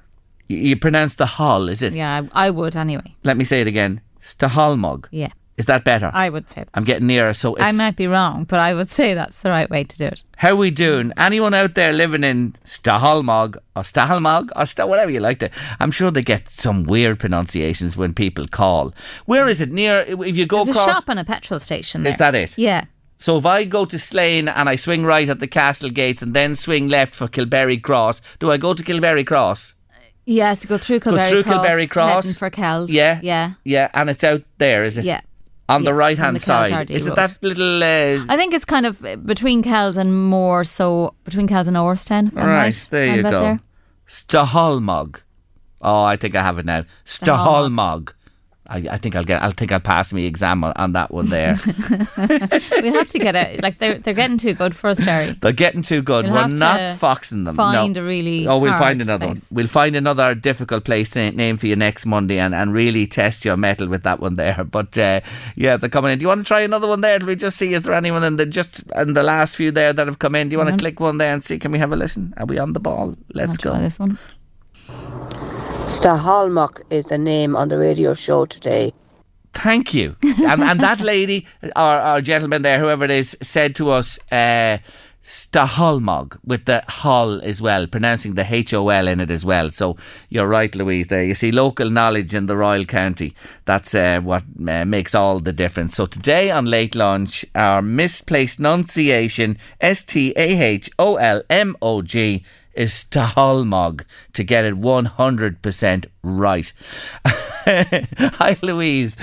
You, 0.49 0.77
pronounce 0.77 1.15
the 1.17 1.27
hall, 1.27 1.69
is 1.69 1.83
it? 1.83 1.93
Yeah, 1.93 2.23
I, 2.33 2.47
I 2.47 2.51
would 2.51 2.75
anyway. 2.75 3.15
Let 3.23 3.37
me 3.37 3.45
say 3.45 3.61
it 3.61 3.67
again. 3.67 4.01
Stahalmog. 4.23 5.07
Yeah, 5.11 5.29
Is 5.57 5.67
that 5.67 5.85
better? 5.85 6.11
I 6.15 6.29
would 6.31 6.49
say 6.49 6.63
that. 6.63 6.69
I'm 6.75 6.85
getting 6.85 7.07
nearer. 7.07 7.33
So 7.35 7.55
it's 7.55 7.65
I 7.65 7.73
might 7.73 7.97
be 7.97 8.07
wrong, 8.07 8.45
but 8.45 8.59
I 8.61 8.75
would 8.75 8.89
say 8.89 9.15
that's 9.15 9.43
the 9.43 9.51
right 9.51 9.69
way 9.69 9.85
to 9.85 9.99
do 9.99 10.07
it. 10.07 10.23
How 10.37 10.55
we 10.55 10.71
doing? 10.71 11.13
Anyone 11.17 11.55
out 11.55 11.75
there 11.75 11.93
living 11.93 12.25
in 12.25 12.55
Stahalmog 12.65 13.57
or 13.77 13.83
Stahalmog 13.83 14.51
or 14.57 14.65
Sta- 14.67 14.87
whatever 14.87 15.11
you 15.11 15.21
like 15.21 15.39
to? 15.41 15.51
I'm 15.81 15.91
sure 15.91 16.11
they 16.11 16.23
get 16.23 16.49
some 16.49 16.85
weird 16.85 17.19
pronunciations 17.19 17.97
when 17.97 18.15
people 18.15 18.47
call. 18.49 18.95
Where 19.27 19.49
is 19.49 19.61
it? 19.61 19.71
Near 19.71 20.01
if 20.01 20.37
you 20.37 20.47
go 20.47 20.65
There's 20.65 20.77
a 20.77 20.81
shop 20.81 21.05
and 21.09 21.19
a 21.19 21.25
petrol 21.25 21.61
station. 21.61 22.07
Is 22.07 22.17
that 22.19 22.35
it? 22.35 22.57
Yeah. 22.57 22.85
So 23.19 23.37
if 23.37 23.45
I 23.47 23.65
go 23.65 23.85
to 23.85 23.99
Slane 23.99 24.47
and 24.49 24.69
I 24.69 24.77
swing 24.77 25.05
right 25.05 25.29
at 25.29 25.41
the 25.41 25.49
castle 25.49 25.91
gates 25.91 26.23
and 26.23 26.35
then 26.35 26.55
swing 26.55 26.89
left 26.89 27.15
for 27.15 27.27
Kilberry 27.27 27.83
Cross, 27.83 28.23
do 28.39 28.51
I 28.53 28.59
go 28.59 28.75
to 28.75 28.83
Kilberry 28.83 29.27
Cross? 29.27 29.75
Yes, 30.29 30.67
go 30.67 30.77
through 30.77 31.01
Kilberry 31.01 31.17
go 31.17 31.25
through 31.25 31.43
Cross. 31.45 31.67
Kilberry 31.67 31.89
Cross. 31.89 32.25
Heading 32.25 32.33
for 32.39 32.51
Kells. 32.51 32.91
Yeah. 32.91 33.19
Yeah. 33.23 33.53
Yeah, 33.65 33.89
and 33.95 34.11
it's 34.11 34.23
out 34.23 34.43
there, 34.59 34.85
is 34.85 34.99
it? 34.99 35.07
Yeah. 35.07 35.23
On 35.71 35.85
the 35.85 35.95
right 35.95 36.19
hand 36.19 36.37
the 36.37 36.41
side. 36.41 36.91
Is 36.91 37.07
it 37.07 37.15
that 37.15 37.39
little 37.41 37.83
uh, 37.83 38.25
I 38.29 38.37
think 38.37 38.53
it's 38.53 38.67
kind 38.67 38.85
of 38.85 39.01
between 39.25 39.63
Kells 39.63 39.97
and 39.97 40.29
more 40.29 40.65
so 40.65 41.15
between 41.25 41.49
Kells 41.49 41.67
and 41.67 41.77
Oristown. 41.77 42.35
Right, 42.35 42.87
there 42.91 43.17
you 43.17 43.23
go. 43.23 43.31
There. 43.31 43.61
Stahalmog. 44.07 45.23
Oh, 45.81 46.03
I 46.03 46.17
think 46.17 46.35
I 46.35 46.43
have 46.43 46.59
it 46.59 46.67
now. 46.67 46.85
Stahalmog. 47.07 48.13
I, 48.71 48.87
I 48.91 48.99
think 48.99 49.17
I'll 49.17 49.25
get. 49.25 49.43
I'll 49.43 49.51
think 49.53 49.73
I'll 49.73 49.81
pass 49.81 50.13
me 50.13 50.27
exam 50.27 50.63
on, 50.63 50.73
on 50.77 50.93
that 50.93 51.11
one 51.11 51.31
there. 51.31 51.55
we'll 52.17 52.93
have 52.95 53.09
to 53.09 53.19
get 53.19 53.35
it. 53.35 53.63
Like 53.63 53.79
they're 53.79 53.99
they're 53.99 54.15
getting 54.15 54.37
too 54.39 54.53
good 54.55 54.75
for 54.77 54.89
us, 54.91 55.03
Terry. 55.03 55.33
They're 55.33 55.53
getting 55.53 55.83
too 55.83 56.03
good. 56.03 56.27
We'll 56.27 56.35
We're 56.35 56.49
not 56.49 56.77
to 56.79 56.97
foxing 56.99 57.45
them. 57.45 57.57
find 57.57 57.95
no. 57.95 58.03
a 58.03 58.05
really 58.05 58.47
Oh, 58.47 58.59
we'll 58.59 58.73
find 58.79 59.01
another 59.01 59.27
place. 59.29 59.41
one. 59.51 59.57
We'll 59.57 59.67
find 59.69 59.97
another 59.97 60.35
difficult 60.35 60.85
place 60.85 61.17
na- 61.17 61.31
name 61.31 61.57
for 61.57 61.67
you 61.67 61.77
next 61.77 62.05
Monday 62.07 62.39
and, 62.39 62.55
and 62.55 62.73
really 62.75 63.07
test 63.07 63.45
your 63.45 63.57
metal 63.57 63.89
with 63.89 64.03
that 64.03 64.21
one 64.21 64.37
there. 64.37 64.65
But 64.71 64.97
uh, 64.99 65.21
yeah, 65.57 65.77
they're 65.79 65.89
coming 65.89 66.13
in. 66.13 66.19
Do 66.19 66.23
you 66.25 66.29
want 66.29 66.41
to 66.41 66.45
try 66.47 66.61
another 66.61 66.89
one 66.89 67.01
there? 67.01 67.19
Do 67.19 67.27
we 67.27 67.37
just 67.37 67.57
see 67.57 67.73
is 67.75 67.83
there 67.85 67.95
anyone 67.95 68.23
in 68.23 68.37
the 68.37 68.47
just 68.47 68.83
in 68.97 69.15
the 69.15 69.23
last 69.23 69.57
few 69.57 69.71
there 69.71 69.93
that 69.93 70.07
have 70.07 70.19
come 70.19 70.35
in? 70.35 70.49
Do 70.51 70.55
you 70.55 70.59
want 70.59 70.69
to 70.71 70.75
Mhm. 70.77 70.81
click 70.81 71.01
one 71.01 71.17
there 71.19 71.33
and 71.33 71.43
see? 71.43 71.59
Can 71.59 71.73
we 71.73 71.79
have 71.79 71.93
a 71.93 71.97
listen? 71.97 72.35
Are 72.37 72.45
we 72.47 72.59
on 72.59 72.75
the 72.75 72.81
ball? 72.81 73.15
Let's 73.33 73.51
I'll 73.51 73.57
go. 73.57 73.71
try 73.71 73.81
this 73.81 73.99
one. 73.99 74.19
Stahalmok 75.89 76.83
is 76.91 77.07
the 77.07 77.17
name 77.17 77.57
on 77.57 77.69
the 77.69 77.79
radio 77.79 78.13
show 78.13 78.45
today. 78.45 78.93
Thank 79.55 79.95
you. 79.95 80.17
and, 80.23 80.63
and 80.63 80.81
that 80.81 81.01
lady, 81.01 81.47
or, 81.75 82.21
gentleman 82.21 82.61
there, 82.61 82.79
whoever 82.79 83.07
it 83.07 83.11
is, 83.11 83.35
said 83.41 83.75
to 83.77 83.91
us, 83.91 84.19
uh, 84.31 84.79
Stahalmog, 85.23 86.39
with 86.45 86.67
the 86.67 86.85
hol 86.87 87.41
as 87.41 87.63
well, 87.63 87.87
pronouncing 87.87 88.35
the 88.35 88.47
H 88.49 88.75
O 88.75 88.91
L 88.91 89.09
in 89.09 89.19
it 89.19 89.31
as 89.31 89.47
well. 89.47 89.71
So 89.71 89.97
you're 90.29 90.47
right, 90.47 90.73
Louise, 90.75 91.09
there. 91.09 91.25
You 91.25 91.35
see, 91.35 91.51
local 91.51 91.89
knowledge 91.91 92.35
in 92.35 92.47
the 92.47 92.57
Royal 92.57 92.85
County, 92.85 93.35
that's 93.65 93.95
uh, 93.95 94.21
what 94.21 94.45
uh, 94.69 94.85
makes 94.85 95.15
all 95.15 95.41
the 95.41 95.55
difference. 95.55 95.97
So 95.97 96.05
today 96.05 96.51
on 96.51 96.67
Late 96.67 96.95
Lunch, 96.95 97.47
our 97.55 97.81
misplaced 97.81 98.61
nunciation, 98.61 99.57
S 99.81 100.05
T 100.05 100.35
A 100.37 100.63
H 100.63 100.91
O 100.99 101.17
L 101.17 101.43
M 101.49 101.77
O 101.81 102.03
G, 102.03 102.45
is 102.79 102.93
Stahalmog 102.93 104.05
to 104.35 104.45
get 104.45 104.65
it 104.65 104.81
100% 104.81 106.07
right. 106.23 106.73
Hi, 107.27 108.57
Louise. 108.63 109.17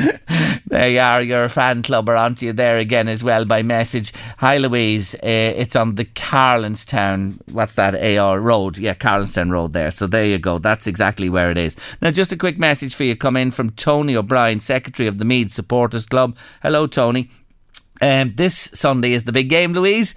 There 0.66 0.90
you 0.90 1.00
are. 1.00 1.22
Your 1.22 1.48
fan 1.48 1.82
club 1.82 2.10
aren't 2.10 2.42
you 2.42 2.52
there 2.52 2.78
again 2.78 3.08
as 3.08 3.24
well 3.24 3.46
by 3.46 3.64
message. 3.64 4.12
Hi, 4.40 4.58
Louise. 4.58 5.16
Uh, 5.16 5.54
it's 5.56 5.76
on 5.78 5.96
the 5.96 6.04
Carlanstown. 6.04 7.40
What's 7.50 7.76
that? 7.76 7.96
AR 7.96 8.42
Road. 8.42 8.78
Yeah, 8.78 8.94
Carlanstown 8.94 9.50
Road 9.50 9.72
there. 9.72 9.92
So 9.92 10.06
there 10.06 10.26
you 10.26 10.38
go. 10.38 10.60
That's 10.60 10.86
exactly 10.86 11.30
where 11.30 11.50
it 11.50 11.58
is. 11.58 11.78
Now, 12.02 12.12
just 12.12 12.34
a 12.34 12.38
quick 12.38 12.60
message 12.60 12.94
for 12.94 13.06
you 13.06 13.16
come 13.16 13.38
in 13.38 13.52
from 13.52 13.70
Tony 13.72 14.18
O'Brien, 14.18 14.60
Secretary 14.60 15.08
of 15.08 15.18
the 15.18 15.26
Meath 15.26 15.50
Supporters 15.50 16.06
Club. 16.06 16.36
Hello, 16.62 16.88
Tony. 16.88 17.32
Um, 18.02 18.34
this 18.36 18.70
Sunday 18.74 19.14
is 19.14 19.24
the 19.24 19.32
big 19.32 19.48
game, 19.48 19.72
Louise. 19.72 20.14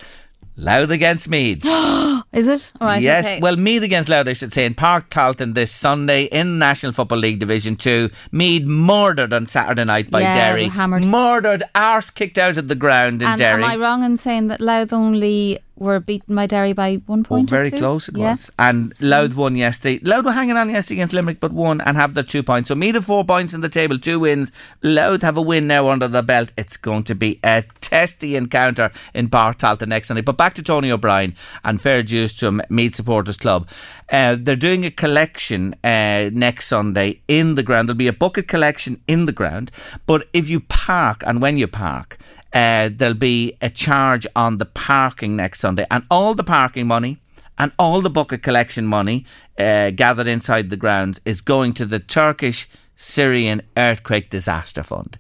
Louth 0.57 0.91
against 0.91 1.29
Meath. 1.29 1.65
Is 2.33 2.47
it? 2.47 2.71
yes. 2.81 3.27
Okay. 3.27 3.41
Well, 3.41 3.57
Meath 3.57 3.83
against 3.83 4.11
Louth, 4.11 4.29
I 4.29 4.35
should 4.35 4.53
say, 4.53 4.67
in 4.67 4.75
Páirc 4.75 5.09
Tailteann 5.09 5.55
this 5.55 5.73
Sunday 5.73 6.25
in 6.25 6.59
National 6.59 6.93
Football 6.93 7.19
League 7.19 7.39
Division 7.39 7.75
2. 7.77 8.11
Meath 8.33 8.65
murdered 8.65 9.33
on 9.33 9.47
Saturday 9.47 9.85
night 9.85 10.11
by 10.11 10.21
Yeah, 10.21 10.35
Derry. 10.35 10.65
hammered. 10.69 11.07
Murdered, 11.07 11.63
arse 11.75 12.11
kicked 12.11 12.37
out 12.37 12.59
of 12.59 12.69
the 12.69 12.75
ground 12.75 13.23
in 13.23 13.29
and 13.29 13.39
Derry. 13.39 13.65
am 13.65 13.71
I 13.71 13.77
wrong 13.77 14.03
in 14.05 14.17
saying 14.19 14.49
that 14.49 14.61
Louth 14.61 14.93
only 14.93 15.61
were 15.77 16.01
beaten 16.01 16.35
by 16.35 16.45
Derry 16.45 16.73
by 16.73 16.97
one 17.07 17.21
oh, 17.21 17.23
point? 17.23 17.49
or 17.49 17.55
very 17.55 17.71
close 17.71 18.09
it 18.09 18.17
Yeah. 18.17 18.31
was. 18.33 18.51
And 18.59 18.93
Louth 19.01 19.35
won 19.37 19.55
yesterday. 19.55 20.01
Louth 20.03 20.25
were 20.25 20.33
hanging 20.33 20.57
on 20.57 20.69
yesterday 20.69 20.97
against 20.97 21.15
Limerick, 21.15 21.39
but 21.39 21.53
won 21.53 21.81
and 21.81 21.97
have 21.97 22.15
their 22.15 22.25
two 22.25 22.43
points. 22.43 22.67
So 22.69 22.75
Meath 22.75 22.97
have 22.97 23.05
four 23.05 23.25
points 23.25 23.55
in 23.55 23.61
the 23.61 23.69
table, 23.69 23.97
two 23.97 24.19
wins. 24.19 24.51
Louth 24.83 25.23
have 25.23 25.37
a 25.37 25.41
win 25.43 25.69
now 25.69 25.89
under 25.89 26.09
the 26.09 26.23
belt. 26.25 26.51
It's 26.59 26.77
going 26.77 27.05
to 27.05 27.15
be 27.15 27.39
a 27.45 27.63
testy 27.81 28.35
encounter 28.35 28.91
in 29.15 29.29
Páirc 29.31 29.59
Tailteann 29.59 29.89
next 29.91 30.09
Sunday. 30.09 30.21
But 30.23 30.37
back 30.37 30.55
to 30.55 30.65
Tony 30.65 30.91
O'Brien 30.91 31.37
and 31.63 31.81
fair 31.81 32.03
dues 32.19 32.35
to 32.35 32.49
a 32.49 32.53
Meath 32.69 32.97
Supporters 32.97 33.37
Club. 33.37 33.69
Uh, 34.11 34.37
they're 34.39 34.57
doing 34.69 34.85
a 34.85 34.91
collection 34.91 35.75
uh, 35.85 36.31
next 36.33 36.67
Sunday 36.67 37.21
in 37.29 37.55
the 37.55 37.63
ground. 37.63 37.89
There'll 37.89 38.07
be 38.09 38.15
a 38.17 38.23
bucket 38.27 38.49
collection 38.49 39.01
in 39.07 39.27
the 39.27 39.37
ground. 39.41 39.71
But 40.07 40.21
if 40.33 40.49
you 40.49 40.61
park, 40.61 41.23
and 41.27 41.41
when 41.41 41.59
you 41.59 41.69
park, 41.69 42.19
uh, 42.53 42.91
there'll 42.93 43.15
be 43.35 43.57
a 43.61 43.71
charge 43.71 44.27
on 44.35 44.57
the 44.57 44.67
parking 44.67 45.37
next 45.37 45.61
Sunday, 45.61 45.87
and 45.91 46.05
all 46.11 46.35
the 46.35 46.45
parking 46.45 46.87
money 46.87 47.19
and 47.61 47.73
all 47.79 48.01
the 48.01 48.11
bucket 48.11 48.43
collection 48.43 48.87
money 48.87 49.25
uh, 49.59 49.91
gathered 49.91 50.29
inside 50.29 50.71
the 50.71 50.77
grounds 50.77 51.21
is 51.25 51.41
going 51.41 51.73
to 51.75 51.87
the 51.87 51.99
Turkish 51.99 52.69
Syrian 52.97 53.63
Earthquake 53.77 54.31
Disaster 54.31 54.83
Fund. 54.83 55.19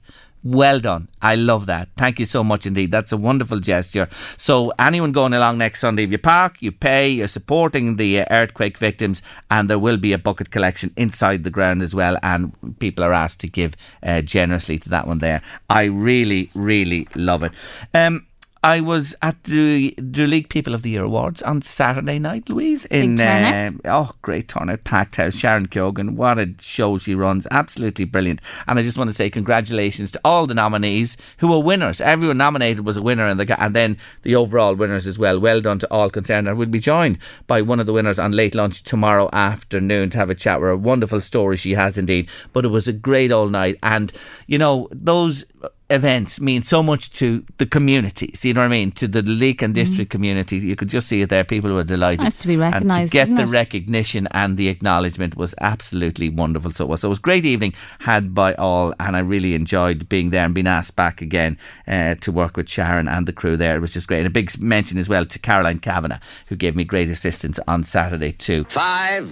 Well 0.51 0.80
done. 0.80 1.09
I 1.20 1.34
love 1.34 1.66
that. 1.66 1.90
Thank 1.99 2.18
you 2.18 2.24
so 2.24 2.42
much 2.42 2.64
indeed. 2.64 2.90
That's 2.90 3.12
a 3.12 3.18
wonderful 3.18 3.61
gesture. 3.61 4.09
So, 4.38 4.72
anyone 4.78 5.12
going 5.12 5.34
along 5.34 5.59
next 5.59 5.80
Sunday, 5.80 6.05
if 6.05 6.11
you 6.11 6.16
park, 6.16 6.57
you 6.61 6.72
pay, 6.72 7.11
you're 7.11 7.28
supporting 7.28 7.96
the 7.96 8.20
uh, 8.20 8.24
earthquake 8.30 8.78
victims, 8.78 9.20
and 9.51 9.68
there 9.68 9.78
will 9.78 9.99
be 9.99 10.14
a 10.14 10.18
bucket 10.18 10.51
collection 10.51 10.90
inside 10.96 11.44
the 11.44 11.51
ground 11.51 11.82
as 11.82 11.94
well. 11.94 12.16
And 12.22 12.55
people 12.78 13.05
are 13.05 13.12
asked 13.12 13.40
to 13.40 13.46
give 13.46 13.76
uh, 14.03 14.22
generously 14.22 14.78
to 14.78 14.88
that 14.88 15.07
one 15.07 15.18
there. 15.18 15.42
I 15.68 15.84
really, 15.84 16.49
really 16.55 17.09
love 17.14 17.42
it. 17.42 17.53
Um, 17.92 18.24
I 18.62 18.80
was 18.80 19.14
at 19.22 19.44
the 19.44 19.94
the 19.96 20.26
League 20.26 20.48
People 20.48 20.74
of 20.74 20.82
the 20.82 20.90
Year 20.90 21.04
Awards 21.04 21.42
on 21.42 21.62
Saturday 21.62 22.18
night, 22.18 22.48
Louise. 22.48 22.86
In 22.86 23.20
uh, 23.20 23.70
oh, 23.84 24.12
great 24.22 24.48
turnout, 24.48 24.82
packed 24.82 25.16
house. 25.16 25.36
Sharon 25.36 25.68
Keoghan, 25.68 26.16
what 26.16 26.38
a 26.38 26.54
show 26.59 26.98
she 26.98 27.14
runs! 27.14 27.46
Absolutely 27.50 28.04
brilliant. 28.04 28.40
And 28.66 28.78
I 28.78 28.82
just 28.82 28.98
want 28.98 29.11
to 29.11 29.14
say 29.14 29.30
congratulations 29.30 30.11
to 30.12 30.20
all 30.24 30.46
the 30.46 30.54
nominees 30.54 31.16
who 31.38 31.48
were 31.48 31.61
winners. 31.61 32.00
Everyone 32.00 32.38
nominated 32.38 32.84
was 32.84 32.96
a 32.96 33.02
winner, 33.02 33.26
and 33.26 33.38
the 33.38 33.62
and 33.62 33.76
then 33.76 33.96
the 34.22 34.34
overall 34.34 34.74
winners 34.74 35.06
as 35.06 35.18
well. 35.18 35.38
Well 35.38 35.61
done 35.61 35.78
to 35.78 35.92
all 35.92 36.11
concerned. 36.11 36.48
And 36.48 36.59
we'll 36.59 36.68
be 36.68 36.80
joined 36.80 37.18
by 37.46 37.62
one 37.62 37.78
of 37.78 37.86
the 37.86 37.92
winners 37.92 38.18
on 38.18 38.32
late 38.32 38.56
lunch 38.56 38.82
tomorrow 38.82 39.30
afternoon 39.32 40.11
to 40.11 40.18
have 40.18 40.30
a 40.30 40.34
chat 40.34 40.61
with 40.61 40.70
a 40.70 40.76
Wonderful 40.76 41.20
story 41.20 41.56
she 41.56 41.74
has 41.74 41.96
indeed. 41.96 42.28
But 42.52 42.64
it 42.64 42.68
was 42.68 42.88
a 42.88 42.92
great 42.92 43.30
all 43.30 43.48
night, 43.48 43.78
and 43.84 44.11
you 44.46 44.59
know 44.59 44.88
those 44.90 45.44
events 45.91 46.41
mean 46.41 46.61
so 46.62 46.82
much 46.82 47.11
to 47.12 47.45
the 47.57 47.64
communities. 47.66 48.45
You 48.45 48.53
know 48.55 48.61
what 48.61 48.66
I 48.66 48.68
mean? 48.68 48.93
To 48.93 49.09
the 49.09 49.22
Leek 49.22 49.62
and 49.62 49.74
District 49.74 50.11
community. 50.11 50.59
You 50.59 50.76
could 50.76 50.89
just 50.89 51.09
see 51.09 51.22
it 51.22 51.30
there. 51.30 51.45
People 51.45 51.72
were 51.72 51.84
delighted. 51.84 52.20
Mm. 52.20 52.24
nice 52.24 52.36
to 52.36 52.47
be 52.49 52.55
And 52.55 52.62
recognised, 52.62 53.12
to 53.12 53.12
get 53.12 53.34
the 53.34 53.43
it? 53.45 53.49
recognition 53.49 54.28
and 54.32 54.57
the 54.59 54.68
acknowledgement 54.68 55.36
was 55.36 55.55
absolutely 55.61 56.28
wonderful. 56.28 56.70
So 56.72 56.84
it 56.84 56.89
was. 56.89 57.01
So 57.01 57.09
it 57.09 57.11
was 57.11 57.18
a 57.18 57.22
great 57.22 57.45
evening 57.47 57.72
had 58.01 58.34
by 58.34 58.55
all, 58.55 58.93
and 59.01 59.16
I 59.16 59.20
really 59.20 59.55
enjoyed 59.55 60.09
being 60.09 60.30
there 60.30 60.45
and 60.45 60.55
being 60.55 60.66
asked 60.66 60.95
back 60.97 61.22
again 61.22 61.57
uh, 61.86 62.16
to 62.16 62.32
work 62.32 62.57
with 62.57 62.68
Sharon 62.68 63.09
and 63.09 63.26
the 63.26 63.32
crew 63.32 63.57
there. 63.57 63.76
It 63.76 63.80
was 63.80 63.95
just 63.95 64.09
great. 64.09 64.18
And 64.18 64.26
a 64.26 64.30
big 64.30 64.59
mention 64.61 64.99
as 64.99 65.09
well 65.09 65.24
to 65.24 65.39
Caroline 65.39 65.78
Kavanagh, 65.78 66.18
who 66.49 66.57
gave 66.57 66.76
me 66.76 66.84
great 66.84 67.09
assistance 67.09 67.59
on 67.66 67.82
Saturday 67.84 68.32
too. 68.32 68.64
Five, 68.64 69.30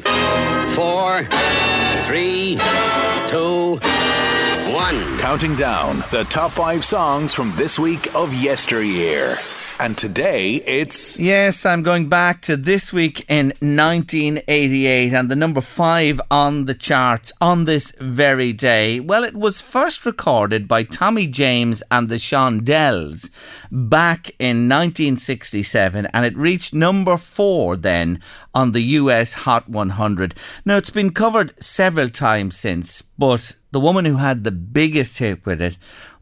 four, 0.74 1.24
three, 2.07 2.59
two, 3.28 3.78
one. 4.76 5.18
Counting 5.18 5.56
down 5.56 6.04
the 6.10 6.24
top 6.28 6.50
five 6.50 6.84
songs 6.84 7.32
from 7.32 7.50
this 7.56 7.78
week 7.78 8.14
of 8.14 8.34
yesteryear. 8.34 9.38
And 9.78 9.96
today 9.98 10.54
it's. 10.66 11.18
Yes, 11.18 11.66
I'm 11.66 11.82
going 11.82 12.08
back 12.08 12.40
to 12.42 12.56
this 12.56 12.94
week 12.94 13.26
in 13.28 13.48
1988 13.60 15.12
and 15.12 15.30
the 15.30 15.36
number 15.36 15.60
five 15.60 16.18
on 16.30 16.64
the 16.64 16.74
charts 16.74 17.30
on 17.42 17.66
this 17.66 17.92
very 18.00 18.54
day. 18.54 19.00
Well, 19.00 19.22
it 19.22 19.34
was 19.34 19.60
first 19.60 20.06
recorded 20.06 20.66
by 20.66 20.84
Tommy 20.84 21.26
James 21.26 21.82
and 21.90 22.08
the 22.08 22.14
Shondells 22.14 23.28
back 23.70 24.30
in 24.38 24.66
1967 24.66 26.06
and 26.06 26.24
it 26.24 26.36
reached 26.38 26.72
number 26.72 27.18
four 27.18 27.76
then 27.76 28.22
on 28.54 28.72
the 28.72 28.82
US 28.82 29.34
Hot 29.34 29.68
100. 29.68 30.34
Now, 30.64 30.78
it's 30.78 30.88
been 30.88 31.12
covered 31.12 31.52
several 31.62 32.08
times 32.08 32.56
since, 32.56 33.02
but 33.02 33.54
the 33.72 33.80
woman 33.80 34.06
who 34.06 34.16
had 34.16 34.42
the 34.42 34.52
biggest 34.52 35.18
hit 35.18 35.44
with 35.44 35.60
it 35.60 35.76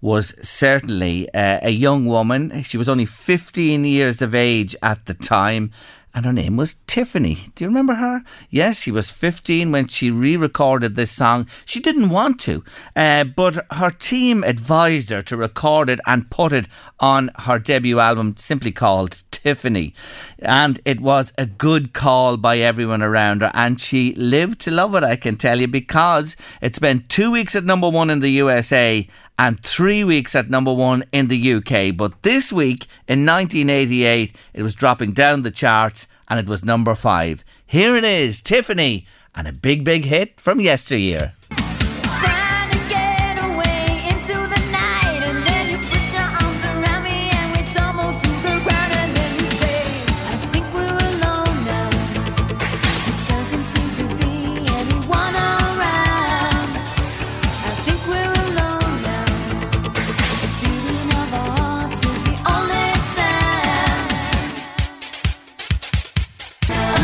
was 0.04 0.34
certainly 0.46 1.32
uh, 1.32 1.60
a 1.62 1.70
young 1.70 2.04
woman. 2.04 2.62
She 2.62 2.76
was 2.76 2.90
only 2.90 3.06
15 3.06 3.86
years 3.86 4.20
of 4.20 4.34
age 4.34 4.76
at 4.82 5.06
the 5.06 5.14
time. 5.14 5.70
And 6.14 6.26
her 6.26 6.32
name 6.32 6.58
was 6.58 6.76
Tiffany. 6.86 7.48
Do 7.54 7.64
you 7.64 7.68
remember 7.68 7.94
her? 7.94 8.22
Yes, 8.50 8.82
she 8.82 8.92
was 8.92 9.10
15 9.10 9.72
when 9.72 9.88
she 9.88 10.10
re 10.10 10.36
recorded 10.36 10.94
this 10.94 11.10
song. 11.10 11.48
She 11.64 11.80
didn't 11.80 12.10
want 12.10 12.38
to, 12.40 12.62
uh, 12.94 13.24
but 13.24 13.66
her 13.72 13.90
team 13.90 14.44
advised 14.44 15.08
her 15.08 15.22
to 15.22 15.38
record 15.38 15.88
it 15.88 16.00
and 16.06 16.30
put 16.30 16.52
it 16.52 16.66
on 17.00 17.30
her 17.40 17.58
debut 17.58 17.98
album, 17.98 18.36
simply 18.36 18.72
called 18.72 19.23
Tiffany. 19.44 19.92
And 20.38 20.80
it 20.86 21.00
was 21.00 21.34
a 21.36 21.44
good 21.44 21.92
call 21.92 22.38
by 22.38 22.58
everyone 22.58 23.02
around 23.02 23.42
her. 23.42 23.50
And 23.52 23.78
she 23.78 24.14
lived 24.14 24.58
to 24.62 24.70
love 24.70 24.94
it, 24.94 25.04
I 25.04 25.16
can 25.16 25.36
tell 25.36 25.60
you, 25.60 25.68
because 25.68 26.34
it 26.62 26.74
spent 26.74 27.10
two 27.10 27.30
weeks 27.30 27.54
at 27.54 27.64
number 27.64 27.90
one 27.90 28.08
in 28.08 28.20
the 28.20 28.30
USA 28.30 29.06
and 29.38 29.62
three 29.62 30.02
weeks 30.02 30.34
at 30.34 30.48
number 30.48 30.72
one 30.72 31.04
in 31.12 31.28
the 31.28 31.52
UK. 31.54 31.94
But 31.94 32.22
this 32.22 32.54
week 32.54 32.86
in 33.06 33.26
1988, 33.26 34.34
it 34.54 34.62
was 34.62 34.74
dropping 34.74 35.12
down 35.12 35.42
the 35.42 35.50
charts 35.50 36.06
and 36.26 36.40
it 36.40 36.46
was 36.46 36.64
number 36.64 36.94
five. 36.94 37.44
Here 37.66 37.96
it 37.96 38.04
is, 38.04 38.40
Tiffany, 38.40 39.06
and 39.34 39.46
a 39.46 39.52
big, 39.52 39.84
big 39.84 40.06
hit 40.06 40.40
from 40.40 40.58
yesteryear. 40.58 41.34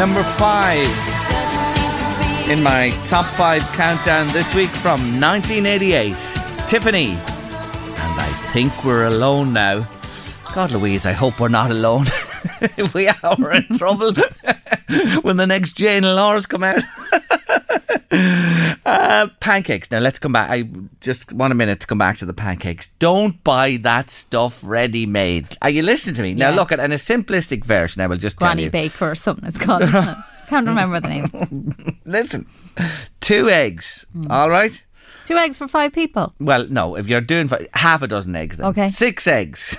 Number 0.01 0.23
five 0.23 0.87
in 2.49 2.63
my 2.63 2.89
top 3.07 3.27
five 3.37 3.63
countdown 3.75 4.29
this 4.29 4.55
week 4.55 4.71
from 4.71 5.21
1988. 5.21 6.17
Tiffany. 6.67 7.11
And 7.11 7.21
I 8.19 8.51
think 8.55 8.83
we're 8.83 9.05
alone 9.05 9.53
now. 9.53 9.87
God, 10.55 10.71
Louise, 10.71 11.05
I 11.05 11.13
hope 11.13 11.39
we're 11.39 11.49
not 11.49 11.71
alone. 11.71 12.07
if 12.79 12.95
we 12.99 13.09
are, 13.09 13.53
in 13.55 13.67
trouble 13.79 14.13
when 15.23 15.37
the 15.37 15.47
next 15.47 15.73
Jane 15.73 16.05
and 16.05 16.17
Laura's 16.17 16.47
come 16.47 16.63
out. 16.65 16.83
uh, 18.85 19.29
pancakes. 19.41 19.91
Now 19.91 19.99
let's 20.01 20.19
come 20.19 20.33
back. 20.33 20.51
I 20.51 20.65
just 21.01 21.33
want 21.33 21.53
a 21.53 21.55
minute 21.55 21.81
to 21.81 21.87
come 21.87 21.99
back 21.99 22.19
to 22.19 22.27
the 22.27 22.35
pancakes. 22.35 22.89
Don't 22.99 23.43
buy 23.45 23.79
that 23.83 24.11
stuff 24.11 24.61
ready 24.65 25.07
made. 25.07 25.57
Are 25.63 25.71
you 25.71 25.83
listening 25.83 26.17
to 26.17 26.23
me? 26.23 26.35
Now 26.35 26.51
Yeah. 26.51 26.57
look 26.57 26.73
at 26.73 26.81
in 26.81 26.93
a 26.93 26.97
simplistic 26.97 27.65
version. 27.65 28.03
I 28.03 28.07
will 28.07 28.17
just 28.17 28.37
Granny 28.37 28.63
tell 28.63 28.65
you. 28.65 28.71
Baker 28.71 29.11
or 29.11 29.15
something 29.15 29.47
it's 29.47 29.59
called, 29.59 29.83
isn't 29.83 30.09
it? 30.09 30.17
Can't 30.49 30.67
remember 30.67 30.99
the 31.01 31.09
name. 31.09 31.97
Listen, 32.05 32.47
two 33.21 33.49
eggs. 33.49 34.05
All 34.29 34.51
right. 34.51 34.83
Two 35.27 35.37
eggs 35.37 35.57
for 35.59 35.69
five 35.69 35.93
people. 35.93 36.35
Well, 36.41 36.67
no. 36.69 36.97
If 36.97 37.07
you're 37.07 37.21
doing 37.21 37.47
fi- 37.47 37.69
half 37.75 38.03
a 38.03 38.09
dozen 38.09 38.35
eggs, 38.35 38.57
then 38.59 38.67
Okay. 38.67 38.89
six 38.89 39.29
eggs, 39.29 39.77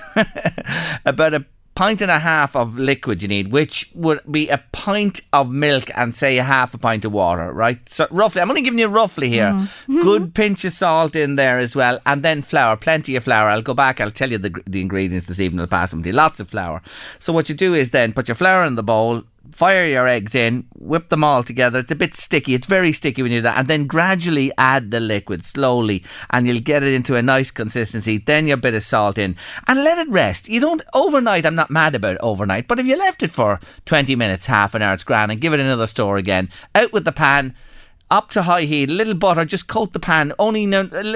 about 1.04 1.34
a 1.34 1.44
pint 1.82 2.00
and 2.00 2.12
a 2.12 2.18
half 2.20 2.54
of 2.54 2.78
liquid 2.78 3.22
you 3.22 3.26
need, 3.26 3.50
which 3.50 3.90
would 3.96 4.20
be 4.30 4.48
a 4.48 4.58
pint 4.70 5.20
of 5.32 5.50
milk 5.50 5.90
and 5.96 6.14
say 6.14 6.38
a 6.38 6.42
half 6.44 6.72
a 6.74 6.78
pint 6.78 7.04
of 7.04 7.10
water, 7.10 7.52
right? 7.52 7.88
So 7.88 8.06
roughly, 8.12 8.40
I'm 8.40 8.48
only 8.48 8.62
giving 8.62 8.78
you 8.78 8.86
roughly 8.86 9.28
here. 9.28 9.50
Mm-hmm. 9.50 10.02
Good 10.02 10.32
pinch 10.32 10.64
of 10.64 10.72
salt 10.72 11.16
in 11.16 11.34
there 11.34 11.58
as 11.58 11.74
well, 11.74 11.98
and 12.06 12.22
then 12.22 12.40
flour, 12.42 12.76
plenty 12.76 13.16
of 13.16 13.24
flour. 13.24 13.48
I'll 13.48 13.62
go 13.62 13.74
back. 13.74 14.00
I'll 14.00 14.12
tell 14.12 14.30
you 14.30 14.38
the, 14.38 14.62
the 14.64 14.80
ingredients 14.80 15.26
this 15.26 15.40
evening. 15.40 15.60
I'll 15.62 15.66
pass 15.66 15.90
them 15.90 16.04
to 16.04 16.10
you. 16.10 16.14
Lots 16.14 16.38
of 16.38 16.48
flour. 16.50 16.82
So 17.18 17.32
what 17.32 17.48
you 17.48 17.56
do 17.56 17.74
is 17.74 17.90
then 17.90 18.12
put 18.12 18.28
your 18.28 18.36
flour 18.36 18.64
in 18.64 18.76
the 18.76 18.84
bowl. 18.84 19.24
Fire 19.50 19.86
your 19.86 20.06
eggs 20.06 20.34
in, 20.34 20.66
whip 20.74 21.08
them 21.08 21.24
all 21.24 21.42
together. 21.42 21.80
It's 21.80 21.90
a 21.90 21.96
bit 21.96 22.14
sticky. 22.14 22.54
It's 22.54 22.66
very 22.66 22.92
sticky 22.92 23.22
when 23.22 23.32
you 23.32 23.38
do 23.38 23.42
that. 23.42 23.58
And 23.58 23.68
then 23.68 23.86
gradually 23.86 24.52
add 24.56 24.90
the 24.90 25.00
liquid 25.00 25.44
slowly 25.44 26.04
and 26.30 26.46
you'll 26.46 26.60
get 26.60 26.82
it 26.82 26.92
into 26.92 27.16
a 27.16 27.22
nice 27.22 27.50
consistency. 27.50 28.18
Then 28.18 28.46
your 28.46 28.56
bit 28.56 28.74
of 28.74 28.82
salt 28.82 29.18
in 29.18 29.36
and 29.66 29.84
let 29.84 29.98
it 29.98 30.08
rest. 30.08 30.48
You 30.48 30.60
don't, 30.60 30.82
overnight, 30.94 31.46
I'm 31.46 31.54
not 31.54 31.70
mad 31.70 31.94
about 31.94 32.18
overnight, 32.20 32.68
but 32.68 32.78
if 32.78 32.86
you 32.86 32.96
left 32.96 33.22
it 33.22 33.30
for 33.30 33.60
20 33.84 34.16
minutes, 34.16 34.46
half 34.46 34.74
an 34.74 34.82
hour, 34.82 34.94
it's 34.94 35.04
grand 35.04 35.32
and 35.32 35.40
give 35.40 35.52
it 35.52 35.60
another 35.60 35.86
stir 35.86 36.16
again. 36.16 36.48
Out 36.74 36.92
with 36.92 37.04
the 37.04 37.12
pan 37.12 37.54
up 38.12 38.28
to 38.28 38.42
high 38.42 38.62
heat, 38.62 38.90
a 38.90 38.92
little 38.92 39.14
butter, 39.14 39.44
just 39.46 39.66
coat 39.68 39.94
the 39.94 39.98
pan 39.98 40.34
only 40.38 40.70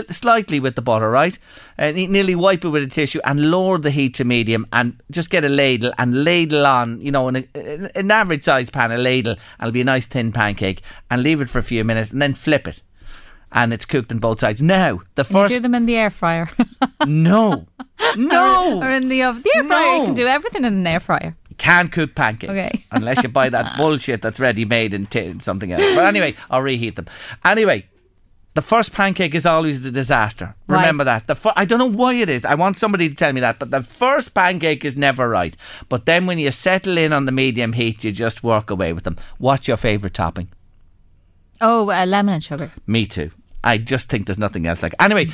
slightly 0.09 0.59
with 0.59 0.77
the 0.77 0.83
butter, 0.83 1.11
right? 1.11 1.39
And 1.77 1.97
nearly 2.11 2.35
wipe 2.35 2.65
it 2.65 2.71
with 2.71 2.83
a 2.83 2.87
tissue 2.87 3.21
and 3.23 3.51
lower 3.51 3.77
the 3.77 3.91
heat 3.91 4.15
to 4.15 4.25
medium 4.25 4.67
and 4.73 4.99
just 5.11 5.29
get 5.29 5.45
a 5.45 5.49
ladle 5.51 5.93
and 5.99 6.25
ladle 6.25 6.67
on, 6.67 6.99
you 7.03 7.13
know, 7.13 7.29
an, 7.29 7.47
an 7.55 8.11
average 8.11 8.45
size 8.45 8.71
pan, 8.71 8.91
a 8.93 8.97
ladle, 8.97 9.33
and 9.33 9.69
it'll 9.69 9.73
be 9.73 9.83
a 9.83 9.85
nice 9.85 10.07
thin 10.07 10.33
pancake 10.33 10.81
and 11.11 11.23
leave 11.23 11.43
it 11.43 11.51
for 11.51 11.59
a 11.59 11.63
few 11.63 11.85
minutes 11.85 12.13
and 12.13 12.23
then 12.23 12.33
flip 12.33 12.67
it. 12.67 12.81
And 13.53 13.75
it's 13.75 13.85
cooked 13.85 14.11
on 14.11 14.19
both 14.19 14.41
sides. 14.41 14.63
Now, 14.63 15.01
the 15.17 15.25
first. 15.25 15.53
You 15.53 15.59
do 15.59 15.63
them 15.63 15.75
in 15.75 15.85
the 15.85 15.97
air 15.97 16.11
fryer. 16.11 16.49
no. 17.07 17.67
No. 18.17 18.79
Or, 18.83 18.87
or 18.87 18.91
in 18.91 19.09
the 19.09 19.23
oven. 19.23 19.43
The 19.43 19.53
air 19.55 19.65
fryer, 19.65 19.87
no. 19.87 19.97
you 19.99 20.05
can 20.07 20.15
do 20.15 20.27
everything 20.27 20.65
in 20.65 20.73
an 20.75 20.87
air 20.87 21.01
fryer 21.01 21.37
can't 21.59 21.91
cook 21.93 22.15
pancakes 22.15 22.53
okay. 22.53 22.85
unless 22.91 23.23
you 23.23 23.29
buy 23.29 23.49
that 23.49 23.77
bullshit 23.77 24.23
that's 24.23 24.41
ready 24.41 24.65
made 24.65 24.95
in, 24.95 25.07
t- 25.07 25.39
something 25.41 25.73
else. 25.73 25.95
But 25.95 26.07
anyway, 26.07 26.35
I'll 26.51 26.63
reheat 26.63 26.97
them. 26.97 27.07
Anyway, 27.45 27.87
the 28.55 28.63
first 28.63 28.93
pancake 28.93 29.35
is 29.35 29.45
always 29.45 29.85
a 29.85 29.91
disaster. 29.91 30.55
Right. 30.67 30.81
Remember 30.81 31.05
that. 31.05 31.27
The 31.27 31.35
fir- 31.35 31.53
I 31.57 31.67
don't 31.67 31.79
know 31.79 31.91
why 31.91 32.15
it 32.15 32.31
is. 32.31 32.45
I 32.45 32.55
want 32.55 32.79
somebody 32.79 33.09
to 33.09 33.15
tell 33.15 33.33
me 33.33 33.41
that. 33.41 33.59
But 33.59 33.71
the 33.71 33.83
first 33.83 34.33
pancake 34.35 34.85
is 34.85 34.97
never 34.97 35.29
right. 35.29 35.55
But 35.89 36.07
then 36.07 36.27
when 36.27 36.39
you 36.39 36.51
settle 36.51 36.97
in 36.97 37.13
on 37.13 37.27
the 37.27 37.33
medium 37.33 37.75
heat, 37.75 38.03
you 38.03 38.13
just 38.13 38.43
work 38.43 38.71
away 38.71 38.95
with 38.95 39.05
them. 39.05 39.17
What's 39.39 39.69
your 39.69 39.77
favourite 39.77 40.15
topping? 40.15 40.49
Oh, 41.61 41.91
uh, 41.91 42.07
lemon 42.07 42.35
and 42.35 42.45
sugar. 42.45 42.73
Me 42.87 43.07
too. 43.07 43.31
I 43.63 43.79
just 43.79 44.09
think 44.09 44.27
there's 44.27 44.39
nothing 44.39 44.67
else 44.67 44.83
like. 44.83 44.95
Anyway, 45.01 45.27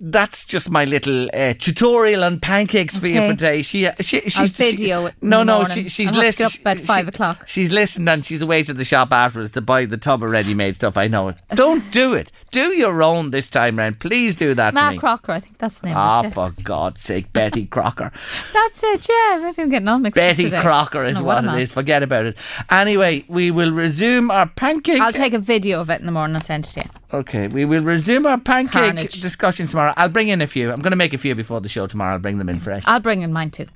that's 0.00 0.46
just 0.46 0.70
my 0.70 0.86
little 0.86 1.28
uh, 1.34 1.52
tutorial 1.58 2.24
on 2.24 2.40
pancakes 2.40 2.94
okay. 2.94 3.00
for 3.00 3.06
you 3.06 3.20
for 3.20 3.36
today. 3.36 3.62
She, 3.62 3.86
uh, 3.86 3.92
she 4.00 4.20
she's 4.22 4.38
I'll 4.38 4.46
video 4.46 5.08
she, 5.08 5.14
no, 5.20 5.42
no, 5.42 5.64
she, 5.66 5.88
she's 5.88 6.14
listening. 6.14 6.48
Up 6.66 6.78
at 6.78 6.84
five 6.84 7.06
o'clock. 7.06 7.46
She's 7.46 7.70
listened 7.70 8.08
and 8.08 8.24
she's 8.24 8.40
away 8.40 8.62
to 8.62 8.72
the 8.72 8.84
shop 8.84 9.12
afterwards 9.12 9.52
to 9.52 9.60
buy 9.60 9.84
the 9.84 9.98
tub 9.98 10.22
of 10.22 10.30
ready-made 10.30 10.76
stuff. 10.76 10.96
I 10.96 11.08
know 11.08 11.28
it. 11.28 11.36
Don't 11.54 11.90
do 11.92 12.14
it. 12.14 12.32
Do 12.50 12.72
your 12.72 13.02
own 13.02 13.30
this 13.30 13.48
time 13.48 13.78
round. 13.78 14.00
Please 14.00 14.36
do 14.36 14.54
that. 14.54 14.74
Matt 14.74 14.98
Crocker, 14.98 15.32
I 15.32 15.40
think 15.40 15.58
that's 15.58 15.80
the 15.80 15.88
name. 15.88 15.96
Ah, 15.96 16.22
oh, 16.24 16.30
for 16.30 16.54
God's 16.62 17.02
sake, 17.02 17.32
Betty 17.32 17.66
Crocker. 17.70 18.10
that's 18.52 18.82
it. 18.82 19.06
Yeah, 19.08 19.38
maybe 19.42 19.62
I'm 19.62 19.68
getting 19.68 19.88
all 19.88 19.98
mixed. 19.98 20.16
Betty 20.16 20.50
Crocker 20.50 21.04
is 21.04 21.20
what, 21.20 21.44
what 21.44 21.56
it 21.56 21.62
is. 21.62 21.72
Forget 21.72 22.02
about 22.02 22.26
it. 22.26 22.36
Anyway, 22.70 23.24
we 23.28 23.50
will 23.50 23.72
resume 23.72 24.30
our 24.30 24.46
pancake. 24.46 25.00
I'll 25.00 25.12
take 25.12 25.34
a 25.34 25.38
video 25.38 25.80
of 25.80 25.90
it 25.90 26.00
in 26.00 26.06
the 26.06 26.12
morning 26.12 26.36
and 26.36 26.44
send 26.44 26.64
it 26.64 26.68
to 26.70 26.80
you. 26.80 26.90
Okay, 27.12 27.48
we 27.48 27.64
will 27.64 27.82
resume 27.82 28.24
our 28.26 28.38
pancake 28.38 28.72
Carnage. 28.72 29.20
discussion 29.20 29.66
tomorrow. 29.66 29.89
I'll 29.96 30.08
bring 30.08 30.28
in 30.28 30.40
a 30.40 30.46
few. 30.46 30.72
I'm 30.72 30.80
going 30.80 30.92
to 30.92 30.96
make 30.96 31.12
a 31.14 31.18
few 31.18 31.34
before 31.34 31.60
the 31.60 31.68
show 31.68 31.86
tomorrow. 31.86 32.14
I'll 32.14 32.18
bring 32.20 32.38
them 32.38 32.48
in 32.48 32.60
fresh. 32.60 32.82
I'll 32.86 33.00
bring 33.00 33.22
in 33.22 33.32
mine 33.32 33.50
too. 33.50 33.66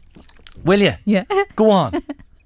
Will 0.65 0.81
you? 0.81 0.95
Yeah. 1.05 1.25
Go 1.57 1.71
on. 1.71 2.01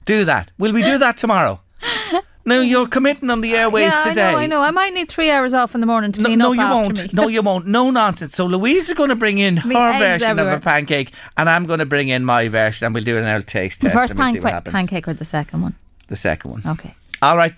do 0.04 0.24
that. 0.24 0.50
Will 0.58 0.72
we 0.72 0.82
do 0.82 0.98
that 0.98 1.16
tomorrow? 1.16 1.60
No, 2.48 2.62
you're 2.62 2.88
committing 2.88 3.28
on 3.28 3.42
the 3.42 3.54
airways 3.54 3.92
yeah, 3.92 4.04
today. 4.08 4.28
I 4.28 4.32
know, 4.32 4.38
I 4.38 4.46
know. 4.46 4.62
I 4.62 4.70
might 4.70 4.94
need 4.94 5.10
three 5.10 5.30
hours 5.30 5.52
off 5.52 5.74
in 5.74 5.82
the 5.82 5.86
morning 5.86 6.12
to 6.12 6.22
clean 6.22 6.38
no, 6.38 6.52
up 6.52 6.56
no, 6.56 6.62
you 6.62 6.66
after 6.66 6.94
won't. 6.94 7.02
me. 7.02 7.10
no, 7.12 7.28
you 7.36 7.42
won't. 7.42 7.66
No 7.66 7.90
nonsense. 7.90 8.34
So 8.34 8.46
Louise 8.46 8.88
is 8.88 8.94
going 8.94 9.10
to 9.10 9.16
bring 9.16 9.36
in 9.36 9.56
Me 9.66 9.74
her 9.74 9.98
version 9.98 10.30
everywhere. 10.30 10.54
of 10.54 10.62
a 10.62 10.64
pancake, 10.64 11.12
and 11.36 11.50
I'm 11.50 11.66
going 11.66 11.80
to 11.80 11.84
bring 11.86 12.08
in 12.08 12.24
my 12.24 12.48
version, 12.48 12.86
and 12.86 12.94
we'll 12.94 13.04
do 13.04 13.18
an 13.18 13.26
old 13.26 13.46
taste 13.46 13.82
test. 13.82 13.92
the 13.92 13.98
test. 13.98 14.14
first 14.16 14.34
we'll 14.34 14.42
pan- 14.42 14.62
pancake 14.62 15.06
or 15.06 15.12
the 15.12 15.26
second 15.26 15.60
one? 15.60 15.74
The 16.06 16.16
second 16.16 16.50
one. 16.50 16.62
Okay. 16.64 16.94
All 17.20 17.36
right. 17.36 17.54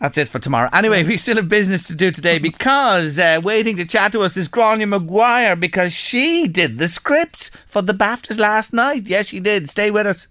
That's 0.00 0.16
it 0.16 0.28
for 0.28 0.38
tomorrow. 0.38 0.70
Anyway, 0.72 1.04
we 1.04 1.18
still 1.18 1.36
have 1.36 1.48
business 1.48 1.86
to 1.88 1.94
do 1.94 2.10
today 2.10 2.38
because 2.50 3.18
uh, 3.18 3.40
waiting 3.42 3.76
to 3.76 3.84
chat 3.84 4.12
to 4.12 4.22
us 4.22 4.36
is 4.36 4.48
Gráinne 4.48 4.88
Maguire 4.88 5.54
because 5.54 5.92
she 5.92 6.48
did 6.48 6.78
the 6.78 6.88
scripts 6.88 7.50
for 7.66 7.82
the 7.82 7.92
BAFTAs 7.92 8.38
last 8.38 8.72
night. 8.72 9.06
Yes, 9.06 9.26
she 9.26 9.40
did. 9.40 9.68
Stay 9.68 9.90
with 9.90 10.06
us. 10.06 10.26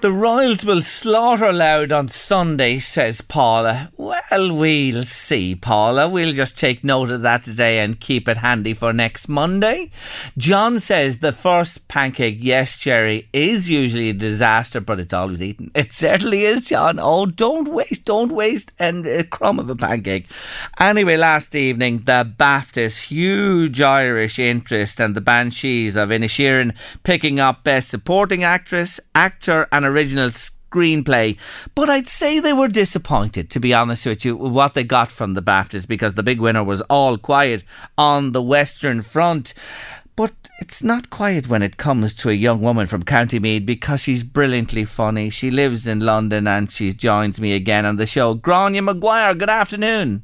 The 0.00 0.10
Royals 0.10 0.64
will 0.64 0.80
slaughter 0.80 1.52
Louth 1.52 1.92
on 1.92 2.08
Sunday, 2.08 2.78
says 2.78 3.20
Paula. 3.20 3.92
Well, 3.98 4.56
we'll 4.56 5.02
see, 5.02 5.54
Paula. 5.54 6.08
We'll 6.08 6.32
just 6.32 6.56
take 6.56 6.82
note 6.82 7.10
of 7.10 7.20
that 7.20 7.42
today 7.42 7.80
and 7.80 8.00
keep 8.00 8.26
it 8.26 8.38
handy 8.38 8.72
for 8.72 8.94
next 8.94 9.28
Monday. 9.28 9.90
John 10.38 10.80
says 10.80 11.18
the 11.18 11.32
first 11.32 11.86
pancake, 11.86 12.38
yes, 12.40 12.80
Jerry, 12.80 13.28
is 13.34 13.68
usually 13.68 14.08
a 14.08 14.14
disaster, 14.14 14.80
but 14.80 15.00
it's 15.00 15.12
always 15.12 15.42
eaten. 15.42 15.70
It 15.80 15.92
certainly 15.92 16.44
is, 16.44 16.68
John. 16.68 16.98
Oh, 16.98 17.26
don't 17.26 17.68
waste, 17.68 18.06
don't 18.06 18.32
waste 18.32 18.72
and 18.78 19.06
a 19.06 19.24
crumb 19.24 19.58
of 19.58 19.68
a 19.68 19.76
pancake. 19.76 20.26
Anyway, 20.78 21.18
last 21.18 21.54
evening, 21.54 21.98
the 22.06 22.32
BAFTAs, 22.38 23.08
huge 23.08 23.82
Irish 23.82 24.38
interest, 24.38 24.98
and 24.98 25.14
the 25.14 25.20
Banshees 25.20 25.96
of 25.96 26.08
Inisherin 26.08 26.74
picking 27.02 27.38
up 27.38 27.64
Best 27.64 27.90
Supporting 27.90 28.42
Actress, 28.44 28.98
Actor, 29.14 29.68
and 29.70 29.89
original 29.90 30.30
screenplay. 30.30 31.36
But 31.74 31.90
I'd 31.90 32.08
say 32.08 32.40
they 32.40 32.52
were 32.52 32.68
disappointed, 32.68 33.50
to 33.50 33.60
be 33.60 33.74
honest 33.74 34.06
with 34.06 34.24
you, 34.24 34.36
with 34.36 34.52
what 34.52 34.74
they 34.74 34.84
got 34.84 35.10
from 35.10 35.34
the 35.34 35.42
BAFTAs 35.42 35.86
because 35.86 36.14
the 36.14 36.22
big 36.22 36.40
winner 36.40 36.64
was 36.64 36.80
All 36.82 37.18
Quiet 37.18 37.64
on 37.98 38.32
the 38.32 38.42
Western 38.42 39.02
Front. 39.02 39.54
But 40.16 40.32
it's 40.60 40.82
not 40.82 41.08
quiet 41.08 41.48
when 41.48 41.62
it 41.62 41.78
comes 41.78 42.12
to 42.14 42.28
a 42.28 42.34
young 42.34 42.60
woman 42.60 42.86
from 42.86 43.04
County 43.04 43.38
Meath 43.38 43.64
because 43.64 44.02
she's 44.02 44.22
brilliantly 44.22 44.84
funny. 44.84 45.30
She 45.30 45.50
lives 45.50 45.86
in 45.86 46.00
London 46.00 46.46
and 46.46 46.70
she 46.70 46.92
joins 46.92 47.40
me 47.40 47.54
again 47.54 47.86
on 47.86 47.96
the 47.96 48.06
show. 48.06 48.34
Gráinne 48.34 48.84
Maguire, 48.84 49.34
good 49.34 49.48
afternoon. 49.48 50.22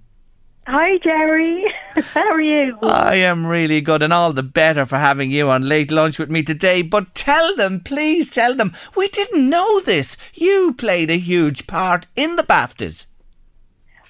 Hi, 0.66 0.98
Jerry. 0.98 1.64
How 2.12 2.30
are 2.30 2.40
you? 2.40 2.76
I 2.82 3.16
am 3.16 3.46
really 3.46 3.80
good 3.80 4.02
and 4.02 4.12
all 4.12 4.34
the 4.34 4.42
better 4.42 4.84
for 4.84 4.98
having 4.98 5.30
you 5.30 5.48
on 5.48 5.66
late 5.66 5.90
lunch 5.90 6.18
with 6.18 6.30
me 6.30 6.42
today. 6.42 6.82
But 6.82 7.14
tell 7.14 7.56
them, 7.56 7.80
please 7.80 8.30
tell 8.30 8.54
them, 8.54 8.74
we 8.94 9.08
didn't 9.08 9.48
know 9.48 9.80
this. 9.80 10.18
You 10.34 10.74
played 10.76 11.10
a 11.10 11.16
huge 11.16 11.66
part 11.66 12.06
in 12.14 12.36
the 12.36 12.42
BAFTAs. 12.42 13.06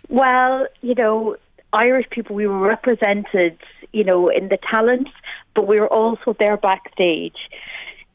Well, 0.09 0.67
you 0.81 0.97
know, 0.97 1.37
Irish 1.73 2.11
people, 2.11 2.35
we 2.35 2.49
were 2.49 2.59
represented, 2.59 3.57
you 3.93 4.03
know, 4.03 4.31
in 4.31 4.49
the 4.49 4.59
talent, 4.69 5.09
but 5.55 5.69
we 5.69 5.79
were 5.79 5.93
also 5.93 6.35
there 6.41 6.57
backstage 6.57 7.39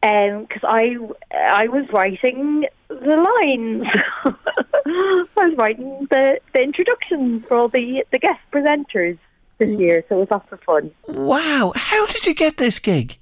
because 0.01 0.63
um, 0.63 0.69
I 0.69 0.97
I 1.33 1.67
was 1.67 1.85
writing 1.93 2.65
the 2.89 2.95
lines. 2.95 3.87
I 5.37 5.47
was 5.47 5.55
writing 5.57 6.07
the, 6.09 6.39
the 6.53 6.59
introductions 6.59 7.43
for 7.47 7.55
all 7.55 7.69
the 7.69 8.03
the 8.11 8.19
guest 8.19 8.39
presenters 8.51 9.17
this 9.61 9.79
year, 9.79 10.03
so 10.09 10.15
it 10.15 10.19
was 10.19 10.31
lots 10.31 10.51
of 10.51 10.59
fun. 10.61 10.91
Wow! 11.07 11.73
How 11.75 12.05
did 12.07 12.25
you 12.25 12.33
get 12.33 12.57
this 12.57 12.79
gig? 12.79 13.17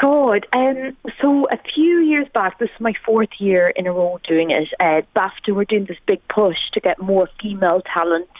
God, 0.00 0.46
um, 0.54 0.96
so 1.20 1.46
a 1.50 1.58
few 1.74 1.98
years 1.98 2.26
back, 2.32 2.58
this 2.58 2.70
is 2.70 2.80
my 2.80 2.94
fourth 3.04 3.28
year 3.38 3.68
in 3.76 3.86
a 3.86 3.92
row 3.92 4.18
doing 4.26 4.50
it. 4.50 4.68
Uh, 4.80 5.02
BAFTA 5.14 5.54
were 5.54 5.66
doing 5.66 5.84
this 5.84 5.98
big 6.06 6.26
push 6.28 6.56
to 6.72 6.80
get 6.80 7.02
more 7.02 7.28
female 7.38 7.82
talent 7.82 8.30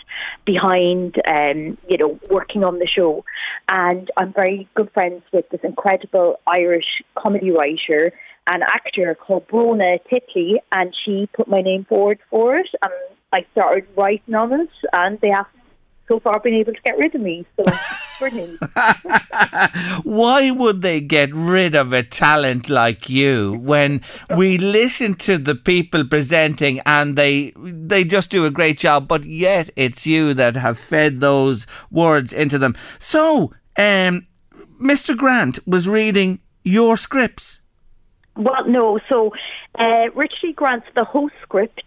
behind, 0.47 1.21
um, 1.27 1.77
you 1.87 1.99
know, 1.99 2.19
working 2.31 2.65
on 2.65 2.79
the 2.79 2.87
show. 2.87 3.27
And 3.69 4.11
I'm 4.17 4.33
very 4.33 4.69
good 4.75 4.91
friends 4.95 5.23
with 5.35 5.47
this 5.51 5.61
incredible 5.63 6.41
Irish 6.47 7.03
comedy 7.15 7.51
writer 7.51 8.11
and 8.47 8.63
actor 8.63 9.15
called 9.15 9.47
Brona 9.49 9.99
Titley, 10.11 10.55
and 10.73 10.97
she 11.05 11.29
put 11.35 11.47
my 11.47 11.61
name 11.61 11.85
forward 11.85 12.21
for 12.31 12.57
it. 12.57 12.71
And 12.81 12.93
I 13.35 13.45
started 13.53 13.87
writing 13.99 14.35
on 14.35 14.53
it, 14.59 14.71
and 14.95 15.21
they 15.21 15.29
have 15.29 15.47
so 16.11 16.19
far 16.19 16.41
been 16.41 16.55
able 16.55 16.75
to 16.75 16.81
get 16.83 16.99
rid 16.99 17.15
of 17.15 17.21
me. 17.21 17.47
So 17.57 17.65
brilliant. 18.19 18.59
Why 20.03 20.51
would 20.51 20.83
they 20.83 21.01
get 21.01 21.33
rid 21.33 21.77
of 21.77 21.93
a 21.93 22.03
talent 22.03 22.69
like 22.69 23.09
you 23.09 23.57
when 23.63 24.03
we 24.37 24.59
listen 24.59 25.15
to 25.27 25.39
the 25.39 25.55
people 25.55 26.05
presenting 26.05 26.81
and 26.85 27.17
they 27.17 27.53
they 27.57 28.03
just 28.03 28.29
do 28.31 28.45
a 28.45 28.51
great 28.51 28.79
job, 28.79 29.07
but 29.07 29.25
yet 29.25 29.71
it's 29.77 30.05
you 30.05 30.35
that 30.35 30.57
have 30.57 30.79
fed 30.79 31.21
those 31.21 31.67
words 31.93 32.33
into 32.33 32.59
them. 32.59 32.75
So, 32.99 33.53
um, 33.79 34.27
Mr. 34.83 35.17
Grant 35.17 35.61
was 35.65 35.87
reading 35.87 36.41
your 36.65 36.97
scripts. 36.97 37.61
Well, 38.37 38.67
no. 38.67 38.99
So, 39.09 39.33
uh, 39.79 40.11
Richie 40.15 40.55
Grant's 40.55 40.87
the 40.97 41.05
host 41.05 41.35
script 41.43 41.83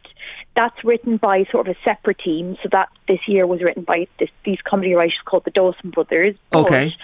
that's 0.56 0.84
written 0.84 1.18
by 1.18 1.46
sort 1.52 1.68
of 1.68 1.76
a 1.76 1.80
separate 1.84 2.20
team. 2.20 2.58
So 2.62 2.70
that 2.72 2.90
this 3.08 3.20
year 3.28 3.48
was 3.48 3.62
written 3.62 3.84
by 3.84 4.08
this, 4.20 4.30
these 4.46 4.60
comedy 4.64 4.94
writers 4.94 5.18
called 5.26 5.46
the 5.46 5.52
Dawson 5.52 5.90
Brothers. 5.90 6.36
Okay. 6.54 6.96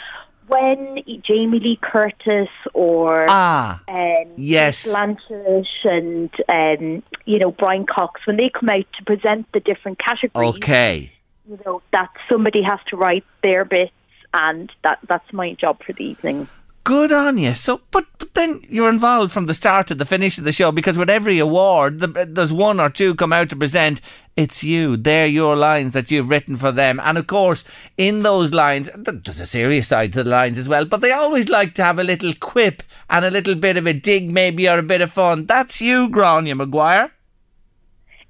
when 0.48 0.98
Jamie 1.24 1.60
Lee 1.60 1.80
Curtis 1.82 2.50
or 2.74 3.26
ah 3.30 3.82
um, 3.88 4.26
yes 4.36 4.92
Blanchett 4.92 5.66
and 5.84 6.32
um, 6.50 7.04
you 7.26 7.40
know 7.40 7.52
Brian 7.52 7.86
Cox 7.86 8.22
when 8.26 8.38
they 8.38 8.50
come 8.50 8.70
out 8.70 8.86
to 8.98 9.06
present 9.06 9.52
the 9.54 9.60
different 9.60 10.00
categories. 10.00 10.56
Okay. 10.56 11.12
You 11.48 11.60
know 11.66 11.82
that 11.92 12.10
somebody 12.28 12.62
has 12.64 12.80
to 12.90 12.98
write 12.98 13.26
their 13.42 13.66
bits, 13.66 13.92
and 14.34 14.72
that 14.84 15.00
that's 15.08 15.32
my 15.34 15.54
job 15.54 15.82
for 15.84 15.94
the 15.94 16.04
evening. 16.04 16.48
Good 16.84 17.12
on 17.12 17.38
you. 17.38 17.54
So, 17.54 17.82
but, 17.92 18.06
but 18.18 18.34
then 18.34 18.62
you're 18.68 18.90
involved 18.90 19.32
from 19.32 19.46
the 19.46 19.54
start 19.54 19.88
to 19.88 19.96
the 19.96 20.06
finish 20.06 20.38
of 20.38 20.44
the 20.44 20.52
show 20.52 20.72
because 20.72 20.98
with 20.98 21.10
every 21.10 21.38
award, 21.38 22.00
the, 22.00 22.26
there's 22.28 22.54
one 22.54 22.80
or 22.80 22.90
two 22.90 23.16
come 23.16 23.34
out 23.34 23.50
to 23.50 23.56
present. 23.56 24.02
It's 24.36 24.64
you. 24.64 24.96
They're 24.96 25.28
your 25.28 25.56
lines 25.56 25.94
that 25.94 26.10
you've 26.10 26.30
written 26.30 26.56
for 26.56 26.72
them. 26.72 27.00
And 27.04 27.18
of 27.18 27.28
course, 27.28 27.66
in 27.98 28.24
those 28.24 28.54
lines, 28.54 28.90
there's 28.96 29.40
a 29.40 29.46
serious 29.46 29.90
side 29.90 30.14
to 30.14 30.24
the 30.24 30.30
lines 30.30 30.58
as 30.58 30.70
well, 30.70 30.86
but 30.86 31.02
they 31.02 31.12
always 31.12 31.50
like 31.50 31.74
to 31.76 31.84
have 31.84 32.00
a 32.00 32.04
little 32.04 32.34
quip 32.40 32.82
and 33.10 33.26
a 33.26 33.32
little 33.32 33.56
bit 33.56 33.78
of 33.78 33.86
a 33.86 33.94
dig, 33.94 34.32
maybe, 34.32 34.68
or 34.68 34.80
a 34.80 34.84
bit 34.84 35.02
of 35.02 35.12
fun. 35.12 35.46
That's 35.46 35.82
you, 35.82 36.10
Gráinne 36.10 36.56
Maguire. 36.56 37.12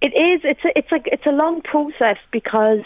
It 0.01 0.13
is. 0.13 0.41
It's 0.43 0.63
a, 0.63 0.77
it's 0.77 0.91
like 0.91 1.07
it's 1.11 1.26
a 1.26 1.31
long 1.31 1.61
process 1.61 2.17
because 2.31 2.84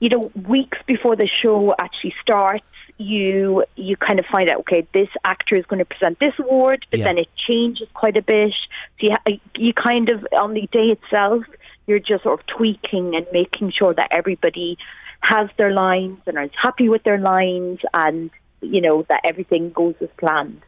you 0.00 0.08
know 0.08 0.32
weeks 0.48 0.78
before 0.86 1.16
the 1.16 1.28
show 1.42 1.74
actually 1.78 2.14
starts, 2.20 2.64
you 3.00 3.64
you 3.76 3.96
kind 3.96 4.18
of 4.18 4.26
find 4.26 4.50
out 4.50 4.58
okay 4.58 4.86
this 4.92 5.08
actor 5.24 5.56
is 5.56 5.64
going 5.64 5.78
to 5.78 5.86
present 5.86 6.18
this 6.20 6.34
award 6.38 6.84
but 6.90 6.98
yeah. 6.98 7.06
then 7.06 7.16
it 7.16 7.28
changes 7.48 7.88
quite 7.94 8.14
a 8.14 8.20
bit 8.20 8.52
so 9.00 9.06
you, 9.26 9.40
you 9.56 9.72
kind 9.72 10.10
of 10.10 10.26
on 10.32 10.52
the 10.52 10.68
day 10.70 10.88
itself 10.88 11.42
you're 11.86 11.98
just 11.98 12.22
sort 12.24 12.38
of 12.38 12.46
tweaking 12.46 13.16
and 13.16 13.26
making 13.32 13.72
sure 13.72 13.94
that 13.94 14.08
everybody 14.10 14.76
has 15.20 15.48
their 15.56 15.72
lines 15.72 16.18
and 16.26 16.38
is 16.38 16.50
happy 16.60 16.90
with 16.90 17.02
their 17.04 17.18
lines 17.18 17.78
and 17.94 18.30
you 18.60 18.82
know 18.82 19.06
that 19.08 19.22
everything 19.24 19.70
goes 19.72 19.94
as 20.02 20.08
planned 20.18 20.60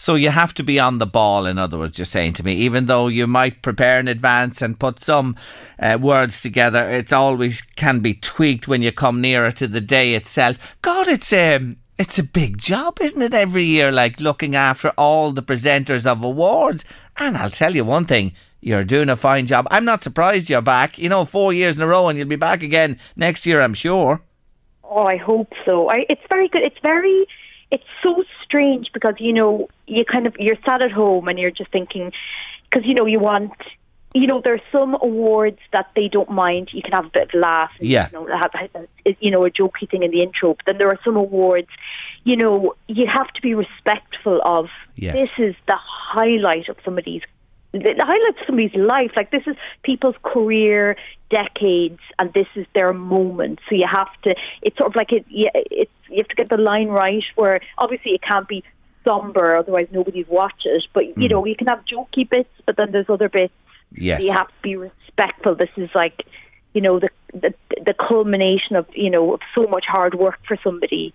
so 0.00 0.14
you 0.14 0.30
have 0.30 0.54
to 0.54 0.62
be 0.62 0.80
on 0.80 0.96
the 0.96 1.06
ball, 1.06 1.44
in 1.44 1.58
other 1.58 1.76
words, 1.76 1.98
you're 1.98 2.06
saying 2.06 2.32
to 2.32 2.42
me, 2.42 2.54
even 2.54 2.86
though 2.86 3.08
you 3.08 3.26
might 3.26 3.60
prepare 3.60 4.00
in 4.00 4.08
advance 4.08 4.62
and 4.62 4.80
put 4.80 4.98
some 4.98 5.36
uh, 5.78 5.98
words 6.00 6.40
together, 6.40 6.88
it's 6.88 7.12
always 7.12 7.60
can 7.60 8.00
be 8.00 8.14
tweaked 8.14 8.66
when 8.66 8.80
you 8.80 8.92
come 8.92 9.20
nearer 9.20 9.50
to 9.50 9.68
the 9.68 9.82
day 9.82 10.14
itself. 10.14 10.56
God, 10.80 11.06
it's 11.06 11.30
um, 11.34 11.76
it's 11.98 12.18
a 12.18 12.22
big 12.22 12.56
job, 12.56 12.96
isn't 12.98 13.20
it? 13.20 13.34
Every 13.34 13.64
year, 13.64 13.92
like 13.92 14.20
looking 14.20 14.56
after 14.56 14.88
all 14.96 15.32
the 15.32 15.42
presenters 15.42 16.06
of 16.06 16.24
awards. 16.24 16.86
And 17.18 17.36
I'll 17.36 17.50
tell 17.50 17.76
you 17.76 17.84
one 17.84 18.06
thing. 18.06 18.32
You're 18.62 18.84
doing 18.84 19.10
a 19.10 19.16
fine 19.16 19.44
job. 19.44 19.68
I'm 19.70 19.84
not 19.84 20.02
surprised 20.02 20.48
you're 20.48 20.62
back. 20.62 20.98
You 20.98 21.10
know, 21.10 21.26
four 21.26 21.52
years 21.52 21.76
in 21.76 21.84
a 21.84 21.86
row, 21.86 22.08
and 22.08 22.18
you'll 22.18 22.26
be 22.26 22.36
back 22.36 22.62
again 22.62 22.98
next 23.16 23.44
year, 23.44 23.60
I'm 23.60 23.74
sure. 23.74 24.22
Oh, 24.82 25.02
I 25.02 25.18
hope 25.18 25.52
so. 25.66 25.90
I, 25.90 26.06
it's 26.08 26.24
very 26.30 26.48
good. 26.48 26.62
It's 26.62 26.80
very 26.80 27.26
it's 27.70 27.84
so 28.02 28.24
strange 28.50 28.90
because 28.92 29.14
you 29.18 29.32
know 29.32 29.68
you 29.86 30.04
kind 30.04 30.26
of 30.26 30.34
you're 30.38 30.56
sat 30.64 30.82
at 30.82 30.90
home 30.90 31.28
and 31.28 31.38
you're 31.38 31.52
just 31.52 31.70
thinking 31.70 32.10
because 32.68 32.84
you 32.84 32.94
know 32.94 33.06
you 33.06 33.20
want 33.20 33.52
you 34.12 34.26
know 34.26 34.40
there's 34.42 34.60
some 34.72 34.96
awards 35.02 35.60
that 35.72 35.88
they 35.94 36.08
don't 36.08 36.30
mind 36.30 36.68
you 36.72 36.82
can 36.82 36.90
have 36.90 37.06
a 37.06 37.10
bit 37.10 37.22
of 37.22 37.30
a 37.34 37.38
laugh 37.38 37.70
and, 37.78 37.88
yeah 37.88 38.08
you 38.12 38.18
know 38.18 38.36
have 38.36 38.50
uh, 38.74 39.10
you 39.20 39.30
know 39.30 39.44
a 39.44 39.50
jokey 39.50 39.88
thing 39.88 40.02
in 40.02 40.10
the 40.10 40.20
intro 40.20 40.54
but 40.54 40.66
then 40.66 40.78
there 40.78 40.88
are 40.88 40.98
some 41.04 41.16
awards 41.16 41.68
you 42.24 42.36
know 42.36 42.74
you 42.88 43.06
have 43.06 43.28
to 43.28 43.40
be 43.40 43.54
respectful 43.54 44.40
of 44.44 44.66
yes. 44.96 45.16
this 45.16 45.30
is 45.38 45.54
the 45.68 45.76
highlight 45.76 46.68
of 46.68 46.76
somebody's 46.84 47.22
the 47.72 47.94
highlights 47.98 48.40
of 48.40 48.46
somebody's 48.46 48.74
life. 48.74 49.12
Like 49.16 49.30
this 49.30 49.42
is 49.46 49.56
people's 49.82 50.16
career, 50.22 50.96
decades, 51.30 52.00
and 52.18 52.32
this 52.32 52.46
is 52.56 52.66
their 52.74 52.92
moment. 52.92 53.60
So 53.68 53.74
you 53.74 53.86
have 53.90 54.08
to. 54.22 54.34
It's 54.62 54.76
sort 54.76 54.90
of 54.90 54.96
like 54.96 55.12
it. 55.12 55.24
Yeah, 55.28 55.50
it's 55.54 55.90
you 56.08 56.18
have 56.18 56.28
to 56.28 56.34
get 56.34 56.48
the 56.48 56.56
line 56.56 56.88
right. 56.88 57.22
Where 57.36 57.60
obviously 57.78 58.12
it 58.12 58.22
can't 58.22 58.48
be 58.48 58.64
somber, 59.04 59.56
otherwise 59.56 59.88
nobody's 59.92 60.26
watch 60.28 60.62
it. 60.64 60.84
But 60.92 61.06
you 61.06 61.14
mm. 61.14 61.30
know 61.30 61.44
you 61.44 61.56
can 61.56 61.68
have 61.68 61.84
jokey 61.84 62.28
bits, 62.28 62.50
but 62.66 62.76
then 62.76 62.92
there's 62.92 63.08
other 63.08 63.28
bits. 63.28 63.54
Yes. 63.92 64.22
you 64.22 64.32
have 64.32 64.46
to 64.46 64.62
be 64.62 64.76
respectful. 64.76 65.54
This 65.54 65.70
is 65.76 65.90
like 65.94 66.24
you 66.74 66.80
know 66.80 66.98
the 66.98 67.10
the 67.32 67.54
the 67.84 67.94
culmination 67.94 68.76
of 68.76 68.86
you 68.94 69.10
know 69.10 69.34
of 69.34 69.40
so 69.54 69.66
much 69.66 69.84
hard 69.86 70.14
work 70.14 70.38
for 70.46 70.56
somebody. 70.62 71.14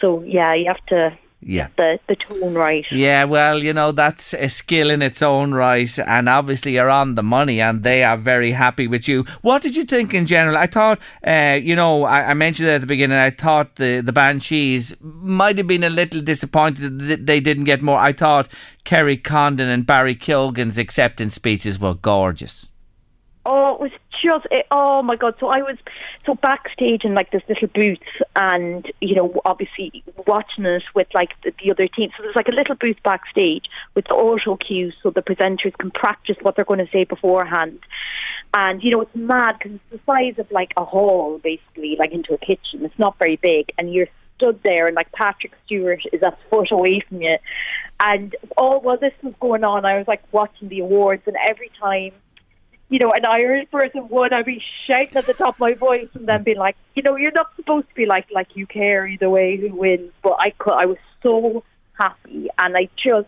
So 0.00 0.22
yeah, 0.22 0.54
you 0.54 0.66
have 0.66 0.84
to 0.86 1.16
yeah. 1.46 1.68
the, 1.76 1.98
the 2.08 2.16
tone 2.16 2.54
right. 2.54 2.84
Yeah, 2.90 3.24
well, 3.24 3.62
you 3.62 3.72
know, 3.72 3.92
that's 3.92 4.34
a 4.34 4.48
skill 4.48 4.90
in 4.90 5.02
its 5.02 5.22
own 5.22 5.52
right. 5.52 5.98
And 5.98 6.28
obviously, 6.28 6.74
you're 6.74 6.90
on 6.90 7.14
the 7.14 7.22
money 7.22 7.60
and 7.60 7.82
they 7.82 8.02
are 8.02 8.16
very 8.16 8.52
happy 8.52 8.86
with 8.86 9.06
you. 9.06 9.24
What 9.42 9.62
did 9.62 9.76
you 9.76 9.84
think 9.84 10.14
in 10.14 10.26
general? 10.26 10.56
I 10.56 10.66
thought, 10.66 10.98
uh, 11.26 11.58
you 11.62 11.76
know, 11.76 12.04
I, 12.04 12.30
I, 12.30 12.34
mentioned 12.34 12.68
at 12.68 12.80
the 12.80 12.86
beginning, 12.86 13.18
I 13.18 13.30
thought 13.30 13.76
the, 13.76 14.00
the 14.00 14.12
Banshees 14.12 14.96
might 15.00 15.58
have 15.58 15.66
been 15.66 15.84
a 15.84 15.90
little 15.90 16.20
disappointed 16.20 16.98
that 17.00 17.26
they 17.26 17.40
didn't 17.40 17.64
get 17.64 17.82
more. 17.82 17.98
I 17.98 18.12
thought 18.12 18.48
Kerry 18.84 19.16
Condon 19.16 19.68
and 19.68 19.86
Barry 19.86 20.14
Keoghan's 20.14 20.78
acceptance 20.78 21.34
speeches 21.34 21.78
were 21.78 21.94
gorgeous. 21.94 22.70
Oh, 23.46 23.74
it 23.74 23.80
was 23.80 23.90
just 24.24 24.46
it, 24.50 24.66
oh 24.70 25.02
my 25.02 25.16
god! 25.16 25.34
So 25.38 25.48
I 25.48 25.58
was 25.58 25.76
so 26.24 26.34
backstage 26.34 27.04
in 27.04 27.14
like 27.14 27.30
this 27.30 27.42
little 27.48 27.68
booth, 27.68 27.98
and 28.34 28.90
you 29.00 29.14
know, 29.14 29.40
obviously 29.44 30.02
watching 30.26 30.64
it 30.64 30.82
with 30.94 31.08
like 31.14 31.30
the, 31.44 31.52
the 31.62 31.70
other 31.70 31.86
team. 31.86 32.10
So 32.16 32.22
there's 32.22 32.36
like 32.36 32.48
a 32.48 32.52
little 32.52 32.74
booth 32.74 32.96
backstage 33.04 33.64
with 33.94 34.06
the 34.06 34.14
auto 34.14 34.56
cues, 34.56 34.94
so 35.02 35.10
the 35.10 35.22
presenters 35.22 35.76
can 35.78 35.90
practice 35.90 36.36
what 36.42 36.56
they're 36.56 36.64
going 36.64 36.84
to 36.84 36.90
say 36.90 37.04
beforehand. 37.04 37.80
And 38.54 38.82
you 38.82 38.90
know, 38.90 39.02
it's 39.02 39.14
mad 39.14 39.56
because 39.58 39.72
it's 39.74 39.90
the 39.90 40.00
size 40.06 40.38
of 40.38 40.50
like 40.50 40.72
a 40.76 40.84
hall, 40.84 41.40
basically, 41.42 41.96
like 41.98 42.12
into 42.12 42.34
a 42.34 42.38
kitchen. 42.38 42.84
It's 42.84 42.98
not 42.98 43.18
very 43.18 43.36
big, 43.36 43.72
and 43.78 43.92
you're 43.92 44.08
stood 44.36 44.60
there, 44.62 44.86
and 44.86 44.96
like 44.96 45.10
Patrick 45.12 45.52
Stewart 45.64 46.00
is 46.12 46.22
a 46.22 46.36
foot 46.50 46.70
away 46.70 47.02
from 47.08 47.22
you. 47.22 47.36
And 48.00 48.34
all 48.56 48.80
while 48.80 48.98
this 48.98 49.12
was 49.22 49.34
going 49.40 49.64
on, 49.64 49.84
I 49.84 49.96
was 49.98 50.08
like 50.08 50.22
watching 50.32 50.68
the 50.68 50.80
awards, 50.80 51.22
and 51.26 51.36
every 51.48 51.70
time 51.80 52.12
you 52.94 53.00
know, 53.00 53.12
an 53.12 53.24
Irish 53.24 53.68
person 53.72 54.06
would, 54.08 54.32
I'd 54.32 54.44
be 54.44 54.62
shouting 54.86 55.16
at 55.16 55.26
the 55.26 55.34
top 55.34 55.56
of 55.56 55.58
my 55.58 55.74
voice 55.74 56.06
and 56.14 56.28
then 56.28 56.44
be 56.44 56.54
like, 56.54 56.76
you 56.94 57.02
know, 57.02 57.16
you're 57.16 57.32
not 57.32 57.48
supposed 57.56 57.88
to 57.88 57.94
be 57.96 58.06
like 58.06 58.24
like 58.32 58.46
you 58.54 58.68
care 58.68 59.04
either 59.04 59.28
way 59.28 59.56
who 59.56 59.74
wins. 59.74 60.12
But 60.22 60.36
I 60.38 60.50
could, 60.50 60.74
I 60.74 60.86
was 60.86 60.98
so 61.20 61.64
happy, 61.98 62.46
and 62.56 62.76
I 62.76 62.88
just, 62.94 63.26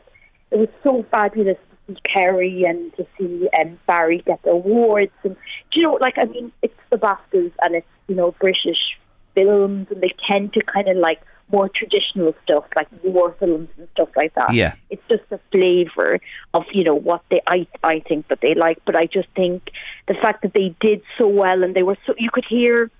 it 0.52 0.56
was 0.60 0.68
so 0.84 1.04
fabulous 1.10 1.56
to 1.56 1.94
see 1.94 2.00
Kerry 2.04 2.62
and 2.62 2.94
to 2.94 3.04
see 3.18 3.48
um, 3.60 3.76
Barry 3.88 4.22
get 4.24 4.40
the 4.44 4.50
awards, 4.50 5.10
and 5.24 5.34
you 5.72 5.82
know, 5.82 5.94
like 5.94 6.16
I 6.16 6.26
mean, 6.26 6.52
it's 6.62 6.78
the 6.90 6.96
BAFTAs 6.96 7.50
and 7.60 7.74
it's 7.74 7.88
you 8.06 8.14
know 8.14 8.36
British 8.38 8.94
films, 9.34 9.88
and 9.90 10.00
they 10.00 10.14
tend 10.28 10.52
to 10.52 10.62
kind 10.62 10.86
of 10.86 10.96
like 10.96 11.20
more 11.50 11.68
traditional 11.68 12.34
stuff 12.42 12.64
like 12.74 12.88
war 13.04 13.34
films 13.38 13.68
and 13.76 13.88
stuff 13.92 14.08
like 14.16 14.34
that. 14.34 14.52
Yeah. 14.52 14.74
It's 14.90 15.02
just 15.08 15.22
the 15.30 15.40
flavour 15.52 16.20
of, 16.54 16.64
you 16.72 16.82
know, 16.82 16.94
what 16.94 17.22
they 17.30 17.40
I 17.46 17.66
I 17.84 18.00
think 18.00 18.28
that 18.28 18.40
they 18.42 18.54
like. 18.54 18.78
But 18.84 18.96
I 18.96 19.06
just 19.06 19.28
think 19.36 19.70
the 20.08 20.14
fact 20.14 20.42
that 20.42 20.54
they 20.54 20.74
did 20.80 21.02
so 21.16 21.28
well 21.28 21.62
and 21.62 21.74
they 21.74 21.82
were 21.82 21.96
so 22.06 22.14
you 22.18 22.30
could 22.32 22.44
hear, 22.48 22.90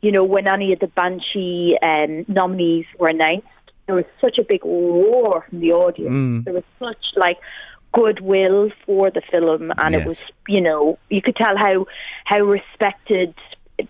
you 0.00 0.12
know, 0.12 0.24
when 0.24 0.46
any 0.46 0.72
of 0.72 0.78
the 0.78 0.86
Banshee 0.86 1.76
um, 1.82 2.24
nominees 2.28 2.86
were 2.98 3.08
announced, 3.08 3.46
there 3.86 3.96
was 3.96 4.04
such 4.20 4.38
a 4.38 4.44
big 4.44 4.64
roar 4.64 5.44
from 5.48 5.60
the 5.60 5.72
audience. 5.72 6.12
Mm. 6.12 6.44
There 6.44 6.54
was 6.54 6.64
such 6.78 7.16
like 7.16 7.38
goodwill 7.92 8.70
for 8.84 9.10
the 9.10 9.22
film 9.30 9.72
and 9.78 9.94
yes. 9.94 10.02
it 10.02 10.06
was 10.06 10.22
you 10.46 10.60
know, 10.60 10.98
you 11.10 11.20
could 11.20 11.36
tell 11.36 11.56
how 11.56 11.86
how 12.24 12.40
respected 12.40 13.34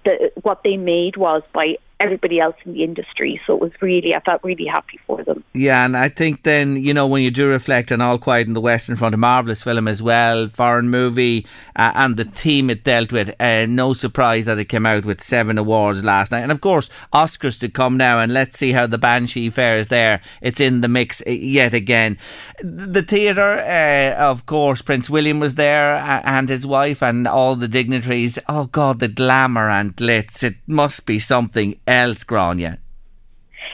the, 0.05 0.33
what 0.43 0.63
they 0.65 0.77
made 0.77 1.17
was 1.17 1.43
by 1.53 1.77
everybody 1.99 2.39
else 2.41 2.57
in 2.65 2.75
the 2.75 2.85
industry. 2.85 3.41
So 3.47 3.55
it 3.55 3.61
was 3.61 3.73
really, 3.81 4.15
I 4.15 4.21
felt 4.21 4.45
really 4.45 4.67
happy 4.67 5.01
for 5.07 5.25
them. 5.25 5.43
Yeah, 5.55 5.85
and 5.85 5.97
I 5.97 6.11
think 6.11 6.43
then, 6.43 6.77
you 6.77 6.93
know, 6.93 7.07
when 7.07 7.23
you 7.23 7.31
do 7.31 7.49
reflect 7.49 7.91
on 7.91 8.03
All 8.03 8.19
Quiet 8.19 8.47
in 8.47 8.53
the 8.53 8.61
West 8.61 8.89
in 8.89 8.97
front 8.97 9.15
of 9.15 9.19
marvellous 9.19 9.63
film 9.63 9.89
as 9.89 10.03
well, 10.03 10.49
foreign 10.49 10.91
movie, 10.91 11.47
uh, 11.75 11.93
and 11.95 12.17
the 12.17 12.25
theme 12.25 12.69
it 12.69 12.85
dealt 12.85 13.13
with, 13.13 13.35
uh, 13.41 13.65
no 13.65 13.95
surprise 13.95 14.45
that 14.45 14.59
it 14.59 14.67
came 14.67 14.85
out 14.85 15.07
with 15.07 15.23
seven 15.23 15.57
awards 15.57 16.05
last 16.05 16.33
night. 16.33 16.43
And 16.43 16.53
of 16.53 16.61
course, 16.61 16.91
Oscars 17.15 17.59
to 17.61 17.69
come 17.71 17.97
now, 17.97 18.21
and 18.21 18.33
let's 18.33 18.59
see 18.59 18.73
how 18.73 18.87
the 18.87 18.99
Banshee 18.99 19.49
fares 19.49 19.89
there. 19.89 20.21
It's 20.43 20.61
in 20.61 20.83
the 20.83 20.89
mix 20.89 21.23
uh, 21.27 21.31
yet 21.31 21.73
again. 21.73 22.19
The 22.61 23.03
theatre, 23.03 23.59
uh, 23.59 24.21
of 24.23 24.45
course, 24.45 24.83
Prince 24.83 25.09
William 25.09 25.41
was 25.41 25.55
there 25.55 25.95
and 25.97 26.49
his 26.49 26.67
wife 26.67 27.03
and 27.03 27.27
all 27.27 27.57
the 27.57 27.69
dignitaries. 27.69 28.39
Oh 28.49 28.67
God, 28.67 28.99
the 29.01 29.09
glamour 29.09 29.71
and 29.71 29.97
glitz. 29.97 30.43
It 30.43 30.57
must 30.67 31.07
be 31.07 31.19
something 31.19 31.81
else, 31.87 32.25
Gráinne? 32.25 32.79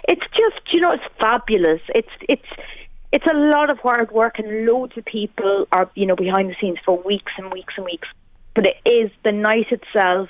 It's 0.08 0.26
just, 0.36 0.72
you 0.72 0.80
know, 0.80 0.92
it's 0.92 1.04
fabulous. 1.18 1.80
It's 1.94 2.08
it's 2.28 2.48
it's 3.12 3.26
a 3.26 3.36
lot 3.36 3.70
of 3.70 3.78
hard 3.78 4.10
work, 4.10 4.38
and 4.38 4.66
loads 4.66 4.96
of 4.96 5.04
people 5.04 5.66
are, 5.70 5.90
you 5.94 6.06
know, 6.06 6.16
behind 6.16 6.50
the 6.50 6.56
scenes 6.60 6.78
for 6.84 7.00
weeks 7.02 7.32
and 7.36 7.52
weeks 7.52 7.74
and 7.76 7.84
weeks. 7.84 8.08
But 8.54 8.64
it 8.66 8.88
is 8.88 9.10
the 9.22 9.32
night 9.32 9.66
itself. 9.70 10.28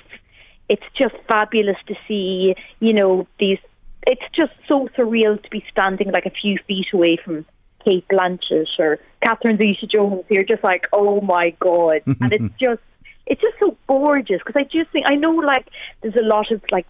It's 0.69 0.83
just 0.97 1.15
fabulous 1.27 1.77
to 1.87 1.95
see, 2.07 2.55
you 2.79 2.93
know, 2.93 3.27
these. 3.39 3.59
It's 4.05 4.23
just 4.35 4.51
so 4.67 4.89
surreal 4.97 5.41
to 5.41 5.49
be 5.49 5.63
standing 5.71 6.11
like 6.11 6.25
a 6.25 6.29
few 6.29 6.59
feet 6.67 6.87
away 6.93 7.17
from 7.23 7.45
Cate 7.85 8.05
Blanchett 8.09 8.67
or 8.77 8.99
Catherine 9.21 9.57
Zeta-Jones. 9.57 10.25
You're 10.29 10.43
just 10.43 10.63
like, 10.63 10.87
oh 10.91 11.21
my 11.21 11.51
god, 11.59 12.01
and 12.05 12.33
it's 12.33 12.53
just 12.59 12.81
it's 13.25 13.41
just 13.41 13.55
so 13.59 13.77
gorgeous 13.87 14.39
because 14.45 14.59
I 14.59 14.63
just 14.63 14.91
think 14.91 15.05
I 15.07 15.15
know 15.15 15.31
like 15.31 15.67
there's 16.01 16.15
a 16.15 16.21
lot 16.21 16.51
of 16.51 16.61
like 16.71 16.85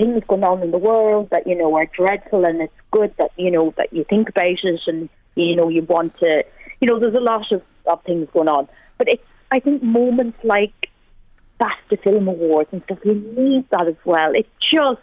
things 0.00 0.22
going 0.26 0.44
on 0.44 0.62
in 0.62 0.70
the 0.70 0.78
world 0.78 1.28
that 1.30 1.46
you 1.46 1.56
know 1.56 1.74
are 1.76 1.86
dreadful, 1.86 2.44
and 2.44 2.62
it's 2.62 2.72
good 2.90 3.14
that 3.18 3.30
you 3.36 3.50
know 3.50 3.74
that 3.76 3.92
you 3.92 4.04
think 4.08 4.28
about 4.30 4.46
it, 4.46 4.80
and 4.86 5.08
you 5.34 5.54
know 5.54 5.68
you 5.68 5.82
want 5.82 6.18
to, 6.18 6.42
you 6.80 6.88
know, 6.88 6.98
there's 6.98 7.14
a 7.14 7.20
lot 7.20 7.52
of, 7.52 7.62
of 7.86 8.02
things 8.04 8.26
going 8.32 8.48
on, 8.48 8.66
but 8.96 9.08
it's 9.08 9.22
I 9.52 9.60
think 9.60 9.82
moments 9.82 10.38
like 10.42 10.72
BAFTA 11.60 12.02
Film 12.02 12.28
Awards 12.28 12.70
and 12.72 12.82
stuff, 12.84 12.98
you 13.04 13.14
need 13.14 13.68
that 13.70 13.86
as 13.88 13.96
well. 14.04 14.32
It 14.34 14.46
just 14.72 15.02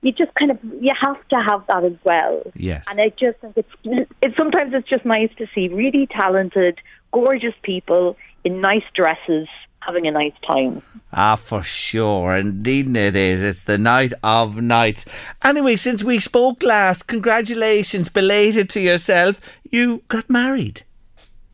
you 0.00 0.12
just 0.12 0.32
kind 0.34 0.50
of 0.50 0.58
you 0.64 0.94
have 0.98 1.28
to 1.28 1.36
have 1.36 1.66
that 1.66 1.84
as 1.84 1.98
well. 2.04 2.42
Yes. 2.54 2.86
And 2.88 3.00
I 3.00 3.10
just 3.10 3.38
think 3.40 3.56
it's 3.56 4.08
it's 4.22 4.36
sometimes 4.36 4.72
it's 4.74 4.88
just 4.88 5.04
nice 5.04 5.30
to 5.36 5.46
see 5.54 5.68
really 5.68 6.06
talented, 6.06 6.78
gorgeous 7.12 7.54
people 7.62 8.16
in 8.44 8.62
nice 8.62 8.84
dresses 8.94 9.48
having 9.86 10.06
a 10.06 10.10
nice 10.10 10.34
time. 10.46 10.82
Ah, 11.12 11.36
for 11.36 11.62
sure. 11.62 12.36
Indeed, 12.36 12.94
it 12.96 13.16
is. 13.16 13.42
It's 13.42 13.62
the 13.62 13.78
night 13.78 14.12
of 14.22 14.56
nights. 14.56 15.06
Anyway, 15.42 15.76
since 15.76 16.04
we 16.04 16.20
spoke 16.20 16.62
last, 16.62 17.04
congratulations, 17.04 18.08
belated 18.08 18.68
to 18.70 18.80
yourself. 18.80 19.40
You 19.70 20.02
got 20.08 20.28
married. 20.28 20.82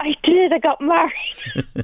I 0.01 0.15
did. 0.25 0.53
I 0.53 0.59
got 0.59 0.81
married. 0.81 1.13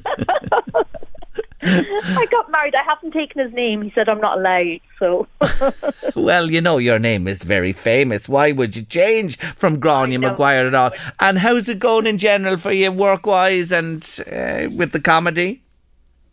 I 1.61 2.25
got 2.31 2.49
married. 2.51 2.73
I 2.75 2.83
haven't 2.83 3.11
taken 3.11 3.43
his 3.43 3.53
name. 3.53 3.81
He 3.81 3.91
said 3.91 4.09
I'm 4.09 4.19
not 4.19 4.39
allowed. 4.39 4.79
So. 4.97 5.27
well, 6.15 6.49
you 6.49 6.61
know 6.61 6.77
your 6.77 6.99
name 6.99 7.27
is 7.27 7.43
very 7.43 7.73
famous. 7.73 8.27
Why 8.27 8.51
would 8.51 8.75
you 8.75 8.83
change 8.83 9.37
from 9.37 9.79
Gráinne 9.79 10.19
Maguire 10.19 10.67
at 10.67 10.75
all? 10.75 10.91
And 11.19 11.37
how's 11.37 11.69
it 11.69 11.79
going 11.79 12.07
in 12.07 12.17
general 12.17 12.57
for 12.57 12.71
you, 12.71 12.91
work 12.91 13.25
wise 13.25 13.71
and 13.71 14.03
uh, 14.31 14.69
with 14.75 14.91
the 14.91 15.01
comedy? 15.01 15.61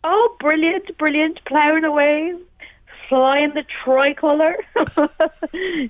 Oh, 0.09 0.37
brilliant, 0.39 0.97
brilliant. 0.97 1.43
Ploughing 1.43 1.83
away, 1.83 2.33
flying 3.09 3.53
the 3.53 3.65
tricolour, 3.83 4.55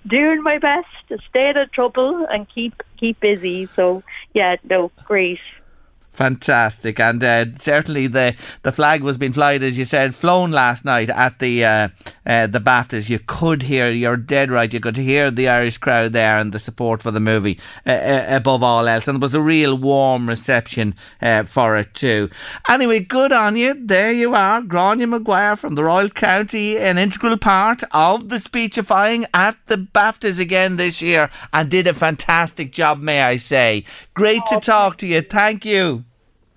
doing 0.08 0.42
my 0.42 0.58
best 0.58 0.88
to 1.10 1.20
stay 1.30 1.50
out 1.50 1.58
of 1.58 1.72
trouble 1.72 2.26
and 2.28 2.50
keep 2.50 2.82
keep 3.00 3.20
busy. 3.20 3.70
So 3.76 4.02
yeah, 4.34 4.56
no, 4.68 4.92
great. 5.06 5.40
Fantastic, 6.18 7.00
and 7.00 7.24
uh, 7.24 7.46
certainly 7.60 8.08
the, 8.08 8.36
the 8.64 8.72
flag 8.72 9.04
was 9.04 9.20
being 9.20 9.34
flown, 9.34 9.62
as 9.62 9.78
you 9.78 9.86
said, 9.86 10.16
flown 10.16 10.50
last 10.50 10.84
night 10.84 11.12
at 11.12 11.38
the 11.38 11.64
uh, 11.64 11.90
uh, 12.26 12.48
the 12.48 12.60
BAFTAs. 12.60 13.08
You 13.08 13.20
could 13.20 13.62
hear, 13.62 13.92
you're 13.92 14.18
dead 14.18 14.50
right, 14.50 14.74
you 14.74 14.80
could 14.80 14.98
hear 14.98 15.30
the 15.30 15.48
Irish 15.48 15.78
crowd 15.78 16.14
there 16.14 16.40
and 16.40 16.52
the 16.52 16.58
support 16.58 17.04
for 17.04 17.12
the 17.12 17.20
movie 17.20 17.60
uh, 17.86 17.92
uh, 17.92 18.26
above 18.30 18.64
all 18.64 18.88
else, 18.88 19.08
and 19.08 19.18
it 19.18 19.22
was 19.22 19.36
a 19.36 19.42
real 19.42 19.78
warm 19.78 20.28
reception 20.28 20.96
uh, 21.22 21.44
for 21.44 21.78
it 21.78 21.94
too. 21.94 22.32
Anyway, 22.68 23.00
good 23.00 23.32
on 23.32 23.56
you. 23.56 23.76
There 23.80 24.12
you 24.12 24.34
are, 24.34 24.64
Gráinne 24.64 25.08
Maguire 25.08 25.56
from 25.56 25.76
the 25.76 25.84
Royal 25.84 26.10
County, 26.10 26.80
an 26.80 26.98
integral 26.98 27.38
part 27.38 27.84
of 27.92 28.30
the 28.30 28.40
speechifying 28.40 29.28
at 29.36 29.56
the 29.68 29.78
BAFTAs 29.78 30.40
again 30.40 30.78
this 30.78 31.00
year, 31.00 31.30
and 31.54 31.70
did 31.70 31.86
a 31.86 31.94
fantastic 31.94 32.72
job, 32.72 33.00
may 33.00 33.22
I 33.22 33.38
say. 33.38 33.84
Great 34.16 34.42
to 34.48 34.60
talk 34.60 34.98
to 34.98 35.06
you. 35.06 35.22
Thank 35.22 35.64
you. 35.64 36.06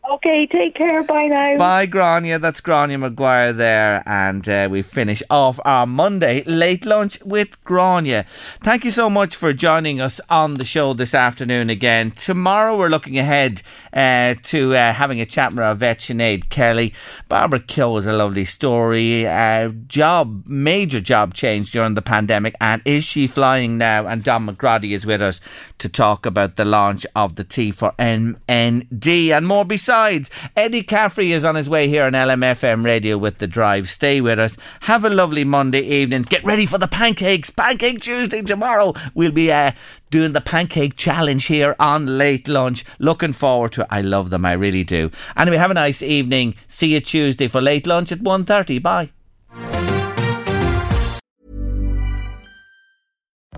Okay, 0.08 0.46
take 0.46 0.74
care. 0.74 1.02
Bye 1.04 1.26
now. 1.26 1.58
Bye, 1.58 1.86
Gráinne. 1.86 2.40
That's 2.40 2.60
Gráinne 2.62 2.98
Maguire 2.98 3.52
there. 3.52 4.02
And 4.06 4.48
uh, 4.48 4.68
we 4.70 4.80
finish 4.82 5.22
off 5.28 5.60
our 5.64 5.86
Monday 5.86 6.42
late 6.44 6.86
lunch 6.86 7.22
with 7.22 7.62
Gráinne. 7.64 8.24
Thank 8.60 8.84
you 8.84 8.90
so 8.90 9.10
much 9.10 9.36
for 9.36 9.52
joining 9.52 10.00
us 10.00 10.20
on 10.30 10.54
the 10.54 10.64
show 10.64 10.94
this 10.94 11.14
afternoon 11.14 11.68
again. 11.68 12.12
Tomorrow 12.12 12.78
we're 12.78 12.88
looking 12.88 13.18
ahead 13.18 13.60
uh, 13.92 14.36
to 14.44 14.74
uh, 14.74 14.94
having 14.94 15.20
a 15.20 15.26
chat 15.26 15.50
with 15.50 15.60
our 15.60 15.74
vet 15.74 15.98
Sinead 15.98 16.48
Kelly. 16.48 16.94
Barbara 17.28 17.60
Keogh 17.60 17.92
was 17.92 18.06
a 18.06 18.12
lovely 18.14 18.46
story. 18.46 19.26
Uh, 19.26 19.68
job, 19.86 20.44
major 20.46 21.00
job 21.00 21.34
change 21.34 21.72
during 21.72 21.94
the 21.94 22.02
pandemic. 22.02 22.54
And 22.60 22.80
is 22.86 23.04
she 23.04 23.26
flying 23.26 23.76
now? 23.76 24.06
And 24.06 24.24
Don 24.24 24.46
McGrady 24.46 24.92
is 24.92 25.04
with 25.04 25.20
us 25.20 25.42
to 25.78 25.90
talk 25.90 26.24
about 26.24 26.56
the 26.56 26.64
launch 26.64 27.04
of 27.14 27.36
the 27.36 27.44
Tea 27.44 27.70
for 27.70 27.92
MND 27.98 29.30
and 29.30 29.46
more 29.46 29.66
besides. 29.66 29.89
Besides, 29.90 30.30
Eddie 30.54 30.84
Caffrey 30.84 31.32
is 31.32 31.44
on 31.44 31.56
his 31.56 31.68
way 31.68 31.88
here 31.88 32.04
on 32.04 32.12
LMFM 32.12 32.84
radio 32.84 33.18
with 33.18 33.38
the 33.38 33.48
drive. 33.48 33.88
Stay 33.88 34.20
with 34.20 34.38
us. 34.38 34.56
Have 34.82 35.04
a 35.04 35.10
lovely 35.10 35.42
Monday 35.42 35.80
evening. 35.80 36.22
Get 36.22 36.44
ready 36.44 36.64
for 36.64 36.78
the 36.78 36.86
pancakes. 36.86 37.50
Pancake 37.50 38.00
Tuesday 38.00 38.40
tomorrow. 38.42 38.94
We'll 39.14 39.32
be 39.32 39.50
uh, 39.50 39.72
doing 40.08 40.32
the 40.32 40.40
pancake 40.40 40.94
challenge 40.94 41.46
here 41.46 41.74
on 41.80 42.18
late 42.18 42.46
lunch. 42.46 42.84
Looking 43.00 43.32
forward 43.32 43.72
to 43.72 43.80
it. 43.80 43.88
I 43.90 44.00
love 44.00 44.30
them. 44.30 44.44
I 44.44 44.52
really 44.52 44.84
do. 44.84 45.10
Anyway, 45.36 45.56
have 45.56 45.72
a 45.72 45.74
nice 45.74 46.02
evening. 46.02 46.54
See 46.68 46.94
you 46.94 47.00
Tuesday 47.00 47.48
for 47.48 47.60
late 47.60 47.84
lunch 47.84 48.12
at 48.12 48.20
1.30. 48.20 48.80
Bye. 48.80 49.10